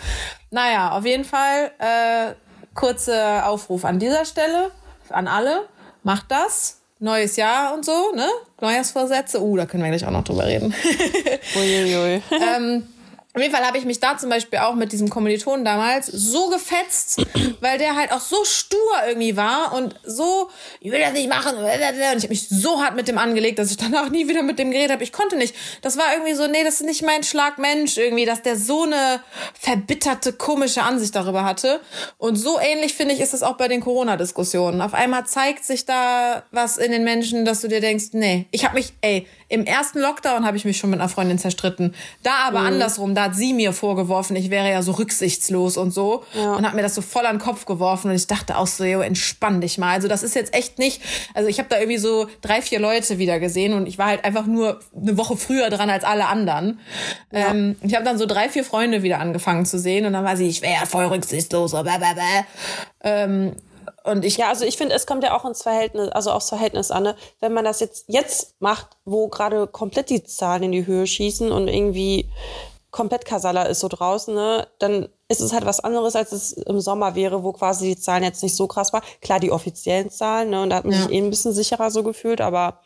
Naja, 0.49 0.91
auf 0.91 1.05
jeden 1.05 1.25
Fall, 1.25 1.71
äh, 1.77 2.33
kurzer 2.73 3.49
Aufruf 3.49 3.83
an 3.83 3.99
dieser 3.99 4.23
Stelle, 4.23 4.71
an 5.09 5.27
alle, 5.27 5.67
macht 6.03 6.31
das 6.31 6.79
neues 6.99 7.35
Jahr 7.35 7.73
und 7.73 7.83
so, 7.83 8.13
ne? 8.15 8.27
Neujahrsvorsätze. 8.61 9.41
Uh, 9.41 9.57
da 9.57 9.65
können 9.65 9.83
wir 9.83 9.89
gleich 9.89 10.05
auch 10.05 10.11
noch 10.11 10.23
drüber 10.23 10.45
reden. 10.45 10.73
Uiuiui. 11.55 12.21
ähm, 12.31 12.87
auf 13.35 13.41
jeden 13.41 13.53
Fall 13.53 13.65
habe 13.65 13.77
ich 13.77 13.83
mich 13.83 13.99
da 13.99 14.17
zum 14.17 14.29
Beispiel 14.29 14.59
auch 14.59 14.75
mit 14.75 14.93
diesem 14.93 15.09
Kommilitonen 15.09 15.65
damals 15.65 16.07
so 16.07 16.49
gefetzt, 16.49 17.21
weil 17.59 17.77
der 17.77 17.97
halt 17.97 18.13
auch 18.13 18.21
so 18.21 18.45
stur 18.45 18.79
irgendwie 19.05 19.35
war 19.35 19.73
und 19.73 19.95
so, 20.05 20.49
ich 20.79 20.89
will 20.89 21.01
das 21.01 21.11
nicht 21.11 21.27
machen. 21.27 21.57
Und 21.57 21.65
ich 21.65 21.83
habe 21.83 22.27
mich 22.29 22.47
so 22.47 22.81
hart 22.81 22.95
mit 22.95 23.09
dem 23.09 23.17
angelegt, 23.17 23.59
dass 23.59 23.71
ich 23.71 23.77
danach 23.77 24.09
nie 24.09 24.29
wieder 24.29 24.41
mit 24.41 24.57
dem 24.57 24.71
geredet 24.71 24.93
habe. 24.93 25.03
Ich 25.03 25.11
konnte 25.11 25.35
nicht. 25.35 25.53
Das 25.81 25.97
war 25.97 26.13
irgendwie 26.13 26.33
so, 26.33 26.47
nee, 26.47 26.63
das 26.63 26.75
ist 26.75 26.85
nicht 26.85 27.01
mein 27.01 27.23
Schlag 27.23 27.57
Mensch 27.57 27.97
irgendwie, 27.97 28.23
dass 28.23 28.41
der 28.41 28.55
so 28.55 28.83
eine 28.83 29.21
verbitterte, 29.59 30.31
komische 30.31 30.83
Ansicht 30.83 31.13
darüber 31.13 31.43
hatte. 31.43 31.81
Und 32.17 32.37
so 32.37 32.57
ähnlich, 32.57 32.93
finde 32.93 33.15
ich, 33.15 33.19
ist 33.19 33.33
es 33.33 33.43
auch 33.43 33.57
bei 33.57 33.67
den 33.67 33.81
Corona-Diskussionen. 33.81 34.81
Auf 34.81 34.93
einmal 34.93 35.25
zeigt 35.25 35.65
sich 35.65 35.85
da 35.85 36.43
was 36.51 36.77
in 36.77 36.93
den 36.93 37.03
Menschen, 37.03 37.43
dass 37.43 37.59
du 37.59 37.67
dir 37.67 37.81
denkst, 37.81 38.05
nee, 38.13 38.45
ich 38.51 38.63
habe 38.63 38.75
mich, 38.75 38.93
ey, 39.01 39.27
im 39.47 39.65
ersten 39.65 39.99
Lockdown 39.99 40.45
habe 40.45 40.57
ich 40.57 40.65
mich 40.65 40.77
schon 40.77 40.89
mit 40.89 40.99
einer 40.99 41.09
Freundin 41.09 41.37
zerstritten. 41.37 41.93
Da 42.23 42.31
aber 42.47 42.61
mhm. 42.61 42.67
andersrum, 42.67 43.15
da 43.15 43.25
hat 43.25 43.35
sie 43.35 43.53
mir 43.53 43.73
vorgeworfen, 43.73 44.35
ich 44.35 44.49
wäre 44.49 44.69
ja 44.69 44.81
so 44.81 44.93
rücksichtslos 44.93 45.77
und 45.77 45.91
so 45.91 46.23
ja. 46.33 46.53
und 46.53 46.65
hat 46.65 46.73
mir 46.73 46.81
das 46.81 46.95
so 46.95 47.01
voll 47.01 47.25
an 47.25 47.37
den 47.37 47.41
Kopf 47.41 47.65
geworfen 47.65 48.09
und 48.09 48.15
ich 48.15 48.27
dachte 48.27 48.57
auch 48.57 48.67
so, 48.67 48.83
yo, 48.83 49.01
entspann 49.01 49.61
dich 49.61 49.77
mal. 49.77 49.93
Also 49.93 50.07
das 50.07 50.23
ist 50.23 50.35
jetzt 50.35 50.53
echt 50.53 50.79
nicht, 50.79 51.01
also 51.33 51.47
ich 51.47 51.59
habe 51.59 51.69
da 51.69 51.77
irgendwie 51.77 51.97
so 51.97 52.27
drei, 52.41 52.61
vier 52.61 52.79
Leute 52.79 53.19
wieder 53.19 53.39
gesehen 53.39 53.73
und 53.73 53.87
ich 53.87 53.97
war 53.97 54.07
halt 54.07 54.25
einfach 54.25 54.45
nur 54.47 54.79
eine 54.95 55.17
Woche 55.17 55.37
früher 55.37 55.69
dran 55.69 55.89
als 55.89 56.03
alle 56.03 56.27
anderen. 56.27 56.79
Ja. 57.31 57.51
Ähm, 57.51 57.75
ich 57.81 57.93
habe 57.93 58.03
dann 58.03 58.17
so 58.17 58.25
drei, 58.25 58.49
vier 58.49 58.63
Freunde 58.63 59.03
wieder 59.03 59.19
angefangen 59.19 59.65
zu 59.65 59.77
sehen 59.77 60.05
und 60.05 60.13
dann 60.13 60.25
war 60.25 60.37
sie, 60.37 60.47
ich 60.47 60.61
wäre 60.61 60.73
ja 60.73 60.85
voll 60.85 61.05
rücksichtslos. 61.05 61.71
Bäh. 61.71 62.43
Ähm, 63.03 63.55
und 64.03 64.25
ich 64.25 64.37
ja, 64.37 64.49
also 64.49 64.65
ich 64.65 64.77
finde, 64.77 64.95
es 64.95 65.05
kommt 65.05 65.23
ja 65.23 65.35
auch 65.35 65.45
ins 65.45 65.63
Verhältnis, 65.63 66.09
also 66.09 66.31
aufs 66.31 66.49
Verhältnis 66.49 66.91
an. 66.91 67.03
Ne? 67.03 67.15
Wenn 67.39 67.53
man 67.53 67.65
das 67.65 67.79
jetzt 67.79 68.05
jetzt 68.07 68.55
macht, 68.59 68.97
wo 69.05 69.27
gerade 69.27 69.67
komplett 69.67 70.09
die 70.09 70.23
Zahlen 70.23 70.63
in 70.63 70.71
die 70.71 70.85
Höhe 70.85 71.07
schießen 71.07 71.51
und 71.51 71.67
irgendwie 71.67 72.29
komplett 72.95 73.25
Kasala 73.25 73.63
ist 73.63 73.81
so 73.81 73.89
draußen, 73.89 74.33
ne, 74.33 74.67
dann 74.79 75.09
ist 75.27 75.41
es 75.41 75.51
halt 75.51 75.65
was 75.65 75.81
anderes, 75.81 76.15
als 76.15 76.31
es 76.31 76.53
im 76.53 76.79
Sommer 76.79 77.13
wäre, 77.13 77.43
wo 77.43 77.51
quasi 77.51 77.87
die 77.87 77.99
Zahlen 77.99 78.23
jetzt 78.23 78.41
nicht 78.41 78.55
so 78.55 78.67
krass 78.67 78.93
waren. 78.93 79.03
Klar, 79.21 79.41
die 79.41 79.51
offiziellen 79.51 80.09
Zahlen, 80.09 80.51
ne, 80.51 80.61
und 80.61 80.69
da 80.69 80.77
hat 80.77 80.85
man 80.85 80.93
ja. 80.93 81.01
sich 81.01 81.11
eh 81.11 81.17
ein 81.17 81.29
bisschen 81.29 81.51
sicherer 81.51 81.91
so 81.91 82.03
gefühlt, 82.03 82.39
aber 82.39 82.79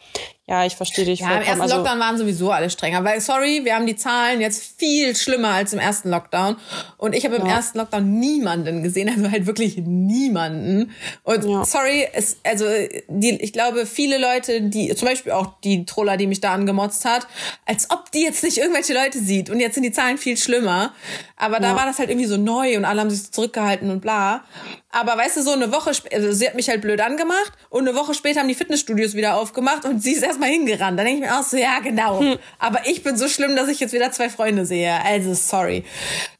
ja, 0.50 0.66
ich 0.66 0.76
verstehe 0.76 1.06
dich. 1.06 1.20
Ja, 1.20 1.28
vollkommen. 1.28 1.43
im 1.43 1.47
ersten 1.47 1.62
also, 1.62 1.76
Lockdown 1.76 2.00
waren 2.00 2.18
sowieso 2.18 2.50
alle 2.50 2.72
strenger, 2.72 3.04
weil, 3.04 3.22
sorry, 3.22 3.62
wir 3.66 3.76
haben 3.76 3.86
die 3.86 3.95
Zahlen 3.95 4.41
jetzt 4.41 4.80
viel 4.80 5.16
schlimmer 5.16 5.50
als 5.50 5.74
im 5.74 5.80
ersten 5.80 6.10
Lockdown. 6.10 6.56
Und 6.97 7.14
ich 7.14 7.24
habe 7.24 7.36
im 7.36 7.45
ja. 7.45 7.54
ersten 7.54 7.78
Lockdown 7.78 8.20
niemanden 8.20 8.82
gesehen, 8.82 9.10
also 9.10 9.30
halt 9.30 9.45
wirklich 9.45 9.78
niemanden. 9.78 10.91
Und 11.22 11.45
ja. 11.45 11.64
sorry, 11.64 12.08
es, 12.14 12.38
also 12.43 12.66
die, 13.08 13.39
ich 13.39 13.54
glaube, 13.54 13.86
viele 13.86 14.18
Leute, 14.18 14.64
die, 14.64 14.93
zum 14.95 15.08
Beispiel 15.08 15.34
auch 15.34 15.54
die 15.64 15.86
Troller, 15.86 16.18
die 16.18 16.26
mich 16.26 16.41
da 16.41 16.52
angemotzt 16.52 17.06
hat, 17.06 17.28
als 17.68 17.91
ob 17.91 18.12
die 18.12 18.24
jetzt 18.24 18.43
nicht 18.43 18.58
irgendwelche 18.58 18.95
Leute 18.95 19.20
sieht. 19.20 19.52
Und 19.52 19.60
jetzt 19.60 19.76
sind 19.76 19.84
die 19.84 19.91
Zahlen 19.91 20.18
viel 20.18 20.36
schlimmer. 20.36 20.93
Aber 21.38 21.60
da 21.60 21.76
war 21.76 21.86
das 21.86 22.00
halt 22.00 22.10
irgendwie 22.10 22.28
so 22.28 22.38
neu 22.38 22.76
und 22.76 22.86
alle 22.86 23.02
haben 23.02 23.10
sich 23.12 23.32
zurückgehalten 23.32 23.91
und 23.91 24.02
bla. 24.02 24.43
Aber 24.92 25.18
weißt 25.18 25.38
du, 25.38 25.44
so 25.44 25.52
eine 25.52 25.72
Woche, 25.72 25.92
also 26.12 26.32
sie 26.32 26.48
hat 26.48 26.56
mich 26.56 26.68
halt 26.68 26.82
blöd 26.82 27.00
angemacht 27.00 27.54
und 27.70 27.88
eine 27.88 27.96
Woche 27.96 28.16
später 28.16 28.40
haben 28.40 28.48
die 28.48 28.56
Fitnessstudios 28.56 29.14
wieder 29.14 29.36
aufgemacht 29.36 29.86
und 29.86 30.02
sie 30.02 30.14
ist 30.14 30.24
erstmal 30.24 30.50
hingerannt. 30.50 30.98
Dann 30.98 31.06
denke 31.06 31.24
ich 31.24 31.30
mir 31.30 31.40
auch 31.40 31.44
so, 31.44 31.58
ja, 31.58 31.80
genau. 31.80 32.20
Hm. 32.20 32.40
Aber 32.58 32.88
ich 32.88 33.04
bin 33.04 33.16
so 33.16 33.28
schlimm, 33.28 33.56
dass 33.56 33.68
ich 33.68 33.80
jetzt 33.80 33.94
wieder 33.94 34.12
zwei 34.12 34.30
Freunde 34.30 34.66
sehe. 34.66 34.94
Also, 35.04 35.36
sorry. 35.36 35.86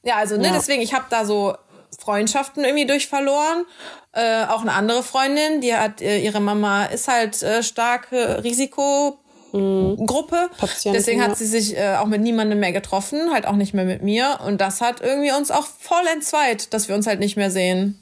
Ja, 0.04 0.16
also, 0.16 0.36
ne, 0.36 0.48
ja. 0.48 0.54
deswegen, 0.54 0.82
ich 0.82 0.96
habe 0.96 1.06
da 1.12 1.26
so 1.26 1.56
Freundschaften 2.00 2.64
irgendwie 2.64 2.88
durch 2.88 3.08
verloren. 3.08 3.66
Äh, 4.14 4.46
auch 4.46 4.62
eine 4.62 4.74
andere 4.74 5.04
Freundin, 5.04 5.62
die 5.62 5.76
hat, 5.76 6.02
äh, 6.02 6.18
ihre 6.18 6.40
Mama 6.40 6.86
ist 6.86 7.08
halt 7.08 7.44
äh, 7.44 7.62
starke 7.62 8.44
Risiko. 8.44 9.20
Gruppe. 9.52 10.50
Patienten, 10.60 10.96
Deswegen 10.96 11.24
hat 11.24 11.36
sie 11.36 11.48
sich 11.48 11.76
äh, 11.76 11.96
auch 11.96 12.06
mit 12.06 12.22
niemandem 12.22 12.60
mehr 12.60 12.72
getroffen, 12.72 13.32
halt 13.34 13.48
auch 13.48 13.56
nicht 13.56 13.74
mehr 13.74 13.86
mit 13.86 14.04
mir. 14.04 14.40
Und 14.46 14.62
das 14.62 14.80
hat 14.80 15.02
irgendwie 15.02 15.32
uns 15.32 15.50
auch 15.50 15.66
voll 15.66 16.06
entzweit, 16.14 16.72
dass 16.72 16.88
wir 16.88 16.96
uns 16.96 17.08
halt 17.08 17.20
nicht 17.20 17.36
mehr 17.36 17.50
sehen. 17.50 18.00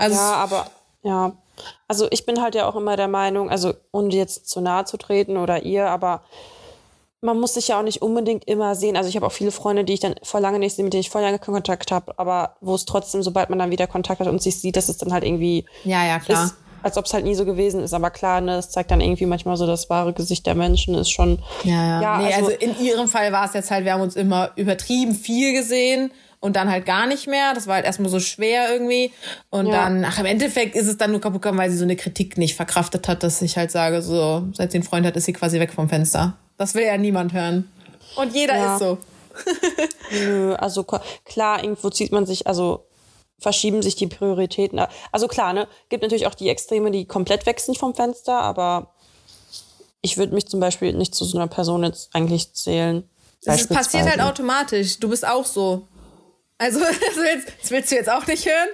Also 0.00 0.16
ja, 0.16 0.32
aber 0.34 0.66
ja. 1.02 1.32
Also 1.88 2.08
ich 2.10 2.24
bin 2.24 2.40
halt 2.40 2.54
ja 2.54 2.66
auch 2.66 2.74
immer 2.74 2.96
der 2.96 3.08
Meinung, 3.08 3.50
also 3.50 3.74
ohne 3.92 4.14
jetzt 4.14 4.48
zu 4.48 4.60
nahe 4.60 4.86
zu 4.86 4.96
treten 4.96 5.36
oder 5.36 5.62
ihr, 5.62 5.88
aber 5.88 6.22
man 7.20 7.38
muss 7.38 7.52
sich 7.52 7.68
ja 7.68 7.78
auch 7.78 7.82
nicht 7.82 8.00
unbedingt 8.00 8.48
immer 8.48 8.74
sehen. 8.74 8.96
Also 8.96 9.10
ich 9.10 9.16
habe 9.16 9.26
auch 9.26 9.32
viele 9.32 9.50
Freunde, 9.50 9.84
die 9.84 9.92
ich 9.92 10.00
dann 10.00 10.14
vor 10.22 10.40
lange 10.40 10.58
nicht 10.58 10.74
sehe, 10.74 10.84
mit 10.84 10.94
denen 10.94 11.02
ich 11.02 11.10
vor 11.10 11.20
lange 11.20 11.38
Kontakt 11.38 11.92
habe, 11.92 12.18
aber 12.18 12.56
wo 12.62 12.74
es 12.74 12.86
trotzdem, 12.86 13.22
sobald 13.22 13.50
man 13.50 13.58
dann 13.58 13.70
wieder 13.70 13.86
Kontakt 13.86 14.20
hat 14.20 14.28
und 14.28 14.40
sich 14.40 14.58
sieht, 14.58 14.76
dass 14.76 14.88
es 14.88 14.96
dann 14.96 15.12
halt 15.12 15.24
irgendwie 15.24 15.66
ja, 15.84 16.06
ja, 16.06 16.18
klar. 16.18 16.46
Ist, 16.46 16.54
als 16.82 16.96
ob 16.96 17.04
es 17.04 17.12
halt 17.12 17.24
nie 17.24 17.34
so 17.34 17.44
gewesen 17.44 17.82
ist. 17.82 17.92
Aber 17.92 18.10
klar, 18.10 18.40
ne, 18.40 18.56
es 18.56 18.70
zeigt 18.70 18.90
dann 18.90 19.02
irgendwie 19.02 19.26
manchmal 19.26 19.58
so 19.58 19.66
das 19.66 19.90
wahre 19.90 20.14
Gesicht 20.14 20.46
der 20.46 20.54
Menschen, 20.54 20.94
ist 20.94 21.10
schon. 21.10 21.42
Ja, 21.62 21.74
ja. 21.74 22.00
ja 22.00 22.18
nee, 22.18 22.32
also, 22.32 22.46
also 22.46 22.50
in 22.52 22.80
ihrem 22.80 23.06
Fall 23.06 23.32
war 23.32 23.44
es 23.44 23.52
jetzt 23.52 23.70
halt, 23.70 23.84
wir 23.84 23.92
haben 23.92 24.00
uns 24.00 24.16
immer 24.16 24.52
übertrieben 24.56 25.14
viel 25.14 25.52
gesehen 25.52 26.10
und 26.40 26.56
dann 26.56 26.70
halt 26.70 26.86
gar 26.86 27.06
nicht 27.06 27.26
mehr. 27.26 27.54
Das 27.54 27.66
war 27.66 27.76
halt 27.76 27.84
erstmal 27.84 28.10
so 28.10 28.18
schwer 28.18 28.72
irgendwie. 28.72 29.12
Und 29.50 29.66
ja. 29.66 29.72
dann, 29.72 30.04
ach, 30.04 30.18
im 30.18 30.26
Endeffekt 30.26 30.74
ist 30.74 30.86
es 30.86 30.96
dann 30.96 31.12
nur 31.12 31.20
kaputt 31.20 31.42
gegangen, 31.42 31.58
weil 31.58 31.70
sie 31.70 31.76
so 31.76 31.84
eine 31.84 31.96
Kritik 31.96 32.38
nicht 32.38 32.56
verkraftet 32.56 33.08
hat, 33.08 33.22
dass 33.22 33.40
ich 33.42 33.56
halt 33.56 33.70
sage, 33.70 34.02
so, 34.02 34.44
seit 34.54 34.72
sie 34.72 34.78
einen 34.78 34.84
Freund 34.84 35.06
hat, 35.06 35.16
ist 35.16 35.26
sie 35.26 35.32
quasi 35.32 35.60
weg 35.60 35.72
vom 35.72 35.88
Fenster. 35.88 36.36
Das 36.56 36.74
will 36.74 36.84
ja 36.84 36.96
niemand 36.96 37.32
hören. 37.32 37.70
Und 38.16 38.34
jeder 38.34 38.56
ja. 38.56 38.74
ist 38.74 38.80
so. 38.80 38.98
Nö, 40.12 40.54
also 40.54 40.84
klar, 41.24 41.62
irgendwo 41.62 41.90
zieht 41.90 42.10
man 42.10 42.26
sich, 42.26 42.46
also 42.46 42.86
verschieben 43.38 43.80
sich 43.82 43.94
die 43.94 44.06
Prioritäten. 44.06 44.80
Also 45.12 45.28
klar, 45.28 45.52
ne, 45.52 45.68
gibt 45.88 46.02
natürlich 46.02 46.26
auch 46.26 46.34
die 46.34 46.48
Extreme, 46.48 46.90
die 46.90 47.06
komplett 47.06 47.46
weg 47.46 47.60
sind 47.60 47.78
vom 47.78 47.94
Fenster, 47.94 48.38
aber 48.38 48.92
ich 50.02 50.16
würde 50.18 50.34
mich 50.34 50.48
zum 50.48 50.60
Beispiel 50.60 50.92
nicht 50.92 51.14
zu 51.14 51.24
so 51.24 51.38
einer 51.38 51.46
Person 51.46 51.84
jetzt 51.84 52.10
eigentlich 52.14 52.52
zählen. 52.52 53.08
Das 53.44 53.66
passiert 53.66 54.04
halt 54.04 54.20
automatisch. 54.20 54.98
Du 55.00 55.08
bist 55.08 55.26
auch 55.26 55.46
so. 55.46 55.88
Also, 56.60 56.78
das 56.80 57.16
willst, 57.16 57.52
das 57.62 57.70
willst 57.70 57.90
du 57.90 57.96
jetzt 57.96 58.10
auch 58.10 58.26
nicht 58.26 58.46
hören. 58.46 58.68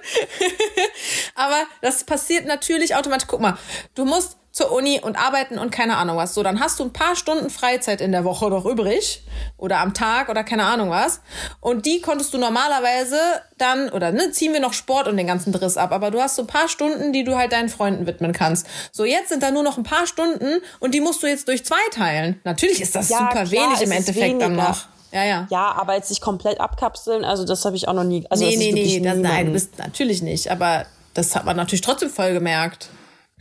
Aber 1.35 1.63
das 1.81 2.03
passiert 2.03 2.45
natürlich 2.45 2.95
automatisch. 2.95 3.27
Guck 3.27 3.39
mal, 3.39 3.57
du 3.95 4.03
musst 4.03 4.35
zur 4.51 4.71
Uni 4.71 4.99
und 5.01 5.15
arbeiten 5.17 5.57
und 5.57 5.71
keine 5.71 5.97
Ahnung 5.97 6.17
was. 6.17 6.33
So, 6.33 6.43
dann 6.43 6.59
hast 6.59 6.79
du 6.79 6.83
ein 6.83 6.91
paar 6.91 7.15
Stunden 7.15 7.49
Freizeit 7.49 8.01
in 8.01 8.11
der 8.11 8.25
Woche 8.25 8.49
noch 8.49 8.65
übrig 8.65 9.23
oder 9.55 9.79
am 9.79 9.93
Tag 9.93 10.29
oder 10.29 10.43
keine 10.43 10.65
Ahnung 10.65 10.89
was. 10.89 11.21
Und 11.61 11.85
die 11.85 12.01
konntest 12.01 12.33
du 12.33 12.39
normalerweise 12.39 13.19
dann, 13.57 13.89
oder 13.89 14.11
ne, 14.11 14.31
ziehen 14.31 14.51
wir 14.53 14.59
noch 14.59 14.73
Sport 14.73 15.07
und 15.07 15.15
den 15.15 15.27
ganzen 15.27 15.53
Driss 15.53 15.77
ab, 15.77 15.91
aber 15.91 16.11
du 16.11 16.19
hast 16.19 16.35
so 16.35 16.41
ein 16.41 16.47
paar 16.47 16.67
Stunden, 16.67 17.13
die 17.13 17.23
du 17.23 17.37
halt 17.37 17.51
deinen 17.53 17.69
Freunden 17.69 18.07
widmen 18.07 18.33
kannst. 18.33 18.67
So, 18.91 19.05
jetzt 19.05 19.29
sind 19.29 19.43
da 19.43 19.51
nur 19.51 19.63
noch 19.63 19.77
ein 19.77 19.83
paar 19.83 20.07
Stunden 20.07 20.57
und 20.79 20.93
die 20.93 21.01
musst 21.01 21.21
du 21.21 21.27
jetzt 21.27 21.47
durch 21.47 21.63
zwei 21.63 21.77
teilen. 21.91 22.41
Natürlich 22.43 22.81
ist 22.81 22.95
das 22.95 23.09
ja, 23.09 23.19
super 23.19 23.45
klar, 23.45 23.51
wenig 23.51 23.81
im 23.81 23.91
Endeffekt 23.91 24.41
dann 24.41 24.55
noch. 24.55 24.87
Ja, 25.11 25.23
ja. 25.23 25.47
Ja, 25.49 25.71
aber 25.73 25.95
jetzt 25.95 26.09
sich 26.09 26.21
komplett 26.21 26.59
abkapseln, 26.59 27.23
also 27.23 27.45
das 27.45 27.63
habe 27.65 27.75
ich 27.75 27.87
auch 27.87 27.93
noch 27.93 28.03
nie. 28.03 28.25
Also 28.29 28.45
nee, 28.45 28.57
nee, 28.57 28.71
nee, 28.71 28.99
das, 28.99 29.17
nein, 29.17 29.47
du 29.47 29.51
bist 29.53 29.77
natürlich 29.77 30.21
nicht. 30.21 30.51
Aber 30.51 30.85
das 31.13 31.35
hat 31.35 31.45
man 31.45 31.55
natürlich 31.55 31.81
trotzdem 31.81 32.09
voll 32.09 32.33
gemerkt. 32.33 32.89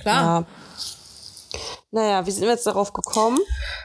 Klar. 0.01 0.23
Ja. 0.23 0.47
Naja, 1.91 2.27
wie 2.27 2.31
sind 2.31 2.43
wir 2.43 2.51
jetzt 2.51 2.67
darauf 2.67 2.93
gekommen? 2.93 3.39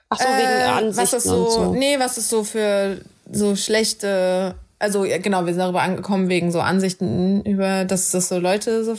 Ach 0.10 0.20
so, 0.20 0.26
wegen 0.26 0.48
äh, 0.48 0.64
Ansichten 0.64 0.98
was 0.98 1.14
ist 1.14 1.24
so, 1.24 1.50
so, 1.50 1.74
Nee, 1.74 2.00
was 2.00 2.18
ist 2.18 2.30
so 2.30 2.44
für 2.44 3.02
so 3.32 3.56
schlechte, 3.56 4.56
also 4.80 5.04
genau, 5.04 5.46
wir 5.46 5.54
sind 5.54 5.62
darüber 5.62 5.82
angekommen 5.82 6.28
wegen 6.28 6.52
so 6.52 6.60
Ansichten 6.60 7.42
über, 7.44 7.86
dass 7.86 8.12
das 8.12 8.28
so 8.28 8.40
Leute 8.40 8.84
so 8.84 8.96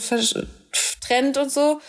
trennt 1.13 1.37
und 1.37 1.51
so. 1.51 1.79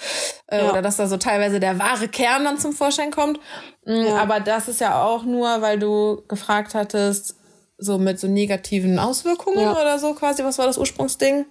Äh, 0.46 0.58
ja. 0.58 0.70
Oder 0.70 0.82
dass 0.82 0.96
da 0.96 1.06
so 1.06 1.16
teilweise 1.16 1.60
der 1.60 1.78
wahre 1.78 2.08
Kern 2.08 2.44
dann 2.44 2.58
zum 2.58 2.72
Vorschein 2.72 3.10
kommt. 3.10 3.38
Mhm, 3.84 4.06
ja. 4.06 4.16
Aber 4.18 4.40
das 4.40 4.68
ist 4.68 4.80
ja 4.80 5.02
auch 5.02 5.24
nur, 5.24 5.62
weil 5.62 5.78
du 5.78 6.22
gefragt 6.28 6.74
hattest, 6.74 7.36
so 7.78 7.98
mit 7.98 8.20
so 8.20 8.28
negativen 8.28 8.98
Auswirkungen 8.98 9.60
ja. 9.60 9.72
oder 9.72 9.98
so 9.98 10.14
quasi. 10.14 10.44
Was 10.44 10.58
war 10.58 10.66
das 10.66 10.78
Ursprungsding? 10.78 11.46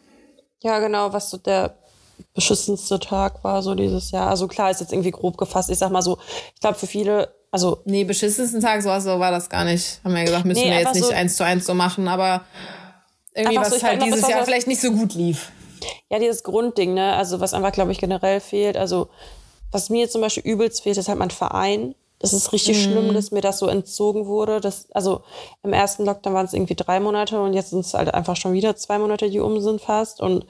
Ja, 0.61 0.79
genau, 0.79 1.11
was 1.11 1.29
so 1.29 1.37
der 1.37 1.77
beschissenste 2.33 2.99
Tag 2.99 3.43
war 3.43 3.61
so 3.61 3.75
dieses 3.75 4.11
Jahr. 4.11 4.29
Also 4.29 4.47
klar, 4.47 4.71
ist 4.71 4.79
jetzt 4.79 4.93
irgendwie 4.93 5.11
grob 5.11 5.37
gefasst. 5.37 5.69
Ich 5.69 5.77
sag 5.77 5.91
mal 5.91 6.01
so, 6.01 6.17
ich 6.53 6.61
glaube 6.61 6.77
für 6.77 6.87
viele, 6.87 7.33
also. 7.51 7.81
Nee, 7.85 8.05
beschissensten 8.05 8.61
Tag, 8.61 8.81
so, 8.81 8.97
so 8.99 9.19
war 9.19 9.31
das 9.31 9.49
gar 9.49 9.65
nicht. 9.65 9.99
Haben 10.03 10.13
wir 10.13 10.19
ja 10.19 10.25
gesagt, 10.25 10.45
müssen 10.45 10.61
nee, 10.61 10.71
wir 10.71 10.79
jetzt 10.79 10.95
nicht 10.95 11.05
so 11.05 11.13
eins 11.13 11.35
zu 11.35 11.43
eins 11.43 11.65
so 11.65 11.73
machen, 11.73 12.07
aber 12.07 12.45
irgendwie, 13.35 13.57
was 13.57 13.71
so, 13.71 13.81
halt 13.81 14.01
dieses 14.01 14.27
Jahr 14.27 14.45
vielleicht 14.45 14.67
nicht 14.67 14.81
so 14.81 14.91
gut 14.91 15.13
lief. 15.15 15.51
Ja, 16.09 16.19
dieses 16.19 16.43
Grundding, 16.43 16.93
ne? 16.93 17.13
Also 17.13 17.39
was 17.39 17.53
einfach, 17.53 17.71
glaube 17.71 17.91
ich, 17.91 17.99
generell 17.99 18.39
fehlt. 18.39 18.77
Also 18.77 19.09
was 19.71 19.89
mir 19.89 20.09
zum 20.09 20.21
Beispiel 20.21 20.43
übelst 20.43 20.83
fehlt, 20.83 20.97
ist 20.97 21.07
halt 21.07 21.19
mein 21.19 21.31
Verein. 21.31 21.95
Das 22.19 22.31
ist 22.31 22.53
richtig 22.53 22.77
mhm. 22.77 22.91
schlimm, 22.91 23.13
dass 23.13 23.31
mir 23.31 23.41
das 23.41 23.59
so 23.59 23.67
entzogen 23.67 24.27
wurde. 24.27 24.61
Das, 24.61 24.87
also 24.93 25.23
im 25.61 25.73
ersten 25.73 26.05
Lockdown 26.05 26.33
waren 26.33 26.45
es 26.45 26.53
irgendwie 26.53 26.75
drei 26.75 26.99
Monate 26.99 27.41
und 27.41 27.53
jetzt 27.53 27.71
sind 27.71 27.81
es 27.81 27.93
halt 27.93 28.13
einfach 28.13 28.37
schon 28.37 28.53
wieder 28.53 28.75
zwei 28.75 28.97
Monate, 28.97 29.29
die 29.29 29.39
um 29.39 29.59
sind 29.59 29.81
fast. 29.81 30.21
Und 30.21 30.45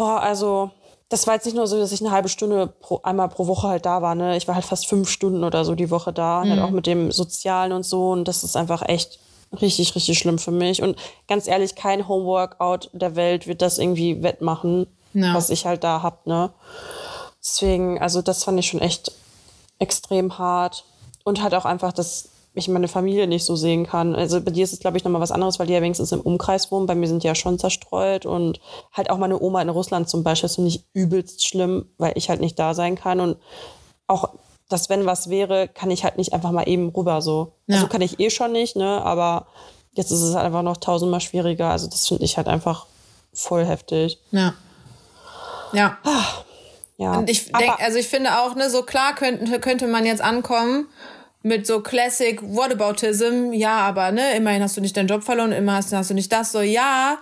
Boah, 0.00 0.22
also 0.22 0.70
das 1.10 1.26
war 1.26 1.34
jetzt 1.34 1.44
nicht 1.44 1.56
nur 1.56 1.66
so, 1.66 1.78
dass 1.78 1.92
ich 1.92 2.00
eine 2.00 2.10
halbe 2.10 2.30
Stunde 2.30 2.68
pro, 2.68 3.00
einmal 3.02 3.28
pro 3.28 3.46
Woche 3.46 3.68
halt 3.68 3.84
da 3.84 4.00
war. 4.00 4.14
Ne? 4.14 4.38
Ich 4.38 4.48
war 4.48 4.54
halt 4.54 4.64
fast 4.64 4.86
fünf 4.86 5.10
Stunden 5.10 5.44
oder 5.44 5.66
so 5.66 5.74
die 5.74 5.90
Woche 5.90 6.10
da, 6.10 6.42
mhm. 6.42 6.50
halt 6.50 6.60
auch 6.62 6.70
mit 6.70 6.86
dem 6.86 7.12
Sozialen 7.12 7.72
und 7.72 7.84
so. 7.84 8.12
Und 8.12 8.26
das 8.26 8.42
ist 8.42 8.56
einfach 8.56 8.80
echt 8.88 9.18
richtig, 9.52 9.94
richtig 9.94 10.18
schlimm 10.18 10.38
für 10.38 10.50
mich. 10.50 10.82
Und 10.82 10.96
ganz 11.28 11.46
ehrlich, 11.46 11.74
kein 11.74 12.08
Homeworkout 12.08 12.90
der 12.92 13.16
Welt 13.16 13.46
wird 13.46 13.62
das 13.62 13.78
irgendwie 13.78 14.22
wettmachen, 14.22 14.86
no. 15.12 15.34
was 15.34 15.50
ich 15.50 15.66
halt 15.66 15.84
da 15.84 16.02
hab. 16.02 16.26
Ne? 16.26 16.50
Deswegen, 17.40 18.00
also 18.00 18.22
das 18.22 18.44
fand 18.44 18.58
ich 18.58 18.66
schon 18.66 18.80
echt 18.80 19.12
extrem 19.78 20.38
hart. 20.38 20.84
Und 21.24 21.42
halt 21.42 21.54
auch 21.54 21.64
einfach 21.64 21.92
das 21.92 22.30
ich 22.54 22.68
meine 22.68 22.88
Familie 22.88 23.26
nicht 23.26 23.44
so 23.44 23.54
sehen 23.54 23.86
kann. 23.86 24.14
Also 24.14 24.40
bei 24.40 24.50
dir 24.50 24.64
ist 24.64 24.72
es, 24.72 24.80
glaube 24.80 24.96
ich, 24.96 25.04
nochmal 25.04 25.20
was 25.20 25.30
anderes, 25.30 25.58
weil 25.58 25.68
die 25.68 25.72
ja 25.72 25.82
wenigstens 25.82 26.10
im 26.12 26.20
Umkreis 26.20 26.72
wohnen. 26.72 26.86
Bei 26.86 26.94
mir 26.94 27.06
sind 27.06 27.22
die 27.22 27.28
ja 27.28 27.34
schon 27.34 27.58
zerstreut 27.58 28.26
und 28.26 28.60
halt 28.92 29.10
auch 29.10 29.18
meine 29.18 29.40
Oma 29.40 29.62
in 29.62 29.68
Russland 29.68 30.08
zum 30.08 30.24
Beispiel, 30.24 30.48
finde 30.48 30.70
ich 30.70 30.84
übelst 30.92 31.46
schlimm, 31.46 31.86
weil 31.96 32.12
ich 32.16 32.28
halt 32.28 32.40
nicht 32.40 32.58
da 32.58 32.74
sein 32.74 32.96
kann 32.96 33.20
und 33.20 33.36
auch 34.08 34.30
dass 34.70 34.88
wenn 34.88 35.04
was 35.04 35.28
wäre, 35.28 35.68
kann 35.68 35.90
ich 35.90 36.04
halt 36.04 36.16
nicht 36.16 36.32
einfach 36.32 36.52
mal 36.52 36.68
eben 36.68 36.88
rüber 36.88 37.20
so. 37.20 37.52
Ja. 37.66 37.76
Also 37.76 37.88
kann 37.88 38.00
ich 38.00 38.20
eh 38.20 38.30
schon 38.30 38.52
nicht, 38.52 38.76
ne, 38.76 39.02
aber 39.04 39.46
jetzt 39.92 40.10
ist 40.10 40.22
es 40.22 40.34
halt 40.34 40.46
einfach 40.46 40.62
noch 40.62 40.78
tausendmal 40.78 41.20
schwieriger. 41.20 41.70
Also 41.70 41.88
das 41.88 42.06
finde 42.08 42.24
ich 42.24 42.36
halt 42.36 42.48
einfach 42.48 42.86
voll 43.34 43.66
heftig. 43.66 44.18
Ja. 44.30 44.54
Ja. 45.72 45.98
Ah, 46.04 46.44
ja. 46.96 47.18
Und 47.18 47.30
ich 47.30 47.50
denke, 47.52 47.78
also 47.78 47.98
ich 47.98 48.08
finde 48.08 48.38
auch, 48.40 48.54
ne, 48.54 48.70
so 48.70 48.82
klar 48.82 49.14
könnte, 49.14 49.60
könnte 49.60 49.86
man 49.86 50.06
jetzt 50.06 50.22
ankommen 50.22 50.86
mit 51.42 51.66
so 51.66 51.80
Classic 51.80 52.40
Whataboutism, 52.42 53.52
ja, 53.52 53.78
aber 53.78 54.12
ne, 54.12 54.36
immerhin 54.36 54.62
hast 54.62 54.76
du 54.76 54.80
nicht 54.80 54.96
deinen 54.96 55.08
Job 55.08 55.24
verloren, 55.24 55.52
immerhin 55.52 55.78
hast, 55.78 55.92
hast 55.92 56.10
du 56.10 56.14
nicht 56.14 56.30
das, 56.30 56.52
so 56.52 56.60
ja, 56.60 57.18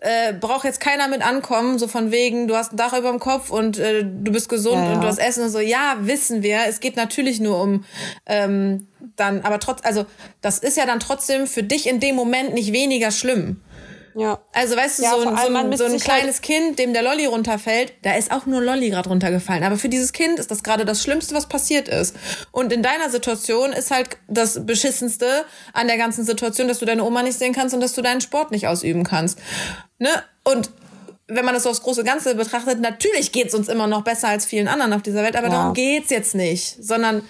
äh, 0.00 0.32
braucht 0.32 0.64
jetzt 0.64 0.80
keiner 0.80 1.06
mit 1.06 1.24
ankommen, 1.24 1.78
so 1.78 1.86
von 1.86 2.10
wegen, 2.10 2.48
du 2.48 2.56
hast 2.56 2.72
ein 2.72 2.76
Dach 2.76 2.92
über 2.92 3.10
dem 3.10 3.20
Kopf 3.20 3.50
und 3.50 3.78
äh, 3.78 4.04
du 4.04 4.32
bist 4.32 4.48
gesund 4.48 4.78
ja, 4.78 4.84
ja. 4.86 4.94
und 4.94 5.00
du 5.02 5.06
hast 5.06 5.18
Essen 5.18 5.44
und 5.44 5.50
so, 5.50 5.60
ja, 5.60 5.96
wissen 6.00 6.42
wir, 6.42 6.60
es 6.68 6.80
geht 6.80 6.96
natürlich 6.96 7.38
nur 7.38 7.62
um 7.62 7.84
ähm, 8.26 8.88
dann, 9.16 9.42
aber 9.42 9.60
trotz, 9.60 9.84
also 9.84 10.06
das 10.40 10.58
ist 10.58 10.76
ja 10.76 10.86
dann 10.86 10.98
trotzdem 10.98 11.46
für 11.46 11.62
dich 11.62 11.88
in 11.88 12.00
dem 12.00 12.16
Moment 12.16 12.54
nicht 12.54 12.72
weniger 12.72 13.10
schlimm. 13.12 13.60
Ja. 14.14 14.40
Also 14.52 14.76
weißt 14.76 14.98
du, 14.98 15.02
ja, 15.02 15.10
so, 15.10 15.28
ein, 15.28 15.36
so 15.36 15.54
ein, 15.54 15.76
so 15.76 15.84
ein 15.84 15.90
halt 15.92 16.04
kleines 16.04 16.36
halt 16.36 16.42
Kind, 16.42 16.78
dem 16.78 16.92
der 16.92 17.02
Lolli 17.02 17.26
runterfällt, 17.26 17.94
da 18.02 18.14
ist 18.14 18.30
auch 18.30 18.46
nur 18.46 18.60
Lolli 18.60 18.90
gerade 18.90 19.08
runtergefallen. 19.08 19.64
Aber 19.64 19.76
für 19.76 19.88
dieses 19.88 20.12
Kind 20.12 20.38
ist 20.38 20.50
das 20.50 20.62
gerade 20.62 20.84
das 20.84 21.02
Schlimmste, 21.02 21.34
was 21.34 21.46
passiert 21.46 21.88
ist. 21.88 22.16
Und 22.50 22.72
in 22.72 22.82
deiner 22.82 23.10
Situation 23.10 23.72
ist 23.72 23.90
halt 23.90 24.16
das 24.28 24.66
Beschissenste 24.66 25.44
an 25.72 25.86
der 25.86 25.96
ganzen 25.96 26.24
Situation, 26.24 26.68
dass 26.68 26.78
du 26.78 26.84
deine 26.84 27.04
Oma 27.04 27.22
nicht 27.22 27.38
sehen 27.38 27.52
kannst 27.52 27.74
und 27.74 27.80
dass 27.80 27.94
du 27.94 28.02
deinen 28.02 28.20
Sport 28.20 28.50
nicht 28.50 28.66
ausüben 28.66 29.04
kannst. 29.04 29.38
Ne? 29.98 30.10
Und 30.44 30.70
wenn 31.28 31.44
man 31.44 31.54
das 31.54 31.62
so 31.62 31.70
aufs 31.70 31.82
große 31.82 32.04
Ganze 32.04 32.34
betrachtet, 32.34 32.80
natürlich 32.80 33.32
geht's 33.32 33.54
uns 33.54 33.68
immer 33.68 33.86
noch 33.86 34.02
besser 34.02 34.28
als 34.28 34.44
vielen 34.44 34.68
anderen 34.68 34.92
auf 34.92 35.02
dieser 35.02 35.22
Welt, 35.22 35.36
aber 35.36 35.48
ja. 35.48 35.54
darum 35.54 35.74
geht's 35.74 36.10
jetzt 36.10 36.34
nicht, 36.34 36.76
sondern 36.84 37.22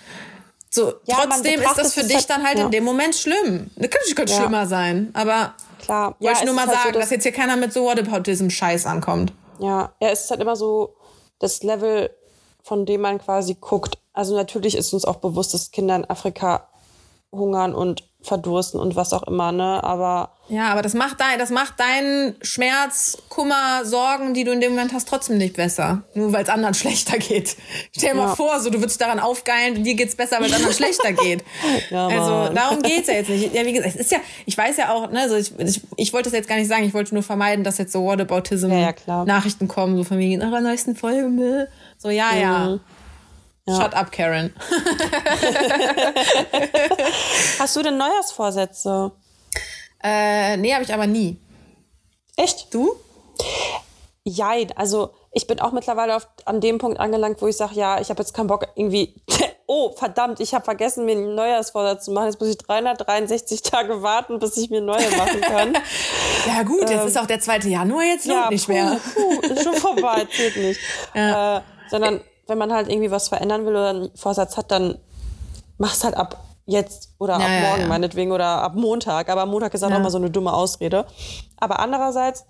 so 0.71 0.95
ja, 1.05 1.17
trotzdem 1.17 1.61
ist 1.61 1.77
das 1.77 1.95
für 1.95 2.03
dich 2.03 2.17
halt, 2.17 2.31
dann 2.31 2.45
halt 2.45 2.59
ja. 2.59 2.65
in 2.65 2.71
dem 2.71 2.85
Moment 2.85 3.15
schlimm. 3.15 3.71
Natürlich 3.77 4.17
könnte 4.17 4.33
schlimmer 4.33 4.67
sein, 4.67 5.11
aber 5.13 5.55
klar. 5.83 6.17
Wollte 6.19 6.25
ja, 6.25 6.33
ich 6.33 6.45
nur 6.45 6.55
mal 6.55 6.67
halt 6.67 6.77
sagen, 6.77 6.89
so, 6.89 6.93
dass, 6.93 7.03
dass, 7.03 7.11
jetzt 7.11 7.23
hier 7.25 7.33
keiner 7.33 7.57
mit 7.57 7.73
so 7.73 7.85
Whataboutism 7.85 8.49
Scheiß 8.49 8.87
ankommt. 8.87 9.33
Ja, 9.59 9.93
ja, 10.01 10.09
es 10.09 10.25
ist 10.25 10.31
halt 10.31 10.41
immer 10.41 10.57
so 10.57 10.95
das 11.39 11.63
Level, 11.63 12.11
von 12.63 12.87
dem 12.87 13.03
man 13.03 13.19
quasi 13.19 13.57
guckt. 13.61 13.99
Also 14.13 14.35
natürlich 14.35 14.77
ist 14.77 14.93
uns 14.95 15.05
auch 15.05 15.17
bewusst, 15.17 15.53
dass 15.53 15.71
Kinder 15.71 15.97
in 15.97 16.09
Afrika 16.09 16.69
hungern 17.33 17.75
und 17.75 18.05
verdursten 18.23 18.79
und 18.79 18.95
was 18.95 19.13
auch 19.13 19.25
immer, 19.25 19.53
ne? 19.53 19.83
Aber. 19.83 20.31
Ja, 20.49 20.71
aber 20.71 20.83
das 20.83 20.95
macht 20.95 21.21
dein, 21.21 21.39
das 21.39 21.51
macht 21.51 21.81
deinen 21.81 22.37
Schmerz, 22.43 23.19
Kummer, 23.29 23.85
Sorgen, 23.85 24.35
die 24.35 24.45
du 24.45 24.53
in 24.53 24.61
dem 24.61 24.73
Moment 24.73 24.93
hast, 24.93 25.09
trotzdem 25.09 25.39
nicht 25.39 25.57
besser. 25.57 26.03
Nur 26.15 26.33
weil 26.33 26.43
es 26.43 26.49
anderen 26.49 26.75
schlechter 26.83 27.19
geht. 27.19 27.57
Stell 27.91 28.13
dir 28.13 28.21
ja. 28.21 28.27
mal 28.27 28.37
vor, 28.37 28.61
so 28.61 28.71
du 28.71 28.79
würdest 28.81 29.01
daran 29.01 29.19
aufgeilen, 29.19 29.83
dir 29.83 29.95
geht's 29.95 30.15
besser, 30.15 30.37
weil 30.41 30.47
es 30.47 30.55
anderen 30.55 30.75
schlechter 30.75 31.13
geht. 31.13 31.45
Ja, 31.91 32.07
also 32.07 32.55
darum 32.55 32.83
geht's 32.83 33.09
ja 33.09 33.15
jetzt 33.15 33.29
nicht. 33.29 33.55
Ja, 33.55 33.67
wie 33.67 33.73
gesagt, 33.73 33.95
es 33.95 34.01
ist 34.01 34.13
ja, 34.13 34.19
ich 34.47 34.57
weiß 34.57 34.77
ja 34.77 34.93
auch, 34.93 35.11
ne, 35.11 35.29
so 35.29 35.37
ich, 35.37 35.53
ich, 35.59 35.81
ich 35.97 36.13
wollte 36.13 36.31
das 36.31 36.37
jetzt 36.37 36.49
gar 36.49 36.57
nicht 36.57 36.69
sagen, 36.69 36.85
ich 36.85 36.95
wollte 36.95 37.15
nur 37.15 37.23
vermeiden, 37.23 37.65
dass 37.65 37.79
jetzt 37.79 37.93
so 37.93 38.05
Whataboutism 38.05 38.71
ja, 38.71 38.95
ja, 39.07 39.25
Nachrichten 39.25 39.69
kommen, 39.69 39.97
so 39.97 40.05
von 40.05 40.17
mir 40.17 40.39
nach 40.39 40.51
der 40.51 40.61
neuesten 40.61 40.97
Folge. 40.97 41.69
So, 41.99 42.11
ja, 42.11 42.35
ja. 42.35 42.79
Ja. 43.67 43.81
Shut 43.81 43.95
up, 43.95 44.11
Karen. 44.11 44.53
Hast 47.61 47.77
du 47.77 47.83
denn 47.83 47.97
Neujahrsvorsätze? 47.97 49.13
Äh, 50.03 50.57
nee, 50.57 50.75
habe 50.75 50.83
ich 50.83 50.93
aber 50.93 51.07
nie. 51.07 51.37
Echt? 52.37 52.75
Du? 52.75 52.97
Jein, 54.25 54.73
also 54.77 55.15
ich 55.31 55.47
bin 55.47 55.61
auch 55.61 55.73
mittlerweile 55.73 56.17
auf, 56.17 56.27
an 56.45 56.61
dem 56.61 56.79
Punkt 56.79 56.99
angelangt, 56.99 57.41
wo 57.41 57.47
ich 57.47 57.57
sage, 57.57 57.75
ja, 57.75 58.01
ich 58.01 58.11
habe 58.11 58.21
jetzt 58.21 58.35
keinen 58.35 58.49
Bock 58.49 58.67
irgendwie, 58.75 59.15
oh 59.67 59.93
verdammt, 59.93 60.41
ich 60.41 60.55
habe 60.55 60.65
vergessen, 60.65 61.05
mir 61.05 61.13
einen 61.13 61.37
Neujahrsvorsatz 61.37 62.05
zu 62.05 62.11
machen. 62.11 62.27
Jetzt 62.27 62.41
muss 62.41 62.49
ich 62.49 62.59
363 62.59 63.63
Tage 63.63 64.03
warten, 64.03 64.41
bis 64.41 64.57
ich 64.57 64.71
mir 64.71 64.81
neue 64.81 65.09
machen 65.17 65.41
kann. 65.41 65.79
ja 66.47 66.65
gut, 66.65 66.91
jetzt 66.91 67.03
ähm, 67.03 67.07
ist 67.07 67.19
auch 67.19 67.27
der 67.27 67.41
2. 67.41 67.59
Januar, 67.59 68.03
jetzt 68.03 68.27
ja, 68.27 68.51
nicht 68.51 68.67
puh, 68.67 68.73
mehr. 68.73 69.01
Puh, 69.15 69.41
ist 69.41 69.63
schon 69.63 69.77
vorbei, 69.77 70.27
zählt 70.35 70.57
nicht. 70.57 70.81
Ja. 71.15 71.59
Äh, 71.59 71.63
sondern 71.89 72.23
wenn 72.53 72.59
man 72.59 72.73
halt 72.73 72.91
irgendwie 72.91 73.11
was 73.11 73.29
verändern 73.29 73.65
will 73.65 73.73
oder 73.73 73.89
einen 73.89 74.11
Vorsatz 74.15 74.59
hat, 74.59 74.71
dann 74.71 74.99
mach's 75.79 76.05
halt 76.05 76.15
ab 76.15 76.45
jetzt 76.67 77.15
oder 77.19 77.39
ja, 77.39 77.47
ab 77.47 77.51
morgen 77.63 77.77
ja, 77.77 77.79
ja. 77.79 77.87
meinetwegen 77.89 78.31
oder 78.31 78.47
ab 78.47 78.75
Montag. 78.75 79.31
Aber 79.31 79.47
Montag 79.47 79.73
ist 79.73 79.83
auch 79.83 79.91
ja. 79.91 79.99
mal 79.99 80.11
so 80.11 80.19
eine 80.19 80.31
dumme 80.31 80.53
Ausrede. 80.53 81.07
Aber 81.57 81.81
andererseits 81.81 82.45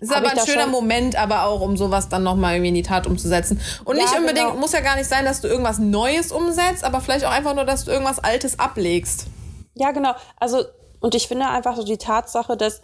es 0.00 0.08
ist 0.08 0.16
aber 0.16 0.32
ein 0.32 0.38
schöner 0.44 0.66
Moment, 0.66 1.14
aber 1.14 1.44
auch, 1.44 1.60
um 1.60 1.76
sowas 1.76 2.08
dann 2.08 2.24
nochmal 2.24 2.54
irgendwie 2.54 2.70
in 2.70 2.74
die 2.74 2.82
Tat 2.82 3.06
umzusetzen. 3.06 3.60
Und 3.84 3.96
ja, 3.96 4.02
nicht 4.02 4.18
unbedingt, 4.18 4.48
genau. 4.48 4.58
muss 4.58 4.72
ja 4.72 4.80
gar 4.80 4.96
nicht 4.96 5.08
sein, 5.08 5.24
dass 5.24 5.40
du 5.40 5.46
irgendwas 5.46 5.78
Neues 5.78 6.32
umsetzt, 6.32 6.82
aber 6.82 7.00
vielleicht 7.00 7.24
auch 7.24 7.30
einfach 7.30 7.54
nur, 7.54 7.64
dass 7.64 7.84
du 7.84 7.92
irgendwas 7.92 8.18
Altes 8.18 8.58
ablegst. 8.58 9.26
Ja, 9.74 9.92
genau. 9.92 10.12
Also, 10.40 10.64
und 10.98 11.14
ich 11.14 11.28
finde 11.28 11.46
einfach 11.46 11.76
so 11.76 11.84
die 11.84 11.98
Tatsache, 11.98 12.56
dass 12.56 12.82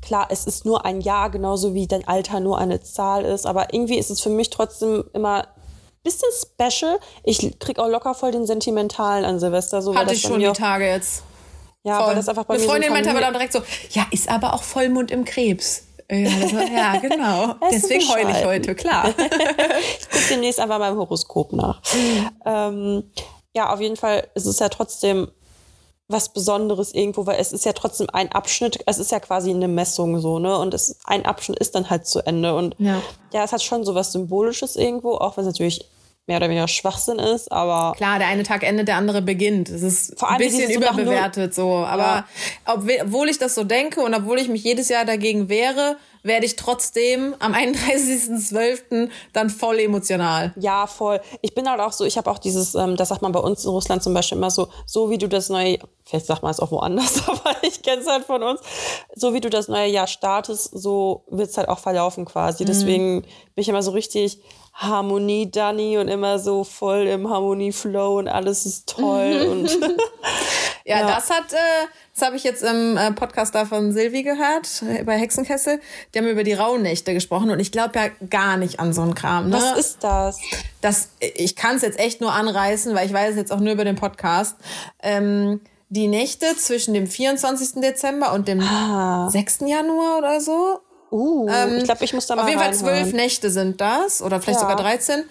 klar, 0.00 0.28
es 0.30 0.46
ist 0.46 0.64
nur 0.64 0.84
ein 0.84 1.00
Jahr, 1.00 1.30
genauso 1.30 1.74
wie 1.74 1.88
dein 1.88 2.06
Alter 2.06 2.38
nur 2.38 2.58
eine 2.58 2.80
Zahl 2.80 3.24
ist, 3.24 3.46
aber 3.46 3.74
irgendwie 3.74 3.98
ist 3.98 4.10
es 4.10 4.20
für 4.20 4.30
mich 4.30 4.50
trotzdem 4.50 5.04
immer 5.12 5.48
bisschen 6.04 6.28
special. 6.32 7.00
Ich 7.24 7.58
krieg 7.58 7.78
auch 7.78 7.88
locker 7.88 8.14
voll 8.14 8.30
den 8.30 8.46
Sentimentalen 8.46 9.24
an 9.24 9.40
Silvester. 9.40 9.82
So, 9.82 9.96
Hatte 9.96 10.14
ich 10.14 10.22
schon 10.22 10.38
die 10.38 10.46
Tage 10.52 10.86
jetzt. 10.86 11.24
Ja, 11.82 11.98
voll. 11.98 12.08
weil 12.08 12.14
das 12.16 12.28
einfach 12.28 12.44
bei 12.44 12.54
Eine 12.54 12.62
mir 12.62 12.68
Freundin 12.68 12.88
so 12.88 12.94
meinte 12.94 13.10
aber 13.10 13.20
dann 13.20 13.32
direkt 13.32 13.52
so, 13.52 13.60
ja, 13.90 14.06
ist 14.10 14.28
aber 14.28 14.54
auch 14.54 14.62
Vollmond 14.62 15.10
im 15.10 15.24
Krebs. 15.24 15.84
Ja, 16.10 16.52
war, 16.52 16.62
ja 16.70 16.96
genau. 16.98 17.54
Deswegen 17.70 18.08
heule 18.08 18.30
ich 18.30 18.44
heute, 18.44 18.74
klar. 18.74 19.08
ich 19.18 20.10
gucke 20.10 20.24
demnächst 20.30 20.60
einfach 20.60 20.78
beim 20.78 20.96
Horoskop 20.96 21.52
nach. 21.52 21.80
Mhm. 21.94 22.30
Ähm, 22.44 23.04
ja, 23.54 23.72
auf 23.72 23.80
jeden 23.80 23.96
Fall 23.96 24.26
ist 24.34 24.46
es 24.46 24.58
ja 24.58 24.68
trotzdem 24.68 25.28
was 26.08 26.32
Besonderes 26.32 26.92
irgendwo, 26.92 27.26
weil 27.26 27.40
es 27.40 27.52
ist 27.52 27.64
ja 27.64 27.72
trotzdem 27.72 28.08
ein 28.12 28.30
Abschnitt, 28.30 28.80
es 28.86 28.98
ist 28.98 29.10
ja 29.10 29.20
quasi 29.20 29.50
eine 29.50 29.68
Messung 29.68 30.20
so, 30.20 30.38
ne? 30.38 30.58
Und 30.58 30.74
es, 30.74 30.98
ein 31.04 31.24
Abschnitt 31.24 31.58
ist 31.58 31.74
dann 31.74 31.88
halt 31.88 32.06
zu 32.06 32.20
Ende. 32.26 32.54
Und 32.54 32.76
ja, 32.78 33.00
ja 33.32 33.44
es 33.44 33.52
hat 33.52 33.62
schon 33.62 33.84
so 33.84 33.94
was 33.94 34.12
Symbolisches 34.12 34.76
irgendwo, 34.76 35.14
auch 35.14 35.36
wenn 35.36 35.46
es 35.46 35.52
natürlich 35.52 35.88
mehr 36.26 36.38
oder 36.38 36.48
weniger 36.48 36.68
Schwachsinn 36.68 37.18
ist, 37.18 37.52
aber. 37.52 37.92
Klar, 37.96 38.18
der 38.18 38.28
eine 38.28 38.42
Tag 38.44 38.62
endet, 38.62 38.88
der 38.88 38.96
andere 38.96 39.20
beginnt. 39.20 39.68
Es 39.68 39.82
ist 39.82 40.22
ein 40.22 40.38
bisschen 40.38 40.70
überbewertet 40.70 41.54
so. 41.54 41.84
Aber 41.84 42.24
ja. 42.66 42.74
obwohl 43.02 43.28
ich 43.28 43.38
das 43.38 43.54
so 43.54 43.64
denke 43.64 44.00
und 44.00 44.14
obwohl 44.14 44.38
ich 44.38 44.48
mich 44.48 44.64
jedes 44.64 44.88
Jahr 44.88 45.04
dagegen 45.04 45.48
wehre, 45.48 45.96
werde 46.24 46.46
ich 46.46 46.56
trotzdem 46.56 47.36
am 47.38 47.52
31.12. 47.54 49.10
dann 49.32 49.50
voll 49.50 49.78
emotional. 49.78 50.52
Ja, 50.56 50.86
voll. 50.86 51.20
Ich 51.42 51.54
bin 51.54 51.70
halt 51.70 51.80
auch 51.80 51.92
so, 51.92 52.04
ich 52.04 52.16
habe 52.16 52.30
auch 52.30 52.38
dieses, 52.38 52.74
ähm, 52.74 52.96
das 52.96 53.10
sagt 53.10 53.22
man 53.22 53.32
bei 53.32 53.40
uns 53.40 53.64
in 53.64 53.70
Russland 53.70 54.02
zum 54.02 54.14
Beispiel 54.14 54.38
immer 54.38 54.50
so, 54.50 54.68
so 54.86 55.10
wie 55.10 55.18
du 55.18 55.28
das 55.28 55.50
neue, 55.50 55.78
vielleicht 56.04 56.26
sagt 56.26 56.42
man 56.42 56.50
es 56.50 56.58
auch 56.58 56.70
woanders, 56.70 57.22
aber 57.28 57.54
ich 57.62 57.82
kenne 57.82 58.00
es 58.00 58.08
halt 58.08 58.24
von 58.24 58.42
uns, 58.42 58.60
so 59.14 59.34
wie 59.34 59.40
du 59.40 59.50
das 59.50 59.68
neue 59.68 59.88
Jahr 59.88 60.06
startest, 60.06 60.70
so 60.72 61.24
wird 61.28 61.50
es 61.50 61.58
halt 61.58 61.68
auch 61.68 61.78
verlaufen 61.78 62.24
quasi. 62.24 62.64
Mhm. 62.64 62.68
Deswegen 62.68 63.20
bin 63.20 63.62
ich 63.62 63.68
immer 63.68 63.82
so 63.82 63.90
richtig, 63.90 64.40
Harmonie 64.74 65.50
Dani 65.50 65.98
und 65.98 66.08
immer 66.08 66.38
so 66.40 66.64
voll 66.64 67.06
im 67.06 67.30
Harmonie-Flow 67.30 68.18
und 68.18 68.28
alles 68.28 68.66
ist 68.66 68.88
toll. 68.88 69.46
und 69.50 69.70
ja, 70.84 71.00
ja, 71.00 71.06
das 71.06 71.30
hat, 71.30 71.52
äh, 71.52 71.86
das 72.12 72.26
habe 72.26 72.36
ich 72.36 72.42
jetzt 72.42 72.62
im 72.62 72.96
äh, 72.96 73.12
Podcast 73.12 73.54
da 73.54 73.66
von 73.66 73.92
Silvi 73.92 74.24
gehört, 74.24 74.82
äh, 74.82 75.04
bei 75.04 75.16
Hexenkessel. 75.16 75.80
Die 76.12 76.18
haben 76.18 76.26
über 76.26 76.42
die 76.42 76.54
Rauhnächte 76.54 77.14
gesprochen 77.14 77.50
und 77.50 77.60
ich 77.60 77.70
glaube 77.70 77.98
ja 77.98 78.08
gar 78.28 78.56
nicht 78.56 78.80
an 78.80 78.92
so 78.92 79.02
einen 79.02 79.14
Kram. 79.14 79.48
Ne? 79.48 79.56
Was 79.56 79.78
ist 79.78 80.02
das? 80.02 80.38
das 80.80 81.08
ich 81.20 81.54
kann 81.54 81.76
es 81.76 81.82
jetzt 81.82 82.00
echt 82.00 82.20
nur 82.20 82.32
anreißen, 82.32 82.94
weil 82.96 83.06
ich 83.06 83.12
weiß 83.12 83.30
es 83.30 83.36
jetzt 83.36 83.52
auch 83.52 83.60
nur 83.60 83.72
über 83.72 83.84
den 83.84 83.96
Podcast. 83.96 84.56
Ähm, 85.02 85.60
die 85.88 86.08
Nächte 86.08 86.56
zwischen 86.56 86.92
dem 86.94 87.06
24. 87.06 87.80
Dezember 87.80 88.32
und 88.32 88.48
dem 88.48 88.60
ah. 88.60 89.28
6. 89.30 89.60
Januar 89.66 90.18
oder 90.18 90.40
so 90.40 90.80
Uh, 91.14 91.48
ähm, 91.48 91.76
ich 91.78 91.84
glaube, 91.84 92.04
ich 92.04 92.12
muss 92.12 92.26
da 92.26 92.34
mal 92.34 92.42
Auf 92.42 92.48
jeden 92.48 92.60
Fall 92.60 92.74
zwölf 92.74 93.12
Nächte 93.12 93.48
sind 93.48 93.80
das 93.80 94.20
oder 94.20 94.40
vielleicht 94.40 94.60
ja. 94.60 94.68
sogar 94.68 94.74
13. 94.74 95.22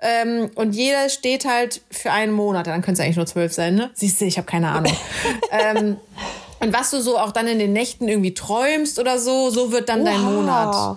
Ähm, 0.00 0.50
und 0.54 0.74
jeder 0.74 1.10
steht 1.10 1.44
halt 1.44 1.82
für 1.90 2.10
einen 2.10 2.32
Monat. 2.32 2.66
Dann 2.66 2.80
können 2.80 2.94
es 2.94 3.00
eigentlich 3.00 3.18
nur 3.18 3.26
zwölf 3.26 3.52
sein, 3.52 3.74
ne? 3.74 3.90
Siehst 3.92 4.18
du, 4.18 4.24
ich 4.24 4.38
habe 4.38 4.46
keine 4.46 4.70
Ahnung. 4.70 4.96
ähm, 5.50 5.98
und 6.60 6.72
was 6.72 6.90
du 6.90 7.02
so 7.02 7.18
auch 7.18 7.32
dann 7.32 7.48
in 7.48 7.58
den 7.58 7.74
Nächten 7.74 8.08
irgendwie 8.08 8.32
träumst 8.32 8.98
oder 8.98 9.18
so, 9.18 9.50
so 9.50 9.72
wird 9.72 9.90
dann 9.90 10.00
Oha. 10.00 10.10
dein 10.10 10.22
Monat. 10.22 10.96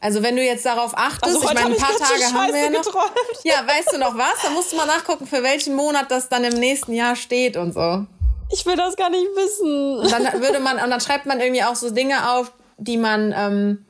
Also 0.00 0.22
wenn 0.22 0.36
du 0.36 0.44
jetzt 0.44 0.66
darauf 0.66 0.92
achtest, 0.94 1.36
also, 1.36 1.48
ich 1.48 1.54
meine, 1.54 1.74
ein 1.74 1.76
paar 1.78 1.96
Tage 1.96 2.24
haben 2.30 2.52
wir 2.52 2.64
ja 2.64 2.70
noch. 2.70 2.82
Geträumt. 2.82 3.10
Ja, 3.44 3.66
weißt 3.66 3.94
du 3.94 3.98
noch 3.98 4.18
was? 4.18 4.42
Da 4.42 4.50
musst 4.50 4.70
du 4.70 4.76
mal 4.76 4.86
nachgucken, 4.86 5.26
für 5.26 5.42
welchen 5.42 5.74
Monat 5.74 6.10
das 6.10 6.28
dann 6.28 6.44
im 6.44 6.60
nächsten 6.60 6.92
Jahr 6.92 7.16
steht 7.16 7.56
und 7.56 7.72
so. 7.72 8.04
Ich 8.52 8.66
will 8.66 8.76
das 8.76 8.96
gar 8.96 9.08
nicht 9.08 9.26
wissen. 9.34 9.98
Und 10.00 10.12
dann 10.12 10.42
würde 10.42 10.60
man, 10.60 10.78
und 10.78 10.90
dann 10.90 11.00
schreibt 11.00 11.24
man 11.24 11.40
irgendwie 11.40 11.64
auch 11.64 11.74
so 11.74 11.88
Dinge 11.88 12.32
auf, 12.32 12.52
die 12.78 12.96
man 12.96 13.34
ähm, 13.36 13.84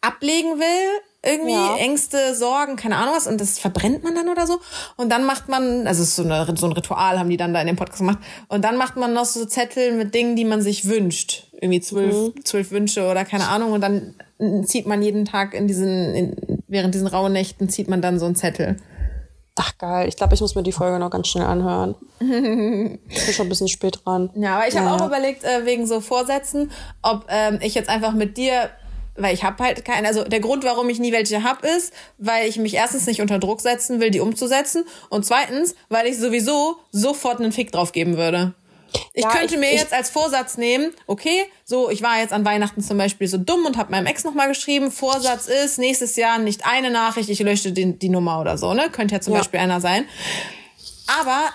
ablegen 0.00 0.58
will, 0.58 1.00
irgendwie 1.22 1.52
ja. 1.52 1.76
Ängste, 1.76 2.34
Sorgen, 2.34 2.76
keine 2.76 2.96
Ahnung 2.96 3.14
was, 3.14 3.26
und 3.26 3.40
das 3.40 3.58
verbrennt 3.58 4.02
man 4.02 4.14
dann 4.14 4.28
oder 4.28 4.46
so. 4.46 4.58
Und 4.96 5.10
dann 5.10 5.24
macht 5.24 5.48
man, 5.48 5.86
also 5.86 6.02
so, 6.02 6.22
eine, 6.22 6.46
so 6.56 6.66
ein 6.66 6.72
Ritual, 6.72 7.18
haben 7.18 7.28
die 7.28 7.36
dann 7.36 7.52
da 7.52 7.60
in 7.60 7.66
dem 7.66 7.76
Podcast 7.76 7.98
gemacht. 7.98 8.18
Und 8.48 8.64
dann 8.64 8.76
macht 8.76 8.96
man 8.96 9.12
noch 9.12 9.26
so 9.26 9.44
Zettel 9.44 9.92
mit 9.92 10.14
Dingen, 10.14 10.34
die 10.36 10.46
man 10.46 10.62
sich 10.62 10.88
wünscht. 10.88 11.48
Irgendwie 11.52 11.80
zwölf, 11.80 12.14
mhm. 12.14 12.44
zwölf 12.44 12.70
Wünsche 12.70 13.06
oder 13.06 13.26
keine 13.26 13.48
Ahnung. 13.48 13.72
Und 13.72 13.82
dann 13.82 14.14
zieht 14.64 14.86
man 14.86 15.02
jeden 15.02 15.26
Tag 15.26 15.52
in 15.52 15.66
diesen, 15.66 16.14
in, 16.14 16.62
während 16.68 16.94
diesen 16.94 17.06
rauen 17.06 17.32
Nächten 17.32 17.68
zieht 17.68 17.88
man 17.88 18.00
dann 18.00 18.18
so 18.18 18.24
einen 18.24 18.36
Zettel. 18.36 18.76
Ach 19.62 19.76
geil, 19.76 20.08
ich 20.08 20.16
glaube, 20.16 20.32
ich 20.32 20.40
muss 20.40 20.54
mir 20.54 20.62
die 20.62 20.72
Folge 20.72 20.98
noch 20.98 21.10
ganz 21.10 21.28
schnell 21.28 21.44
anhören. 21.44 21.94
ich 22.18 22.26
bin 23.26 23.34
schon 23.34 23.44
ein 23.44 23.50
bisschen 23.50 23.68
spät 23.68 24.00
dran. 24.02 24.30
Ja, 24.34 24.56
aber 24.56 24.66
ich 24.66 24.74
habe 24.74 24.86
naja. 24.86 25.02
auch 25.02 25.06
überlegt, 25.06 25.44
äh, 25.44 25.66
wegen 25.66 25.86
so 25.86 26.00
Vorsätzen, 26.00 26.70
ob 27.02 27.26
ähm, 27.28 27.58
ich 27.60 27.74
jetzt 27.74 27.90
einfach 27.90 28.14
mit 28.14 28.38
dir 28.38 28.70
weil 29.16 29.34
ich 29.34 29.44
habe 29.44 29.62
halt 29.62 29.84
keine, 29.84 30.08
also 30.08 30.24
der 30.24 30.40
Grund, 30.40 30.64
warum 30.64 30.88
ich 30.88 30.98
nie 30.98 31.12
welche 31.12 31.42
hab, 31.42 31.62
ist, 31.62 31.92
weil 32.16 32.48
ich 32.48 32.56
mich 32.56 32.72
erstens 32.72 33.06
nicht 33.06 33.20
unter 33.20 33.38
Druck 33.38 33.60
setzen 33.60 34.00
will, 34.00 34.10
die 34.10 34.20
umzusetzen 34.20 34.84
und 35.10 35.26
zweitens, 35.26 35.74
weil 35.90 36.06
ich 36.06 36.16
sowieso 36.16 36.76
sofort 36.90 37.38
einen 37.38 37.52
Fick 37.52 37.70
drauf 37.70 37.92
geben 37.92 38.16
würde. 38.16 38.54
Ich 39.12 39.24
ja, 39.24 39.30
könnte 39.30 39.54
ich, 39.54 39.60
mir 39.60 39.72
ich, 39.72 39.80
jetzt 39.80 39.92
als 39.92 40.10
Vorsatz 40.10 40.56
nehmen, 40.56 40.92
okay, 41.06 41.44
so, 41.64 41.90
ich 41.90 42.02
war 42.02 42.18
jetzt 42.18 42.32
an 42.32 42.44
Weihnachten 42.44 42.82
zum 42.82 42.98
Beispiel 42.98 43.28
so 43.28 43.38
dumm 43.38 43.64
und 43.66 43.76
habe 43.76 43.90
meinem 43.90 44.06
Ex 44.06 44.24
nochmal 44.24 44.48
geschrieben, 44.48 44.90
Vorsatz 44.90 45.46
ist, 45.46 45.78
nächstes 45.78 46.16
Jahr 46.16 46.38
nicht 46.38 46.66
eine 46.66 46.90
Nachricht, 46.90 47.28
ich 47.28 47.40
lösche 47.40 47.72
die, 47.72 47.98
die 47.98 48.08
Nummer 48.08 48.40
oder 48.40 48.58
so, 48.58 48.74
ne? 48.74 48.90
Könnte 48.90 49.14
ja 49.14 49.20
zum 49.20 49.32
ja. 49.32 49.40
Beispiel 49.40 49.60
einer 49.60 49.80
sein. 49.80 50.06
Aber 51.20 51.50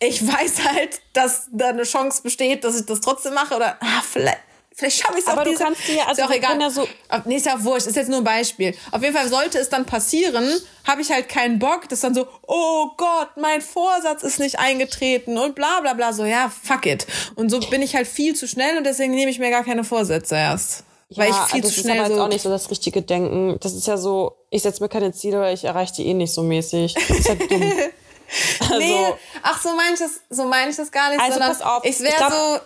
ich 0.00 0.26
weiß 0.26 0.64
halt, 0.64 1.00
dass 1.12 1.48
da 1.52 1.68
eine 1.68 1.84
Chance 1.84 2.22
besteht, 2.22 2.64
dass 2.64 2.78
ich 2.78 2.86
das 2.86 3.00
trotzdem 3.00 3.34
mache 3.34 3.56
oder 3.56 3.76
ah, 3.80 4.02
vielleicht, 4.02 4.38
Vielleicht 4.78 5.00
schaffe 5.00 5.14
ich 5.14 5.24
es 5.24 5.26
auch. 5.26 5.32
Aber 5.32 5.42
du 5.42 5.54
kannst 5.54 5.88
dir, 5.88 6.06
also 6.06 6.22
ist 6.22 6.28
auch 6.28 6.32
egal. 6.32 6.60
Ja 6.60 6.70
so 6.70 6.86
nee, 7.24 7.36
ist 7.36 7.46
ja 7.46 7.64
wurscht, 7.64 7.88
ist 7.88 7.96
jetzt 7.96 8.08
nur 8.08 8.18
ein 8.18 8.24
Beispiel. 8.24 8.76
Auf 8.92 9.02
jeden 9.02 9.12
Fall 9.12 9.28
sollte 9.28 9.58
es 9.58 9.68
dann 9.68 9.84
passieren, 9.84 10.48
habe 10.86 11.02
ich 11.02 11.10
halt 11.10 11.28
keinen 11.28 11.58
Bock, 11.58 11.88
das 11.88 12.00
dann 12.00 12.14
so, 12.14 12.28
oh 12.46 12.90
Gott, 12.96 13.30
mein 13.36 13.60
Vorsatz 13.60 14.22
ist 14.22 14.38
nicht 14.38 14.60
eingetreten 14.60 15.36
und 15.36 15.56
bla 15.56 15.80
bla 15.80 15.94
bla, 15.94 16.12
so, 16.12 16.24
ja, 16.24 16.48
fuck 16.62 16.86
it. 16.86 17.08
Und 17.34 17.50
so 17.50 17.58
bin 17.58 17.82
ich 17.82 17.96
halt 17.96 18.06
viel 18.06 18.36
zu 18.36 18.46
schnell 18.46 18.78
und 18.78 18.84
deswegen 18.84 19.14
nehme 19.14 19.32
ich 19.32 19.40
mir 19.40 19.50
gar 19.50 19.64
keine 19.64 19.82
Vorsätze 19.82 20.36
erst. 20.36 20.84
Ja, 21.08 21.24
weil 21.24 21.30
ich 21.30 21.36
viel 21.36 21.64
also 21.64 21.74
zu 21.74 21.80
schnell 21.80 21.96
das 21.96 22.06
ist 22.06 22.12
aber 22.12 22.14
so 22.14 22.22
auch 22.22 22.28
nicht 22.28 22.42
so 22.42 22.48
das 22.48 22.70
richtige 22.70 23.02
Denken. 23.02 23.58
Das 23.60 23.72
ist 23.72 23.88
ja 23.88 23.96
so, 23.96 24.36
ich 24.50 24.62
setze 24.62 24.80
mir 24.80 24.88
keine 24.88 25.10
Ziele, 25.10 25.40
weil 25.40 25.54
ich 25.54 25.64
erreiche 25.64 25.94
die 25.94 26.06
eh 26.06 26.14
nicht 26.14 26.32
so 26.32 26.44
mäßig. 26.44 26.94
Das 26.94 27.18
ist 27.18 27.28
halt 27.28 27.40
dumm. 27.50 27.72
also, 28.60 28.78
nee, 28.78 29.06
ach, 29.42 29.60
so 29.60 29.70
meine 29.70 29.94
ich 29.94 29.98
das, 29.98 30.20
so 30.30 30.44
meine 30.44 30.70
ich 30.70 30.76
das 30.76 30.92
gar 30.92 31.10
nicht, 31.10 31.20
also 31.20 31.40
pass 31.40 31.62
auf, 31.62 31.84
ich 31.84 31.98
wäre 31.98 32.30
so, 32.30 32.60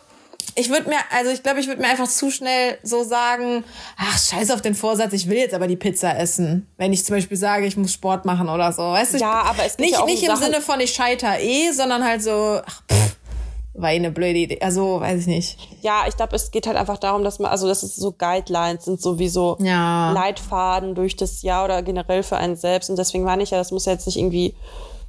ich 0.54 0.68
würde 0.68 0.88
mir, 0.88 0.98
also 1.10 1.30
ich 1.30 1.42
glaube, 1.42 1.60
ich 1.60 1.66
würde 1.66 1.80
mir 1.80 1.88
einfach 1.88 2.08
zu 2.08 2.30
schnell 2.30 2.78
so 2.82 3.04
sagen, 3.04 3.64
ach, 3.96 4.18
scheiß 4.18 4.50
auf 4.50 4.62
den 4.62 4.74
Vorsatz, 4.74 5.12
ich 5.12 5.28
will 5.28 5.38
jetzt 5.38 5.54
aber 5.54 5.66
die 5.66 5.76
Pizza 5.76 6.16
essen. 6.18 6.66
Wenn 6.76 6.92
ich 6.92 7.04
zum 7.04 7.16
Beispiel 7.16 7.36
sage, 7.36 7.66
ich 7.66 7.76
muss 7.76 7.92
Sport 7.92 8.24
machen 8.24 8.48
oder 8.48 8.72
so. 8.72 8.82
Weißt 8.82 9.14
du? 9.14 9.18
Ja, 9.18 9.42
aber 9.42 9.64
es 9.64 9.76
geht 9.76 9.86
nicht, 9.86 9.92
ja 9.92 10.00
auch 10.00 10.06
nicht 10.06 10.22
um 10.22 10.34
im 10.34 10.36
Sinne 10.36 10.60
von 10.60 10.80
ich 10.80 10.92
scheiter 10.92 11.40
eh, 11.40 11.72
sondern 11.72 12.04
halt 12.04 12.22
so, 12.22 12.60
ach, 12.64 12.82
pff, 12.90 13.16
war 13.74 13.90
eh 13.90 13.96
eine 13.96 14.10
blöde 14.10 14.38
Idee. 14.38 14.60
Also, 14.60 15.00
weiß 15.00 15.20
ich 15.22 15.26
nicht. 15.26 15.58
Ja, 15.80 16.04
ich 16.06 16.16
glaube, 16.16 16.36
es 16.36 16.50
geht 16.50 16.66
halt 16.66 16.76
einfach 16.76 16.98
darum, 16.98 17.24
dass 17.24 17.38
man, 17.38 17.50
also 17.50 17.66
dass 17.66 17.82
es 17.82 17.96
so 17.96 18.12
Guidelines 18.12 18.84
sind, 18.84 19.00
sowieso 19.00 19.56
ja. 19.60 20.12
Leitfaden 20.12 20.94
durch 20.94 21.16
das 21.16 21.42
Jahr 21.42 21.64
oder 21.64 21.82
generell 21.82 22.22
für 22.22 22.36
einen 22.36 22.56
selbst. 22.56 22.90
Und 22.90 22.98
deswegen 22.98 23.24
meine 23.24 23.42
ich 23.42 23.50
ja, 23.50 23.58
das 23.58 23.70
muss 23.70 23.86
ja 23.86 23.92
jetzt 23.92 24.06
nicht 24.06 24.18
irgendwie 24.18 24.54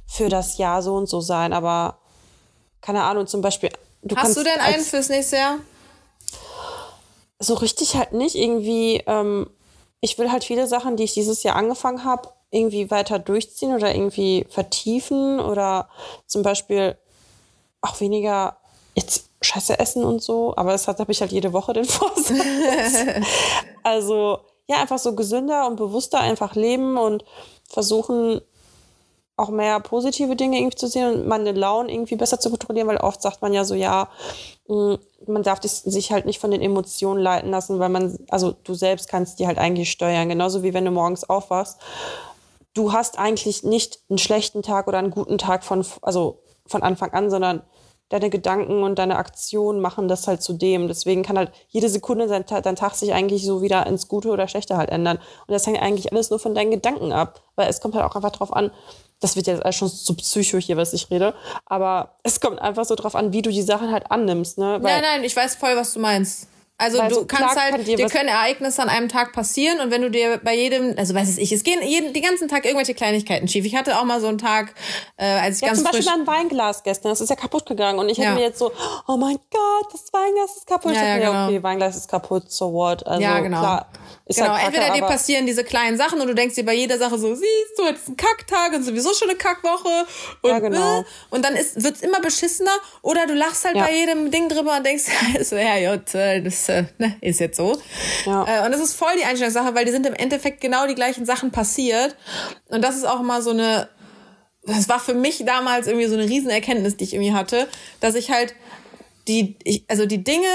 für 0.06 0.28
das 0.28 0.58
Jahr 0.58 0.82
so 0.82 0.94
und 0.94 1.08
so 1.08 1.20
sein, 1.20 1.52
aber 1.52 1.98
keine 2.80 3.02
Ahnung, 3.02 3.26
zum 3.26 3.40
Beispiel 3.40 3.70
Du 4.04 4.16
Hast 4.16 4.36
du 4.36 4.44
denn 4.44 4.60
einen 4.60 4.84
fürs 4.84 5.08
nächste 5.08 5.36
Jahr? 5.36 5.58
So 7.38 7.54
richtig 7.54 7.96
halt 7.96 8.12
nicht. 8.12 8.34
Irgendwie, 8.34 9.02
ähm, 9.06 9.48
ich 10.00 10.18
will 10.18 10.30
halt 10.30 10.44
viele 10.44 10.66
Sachen, 10.66 10.96
die 10.96 11.04
ich 11.04 11.14
dieses 11.14 11.42
Jahr 11.42 11.56
angefangen 11.56 12.04
habe, 12.04 12.28
irgendwie 12.50 12.90
weiter 12.90 13.18
durchziehen 13.18 13.74
oder 13.74 13.94
irgendwie 13.94 14.46
vertiefen 14.50 15.40
oder 15.40 15.88
zum 16.26 16.42
Beispiel 16.42 16.96
auch 17.80 18.00
weniger 18.00 18.58
jetzt 18.94 19.30
Scheiße 19.40 19.78
essen 19.78 20.04
und 20.04 20.22
so, 20.22 20.54
aber 20.56 20.72
das 20.72 20.86
habe 20.86 21.10
ich 21.10 21.20
halt 21.20 21.32
jede 21.32 21.52
Woche 21.52 21.72
den 21.72 21.84
Vorsatz. 21.84 22.32
also 23.82 24.38
ja, 24.66 24.76
einfach 24.76 24.98
so 24.98 25.14
gesünder 25.14 25.66
und 25.66 25.76
bewusster 25.76 26.20
einfach 26.20 26.54
leben 26.54 26.96
und 26.96 27.24
versuchen 27.68 28.40
auch 29.36 29.50
mehr 29.50 29.80
positive 29.80 30.36
Dinge 30.36 30.58
irgendwie 30.58 30.76
zu 30.76 30.86
sehen 30.86 31.14
und 31.14 31.26
meine 31.26 31.52
Laune 31.52 31.92
irgendwie 31.92 32.16
besser 32.16 32.38
zu 32.38 32.50
kontrollieren, 32.50 32.86
weil 32.86 32.98
oft 32.98 33.20
sagt 33.20 33.42
man 33.42 33.52
ja 33.52 33.64
so, 33.64 33.74
ja, 33.74 34.08
mm, 34.68 34.94
man 35.26 35.42
darf 35.42 35.60
sich 35.62 36.12
halt 36.12 36.26
nicht 36.26 36.38
von 36.38 36.50
den 36.50 36.60
Emotionen 36.60 37.20
leiten 37.20 37.50
lassen, 37.50 37.78
weil 37.80 37.88
man, 37.88 38.18
also 38.28 38.54
du 38.64 38.74
selbst 38.74 39.08
kannst 39.08 39.38
die 39.38 39.46
halt 39.46 39.58
eigentlich 39.58 39.90
steuern, 39.90 40.28
genauso 40.28 40.62
wie 40.62 40.74
wenn 40.74 40.84
du 40.84 40.90
morgens 40.90 41.28
aufwachst. 41.28 41.78
Du 42.74 42.92
hast 42.92 43.18
eigentlich 43.18 43.64
nicht 43.64 44.00
einen 44.08 44.18
schlechten 44.18 44.62
Tag 44.62 44.86
oder 44.86 44.98
einen 44.98 45.10
guten 45.10 45.38
Tag 45.38 45.64
von, 45.64 45.84
also 46.02 46.38
von 46.66 46.82
Anfang 46.82 47.12
an, 47.12 47.30
sondern 47.30 47.62
deine 48.08 48.30
Gedanken 48.30 48.82
und 48.82 48.98
deine 48.98 49.16
Aktionen 49.16 49.80
machen 49.80 50.08
das 50.08 50.26
halt 50.26 50.42
zu 50.42 50.52
dem. 50.52 50.88
Deswegen 50.88 51.22
kann 51.22 51.38
halt 51.38 51.52
jede 51.68 51.88
Sekunde 51.88 52.26
dein, 52.26 52.44
dein 52.46 52.76
Tag 52.76 52.94
sich 52.94 53.12
eigentlich 53.12 53.44
so 53.44 53.62
wieder 53.62 53.86
ins 53.86 54.08
Gute 54.08 54.28
oder 54.28 54.48
Schlechte 54.48 54.76
halt 54.76 54.90
ändern. 54.90 55.16
Und 55.16 55.52
das 55.52 55.66
hängt 55.66 55.80
eigentlich 55.80 56.12
alles 56.12 56.30
nur 56.30 56.38
von 56.38 56.54
deinen 56.54 56.70
Gedanken 56.70 57.12
ab. 57.12 57.42
Weil 57.56 57.68
es 57.68 57.80
kommt 57.80 57.94
halt 57.94 58.04
auch 58.04 58.16
einfach 58.16 58.32
drauf 58.32 58.52
an, 58.52 58.70
das 59.20 59.36
wird 59.36 59.46
jetzt 59.46 59.74
schon 59.74 59.88
zu 59.88 60.14
psycho 60.16 60.58
hier, 60.58 60.76
was 60.76 60.92
ich 60.92 61.10
rede. 61.10 61.34
Aber 61.66 62.16
es 62.22 62.40
kommt 62.40 62.60
einfach 62.60 62.84
so 62.84 62.94
drauf 62.94 63.14
an, 63.14 63.32
wie 63.32 63.42
du 63.42 63.50
die 63.50 63.62
Sachen 63.62 63.90
halt 63.90 64.10
annimmst, 64.10 64.58
ne? 64.58 64.78
Weil 64.82 65.00
nein, 65.00 65.02
nein, 65.02 65.24
ich 65.24 65.34
weiß 65.34 65.54
voll, 65.56 65.76
was 65.76 65.94
du 65.94 66.00
meinst. 66.00 66.48
Also 66.84 66.98
Weil 66.98 67.08
du 67.08 67.14
so 67.16 67.24
kannst 67.26 67.56
halt, 67.56 67.86
dir 67.86 67.96
dir 67.96 68.08
können 68.08 68.28
Ereignisse 68.28 68.82
an 68.82 68.88
einem 68.88 69.08
Tag 69.08 69.32
passieren 69.32 69.80
und 69.80 69.90
wenn 69.90 70.02
du 70.02 70.10
dir 70.10 70.38
bei 70.42 70.54
jedem, 70.54 70.94
also 70.98 71.14
weiß 71.14 71.28
es 71.28 71.38
ich, 71.38 71.50
es 71.50 71.64
gehen 71.64 71.80
jeden, 71.82 72.12
den 72.12 72.22
ganzen 72.22 72.46
Tag 72.48 72.64
irgendwelche 72.64 72.94
Kleinigkeiten 72.94 73.48
schief. 73.48 73.64
Ich 73.64 73.74
hatte 73.74 73.98
auch 73.98 74.04
mal 74.04 74.20
so 74.20 74.26
einen 74.28 74.38
Tag, 74.38 74.74
äh, 75.16 75.24
als 75.24 75.56
ich 75.56 75.62
Ja, 75.62 75.68
ganz 75.68 75.82
zum 75.82 75.90
Beispiel 75.90 76.04
mein 76.04 76.26
Weinglas 76.26 76.82
gestern, 76.82 77.10
das 77.10 77.20
ist 77.20 77.30
ja 77.30 77.36
kaputt 77.36 77.66
gegangen. 77.66 77.98
Und 77.98 78.08
ich 78.08 78.18
hätte 78.18 78.28
Ja. 78.28 78.34
mir 78.34 78.42
jetzt 78.42 78.58
so, 78.58 78.70
oh 79.08 79.16
mein 79.16 79.36
Gott, 79.50 79.92
das 79.92 80.12
Weinglas 80.12 80.56
ist 80.56 80.66
kaputt. 80.66 80.94
Ja, 80.94 81.04
ja, 81.04 81.18
genau. 81.18 81.46
okay, 81.46 81.62
Weinglas 81.62 81.96
ist 81.96 82.08
kaputt, 82.08 82.50
so 82.50 82.72
what? 82.72 83.06
Also, 83.06 83.22
Ja, 83.22 83.40
genau. 83.40 83.60
Klar, 83.60 83.86
ist 84.26 84.36
genau, 84.38 84.50
halt 84.52 84.62
kacke, 84.64 84.76
entweder 84.78 84.94
dir 84.94 85.06
passieren 85.06 85.44
diese 85.46 85.64
kleinen 85.64 85.98
Sachen 85.98 86.18
und 86.20 86.26
du 86.26 86.34
denkst 86.34 86.54
dir 86.54 86.64
bei 86.64 86.74
jeder 86.74 86.96
Sache 86.96 87.18
so, 87.18 87.34
siehst 87.34 87.76
du, 87.76 87.84
jetzt 87.84 88.02
ist 88.04 88.08
ein 88.08 88.16
Kacktag 88.16 88.72
und 88.72 88.82
sowieso 88.82 89.12
schon 89.12 89.28
eine 89.28 89.36
Kackwoche 89.36 90.06
und, 90.40 90.50
Ja, 90.50 90.58
genau. 90.60 91.00
äh, 91.00 91.04
und 91.30 91.44
dann 91.44 91.54
ist, 91.56 91.82
wird's 91.84 92.00
immer 92.00 92.20
beschissener 92.20 92.70
oder 93.02 93.26
du 93.26 93.34
lachst 93.34 93.64
halt 93.66 93.76
Ja. 93.76 93.84
bei 93.84 93.94
jedem 93.94 94.30
Ding 94.30 94.48
drüber 94.48 94.78
und 94.78 94.86
denkst, 94.86 95.04
ja, 95.34 95.44
so, 95.44 95.56
ja, 95.56 95.94
gut, 95.94 96.14
äh, 96.14 96.40
das 96.40 96.68
äh, 96.70 96.84
ne, 96.98 97.16
ist 97.20 97.38
jetzt 97.40 97.58
so. 97.58 97.78
Ja. 98.24 98.62
Äh, 98.62 98.64
und 98.64 98.72
das 98.72 98.80
ist 98.80 98.94
voll 98.94 99.12
die 99.18 99.24
Einstellungssache, 99.24 99.74
weil 99.74 99.84
die 99.84 99.92
sind 99.92 100.06
im 100.06 100.14
Endeffekt 100.14 100.62
genau 100.62 100.86
die 100.86 100.94
gleichen 100.94 101.26
Sachen 101.26 101.50
passiert 101.50 102.16
und 102.68 102.80
das 102.82 102.96
ist 102.96 103.04
auch 103.04 103.20
mal 103.20 103.42
so 103.42 103.50
eine, 103.50 103.90
das 104.62 104.88
war 104.88 105.00
für 105.00 105.12
mich 105.14 105.44
damals 105.44 105.86
irgendwie 105.86 106.06
so 106.06 106.14
eine 106.14 106.24
Riesenerkenntnis, 106.24 106.96
die 106.96 107.04
ich 107.04 107.12
irgendwie 107.12 107.34
hatte, 107.34 107.68
dass 108.00 108.14
ich 108.14 108.30
halt 108.30 108.54
die, 109.28 109.56
ich, 109.64 109.84
also 109.88 110.06
die 110.06 110.24
Dinge, 110.24 110.48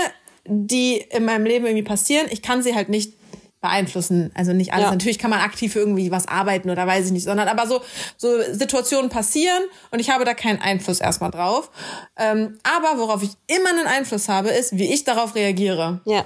die 0.46 0.98
in 1.12 1.26
meinem 1.26 1.46
Leben 1.46 1.68
irgendwie 1.68 1.84
passieren, 1.84 2.26
ich 2.32 2.42
kann 2.42 2.64
sie 2.64 2.74
halt 2.74 2.90
nicht 2.90 3.19
beeinflussen. 3.62 4.32
Also 4.36 4.54
nicht 4.54 4.74
alles. 4.74 4.86
Ja. 4.86 4.92
Natürlich 4.92 5.20
kann 5.20 5.30
man 5.30 5.40
aktiv 5.42 5.76
irgendwie 5.76 6.12
was 6.12 6.28
arbeiten 6.28 6.70
oder 6.70 6.88
weiß 6.88 7.08
ich 7.08 7.12
nicht, 7.12 7.26
sondern 7.26 7.48
aber 7.48 7.68
so, 7.68 7.82
so 8.18 8.42
Situationen 8.52 9.10
passieren 9.10 9.62
und 9.92 10.00
ich 10.00 10.10
habe 10.10 10.26
da 10.26 10.34
keinen 10.34 10.62
Einfluss 10.62 11.00
erstmal 11.02 11.32
drauf. 11.32 11.70
Ähm, 12.18 12.58
aber 12.64 13.00
worauf 13.00 13.22
ich 13.24 13.32
immer 13.48 13.70
einen 13.70 13.88
Einfluss 13.88 14.30
habe, 14.30 14.50
ist, 14.50 14.78
wie 14.78 14.94
ich 14.94 15.04
darauf 15.04 15.36
reagiere. 15.36 16.00
Ja, 16.06 16.26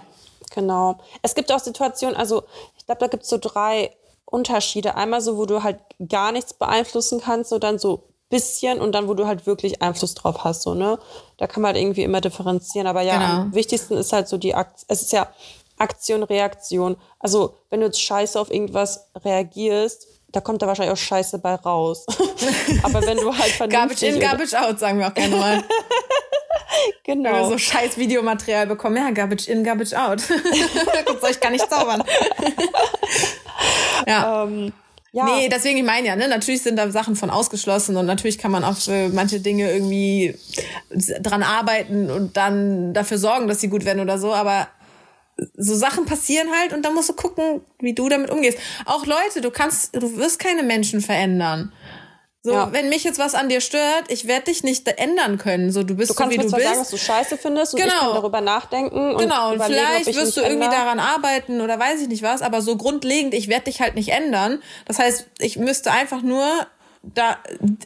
genau. 0.53 0.99
Es 1.21 1.33
gibt 1.33 1.51
auch 1.51 1.59
Situationen, 1.59 2.15
also 2.15 2.43
ich 2.77 2.85
glaube, 2.85 2.99
da 2.99 3.07
gibt 3.07 3.23
es 3.23 3.29
so 3.29 3.37
drei 3.39 3.91
Unterschiede. 4.25 4.95
Einmal 4.95 5.21
so, 5.21 5.37
wo 5.37 5.45
du 5.45 5.63
halt 5.63 5.79
gar 6.09 6.31
nichts 6.31 6.53
beeinflussen 6.53 7.21
kannst, 7.21 7.49
so 7.49 7.59
dann 7.59 7.79
so 7.79 8.09
bisschen 8.29 8.79
und 8.81 8.93
dann, 8.93 9.07
wo 9.07 9.13
du 9.13 9.27
halt 9.27 9.45
wirklich 9.45 9.83
Einfluss 9.83 10.15
drauf 10.15 10.43
hast, 10.43 10.63
so, 10.63 10.73
ne? 10.73 10.97
Da 11.37 11.45
kann 11.45 11.61
man 11.61 11.69
halt 11.73 11.77
irgendwie 11.83 12.01
immer 12.01 12.19
differenzieren. 12.19 12.87
Aber 12.87 13.01
ja, 13.01 13.17
Genau. 13.17 13.41
am 13.43 13.53
wichtigsten 13.53 13.95
ist 13.95 14.11
halt 14.11 14.27
so 14.27 14.37
die 14.37 14.55
Aktion. 14.55 14.85
Es 14.87 15.03
ist 15.03 15.11
ja 15.13 15.27
Aktion, 15.83 16.23
Reaktion. 16.23 16.97
Also, 17.19 17.57
wenn 17.69 17.81
du 17.81 17.87
jetzt 17.87 18.01
scheiße 18.01 18.39
auf 18.39 18.51
irgendwas 18.51 19.11
reagierst, 19.23 20.07
da 20.31 20.41
kommt 20.41 20.61
da 20.61 20.67
wahrscheinlich 20.67 20.93
auch 20.93 21.01
Scheiße 21.01 21.39
bei 21.39 21.53
raus. 21.55 22.05
Aber 22.83 23.05
wenn 23.05 23.17
du 23.17 23.37
halt 23.37 23.57
Garbage 23.57 23.99
vernünftig 23.99 24.09
in, 24.09 24.15
oder- 24.15 24.25
Garbage 24.27 24.53
out, 24.55 24.79
sagen 24.79 24.99
wir 24.99 25.07
auch 25.07 25.13
gerne 25.13 25.35
mal. 25.35 25.63
Wenn 27.05 27.21
wir 27.21 27.31
genau. 27.31 27.49
so 27.49 27.57
scheiß 27.57 27.97
Videomaterial 27.97 28.65
bekommen. 28.65 28.97
Ja, 28.97 29.11
Garbage 29.11 29.47
in, 29.47 29.63
Garbage 29.63 29.93
out. 29.93 30.23
Gut, 31.05 31.21
soll 31.21 31.29
ich 31.29 31.39
gar 31.39 31.51
nicht 31.51 31.69
zaubern. 31.69 32.03
ja. 34.07 34.43
ähm, 34.43 34.73
ja, 35.11 35.25
Nee, 35.25 35.47
deswegen, 35.47 35.77
ich 35.77 35.83
meine 35.83 36.07
ja, 36.07 36.15
ne, 36.15 36.27
natürlich 36.27 36.63
sind 36.63 36.75
da 36.75 36.89
Sachen 36.89 37.15
von 37.15 37.29
ausgeschlossen 37.29 37.95
und 37.97 38.07
natürlich 38.07 38.39
kann 38.39 38.51
man 38.51 38.63
auch 38.63 38.75
für 38.75 39.09
manche 39.09 39.39
Dinge 39.39 39.71
irgendwie 39.71 40.35
dran 41.21 41.43
arbeiten 41.43 42.09
und 42.09 42.35
dann 42.35 42.95
dafür 42.95 43.19
sorgen, 43.19 43.47
dass 43.47 43.61
sie 43.61 43.67
gut 43.67 43.85
werden 43.85 43.99
oder 43.99 44.17
so, 44.17 44.33
aber 44.33 44.67
so 45.57 45.75
Sachen 45.75 46.05
passieren 46.05 46.49
halt 46.59 46.73
und 46.73 46.83
dann 46.83 46.93
musst 46.93 47.09
du 47.09 47.13
gucken, 47.13 47.61
wie 47.79 47.93
du 47.93 48.07
damit 48.09 48.29
umgehst. 48.29 48.57
Auch 48.85 49.05
Leute, 49.05 49.41
du 49.41 49.51
kannst, 49.51 49.95
du 49.95 50.17
wirst 50.17 50.39
keine 50.39 50.63
Menschen 50.63 51.01
verändern. 51.01 51.71
So, 52.45 52.51
Ja. 52.51 52.73
wenn 52.73 52.89
mich 52.89 53.05
jetzt 53.05 53.19
was 53.19 53.35
an 53.35 53.47
dir 53.47 53.61
stört, 53.61 54.03
ich 54.09 54.27
werde 54.27 54.45
dich 54.45 54.63
nicht 54.63 54.85
ändern 54.87 55.37
können. 55.37 55.71
So, 55.71 55.83
du 55.83 55.95
bist 55.95 56.11
Du 56.11 56.13
so, 56.21 56.29
wie 56.29 56.35
du 56.37 56.43
bist. 56.51 56.51
sagen, 56.65 56.79
was 56.81 56.89
du 56.89 56.97
scheiße 56.97 57.37
findest 57.37 57.73
und 57.73 57.79
ich 57.79 57.85
Genau. 57.85 57.99
kann 58.01 58.13
darüber 58.15 58.41
nachdenken 58.41 59.11
und 59.15 59.17
Genau, 59.17 59.51
und 59.53 59.59
ob 59.61 59.65
vielleicht 59.65 60.07
ich 60.09 60.15
wirst 60.17 60.35
du 60.35 60.41
irgendwie 60.41 60.65
ändere. 60.65 60.81
daran 60.81 60.99
arbeiten 60.99 61.61
oder 61.61 61.79
weiß 61.79 62.01
ich 62.01 62.09
nicht 62.09 62.21
was, 62.21 62.41
aber 62.41 62.61
so 62.61 62.75
grundlegend, 62.75 63.33
ich 63.33 63.47
werde 63.47 63.65
dich 63.65 63.79
halt 63.79 63.95
nicht 63.95 64.09
ändern. 64.09 64.61
Das 64.85 64.99
heißt, 64.99 65.25
ich 65.39 65.57
müsste 65.57 65.91
einfach 65.93 66.21
nur 66.21 66.45
da 67.01 67.37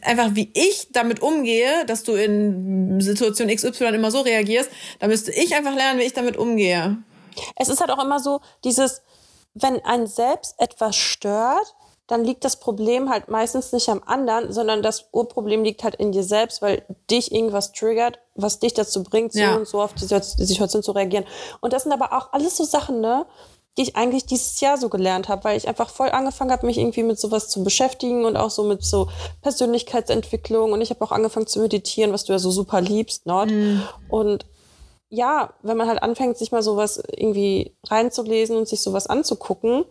einfach 0.02 0.30
wie 0.34 0.50
ich 0.54 0.88
damit 0.92 1.22
umgehe, 1.22 1.84
dass 1.86 2.02
du 2.02 2.14
in 2.14 3.00
Situation 3.00 3.48
XY 3.48 3.86
immer 3.94 4.10
so 4.10 4.20
reagierst, 4.20 4.70
da 4.98 5.06
müsste 5.06 5.32
ich 5.32 5.54
einfach 5.56 5.74
lernen, 5.74 6.00
wie 6.00 6.04
ich 6.04 6.12
damit 6.14 6.36
umgehe. 6.36 6.96
Es 7.56 7.68
ist 7.68 7.80
halt 7.80 7.90
auch 7.90 8.02
immer 8.02 8.20
so, 8.20 8.40
dieses, 8.64 9.02
wenn 9.54 9.84
ein 9.84 10.06
selbst 10.06 10.54
etwas 10.58 10.96
stört, 10.96 11.74
dann 12.06 12.24
liegt 12.24 12.44
das 12.44 12.56
Problem 12.58 13.10
halt 13.10 13.28
meistens 13.28 13.72
nicht 13.72 13.88
am 13.90 14.02
anderen, 14.06 14.50
sondern 14.50 14.82
das 14.82 15.08
Urproblem 15.12 15.62
liegt 15.62 15.84
halt 15.84 15.94
in 15.96 16.10
dir 16.10 16.24
selbst, 16.24 16.62
weil 16.62 16.82
dich 17.10 17.32
irgendwas 17.32 17.72
triggert, 17.72 18.18
was 18.34 18.60
dich 18.60 18.72
dazu 18.72 19.02
bringt, 19.02 19.34
so 19.34 19.40
Ja. 19.40 19.56
und 19.56 19.68
so 19.68 19.82
auf 19.82 19.92
die 19.92 20.06
Situ- 20.06 20.36
die 20.38 20.44
Situation 20.46 20.82
zu 20.82 20.92
reagieren. 20.92 21.26
Und 21.60 21.74
das 21.74 21.82
sind 21.82 21.92
aber 21.92 22.16
auch 22.16 22.32
alles 22.32 22.56
so 22.56 22.64
Sachen, 22.64 23.00
ne, 23.02 23.26
die 23.76 23.82
ich 23.82 23.94
eigentlich 23.96 24.24
dieses 24.24 24.58
Jahr 24.60 24.78
so 24.78 24.88
gelernt 24.88 25.28
habe, 25.28 25.44
weil 25.44 25.56
ich 25.58 25.68
einfach 25.68 25.90
voll 25.90 26.08
angefangen 26.08 26.50
habe, 26.50 26.64
mich 26.66 26.78
irgendwie 26.78 27.02
mit 27.02 27.20
sowas 27.20 27.48
zu 27.48 27.62
beschäftigen 27.62 28.24
und 28.24 28.36
auch 28.38 28.50
so 28.50 28.64
mit 28.64 28.82
so 28.82 29.08
Persönlichkeitsentwicklung. 29.42 30.72
Und 30.72 30.80
ich 30.80 30.90
habe 30.90 31.04
auch 31.04 31.12
angefangen 31.12 31.46
zu 31.46 31.60
meditieren, 31.60 32.12
was 32.12 32.24
du 32.24 32.32
ja 32.32 32.38
so 32.38 32.50
super 32.50 32.80
liebst, 32.80 33.26
Nord. 33.26 33.50
Und 34.08 34.46
ja, 35.10 35.54
wenn 35.62 35.76
man 35.76 35.88
halt 35.88 36.02
anfängt, 36.02 36.36
sich 36.36 36.52
mal 36.52 36.62
sowas 36.62 37.02
irgendwie 37.16 37.74
reinzulesen 37.86 38.56
und 38.56 38.68
sich 38.68 38.80
sowas 38.80 39.06
anzugucken, 39.06 39.84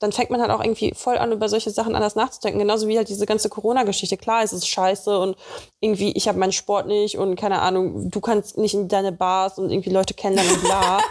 dann 0.00 0.12
fängt 0.12 0.30
man 0.30 0.40
halt 0.40 0.50
auch 0.50 0.62
irgendwie 0.62 0.92
voll 0.94 1.16
an, 1.16 1.32
über 1.32 1.48
solche 1.48 1.70
Sachen 1.70 1.94
anders 1.94 2.16
nachzudenken. 2.16 2.58
Genauso 2.58 2.88
wie 2.88 2.96
halt 2.96 3.08
diese 3.08 3.26
ganze 3.26 3.48
Corona-Geschichte. 3.48 4.16
Klar, 4.16 4.42
es 4.42 4.52
ist 4.52 4.66
scheiße 4.66 5.18
und 5.18 5.36
irgendwie, 5.80 6.12
ich 6.12 6.28
habe 6.28 6.38
meinen 6.38 6.52
Sport 6.52 6.86
nicht 6.88 7.16
und 7.16 7.36
keine 7.36 7.62
Ahnung, 7.62 8.10
du 8.10 8.20
kannst 8.20 8.58
nicht 8.58 8.74
in 8.74 8.88
deine 8.88 9.12
Bars 9.12 9.58
und 9.58 9.70
irgendwie 9.70 9.90
Leute 9.90 10.14
kennenlernen 10.14 10.54
und 10.54 10.62
bla. 10.62 11.00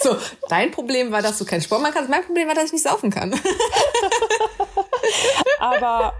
So, 0.00 0.16
dein 0.48 0.72
Problem 0.72 1.12
war, 1.12 1.22
dass 1.22 1.38
du 1.38 1.44
keinen 1.44 1.60
Sport 1.60 1.80
machen 1.80 1.94
kannst. 1.94 2.10
Mein 2.10 2.24
Problem 2.24 2.48
war, 2.48 2.56
dass 2.56 2.64
ich 2.64 2.72
nicht 2.72 2.82
saufen 2.82 3.10
kann. 3.10 3.32
Aber 5.60 6.12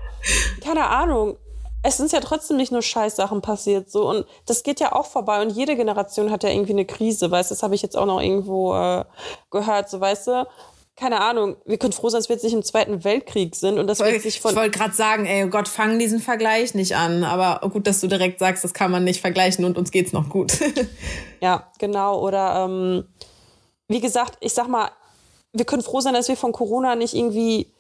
keine 0.63 0.87
Ahnung. 0.87 1.37
Es 1.83 1.97
sind 1.97 2.13
ja 2.13 2.21
trotzdem 2.21 2.57
nicht 2.57 2.71
nur 2.73 2.83
Scheißsachen 2.83 3.43
passiert, 3.43 3.91
so. 3.91 4.09
Und 4.09 4.25
das 4.47 4.63
geht 4.63 4.79
ja 4.81 4.93
auch 4.93 5.07
vorbei. 5.07 5.43
Und 5.43 5.51
jede 5.51 5.75
Generation 5.77 6.31
hat 6.31 6.45
ja 6.45 6.51
irgendwie 6.51 6.73
eine 6.73 6.85
Krise, 6.85 7.31
weißt 7.31 7.51
du? 7.51 7.55
Das 7.55 7.63
habe 7.63 7.75
ich 7.75 7.83
jetzt 7.83 7.97
auch 7.97 8.07
noch 8.07 8.21
irgendwo 8.21 8.75
äh, 8.75 9.05
gehört, 9.51 9.91
so, 9.91 10.01
weißt 10.01 10.29
du? 10.29 10.47
Keine 10.95 11.21
Ahnung. 11.21 11.57
Wir 11.65 11.79
können 11.79 11.93
froh 11.93 12.11
sein, 12.11 12.21
dass 12.21 12.29
wir 12.29 12.37
jetzt 12.37 12.43
nicht 12.45 12.53
im 12.53 12.63
Zweiten 12.63 13.03
Weltkrieg 13.03 13.57
sind 13.57 13.79
und 13.79 13.87
das 13.87 13.99
sich 13.99 14.27
Ich 14.27 14.41
von. 14.41 14.55
wollte 14.55 14.79
gerade 14.79 14.95
sagen, 14.95 15.25
ey 15.25 15.45
oh 15.45 15.49
Gott, 15.49 15.67
fang 15.67 15.99
diesen 15.99 16.21
Vergleich 16.21 16.75
nicht 16.75 16.95
an. 16.97 17.25
Aber 17.25 17.67
gut, 17.71 17.87
dass 17.87 18.01
du 18.01 18.09
direkt 18.09 18.39
sagst, 18.39 18.63
das 18.63 18.75
kann 18.75 18.91
man 18.91 19.03
nicht 19.03 19.21
vergleichen 19.21 19.65
und 19.65 19.79
uns 19.79 19.91
geht's 19.91 20.13
noch 20.13 20.29
gut. 20.29 20.53
Ja, 21.41 21.73
genau. 21.81 22.21
Oder 22.21 22.67
ähm, 22.67 23.05
wie 23.89 24.01
gesagt, 24.01 24.37
ich 24.41 24.55
sag 24.55 24.69
mal, 24.69 24.91
wir 25.53 25.65
können 25.65 25.83
froh 25.83 26.01
sein, 26.01 26.15
dass 26.15 26.29
wir 26.29 26.37
von 26.37 26.53
Corona 26.53 26.95
nicht 26.95 27.15
irgendwie 27.15 27.73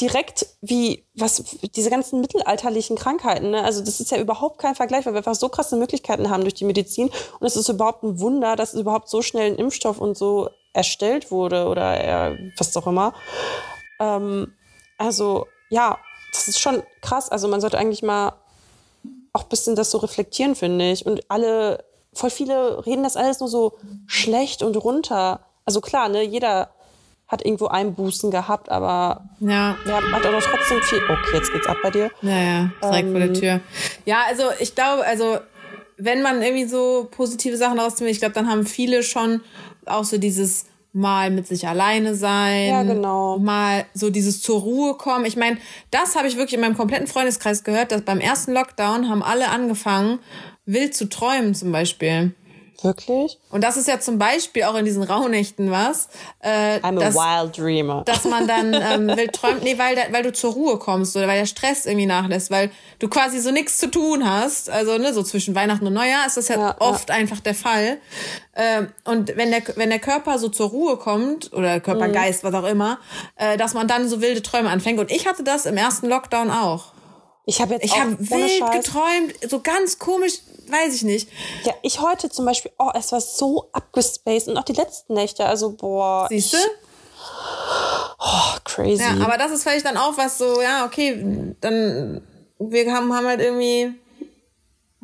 direkt 0.00 0.46
wie 0.60 1.06
was 1.14 1.44
diese 1.74 1.90
ganzen 1.90 2.20
mittelalterlichen 2.20 2.96
Krankheiten, 2.96 3.50
ne? 3.50 3.62
Also 3.62 3.84
das 3.84 4.00
ist 4.00 4.10
ja 4.10 4.18
überhaupt 4.18 4.58
kein 4.58 4.74
Vergleich, 4.74 5.06
weil 5.06 5.12
wir 5.12 5.18
einfach 5.18 5.34
so 5.34 5.48
krasse 5.48 5.76
Möglichkeiten 5.76 6.30
haben 6.30 6.42
durch 6.42 6.54
die 6.54 6.64
Medizin 6.64 7.10
und 7.38 7.46
es 7.46 7.56
ist 7.56 7.68
überhaupt 7.68 8.02
ein 8.02 8.20
Wunder, 8.20 8.56
dass 8.56 8.74
überhaupt 8.74 9.08
so 9.08 9.22
schnell 9.22 9.52
ein 9.52 9.56
Impfstoff 9.56 10.00
und 10.00 10.16
so 10.16 10.50
erstellt 10.72 11.30
wurde 11.30 11.66
oder 11.66 12.32
äh, 12.32 12.52
was 12.56 12.76
auch 12.76 12.86
immer. 12.86 13.12
Ähm, 13.98 14.54
also 14.98 15.46
ja, 15.68 15.98
das 16.32 16.48
ist 16.48 16.60
schon 16.60 16.82
krass. 17.00 17.28
Also 17.28 17.48
man 17.48 17.60
sollte 17.60 17.78
eigentlich 17.78 18.02
mal 18.02 18.34
auch 19.32 19.42
ein 19.42 19.48
bisschen 19.48 19.76
das 19.76 19.90
so 19.90 19.98
reflektieren, 19.98 20.54
finde 20.54 20.90
ich. 20.90 21.06
Und 21.06 21.30
alle, 21.30 21.84
voll 22.12 22.30
viele 22.30 22.84
reden 22.86 23.02
das 23.02 23.16
alles 23.16 23.40
nur 23.40 23.48
so 23.48 23.78
schlecht 24.06 24.62
und 24.62 24.76
runter. 24.76 25.40
Also 25.64 25.80
klar, 25.80 26.08
ne, 26.08 26.22
jeder 26.22 26.70
hat 27.30 27.44
irgendwo 27.44 27.66
Einbußen 27.68 28.32
gehabt, 28.32 28.70
aber 28.70 29.24
ja. 29.38 29.76
wir 29.84 29.94
haben 29.94 30.12
hat 30.12 30.24
noch 30.24 30.42
trotzdem 30.42 30.80
viel. 30.82 30.98
Okay, 30.98 31.36
jetzt 31.36 31.52
geht's 31.52 31.66
ab 31.68 31.76
bei 31.80 31.90
dir. 31.90 32.10
Naja, 32.22 32.72
direkt 32.82 33.10
vor 33.10 33.20
der 33.20 33.32
Tür. 33.32 33.60
Ja, 34.04 34.24
also 34.26 34.44
ich 34.58 34.74
glaube, 34.74 35.06
also 35.06 35.38
wenn 35.96 36.22
man 36.22 36.42
irgendwie 36.42 36.64
so 36.64 37.08
positive 37.10 37.56
Sachen 37.56 37.78
rauszieht, 37.78 38.08
ich 38.08 38.18
glaube, 38.18 38.34
dann 38.34 38.50
haben 38.50 38.66
viele 38.66 39.04
schon 39.04 39.42
auch 39.86 40.04
so 40.04 40.18
dieses 40.18 40.66
mal 40.92 41.30
mit 41.30 41.46
sich 41.46 41.68
alleine 41.68 42.16
sein. 42.16 42.68
Ja, 42.68 42.82
genau. 42.82 43.38
Mal 43.38 43.86
so 43.94 44.10
dieses 44.10 44.42
zur 44.42 44.60
Ruhe 44.60 44.94
kommen. 44.94 45.24
Ich 45.24 45.36
meine, 45.36 45.58
das 45.92 46.16
habe 46.16 46.26
ich 46.26 46.36
wirklich 46.36 46.54
in 46.54 46.60
meinem 46.60 46.76
kompletten 46.76 47.06
Freundeskreis 47.06 47.62
gehört, 47.62 47.92
dass 47.92 48.02
beim 48.02 48.18
ersten 48.18 48.52
Lockdown 48.52 49.08
haben 49.08 49.22
alle 49.22 49.50
angefangen, 49.50 50.18
wild 50.66 50.96
zu 50.96 51.08
träumen 51.08 51.54
zum 51.54 51.70
Beispiel. 51.70 52.34
Wirklich? 52.82 53.38
Und 53.50 53.62
das 53.62 53.76
ist 53.76 53.88
ja 53.88 54.00
zum 54.00 54.18
Beispiel 54.18 54.64
auch 54.64 54.74
in 54.74 54.84
diesen 54.84 55.02
Rauhnächten 55.02 55.70
was. 55.70 56.08
Äh, 56.40 56.78
I'm 56.78 56.96
a 56.96 57.00
dass, 57.00 57.14
wild 57.14 57.58
dreamer. 57.58 58.02
dass 58.04 58.24
man 58.24 58.46
dann 58.46 58.74
ähm, 58.74 59.08
wild 59.16 59.34
träumt, 59.34 59.62
nee, 59.62 59.76
weil, 59.78 59.96
da, 59.96 60.02
weil 60.12 60.22
du 60.22 60.32
zur 60.32 60.52
Ruhe 60.52 60.78
kommst 60.78 61.16
oder 61.16 61.28
weil 61.28 61.38
der 61.38 61.46
Stress 61.46 61.84
irgendwie 61.84 62.06
nachlässt, 62.06 62.50
weil 62.50 62.70
du 62.98 63.08
quasi 63.08 63.40
so 63.40 63.50
nichts 63.50 63.78
zu 63.78 63.90
tun 63.90 64.28
hast. 64.28 64.70
Also 64.70 64.96
ne, 64.98 65.12
so 65.12 65.22
zwischen 65.22 65.54
Weihnachten 65.54 65.86
und 65.86 65.92
Neujahr 65.92 66.26
ist 66.26 66.36
das 66.36 66.48
ja, 66.48 66.56
Ja, 66.56 66.76
oft 66.78 67.10
einfach 67.10 67.40
der 67.40 67.54
Fall. 67.54 67.98
Ähm, 68.56 68.88
und 69.04 69.36
wenn 69.36 69.50
der, 69.50 69.62
wenn 69.76 69.90
der 69.90 70.00
Körper 70.00 70.38
so 70.38 70.48
zur 70.48 70.70
Ruhe 70.70 70.96
kommt, 70.96 71.52
oder 71.52 71.80
Körper, 71.80 72.08
Mhm. 72.08 72.14
Was 72.42 72.54
auch 72.54 72.66
immer, 72.66 72.98
äh, 73.36 73.56
dass 73.56 73.74
man 73.74 73.88
dann 73.88 74.08
so 74.08 74.20
wilde 74.20 74.42
Träume 74.42 74.68
anfängt. 74.70 74.98
Und 74.98 75.10
ich 75.10 75.26
hatte 75.26 75.42
das 75.42 75.66
im 75.66 75.76
ersten 75.76 76.08
Lockdown 76.08 76.50
auch. 76.50 76.92
Ich 77.46 77.60
habe 77.60 77.74
jetzt 77.74 77.84
Ich 77.84 77.92
auch 77.92 78.04
ohne 78.04 78.18
wild 78.18 78.50
Scheiß, 78.50 78.70
geträumt, 78.70 79.50
so 79.50 79.60
ganz 79.60 79.98
komisch, 79.98 80.34
weiß 80.70 80.94
ich 80.94 81.02
nicht. 81.02 81.28
Ja, 81.64 81.74
ich 81.82 82.00
heute 82.00 82.30
zum 82.30 82.44
Beispiel, 82.44 82.72
oh, 82.78 82.90
es 82.94 83.12
war 83.12 83.20
so 83.20 83.68
abgespaced 83.72 84.48
und 84.48 84.56
auch 84.56 84.64
die 84.64 84.72
letzten 84.72 85.14
Nächte, 85.14 85.46
also 85.46 85.72
boah. 85.72 86.26
Siehst 86.28 86.54
du? 86.54 86.58
Oh, 88.18 88.58
crazy. 88.64 89.02
Ja, 89.02 89.24
aber 89.24 89.38
das 89.38 89.50
ist 89.52 89.62
vielleicht 89.62 89.86
dann 89.86 89.96
auch 89.96 90.16
was 90.18 90.38
so, 90.38 90.60
ja, 90.60 90.84
okay, 90.84 91.54
dann, 91.60 92.22
wir 92.58 92.92
haben, 92.92 93.14
haben 93.14 93.26
halt 93.26 93.40
irgendwie, 93.40 93.94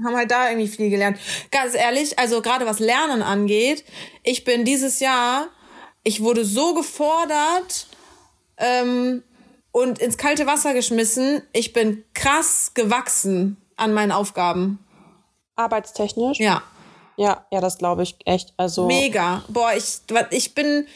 haben 0.05 0.17
halt 0.17 0.31
da 0.31 0.51
irgendwie 0.51 0.69
viel 0.69 0.91
gelernt. 0.91 1.19
Ganz 1.51 1.75
ehrlich, 1.75 2.19
also 2.19 2.43
gerade 2.43 2.67
was 2.67 2.79
Lernen 2.79 3.23
angeht, 3.23 3.85
ich 4.23 4.45
bin 4.45 4.65
dieses 4.65 5.01
Jahr, 5.01 5.49
ich 6.03 6.23
wurde 6.23 6.45
so 6.45 6.75
gefordert 6.75 7.87
ähm, 8.59 9.23
und 9.73 9.99
ins 9.99 10.17
kalte 10.17 10.47
Wasser 10.47 10.73
geschmissen. 10.73 11.43
Ich 11.53 11.73
bin 11.73 12.05
krass 12.15 12.73
gewachsen 12.75 13.57
an 13.77 13.93
meinen 13.93 14.13
Aufgaben. 14.13 14.79
Arbeitstechnisch? 15.57 16.39
Ja. 16.39 16.63
Ja, 17.17 17.47
ja, 17.51 17.61
das 17.61 17.79
glaube 17.79 18.03
ich 18.03 18.17
echt. 18.27 18.53
Also 18.59 18.87
Mega. 18.87 19.43
Boah, 19.49 19.73
ich, 19.75 20.01
ich 20.31 20.55
bin, 20.55 20.87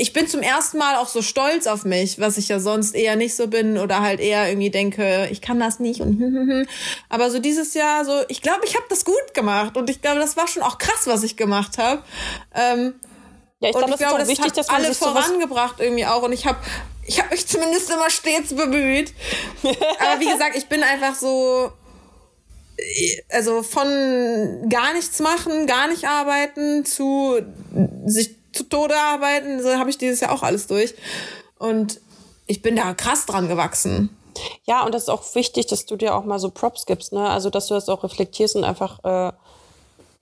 ich 0.00 0.12
bin 0.12 0.26
zum 0.26 0.42
ersten 0.42 0.78
Mal 0.78 0.96
auch 0.96 1.06
so 1.06 1.22
stolz 1.22 1.68
auf 1.68 1.84
mich, 1.84 2.18
was 2.18 2.38
ich 2.38 2.48
ja 2.48 2.58
sonst 2.58 2.94
eher 2.94 3.14
nicht 3.14 3.36
so 3.36 3.46
bin 3.46 3.78
oder 3.78 4.00
halt 4.00 4.18
eher 4.18 4.48
irgendwie 4.48 4.70
denke, 4.70 5.28
ich 5.30 5.40
kann 5.40 5.60
das 5.60 5.78
nicht 5.78 6.00
und 6.00 6.66
aber 7.08 7.30
so 7.30 7.38
dieses 7.38 7.74
Jahr 7.74 8.04
so, 8.04 8.22
ich 8.28 8.42
glaube, 8.42 8.62
ich 8.64 8.74
habe 8.74 8.86
das 8.88 9.04
gut 9.04 9.32
gemacht 9.32 9.76
und 9.76 9.88
ich 9.88 10.02
glaube, 10.02 10.18
das 10.18 10.36
war 10.36 10.48
schon 10.48 10.62
auch 10.62 10.78
krass, 10.78 11.06
was 11.06 11.22
ich 11.22 11.36
gemacht 11.36 11.78
habe. 11.78 12.02
Ähm, 12.52 12.94
ja, 13.60 13.68
ich, 13.68 13.76
glaub, 13.76 13.84
ich 13.84 13.90
das 13.92 13.98
glaube, 14.00 14.18
das 14.18 14.28
wichtig, 14.28 14.52
hat 14.58 14.70
alle 14.70 14.92
vorangebracht 14.92 15.76
irgendwie 15.78 16.06
auch 16.06 16.22
und 16.22 16.32
ich 16.32 16.46
habe 16.46 16.58
ich 17.06 17.20
habe 17.20 17.30
mich 17.30 17.46
zumindest 17.46 17.90
immer 17.90 18.10
stets 18.10 18.54
bemüht. 18.54 19.12
aber 19.62 20.20
wie 20.20 20.26
gesagt, 20.26 20.56
ich 20.56 20.66
bin 20.66 20.82
einfach 20.82 21.14
so 21.14 21.70
also 23.30 23.62
von 23.62 24.68
gar 24.68 24.92
nichts 24.94 25.20
machen, 25.20 25.66
gar 25.66 25.88
nicht 25.88 26.06
arbeiten 26.06 26.84
zu 26.84 27.40
sich 28.06 28.36
zu 28.52 28.64
Tode 28.68 28.96
arbeiten, 28.96 29.62
so 29.62 29.76
habe 29.76 29.90
ich 29.90 29.98
dieses 29.98 30.20
Jahr 30.20 30.32
auch 30.32 30.42
alles 30.42 30.66
durch. 30.66 30.94
Und 31.58 32.00
ich 32.46 32.62
bin 32.62 32.76
da 32.76 32.94
krass 32.94 33.26
dran 33.26 33.48
gewachsen. 33.48 34.16
Ja, 34.64 34.84
und 34.84 34.94
das 34.94 35.04
ist 35.04 35.08
auch 35.08 35.34
wichtig, 35.34 35.66
dass 35.66 35.86
du 35.86 35.96
dir 35.96 36.14
auch 36.14 36.24
mal 36.24 36.38
so 36.38 36.50
Props 36.50 36.86
gibst, 36.86 37.12
ne? 37.12 37.28
Also, 37.28 37.50
dass 37.50 37.68
du 37.68 37.74
das 37.74 37.88
auch 37.88 38.02
reflektierst 38.02 38.56
und 38.56 38.64
einfach 38.64 38.98
äh, 39.04 39.32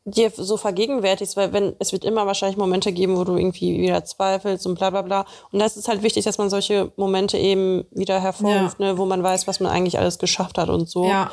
dir 0.04 0.32
so 0.34 0.56
vergegenwärtigst, 0.56 1.36
weil 1.36 1.52
wenn 1.52 1.76
es 1.78 1.92
wird 1.92 2.04
immer 2.04 2.26
wahrscheinlich 2.26 2.56
Momente 2.56 2.92
geben, 2.92 3.16
wo 3.16 3.24
du 3.24 3.36
irgendwie 3.36 3.80
wieder 3.80 4.04
zweifelst 4.04 4.66
und 4.66 4.76
bla 4.76 4.90
bla 4.90 5.02
bla. 5.02 5.26
Und 5.52 5.60
das 5.60 5.76
ist 5.76 5.88
halt 5.88 6.02
wichtig, 6.02 6.24
dass 6.24 6.38
man 6.38 6.50
solche 6.50 6.90
Momente 6.96 7.38
eben 7.38 7.84
wieder 7.92 8.20
hervorruft, 8.20 8.80
ja. 8.80 8.86
ne, 8.86 8.98
wo 8.98 9.06
man 9.06 9.22
weiß, 9.22 9.46
was 9.46 9.60
man 9.60 9.70
eigentlich 9.70 9.98
alles 9.98 10.18
geschafft 10.18 10.58
hat 10.58 10.68
und 10.68 10.88
so. 10.88 11.06
Ja. 11.06 11.30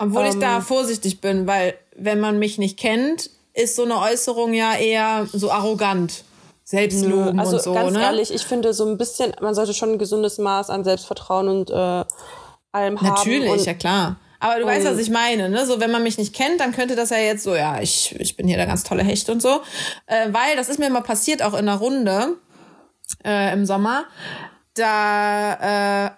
Obwohl 0.00 0.22
ähm, 0.22 0.30
ich 0.30 0.38
da 0.38 0.60
vorsichtig 0.60 1.20
bin, 1.20 1.46
weil 1.46 1.74
wenn 1.96 2.20
man 2.20 2.38
mich 2.38 2.56
nicht 2.58 2.78
kennt, 2.78 3.30
ist 3.52 3.76
so 3.76 3.82
eine 3.82 3.98
Äußerung 3.98 4.54
ja 4.54 4.74
eher 4.74 5.26
so 5.32 5.50
arrogant. 5.50 6.24
Selbstloben 6.64 7.40
also 7.40 7.56
und 7.56 7.62
so, 7.62 7.72
ganz 7.72 7.92
ne? 7.94 8.02
ehrlich, 8.02 8.30
ich 8.30 8.42
finde 8.42 8.74
so 8.74 8.86
ein 8.86 8.98
bisschen, 8.98 9.32
man 9.40 9.54
sollte 9.54 9.72
schon 9.72 9.92
ein 9.92 9.98
gesundes 9.98 10.36
Maß 10.36 10.68
an 10.68 10.84
Selbstvertrauen 10.84 11.48
und 11.48 11.70
äh, 11.70 11.74
allem 11.74 13.00
haben. 13.00 13.06
Natürlich, 13.06 13.64
ja 13.64 13.72
klar. 13.72 14.16
Aber 14.40 14.60
du 14.60 14.66
weißt, 14.66 14.86
was 14.86 14.98
ich 14.98 15.10
meine, 15.10 15.48
ne? 15.48 15.66
So, 15.66 15.80
wenn 15.80 15.90
man 15.90 16.02
mich 16.02 16.18
nicht 16.18 16.34
kennt, 16.34 16.60
dann 16.60 16.72
könnte 16.72 16.94
das 16.94 17.10
ja 17.10 17.18
jetzt 17.18 17.42
so, 17.42 17.56
ja, 17.56 17.80
ich, 17.80 18.14
ich 18.18 18.36
bin 18.36 18.46
hier 18.46 18.56
der 18.56 18.66
ganz 18.66 18.84
tolle 18.84 19.02
Hecht 19.02 19.28
und 19.30 19.42
so. 19.42 19.62
Äh, 20.06 20.28
weil, 20.32 20.56
das 20.56 20.68
ist 20.68 20.78
mir 20.78 20.90
mal 20.90 21.00
passiert, 21.00 21.42
auch 21.42 21.54
in 21.54 21.68
einer 21.68 21.76
Runde 21.76 22.36
äh, 23.24 23.52
im 23.52 23.66
Sommer. 23.66 24.04
Da 24.74 26.06
äh, 26.06 26.10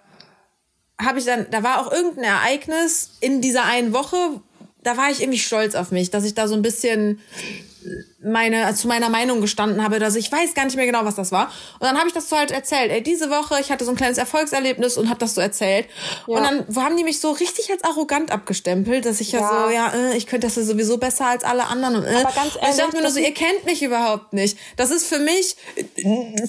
habe 1.03 1.19
ich 1.19 1.25
dann, 1.25 1.47
da 1.51 1.63
war 1.63 1.81
auch 1.81 1.93
irgendein 1.93 2.25
Ereignis 2.25 3.13
in 3.21 3.41
dieser 3.41 3.65
einen 3.65 3.93
Woche, 3.95 4.17
da 4.83 4.97
war 4.97 5.11
ich 5.11 5.23
irgendwie 5.23 5.39
stolz 5.39 5.75
auf 5.75 5.91
mich, 5.91 6.11
dass 6.11 6.25
ich 6.25 6.35
da 6.35 6.49
so 6.49 6.55
ein 6.55 6.63
bisschen 6.63 7.21
meine 8.23 8.75
zu 8.75 8.87
meiner 8.89 9.09
Meinung 9.09 9.41
gestanden 9.41 9.83
habe, 9.83 9.99
dass 9.99 10.15
ich 10.15 10.31
weiß 10.31 10.55
gar 10.55 10.65
nicht 10.65 10.77
mehr 10.77 10.87
genau, 10.87 11.05
was 11.05 11.15
das 11.15 11.33
war. 11.33 11.47
Und 11.79 11.83
dann 11.83 11.97
habe 11.97 12.09
ich 12.09 12.13
das 12.13 12.29
so 12.29 12.37
halt 12.37 12.51
erzählt. 12.51 12.91
Ey, 12.91 13.03
diese 13.03 13.31
Woche, 13.31 13.59
ich 13.61 13.71
hatte 13.71 13.85
so 13.85 13.91
ein 13.91 13.97
kleines 13.97 14.19
Erfolgserlebnis 14.19 14.99
und 14.99 15.09
habe 15.09 15.19
das 15.19 15.35
so 15.35 15.41
erzählt. 15.41 15.87
Ja. 16.27 16.37
Und 16.37 16.43
dann 16.45 16.85
haben 16.85 16.97
die 16.97 17.05
mich 17.05 17.21
so 17.21 17.31
richtig 17.31 17.71
als 17.71 17.83
arrogant 17.85 18.31
abgestempelt, 18.31 19.07
dass 19.07 19.21
ich 19.21 19.33
ja, 19.33 19.41
ja 19.41 19.65
so, 19.65 19.71
ja, 19.71 20.11
äh, 20.11 20.17
ich 20.17 20.27
könnte 20.27 20.47
das 20.47 20.57
ja 20.57 20.63
sowieso 20.63 20.99
besser 20.99 21.27
als 21.27 21.45
alle 21.45 21.67
anderen. 21.67 21.97
Und, 21.97 22.05
äh. 22.05 22.17
Aber 22.17 22.33
ganz 22.33 22.57
ehrlich, 22.57 22.63
und 22.63 22.71
ich 22.71 22.77
dachte 22.77 22.97
mir 22.97 23.03
nur 23.03 23.11
so, 23.11 23.21
ihr 23.21 23.35
kennt 23.35 23.65
mich 23.65 23.83
überhaupt 23.83 24.33
nicht. 24.33 24.59
Das 24.77 24.91
ist 24.91 25.07
für 25.07 25.19
mich 25.19 25.57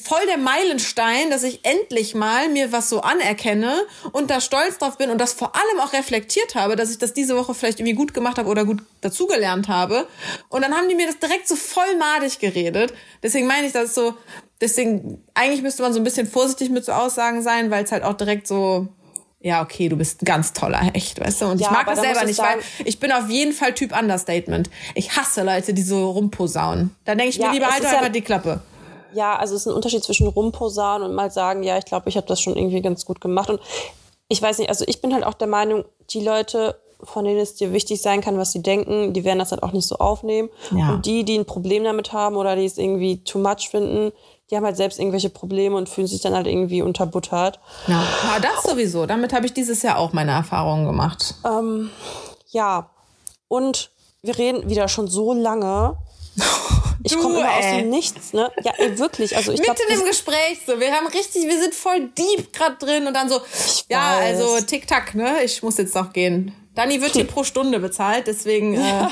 voll 0.03 0.25
der 0.27 0.37
Meilenstein, 0.37 1.29
dass 1.29 1.43
ich 1.43 1.63
endlich 1.63 2.15
mal 2.15 2.49
mir 2.49 2.71
was 2.71 2.89
so 2.89 3.01
anerkenne 3.01 3.81
und 4.11 4.29
da 4.29 4.41
stolz 4.41 4.77
drauf 4.77 4.97
bin 4.97 5.09
und 5.09 5.19
das 5.19 5.33
vor 5.33 5.55
allem 5.55 5.79
auch 5.79 5.93
reflektiert 5.93 6.55
habe, 6.55 6.75
dass 6.75 6.91
ich 6.91 6.97
das 6.97 7.13
diese 7.13 7.37
Woche 7.37 7.53
vielleicht 7.53 7.79
irgendwie 7.79 7.95
gut 7.95 8.13
gemacht 8.13 8.37
habe 8.37 8.49
oder 8.49 8.65
gut 8.65 8.81
dazugelernt 9.01 9.67
habe. 9.67 10.07
Und 10.49 10.61
dann 10.63 10.75
haben 10.75 10.89
die 10.89 10.95
mir 10.95 11.07
das 11.07 11.19
direkt 11.19 11.47
so 11.47 11.55
voll 11.61 11.97
madig 11.97 12.39
geredet. 12.39 12.93
Deswegen 13.23 13.47
meine 13.47 13.67
ich 13.67 13.73
das 13.73 13.93
so, 13.93 14.13
deswegen, 14.59 15.23
eigentlich 15.33 15.61
müsste 15.61 15.83
man 15.83 15.93
so 15.93 15.99
ein 15.99 16.03
bisschen 16.03 16.27
vorsichtig 16.27 16.69
mit 16.69 16.85
so 16.85 16.91
Aussagen 16.91 17.41
sein, 17.41 17.71
weil 17.71 17.83
es 17.83 17.91
halt 17.91 18.03
auch 18.03 18.13
direkt 18.13 18.47
so, 18.47 18.87
ja, 19.43 19.63
okay, 19.63 19.89
du 19.89 19.97
bist 19.97 20.21
ein 20.21 20.25
ganz 20.25 20.53
toller 20.53 20.77
Hecht, 20.77 21.19
weißt 21.19 21.41
du? 21.41 21.45
Und 21.47 21.59
ja, 21.59 21.67
ich 21.67 21.71
mag 21.73 21.87
das 21.87 21.99
selber 21.99 22.23
nicht, 22.25 22.35
sagen, 22.35 22.61
weil 22.77 22.87
ich 22.87 22.99
bin 22.99 23.11
auf 23.11 23.27
jeden 23.29 23.53
Fall 23.53 23.73
Typ 23.73 23.97
Understatement. 23.97 24.69
Ich 24.93 25.17
hasse 25.17 25.43
Leute, 25.43 25.73
die 25.73 25.81
so 25.81 26.11
rumposaunen. 26.11 26.95
Dann 27.05 27.17
denke 27.17 27.31
ich 27.31 27.37
ja, 27.37 27.47
mir 27.47 27.53
lieber, 27.53 27.67
halt 27.67 27.83
einfach 27.83 28.03
ja, 28.03 28.09
die 28.09 28.21
Klappe. 28.21 28.61
Ja, 29.13 29.35
also 29.35 29.55
es 29.55 29.61
ist 29.61 29.67
ein 29.67 29.73
Unterschied 29.73 30.03
zwischen 30.03 30.27
rumposaunen 30.27 31.09
und 31.09 31.15
mal 31.15 31.31
sagen, 31.31 31.63
ja, 31.63 31.77
ich 31.77 31.85
glaube, 31.85 32.07
ich 32.07 32.17
habe 32.17 32.27
das 32.27 32.39
schon 32.39 32.55
irgendwie 32.55 32.81
ganz 32.81 33.03
gut 33.05 33.19
gemacht. 33.19 33.49
Und 33.49 33.59
ich 34.27 34.41
weiß 34.41 34.59
nicht, 34.59 34.69
also 34.69 34.85
ich 34.87 35.01
bin 35.01 35.13
halt 35.13 35.25
auch 35.25 35.33
der 35.33 35.47
Meinung, 35.47 35.85
die 36.11 36.21
Leute 36.21 36.79
von 37.03 37.25
denen 37.25 37.39
es 37.39 37.55
dir 37.55 37.73
wichtig 37.73 38.01
sein 38.01 38.21
kann, 38.21 38.37
was 38.37 38.51
sie 38.51 38.61
denken, 38.61 39.13
die 39.13 39.23
werden 39.23 39.39
das 39.39 39.51
halt 39.51 39.63
auch 39.63 39.71
nicht 39.71 39.87
so 39.87 39.97
aufnehmen. 39.97 40.49
Ja. 40.71 40.93
Und 40.93 41.05
die, 41.05 41.23
die 41.23 41.37
ein 41.37 41.45
Problem 41.45 41.83
damit 41.83 42.13
haben 42.13 42.35
oder 42.35 42.55
die 42.55 42.65
es 42.65 42.77
irgendwie 42.77 43.23
too 43.23 43.39
much 43.39 43.69
finden, 43.69 44.11
die 44.49 44.57
haben 44.57 44.65
halt 44.65 44.77
selbst 44.77 44.99
irgendwelche 44.99 45.29
Probleme 45.29 45.77
und 45.77 45.87
fühlen 45.87 46.07
sich 46.07 46.21
dann 46.21 46.33
halt 46.33 46.45
irgendwie 46.45 46.81
unterbuttert. 46.81 47.59
Ja, 47.87 48.03
ja 48.03 48.39
das 48.41 48.63
sowieso. 48.63 49.05
Damit 49.05 49.31
habe 49.33 49.45
ich 49.45 49.53
dieses 49.53 49.81
Jahr 49.81 49.97
auch 49.97 50.11
meine 50.11 50.31
Erfahrungen 50.31 50.85
gemacht. 50.85 51.35
Ähm, 51.45 51.89
ja, 52.49 52.89
und 53.47 53.91
wir 54.21 54.37
reden 54.37 54.69
wieder 54.69 54.87
schon 54.87 55.07
so 55.07 55.33
lange. 55.33 55.95
Ich 57.03 57.17
komme 57.17 57.39
immer 57.39 57.51
aus 57.51 57.65
dem 57.65 57.89
Nichts, 57.89 58.31
ne? 58.31 58.51
Ja, 58.63 58.73
ey, 58.77 58.99
wirklich. 58.99 59.35
Also 59.35 59.51
ich 59.51 59.59
Mitten 59.59 59.73
glaub, 59.75 59.99
im 60.01 60.05
Gespräch 60.05 60.59
so. 60.67 60.79
Wir 60.79 60.91
haben 60.91 61.07
richtig, 61.07 61.47
wir 61.47 61.59
sind 61.59 61.73
voll 61.73 62.09
deep 62.09 62.53
gerade 62.53 62.75
drin 62.77 63.07
und 63.07 63.15
dann 63.15 63.27
so, 63.27 63.41
ja, 63.89 64.19
weiß. 64.19 64.39
also 64.39 64.63
Tick-Tack, 64.63 65.15
ne? 65.15 65.43
Ich 65.43 65.63
muss 65.63 65.77
jetzt 65.77 65.95
noch 65.95 66.13
gehen. 66.13 66.53
Dani 66.75 67.01
wird 67.01 67.13
hier 67.13 67.27
pro 67.27 67.43
Stunde 67.43 67.79
bezahlt, 67.79 68.27
deswegen. 68.27 68.75
Äh. 68.75 68.79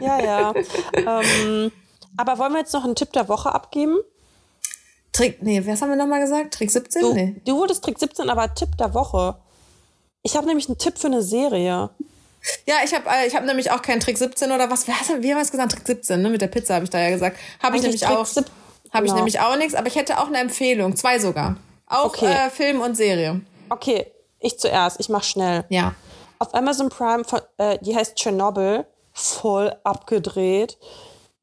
ja, 0.00 0.22
ja. 0.22 0.54
Ähm, 0.94 1.72
aber 2.16 2.38
wollen 2.38 2.52
wir 2.52 2.60
jetzt 2.60 2.72
noch 2.72 2.84
einen 2.84 2.94
Tipp 2.94 3.12
der 3.12 3.28
Woche 3.28 3.54
abgeben? 3.54 3.98
Trick, 5.12 5.42
nee, 5.42 5.64
was 5.64 5.80
haben 5.80 5.90
wir 5.90 5.96
nochmal 5.96 6.20
gesagt? 6.20 6.54
Trick 6.54 6.70
17? 6.70 7.02
Du, 7.02 7.14
nee. 7.14 7.36
du 7.44 7.56
wurdest 7.56 7.84
Trick 7.84 7.98
17, 7.98 8.28
aber 8.30 8.52
Tipp 8.54 8.76
der 8.78 8.94
Woche. 8.94 9.36
Ich 10.22 10.36
habe 10.36 10.46
nämlich 10.46 10.68
einen 10.68 10.78
Tipp 10.78 10.98
für 10.98 11.06
eine 11.06 11.22
Serie. 11.22 11.90
Ja, 12.66 12.76
ich 12.84 12.94
habe 12.94 13.08
äh, 13.08 13.26
ich 13.26 13.34
hab 13.34 13.44
nämlich 13.44 13.70
auch 13.70 13.80
keinen 13.80 14.00
Trick 14.00 14.18
17 14.18 14.50
oder 14.50 14.70
was. 14.70 14.86
Wie 14.86 14.92
haben 14.92 15.22
wir 15.22 15.36
es 15.38 15.50
gesagt? 15.50 15.72
Trick 15.72 15.86
17, 15.86 16.20
ne? 16.20 16.30
Mit 16.30 16.40
der 16.40 16.48
Pizza 16.48 16.74
habe 16.74 16.84
ich 16.84 16.90
da 16.90 16.98
ja 16.98 17.10
gesagt. 17.10 17.38
Habe 17.62 17.76
ich 17.76 17.82
nämlich 17.82 18.00
Trick 18.00 18.10
auch. 18.10 18.26
Habe 18.26 18.44
genau. 18.92 19.04
ich 19.04 19.12
nämlich 19.14 19.40
auch 19.40 19.56
nichts, 19.56 19.74
aber 19.74 19.86
ich 19.86 19.96
hätte 19.96 20.18
auch 20.18 20.28
eine 20.28 20.38
Empfehlung. 20.38 20.96
Zwei 20.96 21.18
sogar. 21.18 21.56
Auch 21.86 22.06
okay. 22.06 22.26
äh, 22.26 22.50
Film 22.50 22.80
und 22.80 22.96
Serie. 22.96 23.40
Okay, 23.68 24.06
ich 24.40 24.58
zuerst. 24.58 25.00
Ich 25.00 25.08
mach 25.08 25.22
schnell. 25.22 25.64
Ja 25.68 25.94
auf 26.44 26.54
Amazon 26.54 26.88
Prime, 26.88 27.24
äh, 27.58 27.78
die 27.80 27.96
heißt 27.96 28.16
Chernobyl, 28.16 28.86
voll 29.12 29.74
abgedreht. 29.84 30.78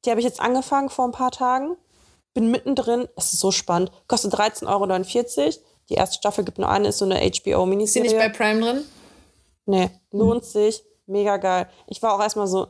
Die 0.05 0.09
habe 0.09 0.19
ich 0.19 0.25
jetzt 0.25 0.39
angefangen 0.39 0.89
vor 0.89 1.05
ein 1.05 1.11
paar 1.11 1.31
Tagen. 1.31 1.75
Bin 2.33 2.51
mittendrin. 2.51 3.07
Es 3.15 3.33
ist 3.33 3.39
so 3.39 3.51
spannend. 3.51 3.91
Kostet 4.07 4.33
13,49 4.33 4.67
Euro. 4.67 5.53
Die 5.89 5.93
erste 5.95 6.17
Staffel 6.17 6.43
gibt 6.45 6.59
nur 6.59 6.69
eine, 6.69 6.89
ist 6.89 6.99
so 6.99 7.05
eine 7.05 7.15
HBO-Miniserie. 7.15 8.05
Ist 8.05 8.11
die 8.11 8.15
nicht 8.15 8.17
bei 8.17 8.29
Prime 8.29 8.61
drin? 8.61 8.85
Nee, 9.65 9.89
lohnt 10.11 10.43
hm. 10.43 10.49
sich. 10.49 10.83
Mega 11.05 11.37
geil. 11.37 11.67
Ich 11.87 12.01
war 12.01 12.13
auch 12.13 12.21
erstmal 12.21 12.47
so, 12.47 12.67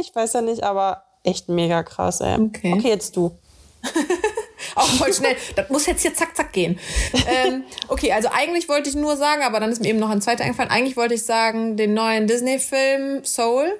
ich 0.00 0.14
weiß 0.14 0.34
ja 0.34 0.40
nicht, 0.40 0.62
aber 0.62 1.02
echt 1.24 1.48
mega 1.48 1.82
krass, 1.82 2.20
ey. 2.20 2.40
Okay, 2.40 2.74
okay 2.74 2.88
jetzt 2.88 3.16
du. 3.16 3.36
auch 4.82 4.88
voll 4.88 5.12
schnell. 5.12 5.36
Das 5.56 5.68
muss 5.70 5.86
jetzt 5.86 6.02
hier 6.02 6.14
zack, 6.14 6.36
zack 6.36 6.52
gehen. 6.52 6.78
ähm, 7.26 7.64
okay, 7.88 8.12
also 8.12 8.28
eigentlich 8.32 8.68
wollte 8.68 8.88
ich 8.88 8.96
nur 8.96 9.16
sagen, 9.16 9.42
aber 9.42 9.60
dann 9.60 9.70
ist 9.70 9.80
mir 9.80 9.88
eben 9.88 9.98
noch 9.98 10.10
ein 10.10 10.20
zweiter 10.20 10.44
eingefallen. 10.44 10.70
Eigentlich 10.70 10.96
wollte 10.96 11.14
ich 11.14 11.24
sagen, 11.24 11.76
den 11.76 11.94
neuen 11.94 12.26
Disney-Film 12.26 13.24
Soul. 13.24 13.78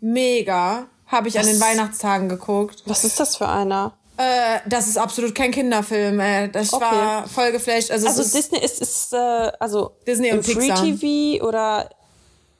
Mega. 0.00 0.86
Habe 1.06 1.28
ich 1.28 1.34
Was? 1.34 1.46
an 1.46 1.52
den 1.52 1.60
Weihnachtstagen 1.60 2.28
geguckt. 2.28 2.82
Was 2.86 3.04
ist 3.04 3.18
das 3.18 3.36
für 3.36 3.48
einer? 3.48 3.94
Äh, 4.18 4.58
das 4.66 4.88
ist 4.88 4.98
absolut 4.98 5.34
kein 5.34 5.52
Kinderfilm. 5.52 6.18
Äh, 6.18 6.48
das 6.48 6.72
okay. 6.72 6.84
war 6.84 7.28
voll 7.28 7.52
geflasht. 7.52 7.90
Also, 7.90 8.08
also 8.08 8.22
ist 8.22 8.34
Disney 8.34 8.58
ist, 8.58 8.80
ist 8.80 9.12
äh, 9.12 9.16
also 9.60 9.92
Disney 10.06 10.32
und 10.32 10.44
Free 10.44 10.54
Pixar. 10.54 10.84
TV 10.84 11.44
oder? 11.44 11.88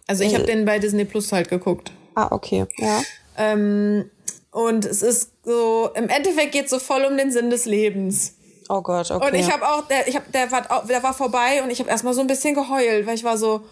Also 0.06 0.22
ich 0.22 0.34
habe 0.34 0.44
den 0.44 0.64
bei 0.64 0.78
Disney 0.78 1.05
Plus 1.05 1.32
halt 1.32 1.48
geguckt. 1.48 1.92
Ah 2.14 2.28
okay, 2.30 2.66
ja. 2.78 3.02
Ähm, 3.36 4.09
und 4.52 4.84
es 4.84 5.02
ist 5.02 5.32
so, 5.48 5.88
im 5.94 6.10
Endeffekt 6.10 6.52
geht 6.52 6.66
es 6.66 6.70
so 6.70 6.78
voll 6.78 7.06
um 7.06 7.16
den 7.16 7.32
Sinn 7.32 7.48
des 7.48 7.64
Lebens. 7.64 8.34
Oh 8.68 8.82
Gott, 8.82 9.10
okay. 9.10 9.26
Und 9.26 9.34
ich 9.34 9.50
habe 9.50 9.66
auch, 9.66 9.88
der, 9.88 10.06
ich 10.06 10.14
hab, 10.14 10.30
der, 10.30 10.52
war, 10.52 10.84
der 10.86 11.02
war 11.02 11.14
vorbei 11.14 11.62
und 11.62 11.70
ich 11.70 11.80
habe 11.80 11.88
erstmal 11.88 12.12
so 12.12 12.20
ein 12.20 12.26
bisschen 12.26 12.54
geheult, 12.54 13.06
weil 13.06 13.14
ich 13.14 13.24
war 13.24 13.38
so, 13.38 13.62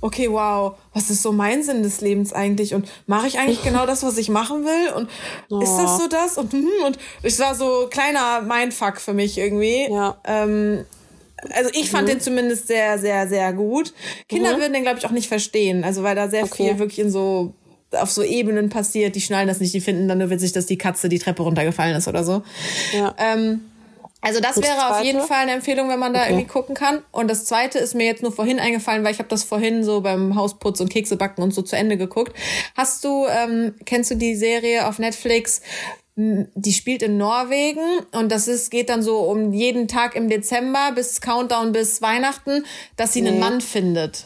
okay, 0.00 0.30
wow, 0.30 0.76
was 0.94 1.10
ist 1.10 1.22
so 1.22 1.32
mein 1.32 1.62
Sinn 1.62 1.82
des 1.82 2.00
Lebens 2.00 2.32
eigentlich? 2.32 2.72
Und 2.72 2.88
mache 3.06 3.26
ich 3.26 3.38
eigentlich 3.38 3.62
genau 3.62 3.84
das, 3.84 4.02
was 4.02 4.16
ich 4.16 4.30
machen 4.30 4.64
will? 4.64 4.94
Und 4.94 5.10
oh. 5.50 5.60
ist 5.60 5.76
das 5.76 5.98
so 5.98 6.08
das? 6.08 6.38
Und, 6.38 6.54
hm, 6.54 6.66
und 6.86 6.98
es 7.22 7.38
war 7.38 7.54
so 7.54 7.88
kleiner 7.90 8.40
Mindfuck 8.40 8.98
für 8.98 9.12
mich 9.12 9.36
irgendwie. 9.36 9.90
Ja. 9.90 10.16
Ähm, 10.24 10.86
also 11.50 11.68
ich 11.74 11.90
fand 11.90 12.08
mhm. 12.08 12.12
den 12.12 12.20
zumindest 12.22 12.66
sehr, 12.66 12.98
sehr, 12.98 13.28
sehr 13.28 13.52
gut. 13.52 13.92
Kinder 14.26 14.56
mhm. 14.56 14.60
würden 14.62 14.72
den, 14.72 14.82
glaube 14.84 14.98
ich, 14.98 15.04
auch 15.04 15.10
nicht 15.10 15.28
verstehen. 15.28 15.84
Also 15.84 16.02
weil 16.02 16.16
da 16.16 16.28
sehr 16.28 16.44
okay. 16.44 16.68
viel 16.68 16.78
wirklich 16.78 17.00
in 17.00 17.10
so 17.10 17.52
auf 17.96 18.10
so 18.10 18.22
Ebenen 18.22 18.68
passiert, 18.68 19.14
die 19.14 19.20
schnallen 19.20 19.48
das 19.48 19.60
nicht, 19.60 19.74
die 19.74 19.80
finden 19.80 20.08
dann 20.08 20.18
nur 20.18 20.30
witzig, 20.30 20.52
dass 20.52 20.66
die 20.66 20.78
Katze 20.78 21.08
die 21.08 21.18
Treppe 21.18 21.42
runtergefallen 21.42 21.96
ist 21.96 22.08
oder 22.08 22.24
so. 22.24 22.42
Ja. 22.92 23.14
Ähm, 23.18 23.60
also 24.26 24.40
das 24.40 24.56
wäre 24.56 24.90
auf 24.90 25.04
jeden 25.04 25.20
Fall 25.20 25.42
eine 25.42 25.52
Empfehlung, 25.52 25.88
wenn 25.88 26.00
man 26.00 26.12
da 26.12 26.22
okay. 26.22 26.30
irgendwie 26.30 26.48
gucken 26.48 26.74
kann. 26.74 27.02
Und 27.12 27.28
das 27.28 27.44
zweite 27.44 27.78
ist 27.78 27.94
mir 27.94 28.06
jetzt 28.06 28.22
nur 28.22 28.32
vorhin 28.32 28.58
eingefallen, 28.58 29.04
weil 29.04 29.12
ich 29.12 29.18
habe 29.18 29.28
das 29.28 29.44
vorhin 29.44 29.84
so 29.84 30.00
beim 30.00 30.34
Hausputz 30.34 30.80
und 30.80 30.88
Keksebacken 30.88 31.44
und 31.44 31.54
so 31.54 31.62
zu 31.62 31.76
Ende 31.76 31.96
geguckt. 31.96 32.36
Hast 32.76 33.04
du, 33.04 33.26
ähm, 33.26 33.74
kennst 33.84 34.10
du 34.10 34.16
die 34.16 34.34
Serie 34.34 34.88
auf 34.88 34.98
Netflix? 34.98 35.60
Die 36.16 36.72
spielt 36.72 37.02
in 37.02 37.18
Norwegen 37.18 37.84
und 38.12 38.32
das 38.32 38.48
ist, 38.48 38.70
geht 38.70 38.88
dann 38.88 39.02
so 39.02 39.18
um 39.18 39.52
jeden 39.52 39.86
Tag 39.86 40.16
im 40.16 40.30
Dezember 40.30 40.92
bis 40.94 41.20
Countdown 41.20 41.72
bis 41.72 42.00
Weihnachten, 42.00 42.64
dass 42.96 43.12
sie 43.12 43.20
nee. 43.20 43.28
einen 43.28 43.38
Mann 43.38 43.60
findet. 43.60 44.24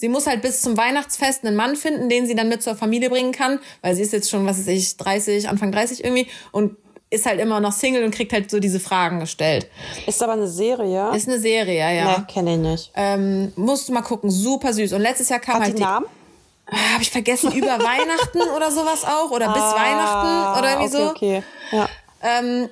Sie 0.00 0.08
muss 0.08 0.28
halt 0.28 0.42
bis 0.42 0.60
zum 0.60 0.76
Weihnachtsfest 0.76 1.44
einen 1.44 1.56
Mann 1.56 1.74
finden, 1.74 2.08
den 2.08 2.24
sie 2.24 2.36
dann 2.36 2.48
mit 2.48 2.62
zur 2.62 2.76
Familie 2.76 3.10
bringen 3.10 3.32
kann, 3.32 3.58
weil 3.82 3.96
sie 3.96 4.02
ist 4.02 4.12
jetzt 4.12 4.30
schon, 4.30 4.46
was 4.46 4.58
weiß 4.58 4.68
ich, 4.68 4.96
30, 4.96 5.48
Anfang 5.48 5.72
30 5.72 6.04
irgendwie 6.04 6.28
und 6.52 6.76
ist 7.10 7.26
halt 7.26 7.40
immer 7.40 7.58
noch 7.58 7.72
Single 7.72 8.04
und 8.04 8.14
kriegt 8.14 8.32
halt 8.32 8.48
so 8.48 8.60
diese 8.60 8.78
Fragen 8.78 9.18
gestellt. 9.18 9.68
Ist 10.06 10.22
aber 10.22 10.34
eine 10.34 10.46
Serie? 10.46 11.10
Ist 11.16 11.26
eine 11.26 11.40
Serie, 11.40 11.96
ja. 11.96 12.18
Nee, 12.18 12.32
kenne 12.32 12.52
ich 12.52 12.58
nicht. 12.60 12.92
Ähm, 12.94 13.52
musst 13.56 13.88
du 13.88 13.92
mal 13.92 14.02
gucken, 14.02 14.30
super 14.30 14.72
süß. 14.72 14.92
Und 14.92 15.00
letztes 15.00 15.30
Jahr 15.30 15.40
kam 15.40 15.56
Hat 15.56 15.62
halt 15.62 15.78
die 15.78 15.82
Namen? 15.82 16.06
Ah, 16.66 16.76
Habe 16.92 17.02
ich 17.02 17.10
vergessen, 17.10 17.50
über 17.50 17.66
Weihnachten 17.80 18.40
oder 18.54 18.70
sowas 18.70 19.04
auch 19.04 19.32
oder 19.32 19.52
bis 19.52 19.62
ah, 19.62 19.74
Weihnachten 19.74 20.58
oder 20.60 20.70
irgendwie 20.70 20.96
okay, 20.96 21.04
so. 21.04 21.10
Okay, 21.10 21.42
ja. 21.72 21.88
Ähm, 22.22 22.68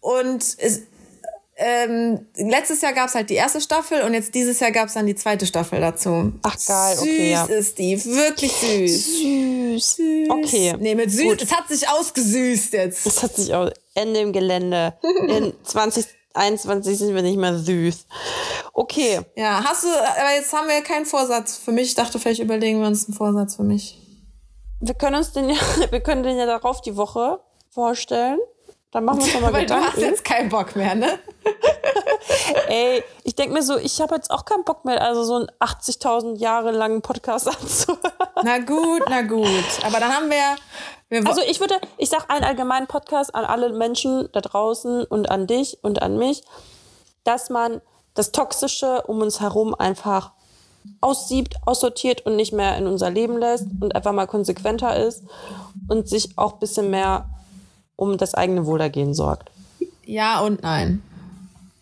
und 0.00 0.42
es, 0.42 0.82
ähm, 1.58 2.26
letztes 2.36 2.82
Jahr 2.82 2.92
gab's 2.92 3.14
halt 3.14 3.30
die 3.30 3.34
erste 3.34 3.62
Staffel 3.62 4.02
und 4.02 4.12
jetzt 4.12 4.34
dieses 4.34 4.60
Jahr 4.60 4.70
gab's 4.70 4.92
dann 4.92 5.06
die 5.06 5.14
zweite 5.14 5.46
Staffel 5.46 5.80
dazu. 5.80 6.32
Ach 6.42 6.56
geil, 6.66 6.96
süß 6.96 7.02
okay. 7.02 7.30
Ja. 7.30 7.44
ist 7.46 7.78
die, 7.78 8.04
wirklich 8.04 8.52
süß. 8.52 9.06
Süß. 9.06 9.96
süß. 9.96 10.30
Okay. 10.30 10.74
Nee, 10.78 10.94
mit 10.94 11.10
süß, 11.10 11.36
es 11.42 11.52
hat 11.52 11.68
sich 11.68 11.88
ausgesüßt 11.88 12.74
jetzt. 12.74 13.06
Es 13.06 13.22
hat 13.22 13.36
sich 13.36 13.54
aus 13.54 13.70
Ende 13.94 14.20
im 14.20 14.32
Gelände. 14.34 14.98
In 15.28 15.54
2021 15.64 16.98
sind 16.98 17.14
wir 17.14 17.22
nicht 17.22 17.38
mehr 17.38 17.58
süß. 17.58 18.06
Okay. 18.74 19.20
Ja, 19.34 19.64
hast 19.64 19.84
du, 19.84 19.88
aber 19.88 20.34
jetzt 20.34 20.52
haben 20.52 20.68
wir 20.68 20.82
keinen 20.82 21.06
Vorsatz 21.06 21.56
für 21.56 21.72
mich. 21.72 21.88
Ich 21.88 21.94
dachte, 21.94 22.18
vielleicht 22.18 22.40
überlegen 22.40 22.80
wir 22.80 22.86
uns 22.86 23.06
einen 23.06 23.16
Vorsatz 23.16 23.56
für 23.56 23.62
mich. 23.62 23.98
Wir 24.80 24.92
können 24.92 25.16
uns 25.16 25.32
den 25.32 25.48
ja, 25.48 25.56
wir 25.90 26.00
können 26.00 26.22
den 26.22 26.36
ja 26.36 26.44
darauf 26.44 26.82
die 26.82 26.96
Woche 26.96 27.40
vorstellen. 27.70 28.38
Dann 28.96 29.04
machen 29.04 29.18
wir 29.18 29.24
uns 29.24 29.34
nochmal 29.34 29.52
Weil 29.52 29.60
Gedanken. 29.64 29.84
du 29.84 29.92
hast 29.92 30.00
jetzt 30.00 30.24
keinen 30.24 30.48
Bock 30.48 30.74
mehr, 30.74 30.94
ne? 30.94 31.18
Ey, 32.68 33.04
ich 33.24 33.34
denke 33.34 33.52
mir 33.52 33.62
so, 33.62 33.76
ich 33.76 34.00
habe 34.00 34.14
jetzt 34.14 34.30
auch 34.30 34.46
keinen 34.46 34.64
Bock 34.64 34.86
mehr, 34.86 35.02
also 35.02 35.22
so 35.22 35.34
einen 35.34 35.48
80.000 35.60 36.38
Jahre 36.38 36.70
langen 36.70 37.02
Podcast 37.02 37.46
anzuhören. 37.60 38.00
Na 38.42 38.56
gut, 38.56 39.02
na 39.10 39.20
gut. 39.20 39.50
Aber 39.84 40.00
dann 40.00 40.16
haben 40.16 40.30
wir... 40.30 41.26
also 41.28 41.42
ich 41.42 41.60
würde, 41.60 41.78
ich 41.98 42.08
sag 42.08 42.30
einen 42.30 42.42
allgemeinen 42.42 42.86
Podcast 42.86 43.34
an 43.34 43.44
alle 43.44 43.70
Menschen 43.74 44.30
da 44.32 44.40
draußen 44.40 45.04
und 45.04 45.30
an 45.30 45.46
dich 45.46 45.76
und 45.82 46.00
an 46.00 46.16
mich, 46.16 46.42
dass 47.22 47.50
man 47.50 47.82
das 48.14 48.32
Toxische 48.32 49.02
um 49.02 49.20
uns 49.20 49.40
herum 49.40 49.74
einfach 49.74 50.32
aussiebt, 51.02 51.56
aussortiert 51.66 52.24
und 52.24 52.36
nicht 52.36 52.54
mehr 52.54 52.78
in 52.78 52.86
unser 52.86 53.10
Leben 53.10 53.36
lässt 53.36 53.66
und 53.78 53.94
einfach 53.94 54.12
mal 54.12 54.26
konsequenter 54.26 54.96
ist 54.96 55.22
und 55.86 56.08
sich 56.08 56.38
auch 56.38 56.54
ein 56.54 56.60
bisschen 56.60 56.88
mehr 56.88 57.28
um 57.96 58.16
das 58.16 58.34
eigene 58.34 58.66
Wohlergehen 58.66 59.14
sorgt. 59.14 59.50
Ja 60.04 60.40
und 60.40 60.62
nein. 60.62 61.02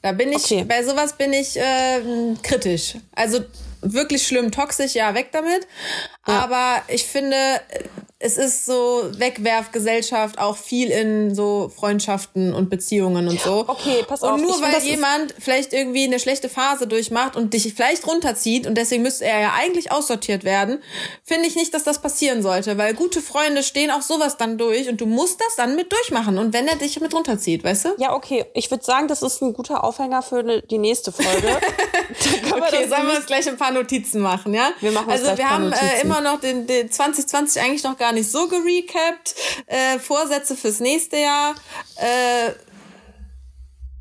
Da 0.03 0.13
bin 0.13 0.33
ich, 0.33 0.45
okay. 0.45 0.65
bei 0.65 0.83
sowas 0.85 1.15
bin 1.15 1.33
ich 1.33 1.59
äh, 1.59 2.35
kritisch. 2.43 2.97
Also 3.15 3.41
wirklich 3.81 4.27
schlimm, 4.27 4.51
toxisch, 4.51 4.95
ja, 4.95 5.15
weg 5.15 5.29
damit. 5.33 5.67
Ja. 6.27 6.41
Aber 6.41 6.83
ich 6.89 7.05
finde, 7.05 7.37
es 8.21 8.37
ist 8.37 8.65
so 8.65 9.03
Wegwerfgesellschaft 9.19 10.39
auch 10.39 10.57
viel 10.57 10.91
in 10.91 11.35
so 11.35 11.71
Freundschaften 11.75 12.55
und 12.55 12.71
Beziehungen 12.71 13.29
und 13.29 13.41
so. 13.41 13.65
Okay, 13.67 14.05
pass 14.07 14.23
auf. 14.23 14.35
Und 14.35 14.43
nur 14.43 14.63
weil 14.63 14.81
jemand 14.83 15.35
vielleicht 15.39 15.73
irgendwie 15.73 16.05
eine 16.05 16.19
schlechte 16.19 16.49
Phase 16.49 16.87
durchmacht 16.87 17.37
und 17.37 17.53
dich 17.53 17.75
vielleicht 17.75 18.07
runterzieht 18.07 18.67
und 18.67 18.77
deswegen 18.77 19.03
müsste 19.03 19.25
er 19.25 19.41
ja 19.41 19.53
eigentlich 19.59 19.91
aussortiert 19.91 20.45
werden, 20.45 20.81
finde 21.25 21.49
ich 21.49 21.57
nicht, 21.57 21.75
dass 21.75 21.83
das 21.83 22.01
passieren 22.01 22.43
sollte, 22.43 22.79
weil 22.79 22.95
gute 22.95 23.21
Freunde 23.21 23.63
stehen 23.63 23.91
auch 23.91 24.03
sowas 24.03 24.37
dann 24.37 24.59
durch 24.59 24.89
und 24.89 25.01
du 25.01 25.07
musst 25.07 25.41
das 25.41 25.57
dann 25.57 25.75
mit 25.75 25.93
durchmachen 25.93 26.39
und 26.39 26.53
wenn 26.53 26.69
er 26.69 26.77
dich 26.77 26.99
mit 27.01 27.13
runterzieht, 27.13 27.65
weißt 27.65 27.85
du? 27.87 27.89
Ja, 27.99 28.15
okay. 28.15 28.47
Ich 28.55 28.71
würde 28.71 28.85
sagen, 28.85 29.09
das 29.09 29.23
ist 29.23 29.43
ein 29.43 29.53
guter 29.53 29.83
Aufhänger 29.83 30.23
für 30.23 30.39
eine, 30.39 30.63
die 30.63 30.79
nächste 30.79 31.11
Folge. 31.11 31.49
okay, 32.53 32.89
sollen 32.89 33.09
wir 33.09 33.17
uns 33.17 33.27
gleich 33.27 33.49
ein 33.49 33.57
paar 33.57 33.73
Notizen 33.73 34.21
machen, 34.21 34.55
ja? 34.55 34.71
Wir 34.81 34.93
machen 34.93 35.11
also 35.11 35.37
wir 35.37 35.51
haben 35.51 35.73
äh, 35.73 36.01
immer 36.01 36.21
noch 36.21 36.41
den, 36.41 36.67
den 36.67 36.91
2020 36.91 37.61
eigentlich 37.61 37.83
noch 37.83 37.99
gar 38.05 38.13
nicht 38.13 38.31
so 38.31 38.47
gerecapt. 38.49 39.35
Äh, 39.67 39.99
Vorsätze 39.99 40.55
fürs 40.57 40.79
nächste 40.81 41.17
Jahr. 41.17 41.55
Äh, 41.97 42.51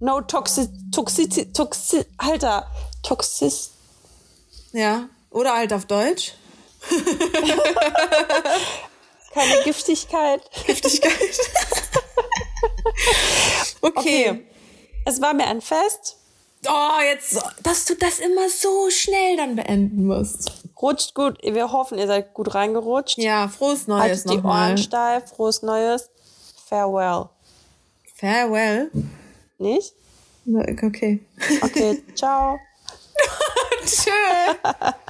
no 0.02 0.20
toxic, 0.20 0.70
toxic, 0.94 1.54
toxic, 1.54 2.06
Alter, 2.18 2.70
toxis. 3.02 3.72
Ja, 4.74 5.08
oder 5.30 5.56
halt 5.56 5.72
auf 5.72 5.86
Deutsch. 5.86 6.34
Keine 9.34 9.64
Giftigkeit. 9.64 10.42
Giftigkeit. 10.66 11.14
okay. 13.82 14.30
okay. 14.32 14.48
Es 15.06 15.22
war 15.22 15.34
mir 15.34 15.48
ein 15.48 15.62
Fest. 15.62 16.18
Oh, 16.68 17.00
jetzt, 17.10 17.42
dass 17.64 17.86
du 17.86 17.96
das 17.96 18.20
immer 18.20 18.50
so 18.50 18.90
schnell 18.90 19.38
dann 19.38 19.56
beenden 19.56 20.08
musst. 20.08 20.63
Rutscht 20.84 21.16
gut. 21.16 21.38
Wir 21.42 21.72
hoffen, 21.72 21.98
ihr 21.98 22.08
seid 22.08 22.34
gut 22.34 22.54
reingerutscht. 22.54 23.18
Ja, 23.18 23.48
frohes 23.48 23.88
Neues 23.88 24.02
Haltet 24.02 24.30
die 24.30 24.36
nochmal. 24.36 24.68
Ohren 24.72 24.78
steif. 24.78 25.30
Frohes 25.30 25.62
Neues. 25.64 26.10
Farewell. 26.66 27.30
Farewell? 28.16 28.92
Nicht? 29.58 29.94
Okay. 30.46 31.22
Okay, 31.62 32.04
ciao. 32.16 32.60
Tschö. 33.86 34.12